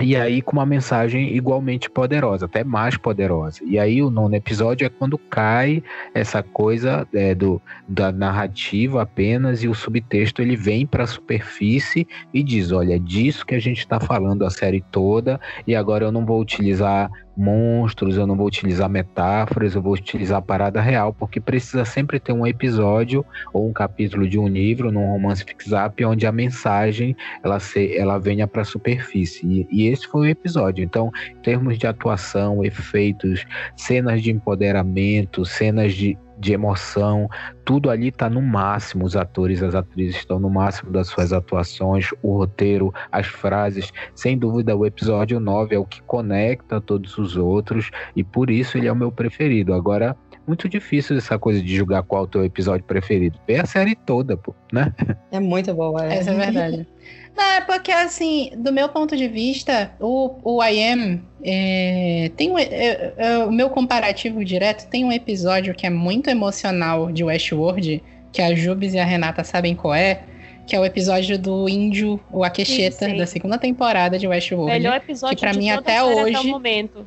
e 0.00 0.16
aí 0.16 0.40
com 0.40 0.52
uma 0.52 0.64
mensagem 0.66 1.36
igualmente 1.36 1.90
poderosa, 1.90 2.46
até 2.46 2.64
mais 2.64 2.96
poderosa. 2.96 3.60
E 3.64 3.78
aí 3.78 4.02
o 4.02 4.10
nono 4.10 4.34
episódio 4.34 4.86
é 4.86 4.88
quando 4.88 5.18
cai 5.18 5.82
essa 6.14 6.42
coisa 6.42 7.06
é, 7.12 7.34
do, 7.34 7.60
da 7.86 8.10
narrativa 8.10 9.02
apenas 9.02 9.62
e 9.62 9.68
o 9.68 9.74
subtexto 9.74 10.40
ele 10.40 10.56
vem 10.56 10.86
para 10.86 11.04
a 11.04 11.06
superfície 11.06 12.06
e 12.32 12.42
diz, 12.42 12.72
olha, 12.72 12.96
é 12.96 12.98
disso 12.98 13.44
que 13.44 13.54
a 13.54 13.60
gente 13.60 13.80
está 13.80 14.00
falando 14.00 14.44
a 14.44 14.50
série 14.50 14.82
toda 14.90 15.40
e 15.66 15.74
agora 15.74 16.06
eu 16.06 16.12
não 16.12 16.24
vou 16.24 16.40
utilizar 16.40 17.10
monstros, 17.36 18.16
eu 18.16 18.26
não 18.26 18.36
vou 18.36 18.46
utilizar 18.46 18.88
metáforas, 18.88 19.74
eu 19.74 19.82
vou 19.82 19.94
utilizar 19.94 20.38
a 20.38 20.42
parada 20.42 20.80
real, 20.80 21.12
porque 21.12 21.40
precisa 21.40 21.84
sempre 21.84 22.20
ter 22.20 22.32
um 22.32 22.46
episódio 22.46 23.24
ou 23.52 23.68
um 23.68 23.72
capítulo 23.72 24.28
de 24.28 24.38
um 24.38 24.46
livro, 24.46 24.92
num 24.92 25.06
romance 25.06 25.44
fix-up, 25.44 26.04
onde 26.04 26.26
a 26.26 26.32
mensagem 26.32 27.16
ela, 27.42 27.58
se, 27.58 27.96
ela 27.96 28.18
venha 28.18 28.46
para 28.46 28.62
a 28.62 28.64
superfície. 28.64 29.46
E, 29.46 29.66
e 29.70 29.86
esse 29.88 30.06
foi 30.06 30.20
o 30.22 30.30
episódio. 30.30 30.84
Então, 30.84 31.10
em 31.30 31.36
termos 31.42 31.78
de 31.78 31.86
atuação, 31.86 32.64
efeitos, 32.64 33.44
cenas 33.76 34.22
de 34.22 34.30
empoderamento, 34.30 35.44
cenas 35.44 35.94
de, 35.94 36.18
de 36.38 36.52
emoção, 36.52 37.28
tudo 37.64 37.90
ali 37.90 38.08
está 38.08 38.28
no 38.28 38.42
máximo. 38.42 39.04
Os 39.04 39.16
atores 39.16 39.62
as 39.62 39.74
atrizes 39.74 40.16
estão 40.16 40.38
no 40.38 40.50
máximo 40.50 40.90
das 40.90 41.08
suas 41.08 41.32
atuações, 41.32 42.08
o 42.22 42.36
roteiro, 42.36 42.92
as 43.10 43.26
frases. 43.26 43.92
Sem 44.14 44.36
dúvida, 44.36 44.76
o 44.76 44.86
episódio 44.86 45.38
9 45.38 45.74
é 45.74 45.78
o 45.78 45.84
que 45.84 46.02
conecta 46.02 46.80
todos 46.80 47.16
os 47.18 47.36
outros 47.36 47.90
e 48.16 48.24
por 48.24 48.50
isso 48.50 48.76
ele 48.78 48.88
é 48.88 48.92
o 48.92 48.96
meu 48.96 49.12
preferido. 49.12 49.74
Agora, 49.74 50.16
muito 50.46 50.68
difícil 50.68 51.16
essa 51.16 51.38
coisa 51.38 51.62
de 51.62 51.76
julgar 51.76 52.02
qual 52.02 52.22
é 52.22 52.24
o 52.24 52.28
teu 52.28 52.44
episódio 52.44 52.84
preferido. 52.84 53.38
Vê 53.46 53.60
a 53.60 53.66
série 53.66 53.94
toda, 53.94 54.36
pô, 54.36 54.54
né? 54.72 54.92
É 55.30 55.38
muito 55.38 55.72
boa. 55.74 56.04
É. 56.04 56.18
Essa 56.18 56.30
é 56.30 56.34
verdade. 56.34 56.86
Não, 57.36 57.44
é 57.44 57.60
porque, 57.62 57.90
assim, 57.90 58.50
do 58.56 58.72
meu 58.72 58.88
ponto 58.88 59.16
de 59.16 59.26
vista, 59.26 59.92
o, 59.98 60.34
o 60.44 60.62
I 60.62 60.82
Am 60.92 61.22
é, 61.42 62.30
tem 62.36 62.50
um, 62.50 62.58
é, 62.58 63.14
é, 63.16 63.38
o 63.38 63.50
meu 63.50 63.70
comparativo 63.70 64.44
direto 64.44 64.88
tem 64.88 65.04
um 65.04 65.10
episódio 65.10 65.74
que 65.74 65.86
é 65.86 65.90
muito 65.90 66.28
emocional 66.28 67.10
de 67.10 67.24
Westworld, 67.24 68.02
que 68.30 68.42
a 68.42 68.54
Jubes 68.54 68.94
e 68.94 68.98
a 68.98 69.04
Renata 69.04 69.42
sabem 69.44 69.74
qual 69.74 69.94
é, 69.94 70.22
que 70.66 70.76
é 70.76 70.80
o 70.80 70.84
episódio 70.84 71.38
do 71.38 71.68
índio, 71.68 72.20
o 72.30 72.44
Akesheta, 72.44 73.06
sim. 73.06 73.16
da 73.16 73.26
segunda 73.26 73.58
temporada 73.58 74.18
de 74.18 74.28
Westworld. 74.28 74.72
Melhor 74.72 74.96
episódio 74.96 75.36
que 75.36 75.42
pra 75.42 75.52
de 75.52 75.58
mim 75.58 75.68
toda 75.68 75.80
até 75.80 75.98
série 75.98 76.10
até 76.12 76.22
hoje- 76.22 76.48
o 76.48 76.50
momento. 76.50 77.06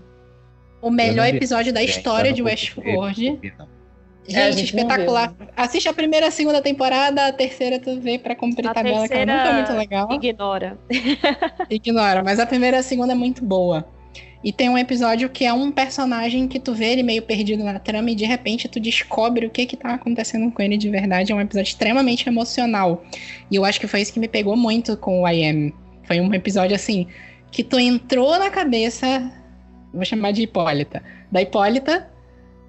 O 0.81 0.89
melhor 0.91 1.31
vi 1.31 1.37
episódio 1.37 1.73
da 1.73 1.81
história 1.81 2.31
de 2.33 2.43
Westworld. 2.43 3.37
ver, 3.41 3.53
não. 4.29 4.39
É, 4.39 4.51
Gente, 4.51 4.75
não 4.75 4.83
espetacular. 4.83 5.33
Assiste 5.55 5.87
a 5.87 5.93
primeira 5.93 6.25
e 6.25 6.29
a 6.29 6.31
segunda 6.31 6.61
temporada, 6.61 7.27
a 7.27 7.31
terceira 7.31 7.79
tu 7.79 7.99
vê 7.99 8.17
pra 8.17 8.35
cumprir 8.35 8.67
A 8.67 8.73
tabela, 8.73 9.07
que 9.07 9.19
nunca 9.19 9.33
é 9.33 9.53
muito 9.53 9.73
legal. 9.73 10.11
Ignora. 10.11 10.77
Ignora, 11.69 12.23
mas 12.23 12.39
a 12.39 12.45
primeira 12.45 12.77
e 12.77 12.79
a 12.79 12.83
segunda 12.83 13.13
é 13.13 13.15
muito 13.15 13.43
boa. 13.43 13.85
E 14.43 14.51
tem 14.51 14.69
um 14.69 14.77
episódio 14.77 15.27
que 15.27 15.43
é 15.43 15.51
um 15.51 15.71
personagem 15.71 16.47
que 16.47 16.59
tu 16.59 16.71
vê 16.71 16.91
ele 16.91 17.01
meio 17.01 17.23
perdido 17.23 17.63
na 17.63 17.79
trama 17.79 18.11
e 18.11 18.15
de 18.15 18.25
repente 18.25 18.67
tu 18.67 18.79
descobre 18.79 19.47
o 19.47 19.49
que 19.49 19.65
que 19.65 19.75
tá 19.75 19.95
acontecendo 19.95 20.51
com 20.51 20.61
ele 20.61 20.77
de 20.77 20.87
verdade. 20.87 21.31
É 21.31 21.35
um 21.35 21.41
episódio 21.41 21.69
extremamente 21.69 22.29
emocional. 22.29 23.03
E 23.49 23.55
eu 23.55 23.65
acho 23.65 23.79
que 23.79 23.87
foi 23.87 24.01
isso 24.01 24.13
que 24.13 24.19
me 24.19 24.27
pegou 24.27 24.55
muito 24.55 24.95
com 24.97 25.23
o 25.23 25.27
I 25.27 25.49
Am. 25.49 25.73
Foi 26.03 26.21
um 26.21 26.31
episódio 26.31 26.75
assim, 26.75 27.07
que 27.51 27.63
tu 27.63 27.79
entrou 27.79 28.37
na 28.37 28.51
cabeça, 28.51 29.31
vou 29.91 30.05
chamar 30.05 30.31
de 30.31 30.43
Hipólita, 30.43 31.01
da 31.31 31.41
Hipólita, 31.41 32.07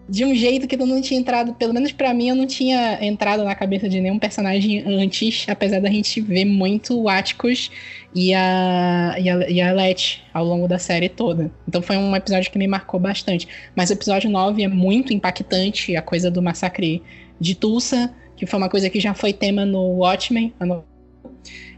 de 0.09 0.25
um 0.25 0.35
jeito 0.35 0.69
que 0.69 0.77
tu 0.77 0.87
não 0.87 1.01
tinha 1.01 1.19
entrado, 1.19 1.53
pelo 1.55 1.75
menos 1.75 1.91
para 1.91 2.15
mim, 2.15 2.29
eu 2.29 2.37
não 2.37 2.47
tinha 2.47 2.99
entrado 3.05 3.43
na 3.43 3.55
cabeça 3.55 3.89
de 3.89 4.01
nenhum 4.01 4.19
personagem 4.19 4.85
antes, 4.87 5.45
apesar 5.49 5.81
da 5.81 5.91
gente 5.91 6.21
ver 6.21 6.45
muito 6.45 7.01
o 7.01 7.09
Atticus 7.09 7.71
e 8.15 8.33
a, 8.33 9.17
e 9.19 9.29
a, 9.29 9.51
e 9.51 9.61
a 9.61 9.73
Let 9.73 10.23
ao 10.33 10.45
longo 10.45 10.69
da 10.69 10.79
série 10.79 11.09
toda. 11.09 11.51
Então 11.67 11.83
foi 11.83 11.97
um 11.97 12.15
episódio 12.15 12.51
que 12.53 12.59
me 12.59 12.69
marcou 12.69 13.01
bastante. 13.01 13.49
Mas 13.75 13.91
o 13.91 13.95
episódio 13.95 14.31
9 14.31 14.63
é 14.63 14.69
muito 14.69 15.13
impactante, 15.13 15.97
a 15.97 16.03
coisa 16.03 16.31
do 16.31 16.41
massacre 16.41 17.03
de 17.41 17.57
Tulsa, 17.57 18.15
que 18.37 18.47
foi 18.47 18.59
uma 18.59 18.69
coisa 18.69 18.89
que 18.89 19.01
já 19.01 19.13
foi 19.13 19.33
tema 19.33 19.65
no 19.65 19.83
Watchmen. 19.99 20.55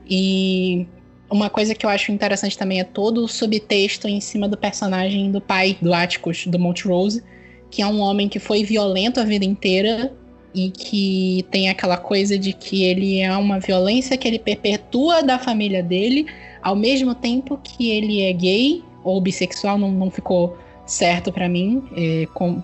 E 0.08 0.86
uma 1.30 1.48
coisa 1.48 1.74
que 1.74 1.86
eu 1.86 1.90
acho 1.90 2.12
interessante 2.12 2.58
também 2.58 2.80
é 2.80 2.84
todo 2.84 3.24
o 3.24 3.28
subtexto 3.28 4.06
em 4.06 4.20
cima 4.20 4.46
do 4.46 4.56
personagem 4.56 5.30
do 5.32 5.40
pai 5.40 5.78
do 5.80 5.94
Atticus, 5.94 6.46
do 6.46 6.58
Montrose, 6.58 7.22
que 7.70 7.82
é 7.82 7.86
um 7.86 8.00
homem 8.00 8.28
que 8.28 8.38
foi 8.38 8.64
violento 8.64 9.20
a 9.20 9.24
vida 9.24 9.44
inteira 9.44 10.12
e 10.54 10.70
que 10.70 11.44
tem 11.50 11.68
aquela 11.68 11.96
coisa 11.96 12.38
de 12.38 12.52
que 12.52 12.84
ele 12.84 13.20
é 13.20 13.36
uma 13.36 13.60
violência 13.60 14.16
que 14.16 14.26
ele 14.26 14.38
perpetua 14.38 15.22
da 15.22 15.38
família 15.38 15.82
dele, 15.82 16.26
ao 16.62 16.74
mesmo 16.74 17.14
tempo 17.14 17.58
que 17.62 17.90
ele 17.90 18.22
é 18.22 18.32
gay 18.32 18.82
ou 19.04 19.20
bissexual, 19.20 19.78
não, 19.78 19.90
não 19.90 20.10
ficou 20.10 20.58
certo 20.86 21.30
para 21.30 21.48
mim 21.48 21.82
é, 21.94 22.26
com 22.32 22.62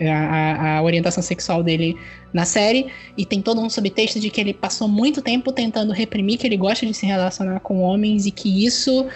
é, 0.00 0.10
a, 0.10 0.78
a, 0.78 0.82
orientação 0.82 1.22
sexual 1.22 1.62
dele 1.62 1.96
na 2.32 2.44
série, 2.44 2.86
e 3.16 3.24
tem 3.24 3.40
todo 3.40 3.60
um 3.60 3.68
subtexto 3.68 4.18
de 4.18 4.30
que 4.30 4.40
ele 4.40 4.54
passou 4.54 4.88
muito 4.88 5.22
tempo 5.22 5.52
tentando 5.52 5.92
reprimir 5.92 6.38
que 6.38 6.46
ele 6.46 6.56
gosta 6.56 6.84
de 6.86 6.94
se 6.94 7.06
relacionar 7.06 7.60
com 7.60 7.80
homens 7.80 8.26
e 8.26 8.30
que 8.30 8.64
isso 8.64 9.06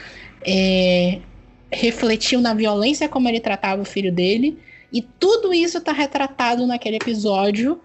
é, 0.46 1.18
refletiu 1.72 2.40
na 2.40 2.54
violência 2.54 3.08
como 3.08 3.28
ele 3.28 3.40
tratava 3.40 3.82
o 3.82 3.84
filho 3.84 4.12
dele 4.12 4.58
e 4.92 5.02
tudo 5.02 5.52
isso 5.52 5.78
está 5.78 5.92
retratado 5.92 6.66
naquele 6.66 6.96
episódio, 6.96 7.80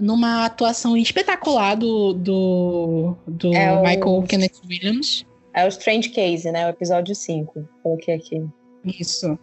numa 0.00 0.44
atuação 0.44 0.96
espetacular 0.96 1.74
do, 1.74 2.12
do, 2.12 3.16
do 3.26 3.54
é 3.54 3.76
Michael 3.80 4.18
o... 4.18 4.22
Kenneth 4.22 4.60
Williams. 4.68 5.26
É 5.52 5.64
o 5.64 5.68
Strange 5.68 6.08
Case, 6.10 6.50
né? 6.50 6.66
O 6.66 6.70
episódio 6.70 7.14
5. 7.14 7.68
Coloquei 7.82 8.14
aqui. 8.14 8.44
Isso. 8.84 9.38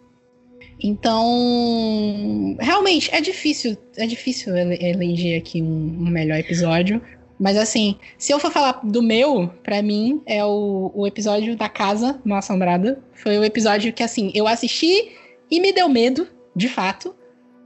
Então, 0.80 2.56
realmente, 2.60 3.08
é 3.14 3.20
difícil, 3.20 3.76
é 3.96 4.06
difícil 4.06 4.56
eleger 4.56 5.38
aqui 5.38 5.62
um, 5.62 5.66
um, 5.66 6.10
melhor 6.10 6.38
episódio. 6.38 7.00
Mas 7.38 7.56
assim, 7.56 7.96
se 8.18 8.32
eu 8.32 8.38
for 8.38 8.52
falar 8.52 8.80
do 8.84 9.02
meu, 9.02 9.50
para 9.62 9.82
mim, 9.82 10.22
é 10.26 10.44
o, 10.44 10.92
o 10.94 11.06
episódio 11.06 11.56
da 11.56 11.68
Casa 11.68 12.20
Mal 12.24 12.38
Assombrada. 12.38 13.02
Foi 13.14 13.38
o 13.38 13.44
episódio 13.44 13.92
que, 13.92 14.02
assim, 14.02 14.30
eu 14.34 14.46
assisti 14.46 15.12
e 15.50 15.60
me 15.60 15.72
deu 15.72 15.88
medo 15.88 16.28
de 16.54 16.68
fato. 16.68 17.14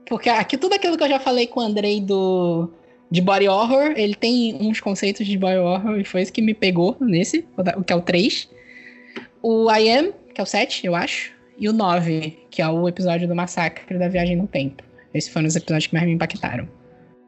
Porque 0.08 0.28
aqui 0.28 0.56
tudo 0.56 0.74
aquilo 0.74 0.96
que 0.96 1.02
eu 1.02 1.08
já 1.08 1.18
falei 1.18 1.46
com 1.46 1.60
o 1.60 1.62
Andrei 1.62 2.00
do 2.00 2.70
de 3.10 3.20
body 3.20 3.48
horror, 3.48 3.92
ele 3.96 4.14
tem 4.14 4.56
uns 4.60 4.80
conceitos 4.80 5.26
de 5.26 5.38
body 5.38 5.58
horror 5.58 6.00
e 6.00 6.04
foi 6.04 6.22
isso 6.22 6.32
que 6.32 6.42
me 6.42 6.54
pegou 6.54 6.96
nesse, 7.00 7.46
o 7.76 7.84
que 7.84 7.92
é 7.92 7.96
o 7.96 8.00
3. 8.00 8.50
O 9.42 9.70
I 9.70 9.90
Am, 9.90 10.12
que 10.34 10.40
é 10.40 10.42
o 10.42 10.46
7, 10.46 10.86
eu 10.86 10.94
acho, 10.94 11.32
e 11.56 11.68
o 11.68 11.72
9, 11.72 12.46
que 12.50 12.60
é 12.60 12.68
o 12.68 12.88
episódio 12.88 13.28
do 13.28 13.34
massacre 13.34 13.96
da 13.96 14.08
viagem 14.08 14.36
no 14.36 14.46
tempo. 14.46 14.82
Esses 15.14 15.30
foram 15.32 15.46
os 15.46 15.54
episódios 15.54 15.86
que 15.86 15.94
mais 15.94 16.06
me 16.06 16.12
impactaram. 16.12 16.68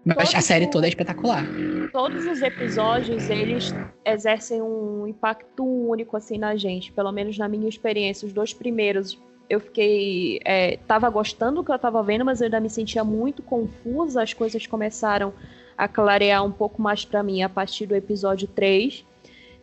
Mas 0.05 0.17
todos 0.17 0.35
a 0.35 0.41
série 0.41 0.67
toda 0.67 0.87
é 0.87 0.89
espetacular. 0.89 1.47
Todos 1.93 2.27
os 2.27 2.41
episódios, 2.41 3.29
eles 3.29 3.75
exercem 4.05 4.63
um 4.63 5.07
impacto 5.07 5.65
único, 5.65 6.17
assim, 6.17 6.39
na 6.39 6.57
gente. 6.57 6.93
Pelo 6.93 7.13
menos 7.13 7.37
na 7.37 7.47
minha 7.47 7.69
experiência. 7.69 8.27
Os 8.27 8.33
dois 8.33 8.55
primeiros 8.55 9.21
eu 9.49 9.61
fiquei. 9.61 10.41
É, 10.45 10.77
tava 10.87 11.09
gostando 11.09 11.57
do 11.57 11.65
que 11.65 11.73
eu 11.73 11.79
tava 11.79 12.03
vendo, 12.03 12.25
mas 12.25 12.41
eu 12.41 12.47
ainda 12.47 12.61
me 12.61 12.69
sentia 12.69 13.03
muito 13.03 13.43
confusa. 13.43 14.23
As 14.23 14.33
coisas 14.35 14.66
começaram 14.66 15.33
a 15.77 15.89
clarear 15.89 16.45
um 16.45 16.53
pouco 16.53 16.83
mais 16.83 17.05
para 17.05 17.23
mim 17.23 17.43
a 17.43 17.49
partir 17.49 17.87
do 17.87 17.95
episódio 17.95 18.49
3. 18.49 19.05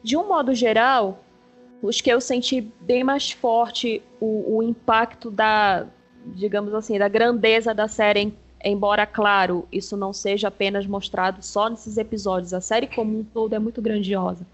De 0.01 0.17
um 0.17 0.27
modo 0.27 0.53
geral, 0.53 1.23
os 1.81 2.01
que 2.01 2.09
eu 2.09 2.21
senti 2.21 2.61
bem 2.61 3.03
mais 3.03 3.31
forte 3.31 4.01
o, 4.19 4.57
o 4.57 4.63
impacto 4.63 5.29
da, 5.29 5.85
digamos 6.25 6.73
assim, 6.73 6.97
da 6.97 7.07
grandeza 7.07 7.73
da 7.73 7.87
série, 7.87 8.33
embora, 8.63 9.05
claro, 9.05 9.67
isso 9.71 9.95
não 9.95 10.13
seja 10.13 10.47
apenas 10.47 10.87
mostrado 10.87 11.43
só 11.43 11.69
nesses 11.69 11.97
episódios. 11.97 12.53
A 12.53 12.61
série 12.61 12.87
como 12.87 13.19
um 13.19 13.23
todo 13.23 13.53
é 13.53 13.59
muito 13.59 13.81
grandiosa. 13.81 14.45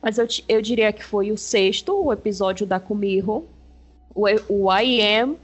Mas 0.00 0.16
eu, 0.16 0.26
eu 0.48 0.62
diria 0.62 0.92
que 0.92 1.04
foi 1.04 1.30
o 1.30 1.36
sexto, 1.36 1.92
o 1.92 2.12
episódio 2.12 2.66
da 2.66 2.80
Kumiho, 2.80 3.46
o, 4.14 4.24
o 4.48 4.72
I 4.72 5.00
Am 5.02 5.36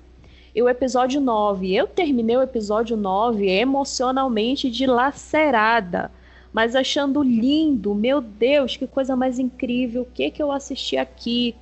e 0.55 0.63
o 0.63 0.69
episódio 0.69 1.21
9. 1.21 1.75
Eu 1.75 1.87
terminei 1.87 2.37
o 2.37 2.43
episódio 2.43 2.97
9 2.97 3.47
emocionalmente 3.49 4.71
dilacerada, 4.71 6.11
mas 6.53 6.75
achando 6.75 7.23
lindo. 7.23 7.95
Meu 7.95 8.21
Deus, 8.21 8.77
que 8.77 8.87
coisa 8.87 9.15
mais 9.15 9.39
incrível. 9.39 10.03
O 10.03 10.07
que, 10.07 10.31
que 10.31 10.43
eu 10.43 10.51
assisti 10.51 10.97
aqui? 10.97 11.55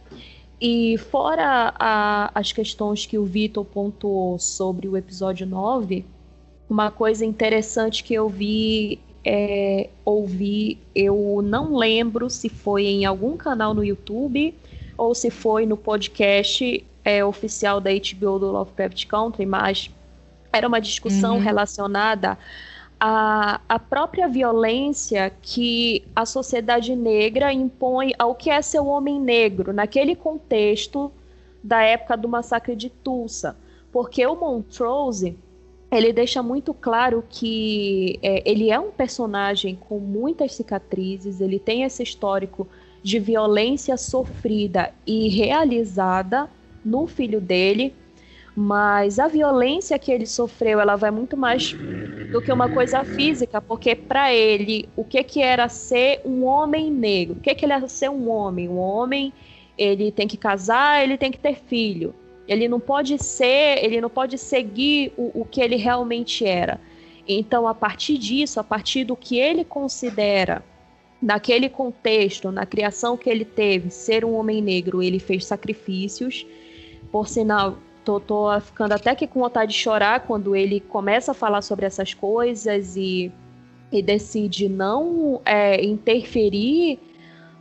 E 0.61 0.97
fora 1.11 1.75
a, 1.79 2.31
as 2.35 2.53
questões 2.53 3.05
que 3.05 3.19
o 3.19 3.25
Vitor 3.25 3.65
pontuou 3.65 4.39
sobre 4.39 4.89
o 4.89 4.97
episódio 4.97 5.47
9, 5.47 6.05
uma 6.71 6.91
coisa 6.91 7.25
interessante 7.25 8.03
que 8.05 8.15
eu 8.15 8.29
vi 8.29 9.01
é, 9.25 9.89
ouvi, 10.05 10.79
eu 10.95 11.41
não 11.43 11.77
lembro 11.77 12.29
se 12.29 12.49
foi 12.49 12.85
em 12.85 13.07
algum 13.07 13.37
canal 13.37 13.73
no 13.73 13.83
YouTube 13.83 14.55
ou 14.97 15.15
se 15.15 15.31
foi 15.31 15.65
no 15.65 15.77
podcast 15.77 16.85
é, 17.05 17.25
oficial 17.25 17.81
da 17.81 17.91
HBO 17.91 18.39
do 18.39 18.51
Lovecraft 18.51 19.07
Country, 19.07 19.45
mas 19.45 19.91
era 20.53 20.67
uma 20.67 20.81
discussão 20.81 21.37
uhum. 21.37 21.43
relacionada 21.43 22.39
à, 22.99 23.61
à 23.69 23.79
própria 23.79 24.29
violência 24.29 25.31
que 25.43 26.05
a 26.15 26.25
sociedade 26.25 26.95
negra 26.97 27.53
impõe 27.53 28.13
ao 28.19 28.35
que 28.35 28.51
é 28.51 28.63
ser 28.63 28.81
o 28.81 28.87
homem 28.87 29.21
negro 29.21 29.73
naquele 29.73 30.17
contexto 30.17 31.13
da 31.63 31.83
época 31.83 32.17
do 32.17 32.29
massacre 32.29 32.77
de 32.77 32.89
Tulsa. 32.89 33.57
Porque 33.93 34.25
o 34.27 34.35
Montrose, 34.35 35.37
ele 35.91 36.13
deixa 36.13 36.43
muito 36.43 36.73
claro 36.73 37.25
que 37.29 38.19
é, 38.23 38.49
ele 38.49 38.71
é 38.71 38.79
um 38.79 38.91
personagem 38.91 39.77
com 39.89 39.99
muitas 39.99 40.55
cicatrizes, 40.55 41.41
ele 41.41 41.59
tem 41.59 41.83
esse 41.83 42.03
histórico 42.03 42.67
de 43.03 43.19
violência 43.19 43.97
sofrida 43.97 44.93
e 45.07 45.29
realizada 45.29 46.49
no 46.85 47.07
filho 47.07 47.41
dele, 47.41 47.95
mas 48.57 49.19
a 49.19 49.27
violência 49.27 49.99
que 49.99 50.13
ele 50.13 50.27
sofreu, 50.27 50.79
ela 50.79 50.95
vai 50.95 51.11
muito 51.11 51.37
mais 51.37 51.73
do 52.31 52.41
que 52.41 52.53
uma 52.53 52.69
coisa 52.69 53.05
física, 53.05 53.61
porque 53.61 53.97
para 53.97 54.33
ele, 54.33 54.89
o 54.97 55.05
que 55.05 55.23
que 55.25 55.43
era 55.43 55.69
ser 55.69 56.21
um 56.25 56.45
homem 56.45 56.91
negro? 56.91 57.37
O 57.37 57.41
que 57.41 57.55
que 57.55 57.65
ele 57.65 57.73
era 57.73 57.89
ser 57.89 58.11
um 58.11 58.31
homem? 58.31 58.69
Um 58.69 58.79
homem, 58.79 59.33
ele 59.77 60.13
tem 60.13 60.29
que 60.29 60.37
casar, 60.37 61.03
ele 61.03 61.17
tem 61.17 61.33
que 61.33 61.39
ter 61.39 61.57
filho. 61.57 62.15
Ele 62.47 62.69
não 62.69 62.79
pode 62.79 63.21
ser, 63.21 63.83
ele 63.83 64.01
não 64.01 64.11
pode 64.11 64.39
seguir 64.39 65.13
o, 65.17 65.41
o 65.41 65.45
que 65.45 65.61
ele 65.61 65.77
realmente 65.77 66.45
era. 66.45 66.81
Então, 67.27 67.67
a 67.67 67.75
partir 67.75 68.19
disso, 68.19 68.61
a 68.61 68.65
partir 68.65 69.05
do 69.05 69.17
que 69.17 69.39
ele 69.39 69.65
considera 69.65 70.63
naquele 71.21 71.69
contexto, 71.69 72.53
na 72.53 72.67
criação 72.67 73.17
que 73.17 73.29
ele 73.29 73.45
teve, 73.45 73.91
ser 73.91 74.25
um 74.25 74.35
homem 74.35 74.61
negro, 74.61 75.03
ele 75.03 75.19
fez 75.19 75.47
sacrifícios 75.47 76.47
por 77.15 77.29
sinal, 77.29 77.79
tô, 78.05 78.19
tô 78.19 78.61
ficando 78.61 78.91
até 78.91 79.15
que 79.15 79.25
com 79.25 79.39
vontade 79.39 79.71
de 79.71 79.79
chorar 79.79 80.27
quando 80.27 80.57
ele 80.57 80.81
começa 80.81 81.31
a 81.31 81.35
falar 81.35 81.63
sobre 81.63 81.87
essas 81.87 82.13
coisas 82.13 82.97
e, 82.97 83.31
e 83.93 84.03
decide 84.03 84.69
não 84.69 85.41
é, 85.45 85.81
interferir 85.85 86.99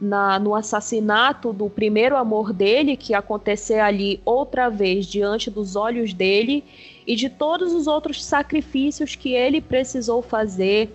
na, 0.02 0.40
no 0.40 0.56
assassinato 0.56 1.54
do 1.54 1.70
primeiro 1.70 2.18
amor 2.18 2.52
dele, 2.52 2.98
que 2.98 3.14
acontecer 3.14 3.78
ali 3.78 4.20
outra 4.26 4.70
vez 4.70 5.06
diante 5.06 5.52
dos 5.52 5.76
olhos 5.76 6.16
dele, 6.16 6.64
e 7.06 7.16
de 7.16 7.30
todos 7.30 7.74
os 7.74 7.86
outros 7.86 8.26
sacrifícios 8.26 9.16
que 9.16 9.36
ele 9.36 9.62
precisou 9.62 10.24
fazer, 10.24 10.92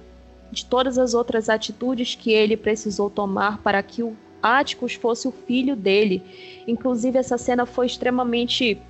de 0.50 0.64
todas 0.64 0.98
as 0.98 1.14
outras 1.14 1.48
atitudes 1.48 2.16
que 2.16 2.32
ele 2.32 2.56
precisou 2.56 3.08
tomar 3.08 3.62
para 3.62 3.80
que 3.84 4.02
o 4.02 4.16
Atticus 4.42 4.94
fosse 4.94 5.26
o 5.26 5.32
filho 5.32 5.74
dele. 5.76 6.22
Inclusive, 6.66 7.18
essa 7.18 7.38
cena 7.38 7.66
foi 7.66 7.86
extremamente 7.86 8.80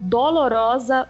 dolorosa, 0.00 1.08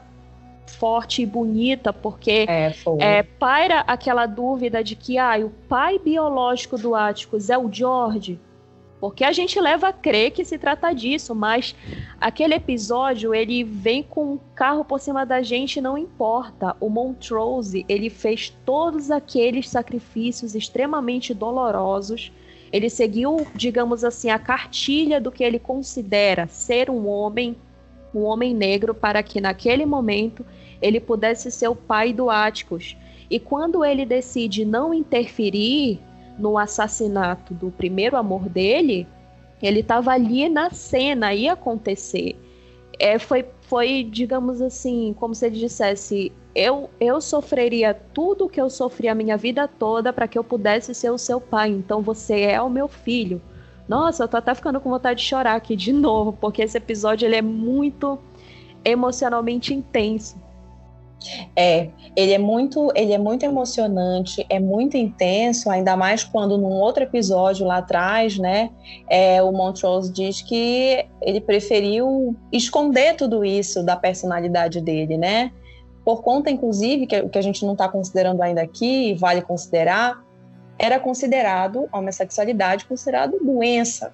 forte 0.66 1.22
e 1.22 1.26
bonita, 1.26 1.92
porque 1.92 2.46
é, 2.48 2.72
é, 2.98 3.22
paira 3.22 3.80
aquela 3.80 4.26
dúvida 4.26 4.82
de 4.82 4.96
que 4.96 5.18
ah, 5.18 5.38
o 5.38 5.50
pai 5.68 5.98
biológico 5.98 6.78
do 6.78 6.94
Atticus 6.94 7.50
é 7.50 7.58
o 7.58 7.72
George. 7.72 8.38
Porque 9.00 9.24
a 9.24 9.32
gente 9.32 9.60
leva 9.60 9.88
a 9.88 9.92
crer 9.92 10.30
que 10.30 10.44
se 10.44 10.56
trata 10.56 10.92
disso, 10.92 11.34
mas 11.34 11.74
aquele 12.20 12.54
episódio 12.54 13.34
ele 13.34 13.64
vem 13.64 14.00
com 14.00 14.34
um 14.34 14.40
carro 14.54 14.84
por 14.84 15.00
cima 15.00 15.26
da 15.26 15.42
gente, 15.42 15.80
não 15.80 15.98
importa. 15.98 16.76
O 16.78 16.88
Montrose 16.88 17.84
ele 17.88 18.08
fez 18.08 18.50
todos 18.64 19.10
aqueles 19.10 19.68
sacrifícios 19.68 20.54
extremamente 20.54 21.34
dolorosos 21.34 22.30
ele 22.72 22.88
seguiu, 22.88 23.46
digamos 23.54 24.02
assim, 24.02 24.30
a 24.30 24.38
cartilha 24.38 25.20
do 25.20 25.30
que 25.30 25.44
ele 25.44 25.58
considera 25.58 26.46
ser 26.48 26.88
um 26.88 27.06
homem 27.06 27.54
um 28.14 28.24
homem 28.24 28.54
negro 28.54 28.94
para 28.94 29.22
que 29.22 29.40
naquele 29.40 29.86
momento 29.86 30.44
ele 30.82 31.00
pudesse 31.00 31.50
ser 31.50 31.68
o 31.68 31.74
pai 31.74 32.12
do 32.12 32.28
Atticus. 32.28 32.94
E 33.30 33.40
quando 33.40 33.82
ele 33.82 34.04
decide 34.04 34.66
não 34.66 34.92
interferir 34.92 35.98
no 36.38 36.58
assassinato 36.58 37.54
do 37.54 37.70
primeiro 37.70 38.16
amor 38.16 38.50
dele, 38.50 39.06
ele 39.62 39.80
estava 39.80 40.12
ali 40.12 40.48
na 40.48 40.70
cena, 40.70 41.32
ia 41.32 41.54
acontecer. 41.54 42.36
É, 42.98 43.18
foi, 43.18 43.46
foi, 43.72 44.04
digamos 44.04 44.60
assim, 44.60 45.14
como 45.18 45.34
se 45.34 45.46
ele 45.46 45.58
dissesse: 45.58 46.30
eu, 46.54 46.90
eu 47.00 47.22
sofreria 47.22 47.94
tudo 47.94 48.44
o 48.44 48.48
que 48.50 48.60
eu 48.60 48.68
sofri 48.68 49.08
a 49.08 49.14
minha 49.14 49.34
vida 49.38 49.66
toda 49.66 50.12
para 50.12 50.28
que 50.28 50.38
eu 50.38 50.44
pudesse 50.44 50.94
ser 50.94 51.08
o 51.08 51.16
seu 51.16 51.40
pai. 51.40 51.70
Então 51.70 52.02
você 52.02 52.42
é 52.42 52.60
o 52.60 52.68
meu 52.68 52.86
filho. 52.86 53.40
Nossa, 53.88 54.24
eu 54.24 54.28
tô 54.28 54.36
até 54.36 54.54
ficando 54.54 54.78
com 54.78 54.90
vontade 54.90 55.20
de 55.20 55.26
chorar 55.26 55.54
aqui 55.54 55.74
de 55.74 55.90
novo, 55.90 56.34
porque 56.34 56.60
esse 56.60 56.76
episódio 56.76 57.24
ele 57.24 57.36
é 57.36 57.40
muito 57.40 58.18
emocionalmente 58.84 59.72
intenso. 59.72 60.36
É, 61.56 61.88
ele 62.16 62.32
é 62.32 62.38
muito, 62.38 62.90
ele 62.94 63.12
é 63.12 63.18
muito 63.18 63.44
emocionante, 63.44 64.44
é 64.48 64.58
muito 64.58 64.96
intenso, 64.96 65.70
ainda 65.70 65.96
mais 65.96 66.24
quando 66.24 66.58
num 66.58 66.72
outro 66.72 67.02
episódio 67.02 67.66
lá 67.66 67.78
atrás, 67.78 68.38
né, 68.38 68.70
é, 69.08 69.42
o 69.42 69.52
Montrose 69.52 70.12
diz 70.12 70.42
que 70.42 71.04
ele 71.20 71.40
preferiu 71.40 72.36
esconder 72.52 73.16
tudo 73.16 73.44
isso 73.44 73.82
da 73.82 73.96
personalidade 73.96 74.80
dele, 74.80 75.16
né, 75.16 75.52
por 76.04 76.22
conta, 76.22 76.50
inclusive, 76.50 77.06
que 77.06 77.28
que 77.28 77.38
a 77.38 77.42
gente 77.42 77.64
não 77.64 77.72
está 77.72 77.88
considerando 77.88 78.42
ainda 78.42 78.60
aqui, 78.60 79.14
vale 79.14 79.40
considerar, 79.40 80.20
era 80.78 80.98
considerado 80.98 81.88
a 81.92 81.98
homossexualidade 81.98 82.86
considerado 82.86 83.38
doença. 83.38 84.12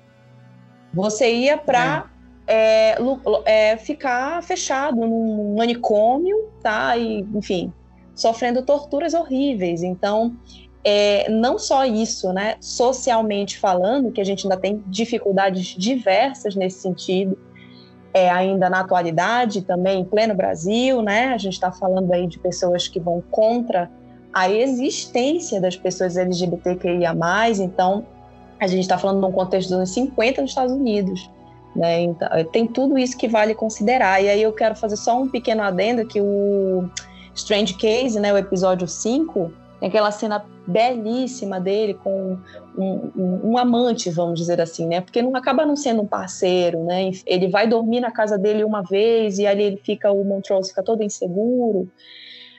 Você 0.92 1.32
ia 1.32 1.56
para 1.56 2.10
é 2.48 2.96
é, 3.44 3.76
ficar 3.76 4.42
fechado 4.42 4.96
num 4.96 5.54
manicômio, 5.56 6.48
tá? 6.62 6.96
E, 6.96 7.20
enfim, 7.34 7.72
sofrendo 8.14 8.62
torturas 8.62 9.12
horríveis. 9.12 9.82
Então, 9.82 10.34
é, 10.82 11.30
não 11.30 11.58
só 11.58 11.84
isso, 11.84 12.32
né? 12.32 12.56
Socialmente 12.60 13.58
falando, 13.58 14.10
que 14.10 14.20
a 14.20 14.24
gente 14.24 14.46
ainda 14.46 14.56
tem 14.56 14.82
dificuldades 14.86 15.76
diversas 15.76 16.56
nesse 16.56 16.80
sentido, 16.80 17.38
é, 18.14 18.30
ainda 18.30 18.70
na 18.70 18.80
atualidade, 18.80 19.62
também 19.62 20.00
em 20.00 20.04
pleno 20.04 20.34
Brasil, 20.34 21.02
né? 21.02 21.26
A 21.34 21.38
gente 21.38 21.52
está 21.52 21.70
falando 21.70 22.10
aí 22.12 22.26
de 22.26 22.38
pessoas 22.38 22.88
que 22.88 22.98
vão 22.98 23.22
contra 23.30 23.90
a 24.32 24.50
existência 24.50 25.60
das 25.60 25.76
pessoas 25.76 26.16
LGBTQIA+, 26.16 27.14
então 27.60 28.06
a 28.60 28.66
gente 28.66 28.80
está 28.80 28.98
falando 28.98 29.20
de 29.20 29.26
um 29.26 29.32
contexto 29.32 29.68
dos 29.68 29.76
anos 29.76 29.90
50 29.90 30.42
nos 30.42 30.50
Estados 30.50 30.72
Unidos. 30.72 31.30
Né? 31.78 32.00
Então, 32.00 32.28
tem 32.50 32.66
tudo 32.66 32.98
isso 32.98 33.16
que 33.16 33.28
vale 33.28 33.54
considerar. 33.54 34.20
E 34.20 34.28
aí 34.28 34.42
eu 34.42 34.52
quero 34.52 34.74
fazer 34.74 34.96
só 34.96 35.16
um 35.16 35.28
pequeno 35.28 35.62
adendo 35.62 36.04
que 36.04 36.20
o 36.20 36.90
Strange 37.36 37.74
Case, 37.74 38.18
né, 38.18 38.32
o 38.32 38.36
episódio 38.36 38.88
5, 38.88 39.52
tem 39.78 39.88
aquela 39.88 40.10
cena 40.10 40.44
belíssima 40.66 41.60
dele 41.60 41.94
com 41.94 42.36
um, 42.76 43.12
um, 43.16 43.50
um, 43.50 43.58
amante, 43.58 44.10
vamos 44.10 44.40
dizer 44.40 44.60
assim, 44.60 44.88
né? 44.88 45.00
Porque 45.00 45.22
não 45.22 45.36
acaba 45.36 45.64
não 45.64 45.76
sendo 45.76 46.02
um 46.02 46.06
parceiro, 46.06 46.82
né? 46.82 47.12
Ele 47.24 47.46
vai 47.46 47.68
dormir 47.68 48.00
na 48.00 48.10
casa 48.10 48.36
dele 48.36 48.64
uma 48.64 48.82
vez 48.82 49.38
e 49.38 49.46
ali 49.46 49.62
ele 49.62 49.76
fica, 49.76 50.10
o 50.10 50.24
Montrose 50.24 50.70
fica 50.70 50.82
todo 50.82 51.04
inseguro. 51.04 51.88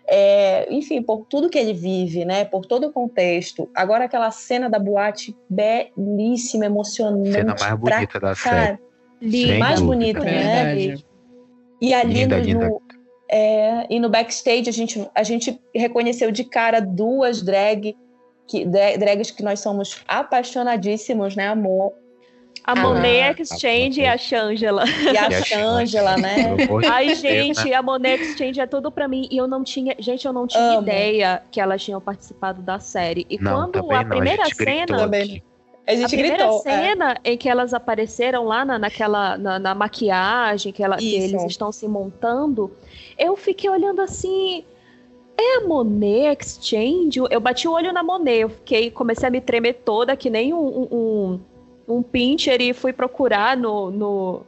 É, 0.08 0.74
enfim, 0.74 1.04
por 1.04 1.26
tudo 1.30 1.50
que 1.50 1.60
ele 1.60 1.74
vive, 1.74 2.24
né? 2.24 2.46
Por 2.46 2.66
todo 2.66 2.88
o 2.88 2.92
contexto. 2.94 3.70
Agora 3.76 4.06
aquela 4.06 4.32
cena 4.32 4.70
da 4.70 4.80
boate 4.80 5.36
belíssima, 5.50 6.66
emocionante. 6.66 7.34
Cena 7.34 7.56
mais 7.60 7.76
bonita 7.76 8.18
da 8.18 8.34
série 8.34 8.80
mais 9.58 9.82
bonita, 9.82 10.20
né? 10.20 10.98
E 11.82 11.94
ali 11.94 12.14
linda, 12.14 12.38
no, 12.38 12.44
linda. 12.44 12.72
É, 13.32 13.86
e 13.90 14.00
no 14.00 14.10
backstage 14.10 14.68
a 14.68 14.74
gente, 14.74 15.08
a 15.16 15.24
gente 15.24 15.60
reconheceu 15.74 16.32
de 16.32 16.44
cara 16.44 16.80
duas 16.80 17.42
drag, 17.42 17.96
que, 18.48 18.66
drags 18.66 19.32
que 19.32 19.44
nós 19.44 19.60
somos 19.60 20.02
apaixonadíssimos, 20.08 21.36
né, 21.36 21.48
amor? 21.48 21.94
A 22.64 22.76
Monet 22.76 23.42
Exchange 23.42 24.02
e 24.02 24.06
a 24.06 24.18
Shangela. 24.18 24.84
E 24.86 25.18
a 25.18 25.42
Shangela, 25.42 26.18
né? 26.18 26.56
Ai, 26.92 27.16
gente, 27.16 27.74
a 27.74 27.82
Monet 27.82 28.22
Exchange 28.22 28.60
é 28.60 28.68
tudo 28.68 28.92
pra 28.92 29.08
mim. 29.08 29.28
E 29.32 29.38
eu 29.38 29.48
não 29.48 29.64
tinha. 29.64 29.96
Gente, 29.98 30.26
eu 30.26 30.34
não 30.34 30.46
tinha 30.46 30.74
Amo. 30.74 30.82
ideia 30.82 31.42
que 31.52 31.60
elas 31.60 31.84
tinham 31.84 32.00
participado 32.00 32.62
da 32.62 32.80
série. 32.80 33.26
E 33.30 33.40
não, 33.40 33.72
quando 33.72 33.92
a 33.92 34.06
primeira 34.06 34.44
a 34.44 34.54
cena. 34.54 34.98
Também. 34.98 35.42
A 35.90 35.96
gente 35.96 36.06
a 36.06 36.10
primeira 36.10 36.38
gritou, 36.38 36.58
é. 36.60 36.62
cena 36.62 37.18
é. 37.24 37.32
em 37.32 37.38
que 37.38 37.50
elas 37.50 37.74
apareceram 37.74 38.44
lá 38.44 38.64
na, 38.64 38.78
naquela 38.78 39.36
na, 39.40 39.58
na 39.58 39.74
maquiagem 39.74 40.72
que, 40.72 40.84
ela, 40.84 40.98
que, 40.98 41.16
eles 41.16 41.44
estão 41.46 41.72
se 41.72 41.88
montando, 41.88 42.72
eu 43.18 43.36
fiquei 43.36 43.70
olhando 43.70 44.00
assim. 44.00 44.64
É 45.36 45.58
a 45.58 45.62
Monet 45.62 46.38
Exchange? 46.42 47.22
Eu 47.32 47.40
bati 47.40 47.68
o 47.68 47.72
olho 47.72 47.94
na 47.94 48.04
Monet, 48.04 48.42
eu 48.42 48.50
fiquei, 48.50 48.92
comecei 48.92 49.28
a 49.28 49.32
me 49.32 49.42
tremer 49.42 49.74
toda, 49.86 50.16
que 50.16 50.30
nem 50.30 50.54
um, 50.54 50.88
um, 50.92 51.40
um 51.88 52.04
pincher, 52.04 52.62
e 52.62 52.74
fui 52.74 52.92
procurar 52.92 53.56
no, 53.56 53.90
no, 53.90 54.42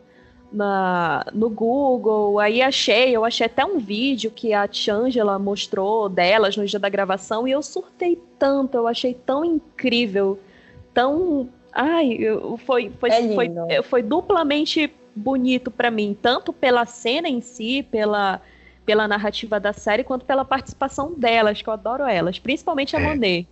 na, 0.52 1.26
no 1.34 1.50
Google, 1.50 2.40
aí 2.40 2.62
achei, 2.62 3.16
eu 3.16 3.24
achei 3.24 3.46
até 3.46 3.66
um 3.66 3.80
vídeo 3.80 4.30
que 4.30 4.54
a 4.54 4.68
Changela 4.70 5.40
mostrou 5.40 6.10
delas 6.10 6.58
no 6.58 6.66
dia 6.66 6.78
da 6.78 6.90
gravação, 6.90 7.48
e 7.48 7.52
eu 7.52 7.64
surtei 7.64 8.22
tanto, 8.38 8.76
eu 8.76 8.86
achei 8.86 9.14
tão 9.14 9.46
incrível 9.46 10.38
tão. 10.94 11.50
Ai, 11.74 12.20
foi, 12.66 12.92
foi, 13.00 13.10
é 13.10 13.34
foi, 13.34 13.50
foi 13.84 14.04
duplamente 14.04 14.94
bonito 15.16 15.72
para 15.72 15.92
mim, 15.92 16.18
tanto 16.20 16.52
pela 16.52 16.86
cena 16.86 17.28
em 17.28 17.42
si, 17.42 17.84
pela, 17.84 18.42
pela 18.86 19.08
narrativa 19.08 19.60
da 19.60 19.74
série, 19.74 20.04
quanto 20.04 20.26
pela 20.26 20.44
participação 20.44 21.14
delas, 21.14 21.62
que 21.62 21.70
eu 21.70 21.74
adoro 21.74 22.04
elas, 22.04 22.40
principalmente 22.40 22.96
a 22.96 23.00
é. 23.00 23.04
Monet. 23.04 23.48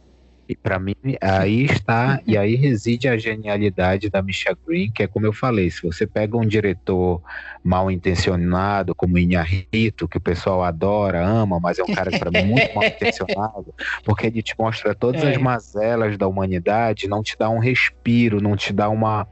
E 0.50 0.56
para 0.56 0.80
mim, 0.80 0.96
aí 1.22 1.66
está, 1.66 2.20
e 2.26 2.36
aí 2.36 2.56
reside 2.56 3.08
a 3.08 3.16
genialidade 3.16 4.10
da 4.10 4.20
Misha 4.20 4.58
Green, 4.66 4.90
que 4.90 5.04
é 5.04 5.08
como 5.08 5.28
eu 5.28 5.32
falei, 5.32 5.70
se 5.70 5.84
você 5.84 6.08
pega 6.08 6.36
um 6.36 6.46
diretor 6.46 7.22
mal 7.64 7.92
intencionado, 7.92 8.96
como 8.96 9.18
Inharito, 9.18 10.08
que 10.08 10.18
o 10.18 10.22
pessoal 10.22 10.64
adora, 10.64 11.26
ama, 11.26 11.60
mas 11.60 11.80
é 11.80 11.84
um 11.84 11.94
cara 11.94 12.12
para 12.18 12.32
mim 12.32 12.50
muito 12.50 12.74
mal 12.74 12.86
intencionado, 12.86 13.74
porque 14.04 14.28
ele 14.28 14.42
te 14.42 14.56
mostra 14.58 14.96
todas 14.96 15.24
é. 15.24 15.32
as 15.32 15.38
mazelas 15.38 16.18
da 16.18 16.28
humanidade, 16.28 17.08
não 17.08 17.22
te 17.22 17.38
dá 17.38 17.50
um 17.50 17.60
respiro, 17.60 18.42
não 18.42 18.56
te 18.56 18.72
dá 18.74 18.90
uma, 18.90 19.28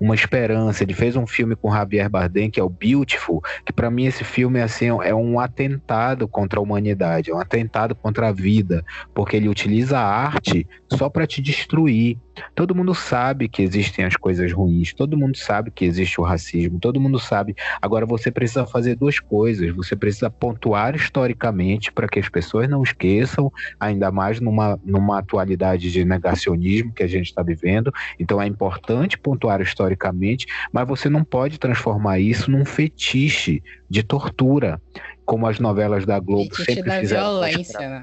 uma 0.00 0.14
esperança. 0.14 0.82
Ele 0.82 0.94
fez 0.94 1.16
um 1.16 1.26
filme 1.26 1.56
com 1.56 1.72
Javier 1.72 2.08
Bardem, 2.08 2.50
que 2.50 2.60
é 2.60 2.62
o 2.62 2.68
Beautiful, 2.68 3.42
que 3.64 3.72
para 3.72 3.90
mim 3.90 4.06
esse 4.06 4.24
filme 4.24 4.60
assim, 4.60 4.86
é 5.02 5.14
um 5.14 5.38
atentado 5.40 6.28
contra 6.28 6.60
a 6.60 6.62
humanidade, 6.62 7.30
é 7.30 7.34
um 7.34 7.40
atentado 7.40 7.94
contra 7.94 8.28
a 8.28 8.32
vida, 8.32 8.84
porque 9.14 9.36
ele 9.36 9.48
utiliza 9.48 9.98
a 9.98 10.04
arte 10.04 10.66
só 10.90 11.08
para 11.08 11.26
te 11.26 11.40
destruir. 11.42 12.18
Todo 12.54 12.74
mundo 12.74 12.94
sabe 12.94 13.48
que 13.48 13.62
existem 13.62 14.04
as 14.04 14.16
coisas 14.16 14.52
ruins, 14.52 14.92
todo 14.92 15.16
mundo 15.16 15.36
sabe 15.36 15.70
que 15.70 15.84
existe 15.84 16.20
o 16.20 16.24
racismo, 16.24 16.78
todo 16.78 17.00
mundo 17.00 17.18
sabe. 17.18 17.54
Agora 17.80 18.06
você 18.06 18.30
precisa 18.30 18.66
fazer 18.66 18.96
duas 18.96 19.18
coisas. 19.18 19.74
Você 19.74 19.96
precisa 19.96 20.30
pontuar 20.30 20.94
historicamente 20.94 21.92
para 21.92 22.08
que 22.08 22.18
as 22.18 22.28
pessoas 22.28 22.68
não 22.68 22.82
esqueçam, 22.82 23.52
ainda 23.78 24.10
mais 24.10 24.40
numa, 24.40 24.78
numa 24.84 25.18
atualidade 25.18 25.90
de 25.90 26.04
negacionismo 26.04 26.92
que 26.92 27.02
a 27.02 27.06
gente 27.06 27.26
está 27.26 27.42
vivendo. 27.42 27.92
Então 28.18 28.40
é 28.40 28.46
importante 28.46 29.18
pontuar 29.18 29.60
historicamente, 29.60 30.46
mas 30.72 30.86
você 30.86 31.08
não 31.08 31.24
pode 31.24 31.58
transformar 31.58 32.18
isso 32.18 32.50
num 32.50 32.64
fetiche 32.64 33.62
de 33.88 34.02
tortura, 34.02 34.80
como 35.24 35.46
as 35.46 35.58
novelas 35.58 36.04
da 36.06 36.18
Globo 36.18 36.54
fetiche 36.54 36.74
sempre 36.74 37.00
fizeram. 37.00 37.22
Violência, 37.22 37.88
né? 37.88 38.02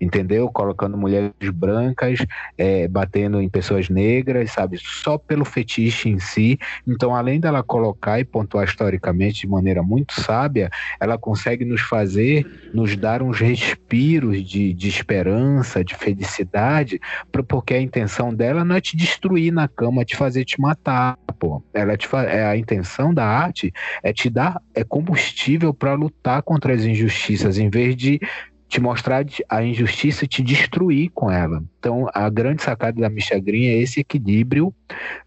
Entendeu? 0.00 0.48
Colocando 0.48 0.96
mulheres 0.96 1.32
brancas, 1.52 2.24
é, 2.56 2.86
batendo 2.88 3.40
em 3.40 3.48
pessoas 3.48 3.88
negras, 3.88 4.52
sabe? 4.52 4.78
Só 4.78 5.18
pelo 5.18 5.44
fetiche 5.44 6.08
em 6.08 6.18
si. 6.18 6.58
Então, 6.86 7.14
além 7.14 7.40
dela 7.40 7.62
colocar 7.62 8.20
e 8.20 8.24
pontuar 8.24 8.64
historicamente 8.64 9.40
de 9.40 9.46
maneira 9.46 9.82
muito 9.82 10.20
sábia, 10.20 10.70
ela 11.00 11.18
consegue 11.18 11.64
nos 11.64 11.80
fazer, 11.80 12.46
nos 12.72 12.96
dar 12.96 13.22
uns 13.22 13.38
respiros 13.38 14.42
de, 14.42 14.72
de 14.72 14.88
esperança, 14.88 15.84
de 15.84 15.94
felicidade, 15.94 17.00
porque 17.48 17.74
a 17.74 17.80
intenção 17.80 18.34
dela 18.34 18.64
não 18.64 18.76
é 18.76 18.80
te 18.80 18.96
destruir 18.96 19.52
na 19.52 19.68
cama, 19.68 20.02
é 20.02 20.04
te 20.04 20.16
fazer 20.16 20.44
te 20.44 20.60
matar, 20.60 21.18
pô. 21.38 21.62
Ela 21.72 21.96
te 21.96 22.08
é 22.28 22.44
a 22.46 22.56
intenção 22.56 23.12
da 23.12 23.26
arte 23.26 23.72
é 24.02 24.12
te 24.12 24.30
dar 24.30 24.60
é 24.74 24.84
combustível 24.84 25.74
para 25.74 25.94
lutar 25.94 26.42
contra 26.42 26.72
as 26.72 26.84
injustiças, 26.84 27.58
em 27.58 27.68
vez 27.68 27.96
de 27.96 28.20
te 28.68 28.80
mostrar 28.80 29.24
a 29.48 29.62
injustiça 29.62 30.24
e 30.24 30.28
te 30.28 30.42
destruir 30.42 31.10
com 31.14 31.30
ela. 31.30 31.62
Então, 31.78 32.08
a 32.12 32.28
grande 32.28 32.62
sacada 32.62 33.00
da 33.00 33.08
Michagrinha 33.08 33.72
é 33.72 33.78
esse 33.78 34.00
equilíbrio 34.00 34.74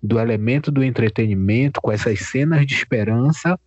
do 0.02 0.20
elemento 0.20 0.72
do 0.72 0.84
entretenimento 0.84 1.82
com 1.82 1.92
essas 1.92 2.20
cenas 2.20 2.66
de 2.66 2.74
esperança 2.74 3.60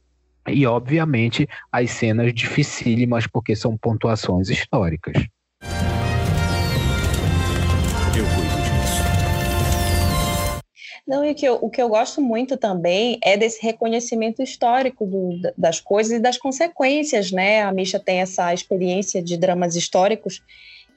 e, 0.48 0.66
obviamente, 0.66 1.48
as 1.70 1.90
cenas 1.90 2.34
dificílimas, 2.34 3.26
porque 3.26 3.54
são 3.54 3.76
pontuações 3.76 4.50
históricas. 4.50 5.26
Não, 11.06 11.24
e 11.24 11.34
que, 11.34 11.44
eu, 11.44 11.58
o 11.60 11.68
que 11.68 11.82
eu 11.82 11.88
gosto 11.88 12.20
muito 12.20 12.56
também 12.56 13.18
é 13.22 13.36
desse 13.36 13.60
reconhecimento 13.60 14.40
histórico 14.40 15.04
do, 15.04 15.52
das 15.58 15.80
coisas 15.80 16.12
e 16.12 16.20
das 16.20 16.38
consequências, 16.38 17.32
né? 17.32 17.62
A 17.62 17.72
Misha 17.72 17.98
tem 17.98 18.20
essa 18.20 18.54
experiência 18.54 19.20
de 19.20 19.36
dramas 19.36 19.74
históricos 19.74 20.42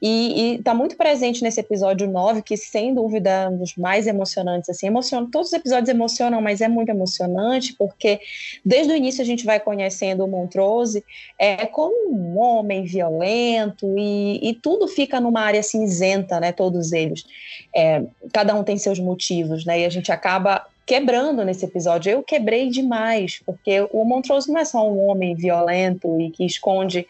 e 0.00 0.56
está 0.56 0.74
muito 0.74 0.96
presente 0.96 1.42
nesse 1.42 1.60
episódio 1.60 2.06
9, 2.06 2.42
que 2.42 2.56
sem 2.56 2.94
dúvida 2.94 3.30
é 3.30 3.48
um 3.48 3.56
dos 3.56 3.76
mais 3.76 4.06
emocionantes. 4.06 4.68
Assim, 4.68 4.86
emociona, 4.86 5.28
todos 5.30 5.48
os 5.48 5.54
episódios 5.54 5.88
emocionam, 5.88 6.40
mas 6.40 6.60
é 6.60 6.68
muito 6.68 6.90
emocionante, 6.90 7.74
porque 7.74 8.20
desde 8.64 8.92
o 8.92 8.96
início 8.96 9.22
a 9.22 9.24
gente 9.24 9.44
vai 9.44 9.58
conhecendo 9.58 10.24
o 10.24 10.28
Montrose 10.28 11.04
é, 11.38 11.66
como 11.66 12.12
um 12.12 12.38
homem 12.38 12.84
violento, 12.84 13.86
e, 13.98 14.50
e 14.50 14.54
tudo 14.54 14.86
fica 14.86 15.20
numa 15.20 15.40
área 15.40 15.62
cinzenta, 15.62 16.38
né? 16.38 16.52
Todos 16.52 16.92
eles. 16.92 17.24
É, 17.74 18.02
cada 18.32 18.54
um 18.54 18.62
tem 18.62 18.76
seus 18.76 18.98
motivos, 18.98 19.64
né? 19.64 19.80
E 19.80 19.84
a 19.84 19.90
gente 19.90 20.12
acaba 20.12 20.66
quebrando 20.86 21.44
nesse 21.44 21.64
episódio. 21.64 22.10
Eu 22.10 22.22
quebrei 22.22 22.70
demais, 22.70 23.40
porque 23.44 23.86
o 23.92 24.04
Montrose 24.04 24.50
não 24.50 24.60
é 24.60 24.64
só 24.64 24.88
um 24.88 25.08
homem 25.08 25.34
violento 25.34 26.20
e 26.20 26.30
que 26.30 26.46
esconde 26.46 27.06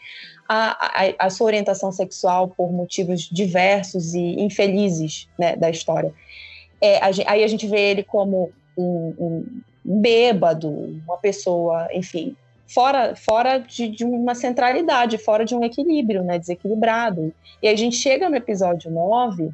a, 0.47 1.03
a, 1.03 1.25
a, 1.25 1.29
sua 1.29 1.47
orientação 1.47 1.91
sexual 1.91 2.47
por 2.47 2.71
motivos 2.71 3.21
diversos 3.29 4.13
e 4.13 4.39
infelizes 4.39 5.27
né, 5.37 5.55
da 5.55 5.69
história. 5.69 6.13
É, 6.81 6.97
a, 6.97 7.09
aí 7.27 7.43
a 7.43 7.47
gente 7.47 7.67
vê 7.67 7.91
ele 7.91 8.03
como 8.03 8.51
um, 8.77 9.13
um, 9.19 9.61
bêbado, 9.83 10.69
uma 11.05 11.17
pessoa, 11.17 11.87
enfim, 11.93 12.35
fora, 12.67 13.15
fora 13.15 13.57
de, 13.57 13.87
de, 13.87 14.05
uma 14.05 14.35
centralidade, 14.35 15.17
fora 15.17 15.43
de 15.43 15.55
um 15.55 15.63
equilíbrio, 15.63 16.23
né, 16.23 16.37
desequilibrado. 16.39 17.33
E 17.61 17.67
a 17.67 17.75
gente 17.75 17.95
chega 17.95 18.29
no 18.29 18.35
episódio 18.35 18.91
9 18.91 19.49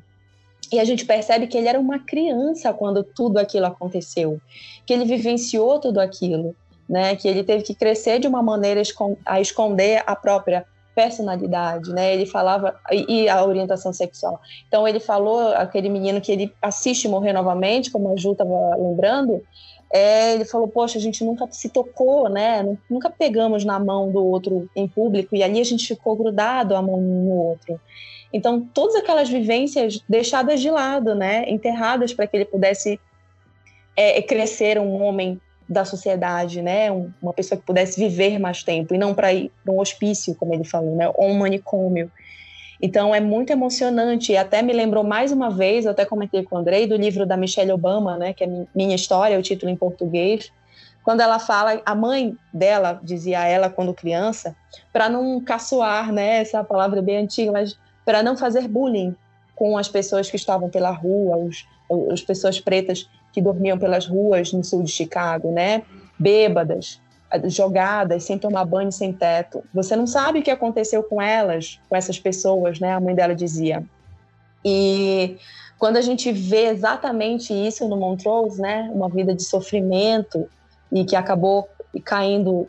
e 0.72 0.80
a 0.80 0.86
gente 0.86 1.06
percebe 1.06 1.48
que 1.48 1.58
ele 1.58 1.68
era 1.68 1.80
uma 1.80 2.00
criança 2.00 2.74
quando 2.74 3.04
tudo 3.04 3.38
aquilo 3.38 3.66
aconteceu, 3.66 4.40
que 4.86 4.94
ele 4.94 5.06
vivenciou 5.06 5.80
tudo 5.80 6.00
aquilo, 6.00 6.56
né, 6.90 7.16
que 7.16 7.28
ele 7.28 7.44
teve 7.44 7.64
que 7.64 7.76
crescer 7.76 8.20
de 8.20 8.28
uma 8.28 8.44
maneira 8.44 8.82
a 9.26 9.40
esconder 9.40 10.04
a 10.06 10.16
própria 10.16 10.66
personalidade, 10.96 11.92
né? 11.92 12.14
Ele 12.14 12.26
falava 12.26 12.76
e, 12.92 13.28
a 13.28 13.44
orientação 13.46 13.92
sexual. 13.92 14.40
Então 14.68 14.88
ele 14.88 15.00
falou 15.00 15.50
aquele 15.54 15.90
menino 15.90 16.22
que 16.22 16.32
ele 16.32 16.54
assiste 16.62 17.08
morrer 17.08 17.34
novamente, 17.34 17.92
como 17.92 18.12
a 18.12 18.16
Ju 18.16 18.34
estava 18.34 18.76
lembrando. 18.76 19.44
É, 19.92 20.34
ele 20.34 20.46
falou, 20.46 20.68
poxa, 20.68 20.98
a 20.98 21.02
gente 21.02 21.24
nunca 21.24 21.48
se 21.52 21.70
tocou, 21.70 22.28
né? 22.28 22.78
Nunca 22.90 23.10
pegamos 23.10 23.64
na 23.64 23.80
mão 23.80 24.12
do 24.12 24.26
outro 24.26 24.70
em 24.76 24.88
público 24.88 25.36
e 25.36 25.44
ali 25.44 25.60
a 25.60 25.66
gente 25.66 25.88
ficou 25.88 26.16
grudado 26.16 26.76
a 26.76 26.82
mão 26.82 27.00
no 27.00 27.32
outro. 27.32 27.80
Então 28.32 28.68
todas 28.74 28.96
aquelas 28.96 29.30
vivências 29.30 30.02
deixadas 30.10 30.60
de 30.60 30.70
lado, 30.70 31.14
né? 31.14 31.48
Enterradas 31.48 32.14
para 32.14 32.26
que 32.26 32.38
ele 32.38 32.46
pudesse 32.46 33.00
é, 33.96 34.22
crescer 34.22 34.80
um 34.80 35.02
homem 35.04 35.40
da 35.68 35.86
sociedade, 35.86 36.62
né? 36.62 36.90
Uma 37.22 37.34
pessoa 37.34 37.60
que 37.60 37.66
pudesse 37.66 38.00
viver 38.00 38.40
mais 38.40 38.64
tempo 38.64 38.94
e 38.94 38.98
não 38.98 39.14
para 39.14 39.34
ir 39.34 39.52
para 39.64 39.74
um 39.74 39.80
hospício, 39.80 40.36
como 40.36 40.54
ele 40.54 40.64
falou, 40.64 40.96
né? 40.96 41.10
Ou 41.16 41.30
um 41.30 41.38
manicômio. 41.38 42.12
Então 42.82 43.16
é 43.16 43.20
muito 43.20 43.52
emocionante 43.52 44.34
e 44.34 44.38
até 44.38 44.62
me 44.62 44.74
lembrou 44.74 45.04
mais 45.04 45.32
uma 45.32 45.50
vez, 45.50 45.86
eu 45.86 45.92
até 45.92 46.04
comentei 46.06 46.44
com 46.44 46.56
o 46.56 46.60
Andrei, 46.60 46.86
do 46.86 46.96
livro 46.96 47.26
da 47.26 47.38
Michelle 47.38 47.72
Obama, 47.72 48.18
né? 48.18 48.34
Que 48.34 48.44
é 48.44 48.66
Minha 48.76 48.96
História, 48.96 49.40
o 49.40 49.42
título 49.42 49.72
em 49.72 49.76
português, 49.76 50.52
quando 51.04 51.22
ela 51.22 51.38
fala, 51.38 51.82
a 51.86 51.94
mãe 51.94 52.38
dela 52.54 53.00
dizia 53.04 53.42
a 53.42 53.46
ela 53.46 53.70
quando 53.70 53.94
criança, 53.94 54.56
para 54.92 55.10
não 55.10 55.40
caçoar, 55.42 56.12
né? 56.12 56.38
Essa 56.42 56.64
palavra 56.64 57.00
é 57.00 57.02
bem 57.02 57.18
antiga, 57.18 57.52
mas 57.52 57.78
para 58.06 58.24
não 58.24 58.38
fazer 58.38 58.68
bullying 58.68 59.16
com 59.56 59.78
as 59.78 59.88
pessoas 59.88 60.30
que 60.30 60.36
estavam 60.36 60.70
pela 60.70 60.92
rua, 60.92 61.38
os, 61.38 61.68
as 62.12 62.22
pessoas 62.22 62.60
pretas 62.60 63.10
que 63.34 63.42
dormiam 63.42 63.78
pelas 63.78 64.06
ruas 64.06 64.54
no 64.54 64.64
sul 64.64 64.84
de 64.84 64.92
Chicago, 64.92 65.52
né? 65.52 65.82
Bêbadas, 66.18 67.02
jogadas, 67.46 68.24
sem 68.24 68.38
tomar 68.38 68.64
banho, 68.64 68.92
sem 68.92 69.12
teto. 69.12 69.64
Você 69.74 69.96
não 69.96 70.06
sabe 70.06 70.40
o 70.40 70.44
que 70.44 70.52
aconteceu 70.52 71.04
com 71.04 71.22
elas, 71.22 71.80
com 71.90 71.96
essas 71.96 72.20
pessoas, 72.20 72.80
né? 72.80 72.94
A 72.94 73.00
mãe 73.00 73.16
dela 73.16 73.36
dizia. 73.36 73.84
E 74.64 75.36
quando 75.80 75.98
a 75.98 76.02
gente 76.02 76.32
vê 76.32 76.68
exatamente 76.68 77.52
isso 77.54 77.88
no 77.88 77.98
Montrose, 77.98 78.62
né? 78.62 78.90
Uma 78.94 79.10
vida 79.10 79.34
de 79.34 79.44
sofrimento 79.44 80.48
e 80.92 81.04
que 81.04 81.16
acabou 81.16 81.68
caindo, 82.06 82.68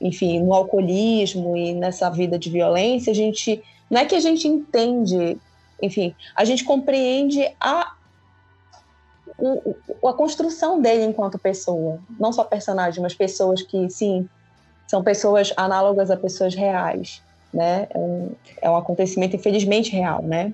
enfim, 0.00 0.40
no 0.40 0.52
alcoolismo 0.52 1.56
e 1.56 1.74
nessa 1.74 2.10
vida 2.10 2.38
de 2.38 2.50
violência, 2.50 3.10
a 3.10 3.14
gente 3.14 3.62
não 3.90 4.00
é 4.00 4.04
que 4.04 4.14
a 4.14 4.20
gente 4.20 4.48
entende, 4.48 5.36
enfim, 5.82 6.14
a 6.34 6.44
gente 6.44 6.64
compreende 6.64 7.46
a 7.60 7.93
o, 9.38 10.08
a 10.08 10.12
construção 10.12 10.80
dele 10.80 11.04
enquanto 11.04 11.38
pessoa, 11.38 11.98
não 12.18 12.32
só 12.32 12.44
personagem, 12.44 13.02
mas 13.02 13.14
pessoas 13.14 13.62
que, 13.62 13.90
sim, 13.90 14.28
são 14.86 15.02
pessoas 15.02 15.52
análogas 15.56 16.10
a 16.10 16.16
pessoas 16.16 16.54
reais, 16.54 17.22
né? 17.52 17.86
É 17.90 17.98
um, 17.98 18.30
é 18.62 18.70
um 18.70 18.76
acontecimento, 18.76 19.36
infelizmente, 19.36 19.90
real, 19.90 20.22
né? 20.22 20.52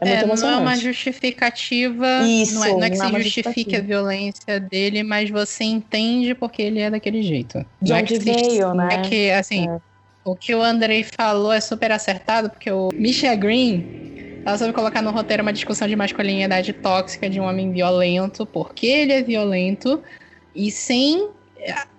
É, 0.00 0.06
muito 0.06 0.20
é, 0.20 0.22
emocionante. 0.24 0.42
Não 0.42 0.68
é 0.68 0.70
uma 0.70 0.76
justificativa. 0.76 2.22
Isso, 2.22 2.54
não 2.54 2.64
é, 2.64 2.72
não 2.72 2.82
é 2.84 2.90
que 2.90 2.98
não 2.98 3.08
se 3.10 3.16
é 3.16 3.20
justifique 3.20 3.76
a 3.76 3.80
violência 3.80 4.58
dele, 4.58 5.02
mas 5.02 5.30
você 5.30 5.64
entende 5.64 6.34
porque 6.34 6.62
ele 6.62 6.80
é 6.80 6.90
daquele 6.90 7.22
jeito. 7.22 7.64
De 7.80 7.92
onde 7.92 8.18
veio, 8.18 8.74
né? 8.74 8.88
É 8.92 8.98
que, 9.02 9.30
assim, 9.30 9.68
é. 9.68 9.78
o 10.24 10.34
que 10.34 10.54
o 10.54 10.62
Andrei 10.62 11.04
falou 11.04 11.52
é 11.52 11.60
super 11.60 11.92
acertado, 11.92 12.50
porque 12.50 12.70
o 12.70 12.88
Misha 12.92 13.34
Green 13.36 14.11
ela 14.44 14.58
soube 14.58 14.72
colocar 14.72 15.00
no 15.02 15.10
roteiro 15.10 15.42
uma 15.42 15.52
discussão 15.52 15.86
de 15.86 15.94
masculinidade 15.94 16.72
tóxica 16.72 17.30
de 17.30 17.40
um 17.40 17.44
homem 17.44 17.70
violento, 17.72 18.44
porque 18.44 18.86
ele 18.86 19.12
é 19.12 19.22
violento, 19.22 20.02
e 20.54 20.70
sem, 20.70 21.28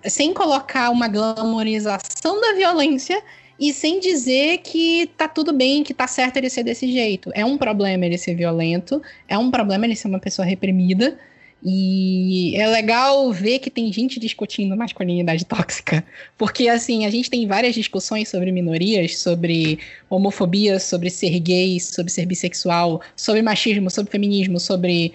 sem 0.04 0.32
colocar 0.32 0.90
uma 0.90 1.08
glamorização 1.08 2.40
da 2.40 2.52
violência 2.52 3.22
e 3.58 3.72
sem 3.72 4.00
dizer 4.00 4.58
que 4.58 5.10
tá 5.16 5.28
tudo 5.28 5.52
bem, 5.52 5.82
que 5.82 5.94
tá 5.94 6.06
certo 6.06 6.36
ele 6.36 6.50
ser 6.50 6.64
desse 6.64 6.90
jeito. 6.92 7.30
É 7.34 7.44
um 7.44 7.56
problema 7.56 8.04
ele 8.04 8.18
ser 8.18 8.34
violento, 8.34 9.00
é 9.28 9.38
um 9.38 9.50
problema 9.50 9.86
ele 9.86 9.96
ser 9.96 10.08
uma 10.08 10.18
pessoa 10.18 10.44
reprimida, 10.44 11.18
e 11.64 12.54
é 12.56 12.66
legal 12.66 13.32
ver 13.32 13.58
que 13.58 13.70
tem 13.70 13.90
gente 13.90 14.20
discutindo 14.20 14.76
masculinidade 14.76 15.46
tóxica, 15.46 16.04
porque 16.36 16.68
assim, 16.68 17.06
a 17.06 17.10
gente 17.10 17.30
tem 17.30 17.46
várias 17.46 17.74
discussões 17.74 18.28
sobre 18.28 18.52
minorias, 18.52 19.16
sobre 19.16 19.78
homofobia, 20.10 20.78
sobre 20.78 21.08
ser 21.08 21.40
gay, 21.40 21.80
sobre 21.80 22.12
ser 22.12 22.26
bissexual, 22.26 23.00
sobre 23.16 23.40
machismo, 23.40 23.90
sobre 23.90 24.12
feminismo, 24.12 24.60
sobre 24.60 25.14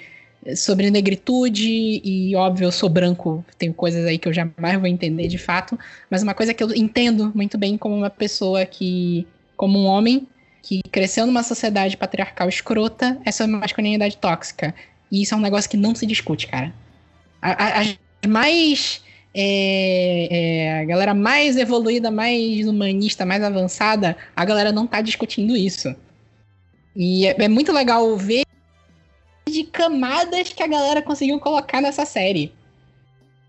sobre 0.56 0.90
negritude. 0.90 2.02
E 2.04 2.36
óbvio 2.36 2.66
eu 2.66 2.72
sou 2.72 2.90
branco, 2.90 3.46
tenho 3.60 3.74
coisas 3.74 4.04
aí 4.06 4.18
que 4.18 4.28
eu 4.28 4.34
jamais 4.34 4.80
vou 4.80 4.88
entender 4.88 5.28
de 5.28 5.38
fato, 5.38 5.78
mas 6.10 6.24
uma 6.24 6.34
coisa 6.34 6.52
que 6.52 6.64
eu 6.64 6.74
entendo 6.74 7.32
muito 7.36 7.60
bem 7.60 7.78
como 7.78 7.96
uma 7.96 8.10
pessoa 8.10 8.66
que 8.66 9.28
como 9.56 9.78
um 9.78 9.86
homem 9.86 10.28
que 10.62 10.82
cresceu 10.92 11.26
numa 11.26 11.44
sociedade 11.44 11.96
patriarcal 11.98 12.50
escrota 12.50 13.20
é 13.26 13.32
sobre 13.32 13.56
masculinidade 13.56 14.18
tóxica. 14.18 14.74
E 15.12 15.22
isso 15.22 15.34
é 15.34 15.38
um 15.38 15.42
negócio 15.42 15.70
que 15.70 15.78
não 15.78 15.96
se 15.96 16.06
discute, 16.06 16.48
cara. 16.48 16.74
As 17.42 17.98
mais. 18.28 19.02
É, 19.32 20.28
é, 20.32 20.80
a 20.82 20.86
galera 20.86 21.14
mais 21.14 21.56
evoluída, 21.56 22.10
mais 22.10 22.68
humanista, 22.68 23.26
mais 23.26 23.44
avançada, 23.44 24.18
a 24.36 24.44
galera 24.44 24.72
não 24.72 24.88
tá 24.88 25.02
discutindo 25.02 25.56
isso. 25.56 25.96
E 26.96 27.28
é, 27.28 27.36
é 27.38 27.48
muito 27.48 27.72
legal 27.72 28.18
ver 28.18 28.44
de 29.48 29.64
camadas 29.64 30.50
que 30.50 30.64
a 30.64 30.68
galera 30.68 31.02
conseguiu 31.02 31.40
colocar 31.40 31.80
nessa 31.80 32.06
série. 32.06 32.52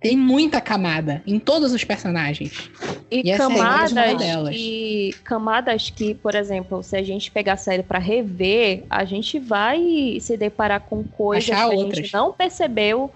Tem 0.01 0.16
muita 0.16 0.62
camada 0.62 1.22
em 1.27 1.39
todos 1.39 1.74
os 1.74 1.85
personagens. 1.85 2.70
E, 3.10 3.31
e 3.31 3.36
camadas 3.36 3.94
é 3.94 4.51
que 4.51 5.14
camadas 5.22 5.90
que, 5.90 6.14
por 6.14 6.35
exemplo, 6.35 6.82
se 6.82 6.97
a 6.97 7.02
gente 7.02 7.31
pegar 7.31 7.52
a 7.52 7.56
série 7.59 7.82
para 7.82 7.98
rever, 7.98 8.85
a 8.89 9.05
gente 9.05 9.39
vai 9.39 10.16
se 10.18 10.39
deparar 10.39 10.81
com 10.81 11.05
coisas 11.05 11.51
Achar 11.51 11.68
que 11.68 11.77
outras. 11.77 11.98
a 11.98 12.02
gente 12.02 12.14
não 12.14 12.32
percebeu 12.32 13.10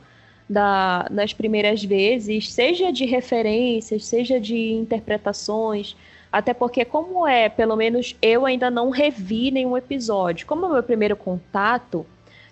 da, 0.48 1.06
nas 1.11 1.32
primeiras 1.32 1.82
vezes, 1.82 2.52
seja 2.52 2.93
de 2.93 3.06
referências, 3.06 4.05
seja 4.05 4.39
de 4.39 4.73
interpretações. 4.73 5.97
Até 6.31 6.52
porque, 6.52 6.85
como 6.85 7.27
é, 7.27 7.48
pelo 7.48 7.77
menos 7.77 8.15
eu 8.20 8.44
ainda 8.44 8.70
não 8.70 8.90
revi 8.90 9.51
nenhum 9.51 9.77
episódio. 9.77 10.47
Como 10.47 10.66
é 10.66 10.69
o 10.69 10.73
meu 10.73 10.82
primeiro 10.82 11.16
contato, 11.16 12.05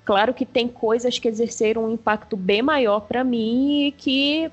Claro 0.04 0.34
que 0.34 0.44
tem 0.44 0.66
coisas 0.66 1.18
que 1.18 1.28
exerceram 1.28 1.84
um 1.84 1.90
impacto 1.90 2.36
bem 2.36 2.60
maior 2.60 3.00
para 3.00 3.22
mim 3.22 3.86
e 3.86 3.92
que 3.92 4.50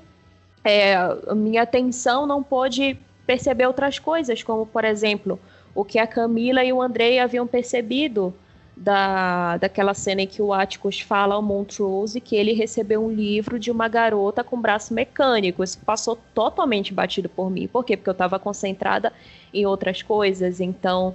é, 0.64 0.96
minha 1.34 1.62
atenção 1.62 2.26
não 2.26 2.42
pôde 2.42 2.96
perceber 3.26 3.66
outras 3.66 3.98
coisas, 3.98 4.42
como, 4.42 4.66
por 4.66 4.84
exemplo, 4.84 5.38
o 5.74 5.84
que 5.84 5.98
a 5.98 6.06
Camila 6.06 6.64
e 6.64 6.72
o 6.72 6.80
Andrei 6.80 7.18
haviam 7.18 7.46
percebido 7.46 8.34
da, 8.76 9.56
daquela 9.58 9.92
cena 9.92 10.22
em 10.22 10.26
que 10.26 10.40
o 10.40 10.52
Atticus 10.52 11.00
fala 11.00 11.34
ao 11.34 11.42
Montrose 11.42 12.20
que 12.20 12.34
ele 12.34 12.52
recebeu 12.52 13.04
um 13.04 13.12
livro 13.12 13.58
de 13.58 13.70
uma 13.70 13.88
garota 13.88 14.42
com 14.42 14.60
braço 14.60 14.94
mecânico. 14.94 15.62
Isso 15.62 15.78
passou 15.84 16.18
totalmente 16.34 16.94
batido 16.94 17.28
por 17.28 17.50
mim. 17.50 17.66
Por 17.66 17.84
quê? 17.84 17.96
Porque 17.96 18.08
eu 18.08 18.12
estava 18.12 18.38
concentrada 18.38 19.12
em 19.52 19.66
outras 19.66 20.00
coisas. 20.00 20.60
Então, 20.60 21.14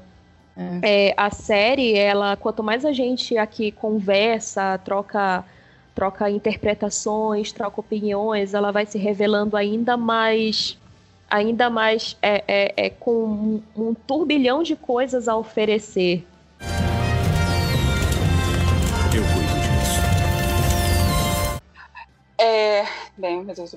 é. 0.57 1.09
É, 1.09 1.13
a 1.17 1.29
série, 1.31 1.97
ela, 1.97 2.35
quanto 2.37 2.63
mais 2.63 2.85
a 2.85 2.93
gente 2.93 3.37
aqui 3.37 3.71
conversa, 3.71 4.77
troca 4.79 5.43
troca 5.93 6.29
interpretações, 6.29 7.53
troca 7.53 7.79
opiniões, 7.79 8.53
ela 8.53 8.69
vai 8.69 8.85
se 8.85 8.97
revelando 8.97 9.55
ainda 9.55 9.95
mais 9.95 10.77
ainda 11.29 11.69
mais 11.69 12.17
é, 12.21 12.43
é, 12.47 12.73
é 12.85 12.89
com 12.89 13.11
um, 13.11 13.63
um 13.75 13.93
turbilhão 13.93 14.61
de 14.61 14.75
coisas 14.75 15.27
a 15.27 15.35
oferecer. 15.37 16.25
É, 22.47 22.85
bem, 23.17 23.43
meu 23.43 23.55
Deus, 23.55 23.75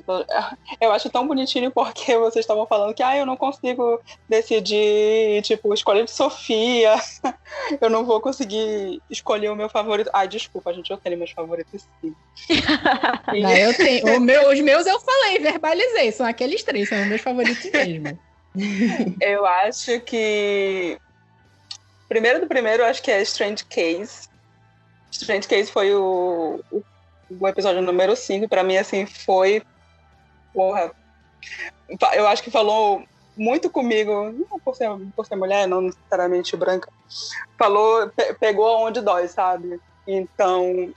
eu 0.79 0.93
acho 0.93 1.09
tão 1.09 1.27
bonitinho 1.27 1.71
porque 1.71 2.15
vocês 2.19 2.43
estavam 2.45 2.67
falando 2.67 2.93
que 2.93 3.03
ah, 3.03 3.17
eu 3.17 3.25
não 3.25 3.35
consigo 3.35 3.99
decidir, 4.29 5.41
tipo, 5.43 5.73
escolher 5.73 6.05
de 6.05 6.11
Sofia, 6.11 6.95
eu 7.81 7.89
não 7.89 8.05
vou 8.05 8.21
conseguir 8.21 9.01
escolher 9.09 9.49
o 9.49 9.57
meu 9.57 9.71
favorito. 9.71 10.11
Ai, 10.13 10.29
desculpa, 10.29 10.75
gente, 10.75 10.91
eu 10.91 10.99
tenho 10.99 11.17
meus 11.17 11.31
favoritos 11.31 11.87
sim. 12.03 12.15
E- 13.33 13.41
Não, 13.41 13.57
eu 13.57 13.75
tenho. 13.75 14.17
o 14.17 14.21
meu- 14.21 14.51
os 14.51 14.61
meus 14.61 14.87
eu 14.87 15.01
falei, 15.01 15.39
verbalizei. 15.39 16.13
São 16.13 16.27
aqueles 16.27 16.63
três, 16.63 16.91
são 16.91 17.01
os 17.01 17.07
meus 17.07 17.23
favoritos 17.23 17.71
mesmo. 17.73 18.19
Eu 19.21 19.47
acho 19.47 19.99
que. 20.01 20.99
Primeiro 22.07 22.41
do 22.41 22.47
primeiro, 22.47 22.83
eu 22.83 22.87
acho 22.87 23.03
que 23.03 23.11
é 23.11 23.23
Strange 23.23 23.65
Case. 23.65 24.29
Strange 25.11 25.49
Case 25.49 25.71
foi 25.71 25.95
o, 25.95 26.63
o, 26.71 26.83
o 27.31 27.47
episódio 27.49 27.83
número 27.83 28.15
5. 28.17 28.49
Pra 28.49 28.63
mim, 28.63 28.77
assim, 28.77 29.07
foi. 29.07 29.63
Porra. 30.53 30.93
Eu 32.15 32.27
acho 32.27 32.43
que 32.43 32.51
falou 32.51 33.03
muito 33.37 33.71
comigo, 33.71 34.33
não 34.51 34.59
por 34.59 34.75
ser, 34.75 34.91
por 35.15 35.25
ser 35.25 35.37
mulher, 35.37 35.67
não 35.69 35.81
necessariamente 35.83 36.57
branca. 36.57 36.91
Falou, 37.57 38.09
pe- 38.11 38.35
pegou 38.35 38.67
aonde 38.67 39.01
dói, 39.01 39.29
sabe? 39.29 39.81
Então, 40.07 40.93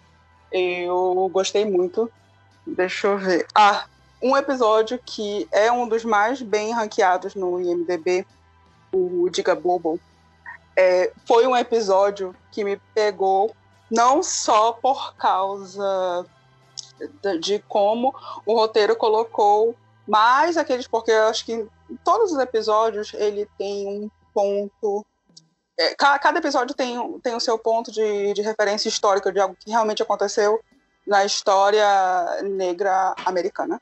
eu 0.52 1.30
gostei 1.32 1.66
muito. 1.66 2.12
Deixa 2.66 3.08
eu 3.08 3.18
ver. 3.18 3.46
Ah, 3.54 3.86
um 4.22 4.36
episódio 4.36 5.00
que 5.06 5.48
é 5.52 5.72
um 5.72 5.88
dos 5.88 6.04
mais 6.04 6.42
bem 6.42 6.72
ranqueados 6.72 7.36
no 7.36 7.60
IMDB, 7.62 8.26
o 8.92 9.30
Diga 9.30 9.56
Bobo, 9.56 10.00
é, 10.76 11.12
foi 11.26 11.46
um 11.48 11.56
episódio 11.56 12.36
que 12.52 12.64
me 12.64 12.78
pegou 12.94 13.56
não 13.92 14.24
só 14.24 14.72
por 14.72 15.16
causa 15.16 16.26
de, 17.40 17.60
como 17.68 18.16
o 18.46 18.56
roteiro 18.56 18.96
colocou, 18.96 19.76
mas 20.08 20.58
aqueles 20.58 20.88
porque 20.88 21.12
eu 21.12 21.26
acho 21.26 21.46
que 21.46 21.54
em 21.54 21.96
todos 22.04 22.32
os 22.32 22.40
episódios 22.40 23.14
ele 23.14 23.48
tem 23.58 23.88
um 23.88 24.10
ponto 24.34 25.06
é, 25.78 25.94
ca- 25.96 26.18
cada 26.20 26.40
episódio 26.40 26.74
tem, 26.76 27.20
tem 27.20 27.36
o 27.36 27.40
seu 27.40 27.58
ponto 27.60 27.92
de, 27.92 28.34
de 28.34 28.42
referência 28.42 28.88
histórica 28.88 29.32
de 29.32 29.40
algo 29.40 29.56
que 29.60 29.70
realmente 29.70 30.02
aconteceu 30.02 30.60
na 31.06 31.26
história 31.26 31.86
negra 32.44 33.14
americana 33.26 33.80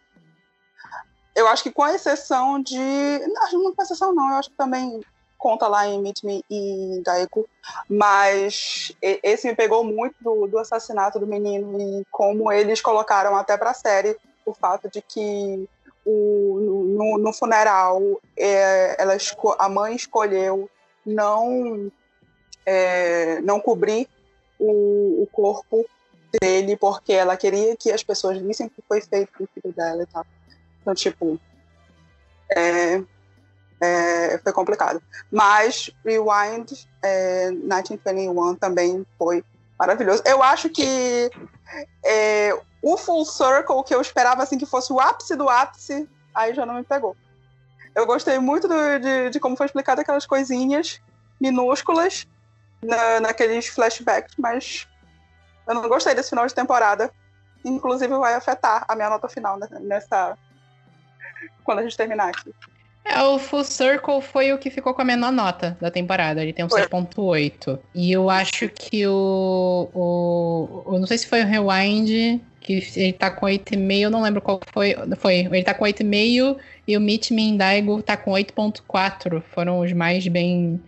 eu 1.35 1.47
acho 1.47 1.63
que 1.63 1.71
com 1.71 1.87
exceção 1.87 2.61
de. 2.61 2.77
Não, 2.77 3.63
não 3.63 3.73
com 3.73 3.81
exceção, 3.81 4.13
não. 4.13 4.29
Eu 4.29 4.35
acho 4.35 4.49
que 4.49 4.57
também 4.57 4.99
conta 5.39 5.67
lá 5.67 5.87
em 5.87 5.99
Meet 5.99 6.23
Me 6.23 6.43
e 6.49 7.01
Daeku. 7.03 7.47
Mas 7.89 8.91
esse 9.01 9.47
me 9.47 9.55
pegou 9.55 9.83
muito 9.83 10.15
do, 10.21 10.45
do 10.45 10.59
assassinato 10.59 11.17
do 11.17 11.25
menino 11.25 11.79
e 11.79 12.05
como 12.11 12.51
eles 12.51 12.81
colocaram 12.81 13.35
até 13.35 13.57
pra 13.57 13.73
série 13.73 14.15
o 14.45 14.53
fato 14.53 14.89
de 14.89 15.01
que 15.01 15.67
o, 16.05 16.59
no, 16.95 17.17
no 17.17 17.33
funeral 17.33 18.01
é, 18.37 19.01
ela 19.01 19.15
a 19.57 19.69
mãe 19.69 19.95
escolheu 19.95 20.69
não, 21.05 21.91
é, 22.65 23.39
não 23.41 23.59
cobrir 23.59 24.07
o, 24.59 25.23
o 25.23 25.27
corpo 25.31 25.85
dele 26.41 26.75
porque 26.75 27.13
ela 27.13 27.37
queria 27.37 27.75
que 27.75 27.91
as 27.91 28.03
pessoas 28.03 28.37
vissem 28.37 28.67
o 28.67 28.69
que 28.69 28.83
foi 28.87 29.01
feito 29.01 29.31
com 29.37 29.43
o 29.45 29.47
filho 29.47 29.73
dela 29.73 30.03
e 30.03 30.05
tal. 30.05 30.25
Então, 30.81 30.93
tipo, 30.93 31.39
é, 32.51 33.01
é, 33.81 34.37
foi 34.39 34.51
complicado. 34.51 35.01
Mas 35.31 35.89
Rewind 36.05 36.71
é, 37.01 37.51
1921 37.51 38.55
também 38.55 39.05
foi 39.17 39.43
maravilhoso. 39.77 40.21
Eu 40.25 40.43
acho 40.43 40.69
que 40.69 41.31
é, 42.03 42.53
o 42.81 42.97
Full 42.97 43.25
Circle, 43.25 43.83
que 43.85 43.93
eu 43.93 44.01
esperava 44.01 44.43
assim 44.43 44.57
que 44.57 44.65
fosse 44.65 44.91
o 44.91 44.99
ápice 44.99 45.35
do 45.35 45.49
ápice, 45.49 46.07
aí 46.33 46.53
já 46.53 46.65
não 46.65 46.75
me 46.75 46.83
pegou. 46.83 47.15
Eu 47.95 48.05
gostei 48.05 48.39
muito 48.39 48.67
do- 48.67 48.99
de, 48.99 49.29
de 49.31 49.39
como 49.39 49.55
foi 49.57 49.65
explicado 49.65 50.01
aquelas 50.01 50.25
coisinhas 50.25 51.01
minúsculas 51.39 52.27
na, 52.81 53.19
naqueles 53.19 53.67
flashbacks, 53.67 54.35
mas 54.37 54.87
eu 55.67 55.73
não 55.75 55.87
gostei 55.89 56.13
desse 56.13 56.29
final 56.29 56.45
de 56.45 56.53
temporada. 56.53 57.11
Inclusive 57.63 58.15
vai 58.17 58.35
afetar 58.35 58.85
a 58.87 58.95
minha 58.95 59.09
nota 59.09 59.27
final 59.27 59.57
nessa 59.81 60.37
quando 61.63 61.79
a 61.79 61.83
gente 61.83 61.97
terminar 61.97 62.29
aqui. 62.29 62.53
É, 63.05 63.23
o 63.23 63.39
Full 63.39 63.63
Circle 63.63 64.21
foi 64.21 64.53
o 64.53 64.57
que 64.57 64.69
ficou 64.69 64.93
com 64.93 65.01
a 65.01 65.05
menor 65.05 65.31
nota 65.31 65.77
da 65.81 65.89
temporada. 65.89 66.41
Ele 66.41 66.53
tem 66.53 66.65
um 66.65 66.69
Foi. 66.69 66.81
7.8. 66.81 67.79
E 67.95 68.11
eu 68.11 68.29
acho 68.29 68.69
que 68.69 69.07
o, 69.07 69.89
o. 69.93 70.83
Eu 70.93 70.99
não 70.99 71.07
sei 71.07 71.17
se 71.17 71.27
foi 71.27 71.41
o 71.41 71.45
Rewind, 71.47 72.39
que 72.61 72.83
ele 72.95 73.13
tá 73.13 73.31
com 73.31 73.45
8,5, 73.47 73.99
eu 74.01 74.09
não 74.11 74.21
lembro 74.21 74.41
qual 74.41 74.59
foi. 74.71 74.95
Foi. 75.17 75.35
Ele 75.39 75.63
tá 75.63 75.73
com 75.73 75.85
8,5 75.85 76.57
e 76.87 76.97
o 76.97 77.01
Meet 77.01 77.31
Me 77.31 77.43
in 77.43 77.57
Daigo 77.57 78.01
tá 78.01 78.15
com 78.15 78.31
8.4. 78.31 79.41
Foram 79.53 79.79
os 79.79 79.91
mais 79.93 80.27
bem, 80.27 80.79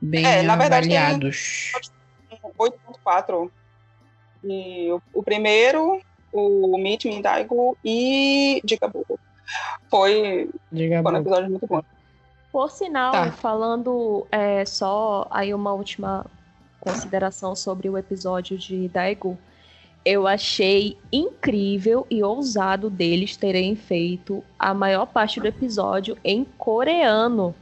bem 0.00 0.26
É, 0.26 0.42
na 0.42 0.56
verdade, 0.56 0.88
tem- 0.88 0.98
avaliados. 0.98 1.72
8.4. 2.58 3.50
E 4.42 4.90
o, 4.92 5.00
o 5.14 5.22
primeiro, 5.22 6.00
o 6.30 6.76
Meet 6.76 7.06
Me 7.06 7.14
in 7.14 7.22
Daigo 7.22 7.78
e 7.82 8.60
Dica 8.62 8.86
Bobo. 8.86 9.18
Foi, 9.88 10.48
Diga 10.72 11.02
foi 11.02 11.12
um 11.12 11.16
episódio 11.18 11.50
muito 11.50 11.66
bom. 11.66 11.82
Por 12.52 12.70
sinal, 12.70 13.12
Tá. 13.12 13.32
falando 13.32 14.26
é, 14.30 14.64
só 14.64 15.26
aí 15.30 15.52
uma 15.52 15.72
última 15.72 16.24
consideração 16.80 17.56
sobre 17.56 17.88
o 17.88 17.96
episódio 17.98 18.56
de 18.58 18.88
Daegu, 18.88 19.36
eu 20.04 20.26
achei 20.26 20.98
incrível 21.12 22.06
e 22.10 22.22
ousado 22.22 22.90
deles 22.90 23.36
terem 23.36 23.74
feito 23.74 24.44
a 24.58 24.74
maior 24.74 25.06
parte 25.06 25.40
do 25.40 25.46
episódio 25.48 26.16
em 26.22 26.44
coreano. 26.58 27.54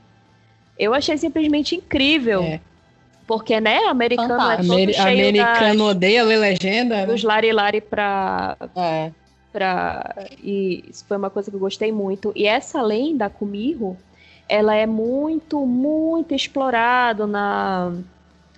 Eu 0.79 0.93
achei 0.93 1.17
simplesmente 1.17 1.77
incrível. 1.77 2.43
É. 2.43 2.61
Porque, 3.27 3.61
né, 3.61 3.79
americano 3.87 4.35
é 4.51 4.57
todo 4.57 4.73
Ameri- 4.73 4.93
cheio 4.93 5.09
americano 5.29 5.85
odeia 5.87 6.25
ler 6.25 6.37
legenda. 6.39 6.97
das, 6.97 7.07
né? 7.07 7.13
dos 7.13 7.23
lari-lari 7.23 7.81
pra, 7.81 8.57
É. 8.75 9.13
pra... 9.53 10.27
E 10.43 10.85
isso 10.89 11.05
foi 11.07 11.17
uma 11.17 11.31
coisa 11.31 11.51
que 11.51 11.57
eu 11.57 11.61
gostei 11.61 11.93
muito. 11.93 12.33
E 12.35 12.47
essa 12.47 12.81
lenda, 12.83 13.29
Kumiho, 13.29 13.97
ela 14.49 14.75
é 14.75 14.87
muito, 14.87 15.65
muito 15.67 16.35
explorado 16.35 17.27
na 17.27 17.93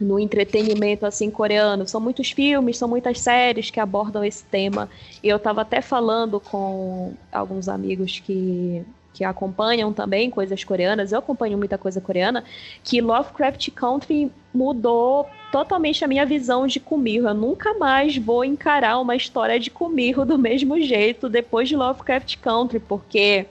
no 0.00 0.18
entretenimento 0.18 1.06
assim 1.06 1.30
coreano. 1.30 1.86
São 1.86 2.00
muitos 2.00 2.30
filmes, 2.30 2.76
são 2.76 2.88
muitas 2.88 3.20
séries 3.20 3.70
que 3.70 3.80
abordam 3.80 4.24
esse 4.24 4.44
tema. 4.44 4.88
E 5.22 5.28
eu 5.28 5.36
estava 5.36 5.62
até 5.62 5.80
falando 5.80 6.40
com 6.40 7.14
alguns 7.32 7.68
amigos 7.68 8.20
que 8.20 8.84
que 9.14 9.22
acompanham 9.22 9.92
também 9.92 10.28
coisas 10.28 10.64
coreanas, 10.64 11.12
eu 11.12 11.20
acompanho 11.20 11.56
muita 11.56 11.78
coisa 11.78 12.00
coreana, 12.00 12.44
que 12.82 13.00
Lovecraft 13.00 13.70
Country 13.70 14.30
mudou 14.52 15.26
totalmente 15.52 16.04
a 16.04 16.08
minha 16.08 16.26
visão 16.26 16.66
de 16.66 16.80
Kumiho. 16.80 17.28
Eu 17.28 17.32
nunca 17.32 17.74
mais 17.74 18.16
vou 18.16 18.44
encarar 18.44 18.98
uma 18.98 19.14
história 19.14 19.58
de 19.58 19.70
Kumiho 19.70 20.24
do 20.24 20.36
mesmo 20.36 20.80
jeito 20.80 21.28
depois 21.28 21.68
de 21.68 21.76
Lovecraft 21.76 22.36
Country, 22.38 22.80
porque 22.80 23.46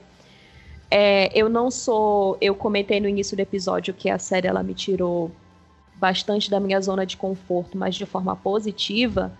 é, 0.90 1.30
eu 1.34 1.48
não 1.48 1.70
sou. 1.70 2.36
Eu 2.42 2.54
comentei 2.54 3.00
no 3.00 3.08
início 3.08 3.34
do 3.34 3.40
episódio 3.40 3.94
que 3.94 4.10
a 4.10 4.18
série 4.18 4.46
ela 4.46 4.62
me 4.62 4.74
tirou 4.74 5.30
bastante 5.96 6.50
da 6.50 6.60
minha 6.60 6.80
zona 6.80 7.06
de 7.06 7.16
conforto, 7.16 7.78
mas 7.78 7.94
de 7.94 8.04
forma 8.04 8.36
positiva. 8.36 9.32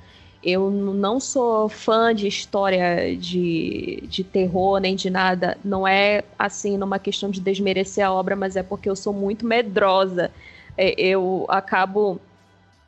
Eu 0.44 0.70
não 0.70 1.18
sou 1.18 1.68
fã 1.68 2.14
de 2.14 2.28
história 2.28 3.16
de, 3.16 4.04
de 4.08 4.22
terror 4.22 4.78
nem 4.78 4.94
de 4.94 5.08
nada. 5.10 5.56
Não 5.64 5.86
é 5.88 6.22
assim 6.38 6.76
numa 6.76 6.98
questão 6.98 7.30
de 7.30 7.40
desmerecer 7.40 8.04
a 8.06 8.12
obra, 8.12 8.36
mas 8.36 8.56
é 8.56 8.62
porque 8.62 8.88
eu 8.88 8.96
sou 8.96 9.12
muito 9.12 9.46
medrosa. 9.46 10.30
É, 10.76 10.94
Eu 11.00 11.46
acabo 11.48 12.20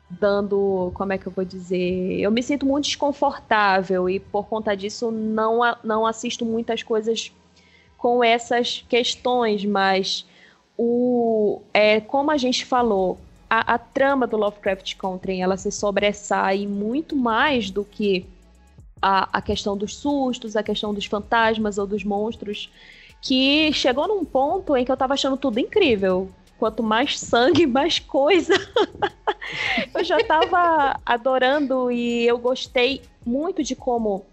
dando, 0.09 0.91
como 0.93 1.13
é 1.13 1.17
que 1.17 1.27
eu 1.27 1.31
vou 1.31 1.43
dizer? 1.43 2.19
Eu 2.19 2.31
me 2.31 2.41
sinto 2.41 2.65
muito 2.65 2.85
desconfortável 2.85 4.09
e 4.09 4.19
por 4.19 4.45
conta 4.47 4.75
disso 4.75 5.11
não, 5.11 5.59
não 5.83 6.05
assisto 6.05 6.45
muitas 6.45 6.81
coisas 6.83 7.31
com 7.97 8.23
essas 8.23 8.85
questões, 8.87 9.65
mas 9.65 10.25
o 10.77 11.61
é 11.73 11.99
como 11.99 12.31
a 12.31 12.37
gente 12.37 12.63
falou, 12.65 13.17
a, 13.49 13.75
a 13.75 13.77
trama 13.77 14.27
do 14.27 14.37
Lovecraft 14.37 14.95
Country 14.95 15.41
ela 15.41 15.57
se 15.57 15.71
sobressai 15.71 16.67
muito 16.67 17.15
mais 17.15 17.69
do 17.69 17.83
que 17.83 18.25
a, 19.01 19.37
a 19.37 19.41
questão 19.41 19.77
dos 19.77 19.95
sustos, 19.95 20.55
a 20.55 20.63
questão 20.63 20.93
dos 20.93 21.05
fantasmas 21.05 21.77
ou 21.77 21.87
dos 21.87 22.03
monstros, 22.03 22.71
que 23.21 23.71
chegou 23.73 24.07
num 24.07 24.25
ponto 24.25 24.75
em 24.75 24.83
que 24.83 24.91
eu 24.91 24.97
tava 24.97 25.13
achando 25.13 25.37
tudo 25.37 25.59
incrível. 25.59 26.29
quanto 26.57 26.81
mais 26.81 27.19
sangue, 27.19 27.65
mais 27.67 27.99
coisa. 27.99 28.53
eu 29.93 30.03
já 30.03 30.17
estava 30.17 30.99
adorando 31.05 31.91
e 31.91 32.25
eu 32.25 32.37
gostei 32.37 33.01
muito 33.25 33.63
de 33.63 33.75
como 33.75 34.25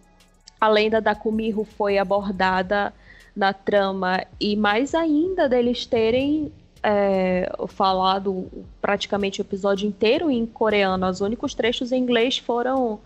a 0.61 0.69
lenda 0.69 1.01
da 1.01 1.15
Kumiho 1.15 1.65
foi 1.65 1.99
abordada 1.99 2.93
na 3.37 3.53
trama 3.53 4.25
e 4.41 4.57
mais 4.57 4.95
ainda 4.95 5.49
deles 5.49 5.85
terem 5.85 6.53
é, 6.85 7.51
falado 7.69 8.47
praticamente 8.81 9.41
o 9.41 9.43
episódio 9.43 9.89
inteiro 9.89 10.31
em 10.31 10.45
coreano. 10.45 11.09
Os 11.09 11.23
únicos 11.23 11.55
trechos 11.55 11.91
em 11.91 12.03
inglês 12.03 12.37
foram 12.37 13.01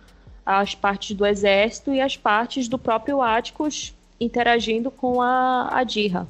as 0.44 0.74
partes 0.74 1.14
do 1.14 1.24
exército 1.24 1.92
e 1.94 2.00
as 2.00 2.16
partes 2.16 2.66
do 2.66 2.76
próprio 2.76 3.22
Atticus 3.22 3.94
interagindo 4.20 4.90
com 4.90 5.22
a, 5.22 5.68
a. 5.70 6.26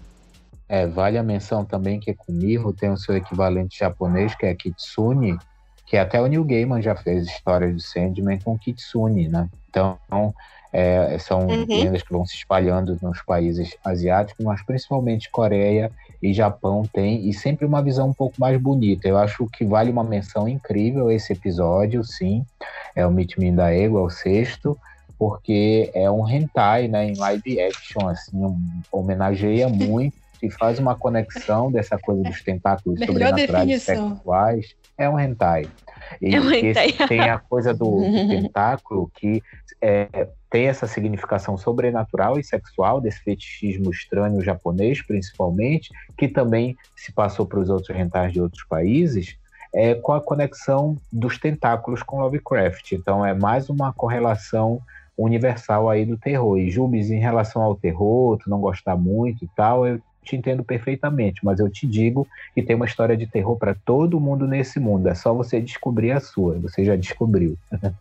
É, 0.69 0.87
vale 0.87 1.17
a 1.17 1.23
menção 1.23 1.65
também 1.65 1.99
que 1.99 2.13
Kumiho 2.13 2.75
tem 2.75 2.91
o 2.91 2.97
seu 2.99 3.17
equivalente 3.17 3.79
japonês, 3.79 4.35
que 4.35 4.45
é 4.45 4.55
Kitsune, 4.55 5.39
que 5.87 5.97
até 5.97 6.21
o 6.21 6.27
Neil 6.27 6.45
Gaiman 6.45 6.83
já 6.83 6.95
fez 6.95 7.27
histórias 7.27 7.75
de 7.75 7.83
Sandman 7.83 8.39
com 8.41 8.59
Kitsune, 8.59 9.29
né? 9.29 9.49
Então, 9.71 9.99
é, 10.73 11.17
são 11.19 11.47
uhum. 11.47 11.67
lendas 11.69 12.03
que 12.03 12.13
vão 12.13 12.27
se 12.27 12.37
espalhando 12.37 12.99
nos 13.01 13.23
países 13.23 13.77
asiáticos, 13.85 14.45
mas 14.45 14.63
principalmente 14.63 15.31
Coreia 15.31 15.91
e 16.23 16.33
Japão 16.33 16.83
tem, 16.93 17.29
e 17.29 17.33
sempre 17.33 17.65
uma 17.65 17.83
visão 17.83 18.09
um 18.09 18.15
pouco 18.15 18.35
mais 18.39 18.61
bonita. 18.61 19.09
Eu 19.09 19.17
acho 19.17 19.47
que 19.47 19.65
vale 19.65 19.91
uma 19.91 20.05
menção 20.05 20.49
incrível 20.49 21.11
esse 21.11 21.33
episódio, 21.33 22.03
sim. 22.05 22.45
É 22.95 23.07
o 23.07 23.11
Meet 23.11 23.39
Me 23.39 23.55
the 23.55 23.85
Ego, 23.85 23.99
é 23.99 24.03
o 24.03 24.11
sexto, 24.11 24.77
porque 25.19 25.91
é 25.95 26.11
um 26.11 26.29
hentai, 26.29 26.89
né, 26.89 27.07
em 27.07 27.17
live 27.17 27.61
action, 27.61 28.09
assim, 28.09 28.37
um, 28.37 28.59
homenageia 28.93 29.69
muito 29.71 30.17
e 30.43 30.51
faz 30.51 30.79
uma 30.79 30.95
conexão 30.95 31.71
dessa 31.71 31.99
coisa 31.99 32.23
dos 32.23 32.43
tentáculos 32.43 33.01
Melhor 33.01 33.13
sobrenaturais 33.13 33.71
e 33.71 33.81
sexuais. 33.81 34.75
É 34.97 35.09
um 35.09 35.19
hentai. 35.19 35.67
E 36.21 37.07
tem 37.07 37.29
a 37.29 37.39
coisa 37.39 37.73
do, 37.73 38.01
do 38.01 38.29
tentáculo 38.29 39.11
que 39.15 39.43
é, 39.81 40.29
tem 40.51 40.67
essa 40.67 40.87
significação 40.87 41.57
sobrenatural 41.57 42.39
e 42.39 42.45
sexual 42.45 43.01
desse 43.01 43.21
fetichismo 43.21 43.91
estranho 43.91 44.43
japonês, 44.43 45.03
principalmente, 45.03 45.91
que 46.17 46.27
também 46.27 46.77
se 46.97 47.13
passou 47.13 47.47
para 47.47 47.61
os 47.61 47.69
outros 47.69 47.97
rentais 47.97 48.33
de 48.33 48.41
outros 48.41 48.65
países, 48.65 49.37
é, 49.73 49.95
com 49.95 50.13
a 50.13 50.21
conexão 50.21 50.97
dos 51.13 51.39
tentáculos 51.39 52.03
com 52.03 52.21
Lovecraft. 52.21 52.93
Então 52.93 53.25
é 53.25 53.35
mais 53.35 53.69
uma 53.69 53.93
correlação 53.93 54.81
universal 55.17 55.91
aí 55.91 56.07
do 56.07 56.17
terror. 56.17 56.59
E 56.59 56.71
Jubes, 56.71 57.11
em 57.11 57.19
relação 57.19 57.61
ao 57.61 57.75
terror, 57.75 58.39
tu 58.39 58.49
não 58.49 58.61
gostar 58.61 58.97
muito 58.97 59.45
e 59.45 59.49
tal, 59.55 59.87
eu 59.87 60.01
te 60.29 60.37
entendo 60.37 60.63
perfeitamente, 60.63 61.45
mas 61.45 61.59
eu 61.59 61.71
te 61.71 61.87
digo 61.87 62.29
que 62.55 62.63
tem 62.63 62.77
uma 62.77 62.85
história 62.85 63.17
de 63.17 63.27
terror 63.27 63.57
para 63.57 63.75
todo 63.75 64.21
mundo 64.21 64.47
nesse 64.47 64.79
mundo. 64.79 65.09
É 65.09 65.15
só 65.15 65.33
você 65.33 65.61
descobrir 65.61 66.13
a 66.13 66.21
sua. 66.21 66.59
Você 66.61 66.85
já 66.85 66.95
descobriu. 66.97 67.57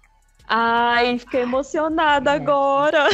Ai, 0.49 1.17
fiquei 1.19 1.41
emocionada 1.41 2.31
agora. 2.31 3.09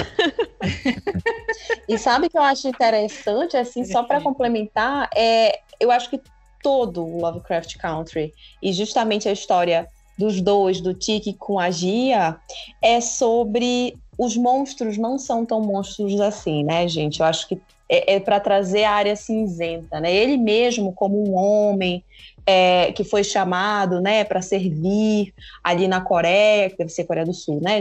e 1.89 1.97
sabe 1.97 2.27
o 2.27 2.29
que 2.29 2.37
eu 2.37 2.43
acho 2.43 2.67
interessante, 2.67 3.57
assim, 3.57 3.83
só 3.85 4.03
para 4.03 4.21
complementar, 4.21 5.09
é, 5.15 5.59
eu 5.79 5.89
acho 5.89 6.11
que 6.11 6.21
todo 6.61 7.03
o 7.03 7.19
Lovecraft 7.19 7.75
Country 7.77 8.31
e 8.61 8.71
justamente 8.71 9.27
a 9.27 9.31
história 9.31 9.87
dos 10.15 10.39
dois, 10.41 10.79
do 10.79 10.93
Tiki 10.93 11.33
com 11.33 11.59
a 11.59 11.71
Gia, 11.71 12.37
é 12.79 13.01
sobre 13.01 13.97
os 14.15 14.37
monstros 14.37 14.95
não 14.95 15.17
são 15.17 15.43
tão 15.43 15.59
monstros 15.59 16.19
assim, 16.21 16.63
né, 16.63 16.87
gente? 16.87 17.19
Eu 17.19 17.25
acho 17.25 17.47
que 17.47 17.59
é, 17.93 18.15
é 18.15 18.19
para 18.19 18.39
trazer 18.39 18.83
a 18.83 18.91
área 18.91 19.15
cinzenta, 19.15 19.99
né? 19.99 20.13
Ele 20.13 20.37
mesmo 20.37 20.93
como 20.93 21.21
um 21.27 21.35
homem 21.35 22.03
é, 22.45 22.91
que 22.91 23.03
foi 23.03 23.23
chamado, 23.23 24.01
né, 24.01 24.23
para 24.23 24.41
servir 24.41 25.33
ali 25.63 25.87
na 25.87 26.01
Coreia, 26.01 26.69
que 26.69 26.77
deve 26.77 26.89
ser 26.89 27.05
Coreia 27.05 27.25
do 27.25 27.33
Sul, 27.33 27.61
né? 27.61 27.79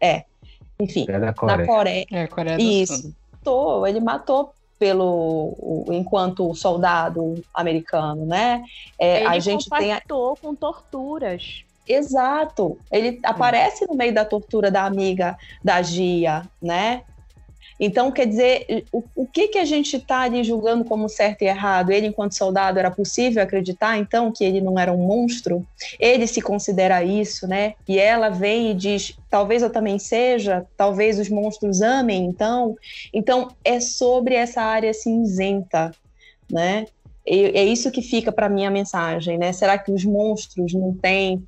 É, 0.00 0.24
enfim, 0.80 1.06
é 1.08 1.18
na 1.18 1.32
Coreia. 1.32 2.06
É, 2.10 2.26
Coreia 2.26 2.56
do 2.56 2.62
Isso. 2.62 3.12
Sul. 3.44 3.86
Ele 3.86 4.00
matou 4.00 4.52
pelo 4.78 5.84
enquanto 5.88 6.54
soldado 6.54 7.42
americano, 7.52 8.24
né? 8.24 8.64
É, 8.98 9.18
ele 9.18 9.26
a 9.26 9.38
gente 9.38 9.68
tem 9.68 9.92
a... 9.92 10.00
com 10.08 10.54
torturas. 10.54 11.64
Exato. 11.86 12.78
Ele 12.90 13.18
aparece 13.24 13.86
no 13.86 13.94
meio 13.94 14.14
da 14.14 14.24
tortura 14.24 14.70
da 14.70 14.84
amiga 14.84 15.36
da 15.62 15.82
Gia, 15.82 16.44
né? 16.62 17.02
Então, 17.82 18.12
quer 18.12 18.26
dizer, 18.26 18.84
o, 18.92 19.02
o 19.16 19.26
que, 19.26 19.48
que 19.48 19.58
a 19.58 19.64
gente 19.64 19.96
está 19.96 20.20
ali 20.20 20.44
julgando 20.44 20.84
como 20.84 21.08
certo 21.08 21.40
e 21.40 21.46
errado? 21.46 21.90
Ele, 21.90 22.08
enquanto 22.08 22.36
soldado, 22.36 22.78
era 22.78 22.90
possível 22.90 23.42
acreditar, 23.42 23.96
então, 23.96 24.30
que 24.30 24.44
ele 24.44 24.60
não 24.60 24.78
era 24.78 24.92
um 24.92 24.98
monstro? 24.98 25.66
Ele 25.98 26.26
se 26.26 26.42
considera 26.42 27.02
isso, 27.02 27.48
né? 27.48 27.74
E 27.88 27.98
ela 27.98 28.28
vem 28.28 28.70
e 28.70 28.74
diz: 28.74 29.16
talvez 29.30 29.62
eu 29.62 29.70
também 29.70 29.98
seja, 29.98 30.66
talvez 30.76 31.18
os 31.18 31.30
monstros 31.30 31.80
amem, 31.80 32.26
então. 32.26 32.76
Então, 33.14 33.48
é 33.64 33.80
sobre 33.80 34.34
essa 34.34 34.60
área 34.60 34.92
cinzenta, 34.92 35.90
né? 36.50 36.84
E, 37.26 37.46
é 37.58 37.64
isso 37.64 37.90
que 37.90 38.02
fica 38.02 38.30
para 38.30 38.50
mim 38.50 38.66
a 38.66 38.70
mensagem, 38.70 39.38
né? 39.38 39.54
Será 39.54 39.78
que 39.78 39.90
os 39.90 40.04
monstros 40.04 40.74
não 40.74 40.92
têm 40.92 41.42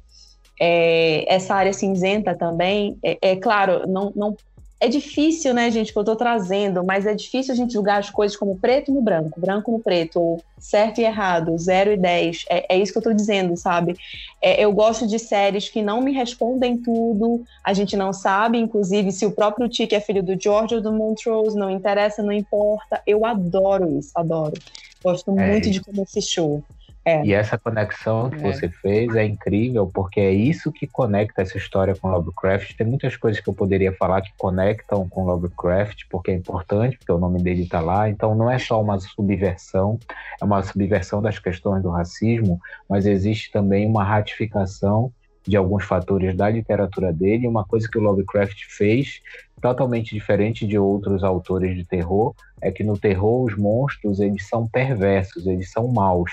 é, 0.59 1.27
essa 1.31 1.55
área 1.55 1.75
cinzenta 1.75 2.35
também? 2.35 2.97
É, 3.03 3.19
é 3.21 3.37
claro, 3.37 3.87
não, 3.87 4.11
não 4.17 4.35
é 4.83 4.89
difícil, 4.89 5.55
né, 5.55 5.71
gente, 5.71 5.93
que 5.93 5.99
eu 5.99 6.03
tô 6.03 6.17
trazendo, 6.17 6.83
mas 6.83 7.07
é 7.07 7.15
difícil 7.15 7.55
a 7.55 7.57
gente 7.57 7.73
julgar 7.73 8.01
as 8.01 8.11
coisas 8.11 8.37
como 8.37 8.59
preto 8.59 8.91
no 8.91 9.01
branco, 9.01 9.41
branco 9.41 9.71
no 9.71 9.79
preto, 9.79 10.19
ou 10.21 10.43
certo 10.59 11.01
e 11.01 11.05
errado, 11.05 11.57
zero 11.57 11.93
e 11.93 11.97
dez. 11.97 12.45
É, 12.51 12.75
é 12.75 12.79
isso 12.79 12.91
que 12.91 12.99
eu 12.99 13.03
tô 13.03 13.13
dizendo, 13.13 13.57
sabe? 13.57 13.95
É, 14.43 14.61
eu 14.61 14.73
gosto 14.73 15.07
de 15.07 15.21
séries 15.21 15.69
que 15.69 15.81
não 15.81 16.03
me 16.03 16.11
respondem 16.11 16.77
tudo, 16.77 17.45
a 17.63 17.73
gente 17.73 17.97
não 17.97 18.13
sabe, 18.13 18.59
inclusive, 18.59 19.13
se 19.13 19.25
o 19.25 19.31
próprio 19.31 19.69
Tiki 19.69 19.95
é 19.95 20.01
filho 20.01 20.21
do 20.21 20.37
George 20.37 20.75
ou 20.75 20.81
do 20.81 20.93
Montrose, 20.93 21.57
não 21.57 21.71
interessa, 21.71 22.21
não 22.21 22.33
importa. 22.33 23.01
Eu 23.07 23.25
adoro 23.25 23.97
isso, 24.01 24.11
adoro. 24.17 24.59
Gosto 25.01 25.31
é 25.31 25.47
muito 25.47 25.71
de 25.71 25.81
como 25.81 26.05
fechou. 26.05 26.65
É. 27.05 27.25
E 27.25 27.33
essa 27.33 27.59
conexão 27.59 28.31
que 28.31 28.37
é. 28.37 28.53
você 28.53 28.69
fez 28.69 29.15
é 29.17 29.25
incrível, 29.25 29.91
porque 29.93 30.21
é 30.21 30.31
isso 30.31 30.71
que 30.71 30.87
conecta 30.87 31.43
essa 31.43 31.59
história 31.59 31.97
com 31.97 32.09
Lovecraft. 32.09 32.77
Tem 32.77 32.87
muitas 32.87 33.17
coisas 33.17 33.41
que 33.41 33.49
eu 33.49 33.55
poderia 33.55 33.93
falar 33.93 34.23
que 34.23 34.33
conectam 34.39 35.09
com 35.09 35.25
Lovecraft, 35.25 36.05
porque 36.09 36.31
é 36.31 36.35
importante, 36.35 36.97
porque 36.97 37.11
o 37.11 37.19
nome 37.19 37.43
dele 37.43 37.63
está 37.63 37.81
lá. 37.81 38.09
Então 38.09 38.37
não 38.37 38.49
é 38.49 38.59
só 38.59 38.81
uma 38.81 39.01
subversão, 39.01 39.99
é 40.41 40.45
uma 40.45 40.63
subversão 40.63 41.21
das 41.21 41.41
questões 41.41 41.83
do 41.83 41.91
racismo, 41.91 42.61
mas 42.89 43.05
existe 43.05 43.51
também 43.51 43.85
uma 43.85 44.05
ratificação 44.05 45.13
de 45.45 45.57
alguns 45.57 45.85
fatores 45.85 46.37
da 46.37 46.49
literatura 46.49 47.13
dele. 47.13 47.49
Uma 47.49 47.65
coisa 47.65 47.89
que 47.91 47.99
o 47.99 48.03
Lovecraft 48.03 48.65
fez 48.69 49.21
totalmente 49.61 50.15
diferente 50.15 50.67
de 50.67 50.79
outros 50.79 51.23
autores 51.23 51.77
de 51.77 51.85
terror, 51.85 52.35
é 52.61 52.71
que 52.71 52.85
no 52.85 52.97
terror 52.97 53.45
os 53.45 53.57
monstros 53.57 54.21
eles 54.21 54.49
são 54.49 54.69
perversos, 54.69 55.47
eles 55.47 55.71
são 55.71 55.89
maus. 55.89 56.31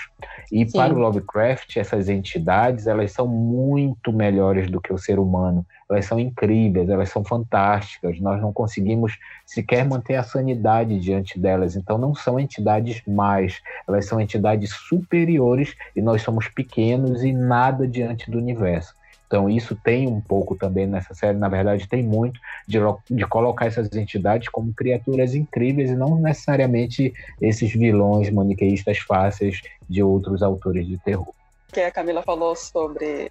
E 0.50 0.64
Sim. 0.64 0.78
para 0.78 0.94
o 0.94 0.98
Lovecraft 0.98 1.76
essas 1.76 2.08
entidades 2.08 2.86
elas 2.86 3.12
são 3.12 3.26
muito 3.26 4.12
melhores 4.12 4.70
do 4.70 4.80
que 4.80 4.92
o 4.92 4.98
ser 4.98 5.18
humano. 5.18 5.66
Elas 5.90 6.06
são 6.06 6.20
incríveis, 6.20 6.88
elas 6.88 7.08
são 7.08 7.24
fantásticas. 7.24 8.20
Nós 8.20 8.40
não 8.40 8.52
conseguimos 8.52 9.18
sequer 9.44 9.84
manter 9.84 10.14
a 10.14 10.22
sanidade 10.22 11.00
diante 11.00 11.38
delas. 11.38 11.74
Então 11.74 11.98
não 11.98 12.14
são 12.14 12.38
entidades 12.38 13.02
mais, 13.06 13.60
elas 13.88 14.06
são 14.06 14.20
entidades 14.20 14.70
superiores 14.70 15.74
e 15.96 16.00
nós 16.00 16.22
somos 16.22 16.48
pequenos 16.48 17.24
e 17.24 17.32
nada 17.32 17.88
diante 17.88 18.30
do 18.30 18.38
universo. 18.38 18.94
Então, 19.30 19.48
isso 19.48 19.76
tem 19.76 20.08
um 20.08 20.20
pouco 20.20 20.56
também 20.56 20.88
nessa 20.88 21.14
série, 21.14 21.38
na 21.38 21.48
verdade, 21.48 21.88
tem 21.88 22.02
muito 22.02 22.40
de, 22.66 22.78
de 23.08 23.24
colocar 23.28 23.66
essas 23.66 23.88
entidades 23.92 24.48
como 24.48 24.74
criaturas 24.74 25.36
incríveis 25.36 25.88
e 25.88 25.94
não 25.94 26.16
necessariamente 26.16 27.14
esses 27.40 27.70
vilões 27.70 28.28
maniqueístas 28.28 28.98
fáceis 28.98 29.62
de 29.88 30.02
outros 30.02 30.42
autores 30.42 30.84
de 30.84 30.98
terror. 30.98 31.32
Que 31.72 31.78
a 31.78 31.92
Camila 31.92 32.22
falou 32.22 32.56
sobre, 32.56 33.30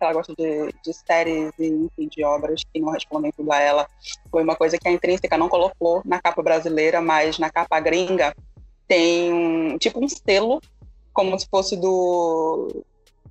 ela 0.00 0.12
gosta 0.12 0.34
de, 0.36 0.74
de 0.84 0.92
séries 0.92 1.52
e 1.60 1.68
enfim, 1.68 2.08
de 2.08 2.24
obras 2.24 2.64
que 2.64 2.80
não 2.80 2.90
respondem 2.90 3.30
tudo 3.30 3.52
a 3.52 3.60
ela. 3.60 3.86
Foi 4.32 4.42
uma 4.42 4.56
coisa 4.56 4.78
que 4.78 4.88
a 4.88 4.90
Intrínseca 4.90 5.38
não 5.38 5.48
colocou 5.48 6.02
na 6.04 6.20
capa 6.20 6.42
brasileira, 6.42 7.00
mas 7.00 7.38
na 7.38 7.50
capa 7.50 7.78
gringa 7.78 8.34
tem 8.88 9.32
um, 9.32 9.78
tipo 9.78 10.04
um 10.04 10.08
selo, 10.08 10.60
como 11.12 11.38
se 11.38 11.46
fosse 11.48 11.76
do 11.76 12.84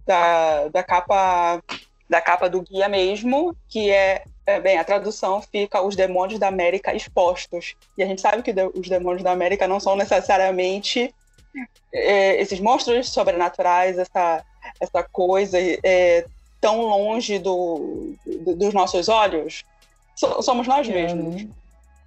da, 0.10 0.70
da 0.70 0.82
capa 0.82 1.62
da 2.10 2.20
capa 2.20 2.50
do 2.50 2.62
guia 2.62 2.90
mesmo, 2.90 3.56
que 3.68 3.92
é, 3.92 4.24
é, 4.46 4.60
bem, 4.60 4.78
a 4.78 4.84
tradução 4.84 5.42
fica 5.42 5.82
os 5.82 5.96
demônios 5.96 6.40
da 6.40 6.48
América 6.48 6.96
expostos. 6.96 7.76
E 7.98 8.04
a 8.04 8.08
gente 8.08 8.20
sabe 8.20 8.42
que 8.42 8.52
de, 8.52 8.66
os 8.74 8.90
demônios 8.90 9.22
da 9.22 9.32
América 9.32 9.68
não 9.68 9.80
são 9.80 9.96
necessariamente 9.96 11.14
é, 11.94 12.42
esses 12.42 12.60
monstros 12.60 13.10
sobrenaturais, 13.10 13.98
essa, 14.00 14.44
essa 14.80 15.04
coisa 15.04 15.58
é, 15.84 16.26
tão 16.60 16.82
longe 16.82 17.38
do, 17.38 18.16
do, 18.26 18.56
dos 18.56 18.74
nossos 18.74 19.08
olhos. 19.08 19.64
So, 20.16 20.42
somos 20.42 20.68
nós 20.68 20.90
é, 20.90 20.92
mesmos. 20.92 21.36
Né? 21.36 21.50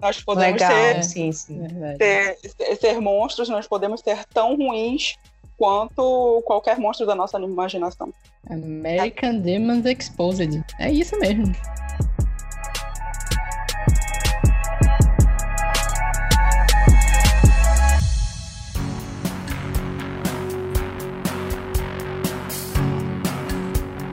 Nós 0.01 0.21
podemos 0.21 0.61
Legal, 0.61 0.73
ser, 0.73 1.05
sim, 1.05 1.31
sim. 1.31 1.61
Ser, 1.97 2.77
ser 2.77 3.01
monstros, 3.01 3.49
nós 3.49 3.69
podemos 3.69 4.01
ser 4.01 4.25
tão 4.25 4.57
ruins 4.57 5.17
quanto 5.63 6.43
qualquer 6.45 6.77
monstro 6.77 7.07
da 7.07 7.15
nossa 7.15 7.39
imaginação. 7.39 8.13
American 8.51 9.39
Demons 9.39 9.87
Exposed. 9.87 10.61
É 10.77 10.91
isso 10.91 11.17
mesmo. 11.21 11.53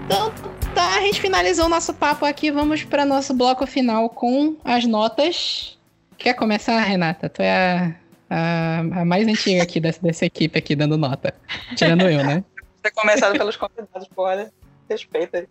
Então, 0.06 0.32
tá, 0.76 0.98
a 0.98 1.02
gente 1.02 1.20
finalizou 1.20 1.66
o 1.66 1.70
nosso 1.70 1.96
papo 1.96 2.26
aqui. 2.26 2.52
Vamos 2.52 2.84
para 2.84 3.04
nosso 3.04 3.34
bloco 3.34 3.66
final 3.66 4.08
com 4.12 4.56
as 4.64 4.86
notas. 4.86 5.80
Quer 6.16 6.36
começar, 6.36 6.80
Renata? 6.82 7.28
Tu 7.28 7.42
é 7.42 7.52
a, 7.52 7.96
a, 8.30 8.80
a 8.80 9.06
mais 9.06 9.28
antiga 9.28 9.64
aqui 9.64 9.80
dessa, 9.80 10.02
dessa 10.02 10.26
equipe 10.26 10.58
aqui 10.58 10.76
dando 10.76 10.98
nota. 10.98 11.34
Tirando 11.76 12.08
eu, 12.08 12.24
né? 12.24 12.44
Ter 12.82 12.92
começado 12.92 13.38
pelos 13.38 13.58
convidados, 13.58 14.08
pô, 14.16 14.24
olha, 14.24 14.52
respeita. 14.90 15.48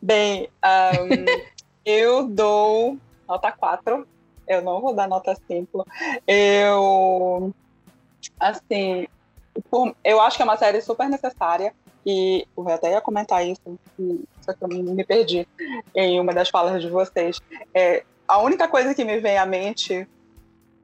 Bem, 0.00 0.48
um, 0.64 1.24
eu 1.84 2.28
dou 2.28 2.98
nota 3.28 3.50
4. 3.50 4.06
Eu 4.46 4.62
não 4.62 4.80
vou 4.80 4.94
dar 4.94 5.08
nota 5.08 5.34
5. 5.50 5.84
Eu, 6.26 7.50
assim, 8.38 9.06
por- 9.70 9.96
eu 10.04 10.20
acho 10.20 10.36
que 10.36 10.42
é 10.42 10.44
uma 10.44 10.56
série 10.56 10.80
super 10.80 11.08
necessária. 11.08 11.72
E 12.06 12.46
eu 12.56 12.68
até 12.68 12.90
ia 12.90 13.00
comentar 13.00 13.46
isso, 13.46 13.62
só 14.42 14.52
que 14.52 14.62
eu 14.62 14.68
me 14.68 15.02
perdi 15.06 15.48
em 15.96 16.20
uma 16.20 16.34
das 16.34 16.50
falas 16.50 16.82
de 16.82 16.90
vocês. 16.90 17.38
É, 17.74 18.04
a 18.28 18.42
única 18.42 18.68
coisa 18.68 18.94
que 18.94 19.06
me 19.06 19.18
vem 19.20 19.38
à 19.38 19.46
mente 19.46 20.06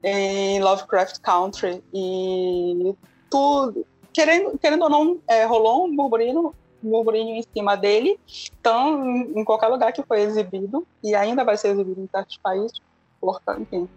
em 0.03 0.61
Lovecraft 0.61 1.21
Country. 1.21 1.83
E 1.93 2.95
tudo, 3.31 3.87
querendo, 4.13 4.59
querendo 4.59 4.83
ou 4.83 4.91
não, 4.91 5.19
é, 5.29 5.45
rolou 5.45 5.87
um 5.87 5.95
burburinho, 5.95 6.55
um 6.83 6.91
burburinho 6.91 7.37
em 7.37 7.45
cima 7.55 7.77
dele, 7.77 8.19
então, 8.59 9.05
em, 9.05 9.41
em 9.41 9.45
qualquer 9.45 9.69
lugar 9.69 9.93
que 9.93 10.03
foi 10.03 10.23
exibido, 10.23 10.87
e 11.03 11.15
ainda 11.15 11.45
vai 11.45 11.57
ser 11.57 11.69
exibido 11.69 12.01
em 12.01 12.09
certos 12.09 12.37
países, 12.39 12.81
por, 13.21 13.41
enfim, 13.59 13.89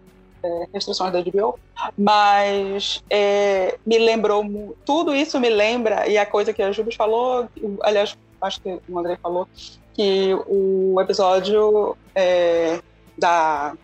é, 0.42 0.68
restrições 0.72 1.12
da 1.12 1.22
HBO, 1.22 1.58
mas 1.96 3.02
é, 3.08 3.78
me 3.84 3.98
lembrou, 3.98 4.44
tudo 4.84 5.14
isso 5.14 5.40
me 5.40 5.48
lembra, 5.48 6.06
e 6.08 6.18
a 6.18 6.26
coisa 6.26 6.52
que 6.52 6.62
a 6.62 6.70
Jubes 6.70 6.94
falou, 6.94 7.48
aliás, 7.82 8.16
acho 8.40 8.60
que 8.60 8.78
o 8.88 8.98
André 8.98 9.18
falou, 9.22 9.48
que 9.94 10.34
o 10.46 11.00
episódio 11.00 11.96
é, 12.14 12.80
da 13.16 13.74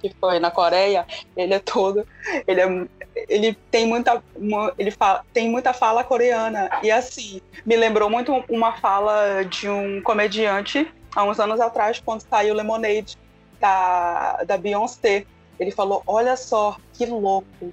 que 0.00 0.14
foi 0.20 0.38
na 0.38 0.50
Coreia, 0.50 1.06
ele 1.36 1.54
é 1.54 1.58
todo, 1.58 2.06
ele 2.46 2.60
é 2.60 2.86
ele 3.28 3.56
tem 3.70 3.86
muita 3.86 4.22
mu- 4.38 4.72
ele 4.78 4.90
fala, 4.90 5.24
tem 5.32 5.48
muita 5.50 5.72
fala 5.72 6.04
coreana. 6.04 6.70
E 6.82 6.90
assim 6.90 7.40
me 7.66 7.76
lembrou 7.76 8.08
muito 8.08 8.32
uma 8.48 8.72
fala 8.72 9.42
de 9.44 9.68
um 9.68 10.00
comediante 10.02 10.86
há 11.14 11.24
uns 11.24 11.38
anos 11.40 11.60
atrás 11.60 12.00
quando 12.04 12.22
saiu 12.22 12.54
Lemonade 12.54 13.18
da 13.60 14.42
da 14.46 14.56
Beyoncé. 14.56 15.26
Ele 15.58 15.70
falou 15.70 16.02
olha 16.06 16.36
só 16.36 16.76
que 16.94 17.04
louco. 17.06 17.72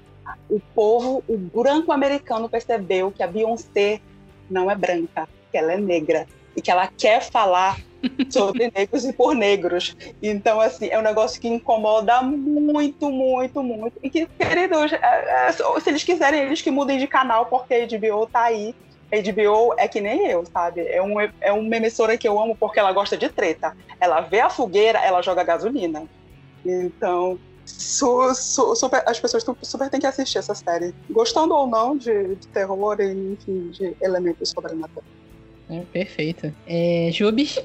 O 0.49 0.59
povo 0.75 1.23
o 1.27 1.37
branco 1.37 1.91
americano 1.91 2.49
percebeu 2.49 3.11
que 3.11 3.23
a 3.23 3.27
Beyoncé 3.27 4.01
não 4.49 4.69
é 4.69 4.75
branca 4.75 5.27
que 5.51 5.57
ela 5.57 5.73
é 5.73 5.77
negra 5.77 6.27
e 6.55 6.61
que 6.61 6.69
ela 6.71 6.87
quer 6.87 7.21
falar 7.21 7.79
sobre 8.29 8.71
negros 8.75 9.05
e 9.05 9.13
por 9.13 9.35
negros 9.35 9.95
então, 10.21 10.59
assim, 10.59 10.87
é 10.87 10.97
um 10.97 11.03
negócio 11.03 11.39
que 11.39 11.47
incomoda 11.47 12.21
muito, 12.21 13.09
muito, 13.09 13.63
muito. 13.63 13.93
E 14.01 14.09
que, 14.09 14.25
queridos, 14.25 14.93
é, 14.93 15.47
é, 15.47 15.51
se 15.51 15.89
eles 15.89 16.03
quiserem, 16.03 16.41
eles 16.41 16.61
que 16.61 16.71
mudem 16.71 16.97
de 16.97 17.07
canal, 17.07 17.45
porque 17.45 17.73
a 17.73 17.85
HBO 17.85 18.27
tá 18.27 18.43
aí. 18.43 18.75
A 19.11 19.15
HBO 19.15 19.73
é 19.77 19.87
que 19.87 20.01
nem 20.01 20.27
eu, 20.27 20.45
sabe? 20.45 20.81
É, 20.81 21.01
um, 21.01 21.15
é 21.39 21.51
uma 21.51 21.75
emissora 21.75 22.17
que 22.17 22.27
eu 22.27 22.39
amo 22.39 22.57
porque 22.57 22.79
ela 22.79 22.91
gosta 22.91 23.15
de 23.15 23.29
treta. 23.29 23.75
Ela 23.99 24.21
vê 24.21 24.39
a 24.39 24.49
fogueira, 24.49 24.99
ela 24.99 25.21
joga 25.21 25.43
gasolina. 25.43 26.03
Então, 26.65 27.39
su, 27.65 28.33
su, 28.35 28.75
super, 28.75 29.03
as 29.05 29.19
pessoas 29.19 29.45
super 29.61 29.89
têm 29.89 29.99
que 29.99 30.07
assistir 30.07 30.39
essa 30.39 30.53
série. 30.53 30.93
Gostando 31.09 31.53
ou 31.53 31.67
não 31.67 31.95
de, 31.95 32.35
de 32.35 32.47
terror 32.47 32.99
e, 32.99 33.33
enfim, 33.33 33.69
de 33.69 33.95
elementos 34.01 34.49
sobrenaturais. 34.49 35.07
É, 35.69 35.81
perfeito. 35.91 36.53
É, 36.65 37.09
Jubes? 37.11 37.59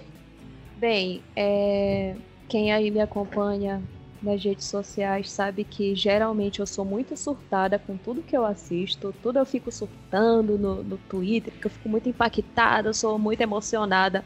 Bem, 0.82 1.22
é, 1.36 2.16
quem 2.48 2.72
aí 2.72 2.90
me 2.90 2.98
acompanha 2.98 3.80
nas 4.20 4.42
redes 4.42 4.64
sociais 4.64 5.30
sabe 5.30 5.62
que 5.62 5.94
geralmente 5.94 6.58
eu 6.58 6.66
sou 6.66 6.84
muito 6.84 7.16
surtada 7.16 7.78
com 7.78 7.96
tudo 7.96 8.20
que 8.20 8.36
eu 8.36 8.44
assisto, 8.44 9.14
tudo 9.22 9.38
eu 9.38 9.46
fico 9.46 9.70
surtando 9.70 10.58
no, 10.58 10.82
no 10.82 10.98
Twitter, 10.98 11.52
porque 11.52 11.68
eu 11.68 11.70
fico 11.70 11.88
muito 11.88 12.08
impactada, 12.08 12.88
eu 12.88 12.94
sou 12.94 13.16
muito 13.16 13.40
emocionada. 13.40 14.24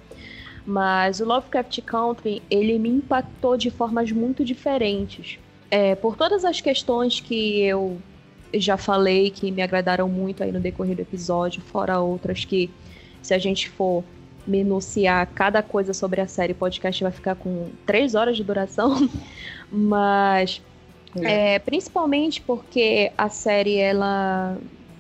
Mas 0.64 1.20
o 1.20 1.26
Lovecraft 1.26 1.82
Country, 1.82 2.42
ele 2.50 2.78
me 2.78 2.88
impactou 2.88 3.58
de 3.58 3.70
formas 3.70 4.10
muito 4.10 4.42
diferentes. 4.42 5.38
É, 5.70 5.94
por 5.94 6.16
todas 6.16 6.42
as 6.42 6.58
questões 6.62 7.20
que 7.20 7.60
eu 7.60 7.98
já 8.54 8.78
falei, 8.78 9.28
que 9.28 9.50
me 9.50 9.60
agradaram 9.60 10.08
muito 10.08 10.42
aí 10.42 10.50
no 10.50 10.58
decorrer 10.58 10.96
do 10.96 11.02
episódio, 11.02 11.60
fora 11.60 12.00
outras 12.00 12.46
que, 12.46 12.70
se 13.20 13.34
a 13.34 13.38
gente 13.38 13.68
for 13.68 14.02
minuciar 14.46 15.26
cada 15.34 15.62
coisa 15.62 15.92
sobre 15.92 16.20
a 16.20 16.26
série, 16.26 16.52
o 16.52 16.56
podcast 16.56 17.02
vai 17.02 17.12
ficar 17.12 17.34
com 17.34 17.68
três 17.84 18.14
horas 18.14 18.36
de 18.36 18.44
duração, 18.44 19.08
mas 19.70 20.62
é, 21.22 21.58
principalmente 21.58 22.40
porque 22.40 23.12
a 23.16 23.28
série, 23.28 23.76
ela, 23.76 24.58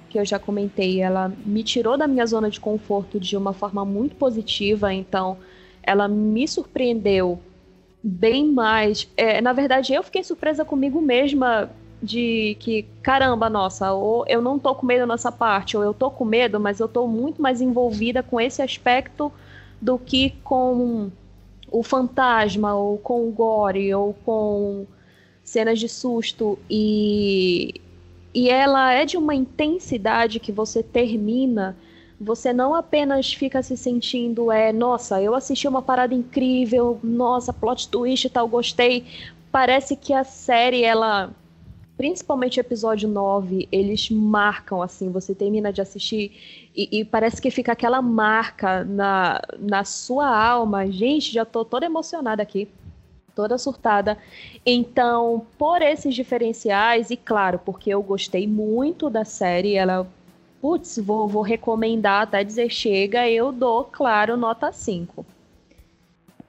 que 0.08 0.18
eu 0.18 0.24
já 0.24 0.38
comentei, 0.38 1.00
ela 1.00 1.32
me 1.44 1.62
tirou 1.62 1.96
da 1.96 2.06
minha 2.06 2.26
zona 2.26 2.50
de 2.50 2.60
conforto 2.60 3.20
de 3.20 3.36
uma 3.36 3.52
forma 3.52 3.84
muito 3.84 4.16
positiva, 4.16 4.92
então 4.92 5.36
ela 5.82 6.08
me 6.08 6.46
surpreendeu 6.48 7.38
bem 8.02 8.50
mais. 8.50 9.08
É, 9.16 9.40
na 9.40 9.52
verdade, 9.52 9.92
eu 9.92 10.02
fiquei 10.02 10.22
surpresa 10.22 10.64
comigo 10.64 11.00
mesma 11.00 11.70
de 12.02 12.56
que, 12.60 12.84
caramba, 13.02 13.48
nossa, 13.48 13.92
ou 13.92 14.24
eu 14.28 14.42
não 14.42 14.58
tô 14.58 14.74
com 14.74 14.86
medo 14.86 15.06
nessa 15.06 15.32
parte, 15.32 15.76
ou 15.76 15.82
eu 15.82 15.94
tô 15.94 16.10
com 16.10 16.24
medo, 16.24 16.60
mas 16.60 16.80
eu 16.80 16.88
tô 16.88 17.06
muito 17.06 17.40
mais 17.40 17.60
envolvida 17.60 18.22
com 18.22 18.40
esse 18.40 18.60
aspecto 18.62 19.32
do 19.80 19.98
que 19.98 20.30
com 20.44 21.10
o 21.70 21.82
fantasma, 21.82 22.74
ou 22.74 22.98
com 22.98 23.26
o 23.28 23.32
gore, 23.32 23.94
ou 23.94 24.14
com 24.24 24.86
cenas 25.42 25.78
de 25.78 25.88
susto. 25.88 26.58
E, 26.68 27.80
e 28.34 28.48
ela 28.50 28.92
é 28.92 29.04
de 29.04 29.16
uma 29.16 29.34
intensidade 29.34 30.38
que 30.38 30.52
você 30.52 30.82
termina. 30.82 31.76
Você 32.20 32.52
não 32.52 32.74
apenas 32.74 33.32
fica 33.32 33.62
se 33.62 33.76
sentindo, 33.76 34.50
é, 34.50 34.72
nossa, 34.72 35.20
eu 35.20 35.34
assisti 35.34 35.68
uma 35.68 35.82
parada 35.82 36.14
incrível, 36.14 36.98
nossa, 37.02 37.52
plot 37.52 37.88
twist 37.88 38.26
e 38.26 38.30
tal, 38.30 38.48
gostei. 38.48 39.04
Parece 39.52 39.96
que 39.96 40.14
a 40.14 40.24
série, 40.24 40.82
ela 40.82 41.30
principalmente 41.96 42.58
o 42.58 42.62
episódio 42.62 43.08
9, 43.08 43.68
eles 43.72 44.10
marcam, 44.10 44.82
assim, 44.82 45.10
você 45.10 45.34
termina 45.34 45.72
de 45.72 45.80
assistir 45.80 46.70
e, 46.74 47.00
e, 47.00 47.04
parece 47.04 47.40
que 47.40 47.50
fica 47.50 47.72
aquela 47.72 48.02
marca 48.02 48.84
na, 48.84 49.40
na 49.58 49.84
sua 49.84 50.28
alma. 50.28 50.86
Gente, 50.90 51.32
já 51.32 51.44
tô 51.44 51.64
toda 51.64 51.86
emocionada 51.86 52.42
aqui, 52.42 52.68
toda 53.34 53.56
surtada. 53.56 54.18
Então, 54.64 55.46
por 55.56 55.80
esses 55.80 56.14
diferenciais, 56.14 57.10
e 57.10 57.16
claro, 57.16 57.58
porque 57.64 57.90
eu 57.90 58.02
gostei 58.02 58.46
muito 58.46 59.08
da 59.08 59.24
série, 59.24 59.74
ela, 59.74 60.06
putz, 60.60 60.98
vou, 60.98 61.26
vou 61.26 61.42
recomendar 61.42 62.22
até 62.22 62.44
dizer 62.44 62.68
chega, 62.68 63.28
eu 63.28 63.50
dou, 63.50 63.84
claro, 63.84 64.36
nota 64.36 64.70
5. 64.70 65.24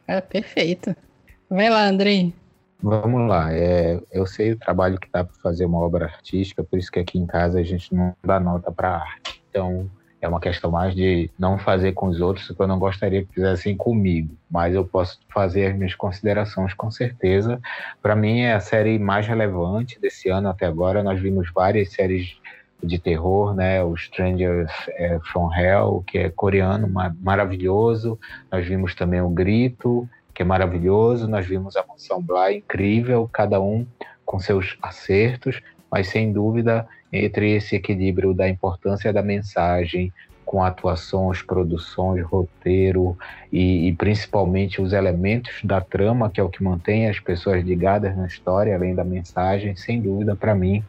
É, 0.05 0.19
perfeito. 0.19 0.95
Vai 1.49 1.69
lá, 1.69 1.87
Andrei. 1.87 2.33
Vamos 2.81 3.27
lá, 3.27 3.51
é, 3.53 3.99
eu 4.11 4.25
sei 4.27 4.51
o 4.51 4.57
trabalho 4.57 4.99
que 4.99 5.09
dá 5.11 5.23
para 5.23 5.33
fazer 5.41 5.65
uma 5.65 5.79
obra 5.79 6.05
artística, 6.05 6.63
por 6.63 6.77
isso 6.77 6.91
que 6.91 6.99
aqui 6.99 7.17
em 7.17 7.25
casa 7.25 7.59
a 7.59 7.63
gente 7.63 7.93
não 7.93 8.15
dá 8.23 8.39
nota 8.39 8.71
para 8.71 8.97
arte. 8.97 9.43
Então, 9.49 9.89
é 10.21 10.27
uma 10.27 10.39
questão 10.39 10.71
mais 10.71 10.95
de 10.95 11.29
não 11.37 11.57
fazer 11.57 11.93
com 11.93 12.07
os 12.07 12.21
outros 12.21 12.49
o 12.49 12.55
que 12.55 12.61
eu 12.61 12.67
não 12.67 12.79
gostaria 12.79 13.23
que 13.23 13.33
fizessem 13.33 13.75
comigo, 13.75 14.35
mas 14.49 14.73
eu 14.73 14.85
posso 14.85 15.19
fazer 15.29 15.67
as 15.67 15.75
minhas 15.75 15.95
considerações 15.95 16.73
com 16.73 16.89
certeza. 16.89 17.59
Para 18.01 18.15
mim, 18.15 18.41
é 18.41 18.53
a 18.53 18.59
série 18.59 18.97
mais 18.99 19.27
relevante 19.27 19.99
desse 19.99 20.29
ano 20.29 20.49
até 20.49 20.65
agora. 20.65 21.03
Nós 21.03 21.19
vimos 21.19 21.51
várias 21.53 21.91
séries 21.91 22.37
de 22.83 22.99
terror, 22.99 23.55
né? 23.55 23.83
O 23.83 23.95
Strangers 23.95 24.71
é, 24.89 25.19
from 25.31 25.53
Hell, 25.53 26.03
que 26.05 26.17
é 26.17 26.29
coreano, 26.29 26.87
maravilhoso. 27.19 28.19
Nós 28.51 28.65
vimos 28.67 28.93
também 28.95 29.21
o 29.21 29.29
Grito, 29.29 30.07
que 30.37 30.43
é 30.43 30.45
maravilhoso. 30.45 31.27
Nós 31.27 31.47
vimos 31.47 31.75
a 31.75 31.83
Mansão 31.83 32.21
Bly, 32.21 32.57
incrível, 32.57 33.27
cada 33.33 33.59
um 33.59 33.87
com 34.23 34.39
seus 34.39 34.77
acertos, 34.83 35.59
mas 35.91 36.09
sem 36.09 36.31
dúvida 36.31 36.87
entre 37.11 37.55
esse 37.55 37.75
equilíbrio 37.75 38.35
da 38.35 38.47
importância 38.47 39.11
da 39.11 39.23
mensagem 39.23 40.13
com 40.45 40.63
atuações, 40.63 41.41
produções, 41.41 42.23
roteiro 42.23 43.17
e, 43.51 43.87
e, 43.87 43.93
principalmente 43.93 44.79
os 44.79 44.93
elementos 44.93 45.59
da 45.63 45.81
trama, 45.81 46.29
que 46.29 46.39
é 46.39 46.43
o 46.43 46.49
que 46.49 46.63
mantém 46.63 47.09
as 47.09 47.19
pessoas 47.19 47.65
ligadas 47.65 48.15
na 48.15 48.27
história, 48.27 48.75
além 48.75 48.93
da 48.93 49.03
mensagem, 49.03 49.75
sem 49.75 49.99
dúvida, 49.99 50.35
para 50.35 50.53
mim, 50.53 50.83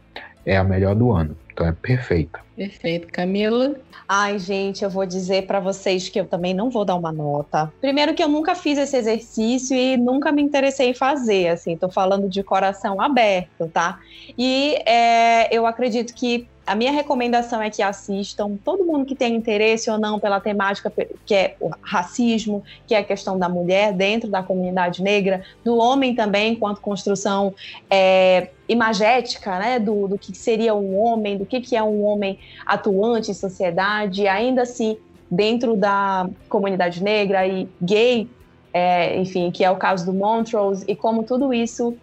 é 0.45 0.59
a 0.59 0.63
melhor 0.63 0.95
do 0.95 1.11
ano. 1.11 1.35
Então 1.59 1.67
é 1.67 1.73
perfeita. 1.73 2.39
Perfeito. 2.55 3.09
Camila? 3.09 3.75
Ai, 4.09 4.39
gente, 4.39 4.85
eu 4.85 4.91
vou 4.91 5.05
dizer 5.05 5.45
para 5.45 5.59
vocês 5.59 6.09
que 6.09 6.21
eu 6.21 6.25
também 6.25 6.55
não 6.55 6.71
vou 6.71 6.85
dar 6.85 6.95
uma 6.95 7.11
nota. 7.11 7.73
Primeiro 7.81 8.15
que 8.15 8.23
eu 8.23 8.29
nunca 8.29 8.55
fiz 8.55 8.79
esse 8.79 8.97
exercício 8.97 9.77
e 9.77 9.97
nunca 9.97 10.31
me 10.31 10.41
interessei 10.41 10.91
em 10.91 10.95
fazer, 10.95 11.49
assim, 11.49 11.77
tô 11.77 11.89
falando 11.89 12.29
de 12.29 12.45
coração 12.45 13.01
aberto, 13.01 13.69
tá? 13.75 13.99
E 14.39 14.77
é, 14.87 15.53
eu 15.53 15.67
acredito 15.67 16.15
que 16.15 16.47
a 16.69 16.75
minha 16.75 16.93
recomendação 16.93 17.63
é 17.63 17.71
que 17.71 17.83
assistam 17.83 18.59
todo 18.63 18.85
mundo 18.85 19.07
que 19.07 19.15
tem 19.15 19.35
interesse 19.35 19.91
ou 19.91 19.99
não 19.99 20.21
pela 20.21 20.39
temática 20.39 20.93
que 21.25 21.35
é 21.35 21.57
o 21.59 21.71
racismo, 21.81 22.63
que 22.87 22.95
é 22.95 22.99
a 22.99 23.05
questão 23.05 23.39
da 23.39 23.49
mulher 23.49 23.95
dentro 23.95 24.29
da 24.29 24.43
comunidade 24.43 25.03
negra, 25.03 25.43
do 25.65 25.79
homem 25.79 26.15
também, 26.15 26.53
enquanto 26.53 26.83
construção 26.83 27.55
é, 27.89 28.51
imagética, 28.69 29.59
né, 29.59 29.79
do, 29.79 30.09
do 30.09 30.19
que 30.19 30.37
seria 30.37 30.75
um 30.75 30.99
homem, 30.99 31.39
do 31.39 31.47
que, 31.49 31.61
que 31.61 31.77
é 31.77 31.83
um 31.83 32.05
homem 32.05 32.39
atuante 32.65 33.31
em 33.31 33.35
sociedade, 33.35 34.29
ainda 34.29 34.63
assim 34.63 34.97
dentro 35.31 35.77
da 35.77 36.29
comunidade 36.49 37.03
negra 37.03 37.47
e 37.47 37.69
gay, 37.83 38.29
é, 38.73 39.19
enfim, 39.19 39.51
que 39.51 39.65
é 39.65 39.71
o 39.71 39.77
caso 39.77 40.07
do 40.07 40.13
Montrose, 40.13 40.85
e 40.89 40.95
como 40.95 41.23
tudo 41.23 41.53
isso, 41.53 41.97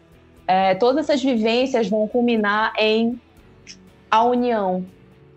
é, 0.47 0.75
todas 0.75 1.05
essas 1.05 1.23
vivências 1.23 1.87
vão 1.87 2.07
culminar 2.07 2.73
em 2.77 3.19
a 4.09 4.23
união 4.23 4.85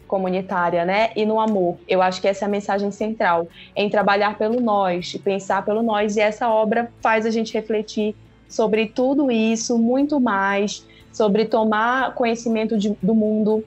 comunitária, 0.07 0.85
né? 0.85 1.11
E 1.15 1.25
no 1.27 1.39
amor. 1.39 1.77
Eu 1.87 2.01
acho 2.01 2.21
que 2.21 2.29
essa 2.29 2.45
é 2.45 2.47
a 2.47 2.51
mensagem 2.51 2.91
central, 2.91 3.47
em 3.77 3.89
trabalhar 3.91 4.39
pelo 4.39 4.61
nós, 4.61 5.17
pensar 5.23 5.65
pelo 5.65 5.83
nós, 5.83 6.17
e 6.17 6.21
essa 6.21 6.49
obra 6.49 6.91
faz 7.01 7.27
a 7.27 7.31
gente 7.31 7.53
refletir 7.53 8.15
sobre 8.49 8.87
tudo 8.87 9.31
isso, 9.31 9.79
muito 9.79 10.19
mais, 10.19 10.87
sobre 11.13 11.45
tomar 11.45 12.15
conhecimento 12.15 12.79
de, 12.79 12.97
do 13.03 13.15
mundo, 13.15 13.65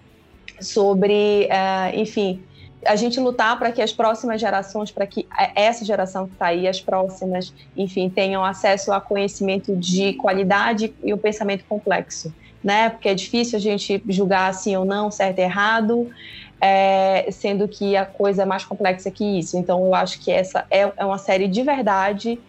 sobre, 0.62 1.48
uh, 1.48 2.00
enfim, 2.00 2.42
a 2.86 2.96
gente 2.96 3.20
lutar 3.20 3.58
para 3.60 3.72
que 3.72 3.82
as 3.82 3.92
próximas 3.92 4.42
gerações, 4.42 4.92
para 4.92 5.06
que 5.06 5.28
essa 5.56 5.86
geração 5.86 6.26
que 6.26 6.34
está 6.34 6.48
aí, 6.48 6.68
as 6.68 6.82
próximas, 6.82 7.54
enfim, 7.78 8.10
tenham 8.10 8.44
acesso 8.44 8.92
a 8.92 9.00
conhecimento 9.00 9.76
de 9.76 10.14
qualidade 10.14 10.94
e 11.04 11.14
um 11.14 11.18
pensamento 11.18 11.64
complexo 11.66 12.34
né? 12.64 12.90
Porque 12.90 13.10
é 13.10 13.14
difícil 13.14 13.58
a 13.58 13.62
gente 13.62 14.02
julgar 14.08 14.50
assim 14.50 14.76
ou 14.76 14.86
não, 14.86 15.10
certo 15.10 15.40
e 15.40 15.42
errado, 15.42 16.10
é, 16.60 17.28
sendo 17.32 17.68
que 17.68 17.96
a 17.98 18.06
coisa 18.06 18.44
é 18.44 18.46
mais 18.46 18.64
complexa 18.64 19.10
que 19.10 19.40
isso. 19.40 19.58
Então, 19.58 19.86
eu 19.86 19.96
acho 19.96 20.20
que 20.20 20.32
essa 20.32 20.66
é, 20.70 20.92
é 20.96 21.06
uma 21.06 21.18
série 21.18 21.48
de 21.48 21.64
verdade, 21.64 22.40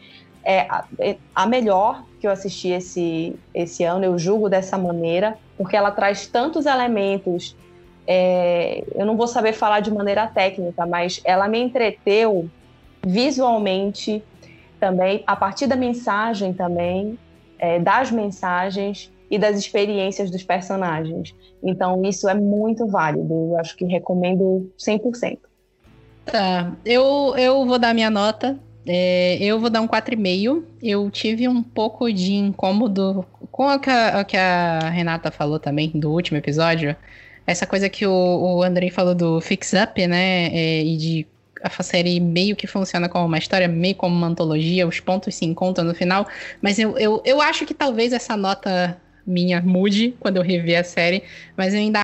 é 0.44 0.60
a, 0.60 0.84
é 0.98 1.16
a, 1.34 1.47
melhor 1.47 2.05
que 2.20 2.26
eu 2.26 2.30
assisti 2.30 2.68
esse, 2.68 3.34
esse 3.55 3.84
ano, 3.84 4.05
eu 4.05 4.18
julgo 4.18 4.48
dessa 4.48 4.76
maneira, 4.76 5.39
porque 5.56 5.76
ela 5.76 5.90
traz 5.90 6.26
tantos 6.26 6.66
elementos. 6.66 7.56
É, 8.06 8.84
eu 8.94 9.06
não 9.06 9.16
vou 9.16 9.26
saber 9.26 9.52
falar 9.52 9.80
de 9.80 9.90
maneira 9.90 10.26
técnica, 10.26 10.86
mas 10.86 11.20
ela 11.24 11.48
me 11.48 11.58
entreteu 11.58 12.48
visualmente 13.04 14.22
também, 14.80 15.22
a 15.26 15.36
partir 15.36 15.66
da 15.66 15.76
mensagem 15.76 16.52
também, 16.52 17.18
é, 17.58 17.78
das 17.78 18.10
mensagens, 18.10 19.12
e 19.32 19.38
das 19.38 19.56
experiências 19.58 20.30
dos 20.30 20.42
personagens. 20.42 21.34
Então, 21.62 22.04
isso 22.04 22.28
é 22.28 22.34
muito 22.34 22.86
válido. 22.86 23.32
Eu 23.32 23.58
acho 23.58 23.74
que 23.74 23.86
recomendo 23.86 24.70
100%. 24.78 25.38
Tá, 26.26 26.76
eu, 26.84 27.34
eu 27.38 27.64
vou 27.64 27.78
dar 27.78 27.94
minha 27.94 28.10
nota. 28.10 28.58
É, 28.86 29.38
eu 29.40 29.58
vou 29.58 29.70
dar 29.70 29.80
um 29.80 29.88
4,5. 29.88 30.62
Eu 30.82 31.10
tive 31.10 31.48
um 31.48 31.62
pouco 31.62 32.12
de 32.12 32.34
incômodo 32.34 33.24
com 33.50 33.68
o 33.68 33.78
que, 33.78 33.90
que 34.28 34.36
a 34.36 34.90
Renata 34.90 35.30
falou 35.30 35.58
também 35.58 35.88
do 35.94 36.12
último 36.12 36.36
episódio. 36.36 36.94
Essa 37.47 37.66
coisa 37.66 37.89
que 37.89 38.06
o, 38.06 38.10
o 38.59 38.62
Andrei 38.62 38.90
falou 38.90 39.14
do 39.14 39.40
Fix 39.40 39.73
Up, 39.73 40.06
né? 40.06 40.47
É, 40.47 40.85
e 40.85 40.97
de 40.97 41.27
a 41.62 41.82
série 41.82 42.19
meio 42.19 42.56
que 42.56 42.66
funciona 42.66 43.09
como 43.09 43.24
uma 43.24 43.39
história, 43.39 43.69
meio 43.69 43.94
como 43.94 44.14
uma 44.14 44.27
antologia, 44.27 44.86
os 44.86 44.98
pontos 44.98 45.35
se 45.35 45.44
encontram 45.44 45.85
no 45.85 45.94
final. 45.94 46.27
Mas 46.60 46.78
eu, 46.78 46.98
eu, 46.98 47.23
eu 47.24 47.40
acho 47.40 47.64
que 47.64 47.73
talvez 47.73 48.12
essa 48.12 48.36
nota 48.36 49.01
minha 49.27 49.60
mude 49.60 50.14
quando 50.19 50.39
eu 50.39 50.43
rever 50.43 50.81
a 50.81 50.85
série, 50.85 51.23
mas 51.56 51.73
eu 51.73 51.81
ainda 51.81 52.02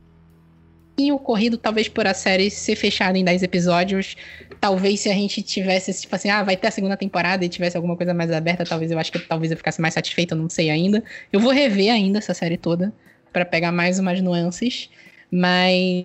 tinha 0.96 1.14
ocorrido 1.14 1.56
talvez 1.56 1.88
por 1.88 2.06
a 2.06 2.14
série 2.14 2.50
ser 2.50 2.74
fechada 2.74 3.16
em 3.16 3.24
10 3.24 3.42
episódios, 3.44 4.16
talvez 4.60 5.00
se 5.00 5.08
a 5.08 5.14
gente 5.14 5.42
tivesse, 5.42 5.92
tipo 6.00 6.14
assim, 6.14 6.28
ah, 6.28 6.42
vai 6.42 6.56
ter 6.56 6.68
a 6.68 6.70
segunda 6.70 6.96
temporada 6.96 7.44
e 7.44 7.48
tivesse 7.48 7.76
alguma 7.76 7.96
coisa 7.96 8.12
mais 8.12 8.32
aberta, 8.32 8.64
talvez 8.64 8.90
eu 8.90 8.98
acho 8.98 9.12
que 9.12 9.18
talvez 9.20 9.52
eu 9.52 9.56
ficasse 9.56 9.80
mais 9.80 9.94
satisfeito, 9.94 10.34
eu 10.34 10.38
não 10.38 10.48
sei 10.48 10.70
ainda. 10.70 11.02
Eu 11.32 11.38
vou 11.38 11.52
rever 11.52 11.92
ainda 11.92 12.18
essa 12.18 12.34
série 12.34 12.56
toda 12.56 12.92
para 13.32 13.44
pegar 13.44 13.70
mais 13.70 13.98
umas 13.98 14.20
nuances, 14.20 14.90
mas 15.30 16.04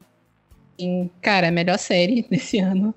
cara, 1.21 1.47
a 1.47 1.51
melhor 1.51 1.77
série 1.77 2.25
desse 2.29 2.59
ano. 2.59 2.93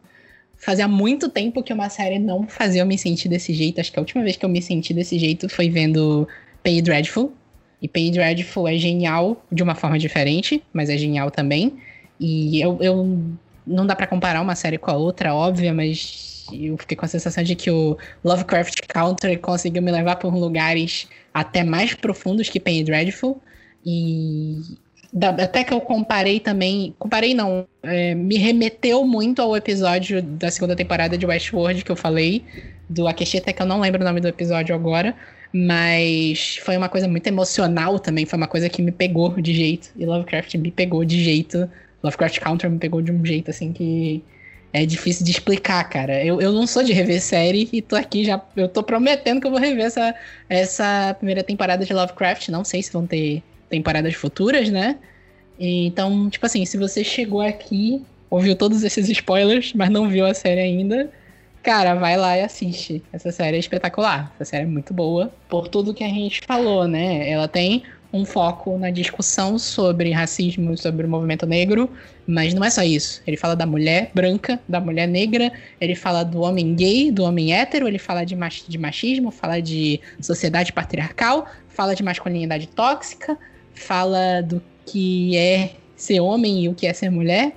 Fazia 0.58 0.88
muito 0.88 1.28
tempo 1.28 1.62
que 1.62 1.72
uma 1.72 1.90
série 1.90 2.18
não 2.18 2.48
fazia 2.48 2.80
eu 2.80 2.86
me 2.86 2.96
sentir 2.96 3.28
desse 3.28 3.52
jeito. 3.52 3.80
Acho 3.80 3.92
que 3.92 3.98
a 3.98 4.02
última 4.02 4.22
vez 4.22 4.36
que 4.36 4.44
eu 4.44 4.48
me 4.48 4.62
senti 4.62 4.94
desse 4.94 5.18
jeito 5.18 5.48
foi 5.48 5.68
vendo 5.68 6.26
Pay 6.62 6.80
Dreadful, 6.80 7.32
e 7.80 7.88
Penny 7.88 8.10
Dreadful 8.10 8.66
é 8.66 8.76
genial 8.76 9.44
de 9.52 9.62
uma 9.62 9.74
forma 9.74 9.98
diferente, 9.98 10.62
mas 10.72 10.88
é 10.88 10.96
genial 10.96 11.30
também. 11.30 11.74
E 12.18 12.60
eu, 12.60 12.78
eu 12.80 13.20
não 13.66 13.86
dá 13.86 13.94
para 13.94 14.06
comparar 14.06 14.40
uma 14.40 14.54
série 14.54 14.78
com 14.78 14.90
a 14.90 14.94
outra, 14.94 15.34
óbvia, 15.34 15.74
mas 15.74 16.46
eu 16.52 16.76
fiquei 16.78 16.96
com 16.96 17.04
a 17.04 17.08
sensação 17.08 17.44
de 17.44 17.54
que 17.54 17.70
o 17.70 17.96
Lovecraft 18.24 18.80
Country 18.88 19.36
conseguiu 19.36 19.82
me 19.82 19.90
levar 19.90 20.16
por 20.16 20.34
lugares 20.34 21.08
até 21.34 21.62
mais 21.62 21.94
profundos 21.94 22.48
que 22.48 22.58
Penny 22.58 22.82
Dreadful. 22.82 23.40
E 23.84 24.62
até 25.22 25.64
que 25.64 25.72
eu 25.72 25.80
comparei 25.80 26.40
também. 26.40 26.94
Comparei 26.98 27.34
não. 27.34 27.66
É, 27.82 28.14
me 28.14 28.36
remeteu 28.36 29.04
muito 29.06 29.40
ao 29.40 29.56
episódio 29.56 30.22
da 30.22 30.50
segunda 30.50 30.76
temporada 30.76 31.16
de 31.16 31.24
Westworld 31.24 31.84
que 31.84 31.90
eu 31.90 31.96
falei. 31.96 32.44
Do 32.88 33.08
Akeshita, 33.08 33.52
que 33.52 33.60
eu 33.60 33.66
não 33.66 33.80
lembro 33.80 34.02
o 34.02 34.04
nome 34.04 34.20
do 34.20 34.28
episódio 34.28 34.74
agora. 34.74 35.14
Mas 35.52 36.58
foi 36.58 36.76
uma 36.76 36.88
coisa 36.88 37.08
muito 37.08 37.26
emocional 37.26 37.98
também, 37.98 38.26
foi 38.26 38.36
uma 38.36 38.46
coisa 38.46 38.68
que 38.68 38.82
me 38.82 38.92
pegou 38.92 39.40
de 39.40 39.54
jeito. 39.54 39.90
E 39.96 40.04
Lovecraft 40.04 40.54
me 40.56 40.70
pegou 40.70 41.04
de 41.04 41.22
jeito. 41.22 41.68
Lovecraft 42.02 42.38
Country 42.40 42.68
me 42.68 42.78
pegou 42.78 43.00
de 43.00 43.10
um 43.10 43.24
jeito 43.24 43.50
assim 43.50 43.72
que 43.72 44.22
é 44.72 44.84
difícil 44.84 45.24
de 45.24 45.30
explicar, 45.30 45.82
cara. 45.84 46.22
Eu, 46.22 46.40
eu 46.40 46.52
não 46.52 46.66
sou 46.66 46.82
de 46.82 46.92
rever 46.92 47.22
série 47.22 47.68
e 47.72 47.80
tô 47.80 47.96
aqui 47.96 48.24
já. 48.24 48.40
Eu 48.54 48.68
tô 48.68 48.82
prometendo 48.82 49.40
que 49.40 49.46
eu 49.46 49.50
vou 49.50 49.58
rever 49.58 49.86
essa, 49.86 50.14
essa 50.48 51.14
primeira 51.14 51.42
temporada 51.42 51.84
de 51.84 51.92
Lovecraft. 51.94 52.50
Não 52.50 52.62
sei 52.62 52.82
se 52.82 52.92
vão 52.92 53.06
ter 53.06 53.42
temporadas 53.68 54.14
futuras, 54.14 54.70
né? 54.70 54.98
Então, 55.58 56.28
tipo 56.28 56.44
assim, 56.44 56.64
se 56.64 56.76
você 56.76 57.02
chegou 57.02 57.40
aqui, 57.40 58.02
ouviu 58.28 58.54
todos 58.54 58.82
esses 58.82 59.08
spoilers, 59.08 59.72
mas 59.74 59.88
não 59.88 60.08
viu 60.08 60.26
a 60.26 60.34
série 60.34 60.60
ainda 60.60 61.10
Cara, 61.66 61.96
vai 61.96 62.16
lá 62.16 62.38
e 62.38 62.42
assiste. 62.42 63.02
Essa 63.12 63.32
série 63.32 63.56
é 63.56 63.58
espetacular. 63.58 64.32
Essa 64.36 64.50
série 64.50 64.62
é 64.62 64.66
muito 64.68 64.94
boa. 64.94 65.32
Por 65.48 65.66
tudo 65.66 65.92
que 65.92 66.04
a 66.04 66.08
gente 66.08 66.40
falou, 66.46 66.86
né? 66.86 67.28
Ela 67.28 67.48
tem 67.48 67.82
um 68.12 68.24
foco 68.24 68.78
na 68.78 68.88
discussão 68.88 69.58
sobre 69.58 70.12
racismo, 70.12 70.78
sobre 70.78 71.04
o 71.04 71.08
movimento 71.08 71.44
negro, 71.44 71.90
mas 72.24 72.54
não 72.54 72.64
é 72.64 72.70
só 72.70 72.84
isso. 72.84 73.20
Ele 73.26 73.36
fala 73.36 73.56
da 73.56 73.66
mulher 73.66 74.12
branca, 74.14 74.60
da 74.68 74.78
mulher 74.78 75.08
negra, 75.08 75.50
ele 75.80 75.96
fala 75.96 76.22
do 76.22 76.42
homem 76.42 76.72
gay, 76.76 77.10
do 77.10 77.24
homem 77.24 77.52
hétero, 77.52 77.88
ele 77.88 77.98
fala 77.98 78.22
de, 78.22 78.36
mach 78.36 78.62
de 78.68 78.78
machismo, 78.78 79.32
fala 79.32 79.60
de 79.60 80.00
sociedade 80.20 80.72
patriarcal, 80.72 81.48
fala 81.66 81.96
de 81.96 82.02
masculinidade 82.04 82.68
tóxica, 82.68 83.36
fala 83.76 84.42
do 84.42 84.60
que 84.84 85.36
é 85.36 85.70
ser 85.94 86.20
homem 86.20 86.64
e 86.64 86.68
o 86.68 86.74
que 86.74 86.86
é 86.86 86.92
ser 86.92 87.10
mulher. 87.10 87.54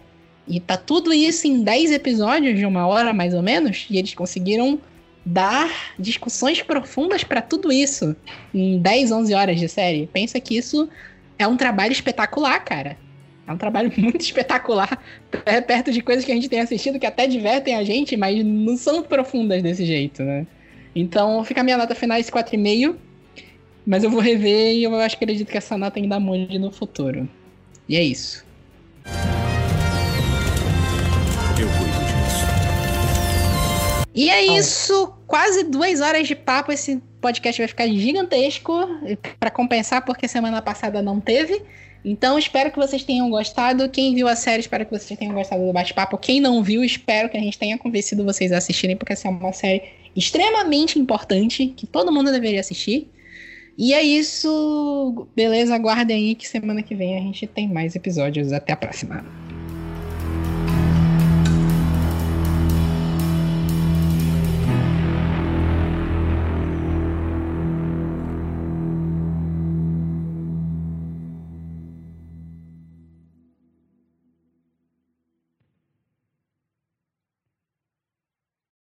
E 0.47 0.59
tá 0.59 0.77
tudo 0.77 1.13
isso 1.13 1.47
em 1.47 1.63
10 1.63 1.91
episódios 1.91 2.57
de 2.57 2.65
uma 2.65 2.87
hora, 2.87 3.13
mais 3.13 3.33
ou 3.33 3.41
menos, 3.41 3.87
e 3.89 3.97
eles 3.97 4.13
conseguiram 4.13 4.79
dar 5.25 5.93
discussões 5.97 6.61
profundas 6.61 7.23
para 7.23 7.41
tudo 7.41 7.71
isso 7.71 8.15
em 8.53 8.79
10, 8.79 9.11
11 9.11 9.33
horas 9.33 9.59
de 9.59 9.67
série. 9.67 10.07
Pensa 10.07 10.39
que 10.39 10.57
isso 10.57 10.89
é 11.37 11.47
um 11.47 11.55
trabalho 11.55 11.91
espetacular, 11.91 12.59
cara. 12.61 12.97
É 13.45 13.51
um 13.51 13.57
trabalho 13.57 13.91
muito 13.97 14.21
espetacular, 14.21 15.03
é 15.45 15.61
perto 15.61 15.91
de 15.91 16.01
coisas 16.01 16.25
que 16.25 16.31
a 16.31 16.35
gente 16.35 16.49
tem 16.49 16.61
assistido 16.61 16.99
que 16.99 17.05
até 17.05 17.27
divertem 17.27 17.75
a 17.75 17.83
gente, 17.83 18.17
mas 18.17 18.43
não 18.43 18.77
são 18.77 19.03
profundas 19.03 19.61
desse 19.61 19.85
jeito, 19.85 20.23
né? 20.23 20.47
Então 20.95 21.43
fica 21.43 21.61
a 21.61 21.63
minha 21.63 21.77
nota 21.77 21.93
final 21.93 22.17
esse 22.17 22.31
4,5. 22.31 22.95
Mas 23.89 24.03
eu 24.03 24.11
vou 24.11 24.21
rever 24.21 24.75
e 24.75 24.83
eu 24.83 24.93
acho 24.97 25.17
que 25.17 25.23
acredito 25.23 25.49
que 25.49 25.57
essa 25.57 25.75
nota 25.75 25.97
ainda 25.97 26.19
mude 26.19 26.59
no 26.59 26.69
futuro. 26.71 27.27
E 27.87 27.97
é 27.97 28.03
isso. 28.03 28.45
E 34.13 34.29
é 34.29 34.45
isso, 34.45 35.11
quase 35.25 35.63
duas 35.63 36.01
horas 36.01 36.27
de 36.27 36.35
papo. 36.35 36.71
Esse 36.71 37.01
podcast 37.19 37.59
vai 37.59 37.67
ficar 37.67 37.87
gigantesco 37.87 38.87
para 39.39 39.49
compensar, 39.49 40.05
porque 40.05 40.27
semana 40.27 40.61
passada 40.61 41.01
não 41.01 41.19
teve. 41.19 41.59
Então, 42.05 42.37
espero 42.37 42.69
que 42.69 42.77
vocês 42.77 43.03
tenham 43.03 43.27
gostado. 43.31 43.89
Quem 43.89 44.13
viu 44.13 44.27
a 44.27 44.35
série, 44.35 44.59
espero 44.59 44.85
que 44.85 44.91
vocês 44.91 45.17
tenham 45.17 45.33
gostado 45.33 45.65
do 45.65 45.73
bate-papo. 45.73 46.15
Quem 46.19 46.39
não 46.39 46.61
viu, 46.61 46.83
espero 46.83 47.27
que 47.27 47.37
a 47.37 47.41
gente 47.41 47.57
tenha 47.57 47.75
convencido 47.75 48.23
vocês 48.23 48.51
a 48.51 48.57
assistirem, 48.57 48.95
porque 48.95 49.13
essa 49.13 49.27
é 49.27 49.31
uma 49.31 49.51
série 49.51 49.81
extremamente 50.15 50.99
importante 50.99 51.73
que 51.75 51.87
todo 51.87 52.11
mundo 52.11 52.31
deveria 52.31 52.59
assistir. 52.59 53.09
E 53.79 53.93
é 53.93 54.03
isso. 54.03 55.29
Beleza? 55.35 55.73
Aguardem 55.73 56.17
aí 56.17 56.35
que 56.35 56.47
semana 56.47 56.83
que 56.83 56.93
vem 56.95 57.17
a 57.17 57.21
gente 57.21 57.47
tem 57.47 57.67
mais 57.71 57.95
episódios. 57.95 58.51
Até 58.51 58.73
a 58.73 58.77
próxima. 58.77 59.25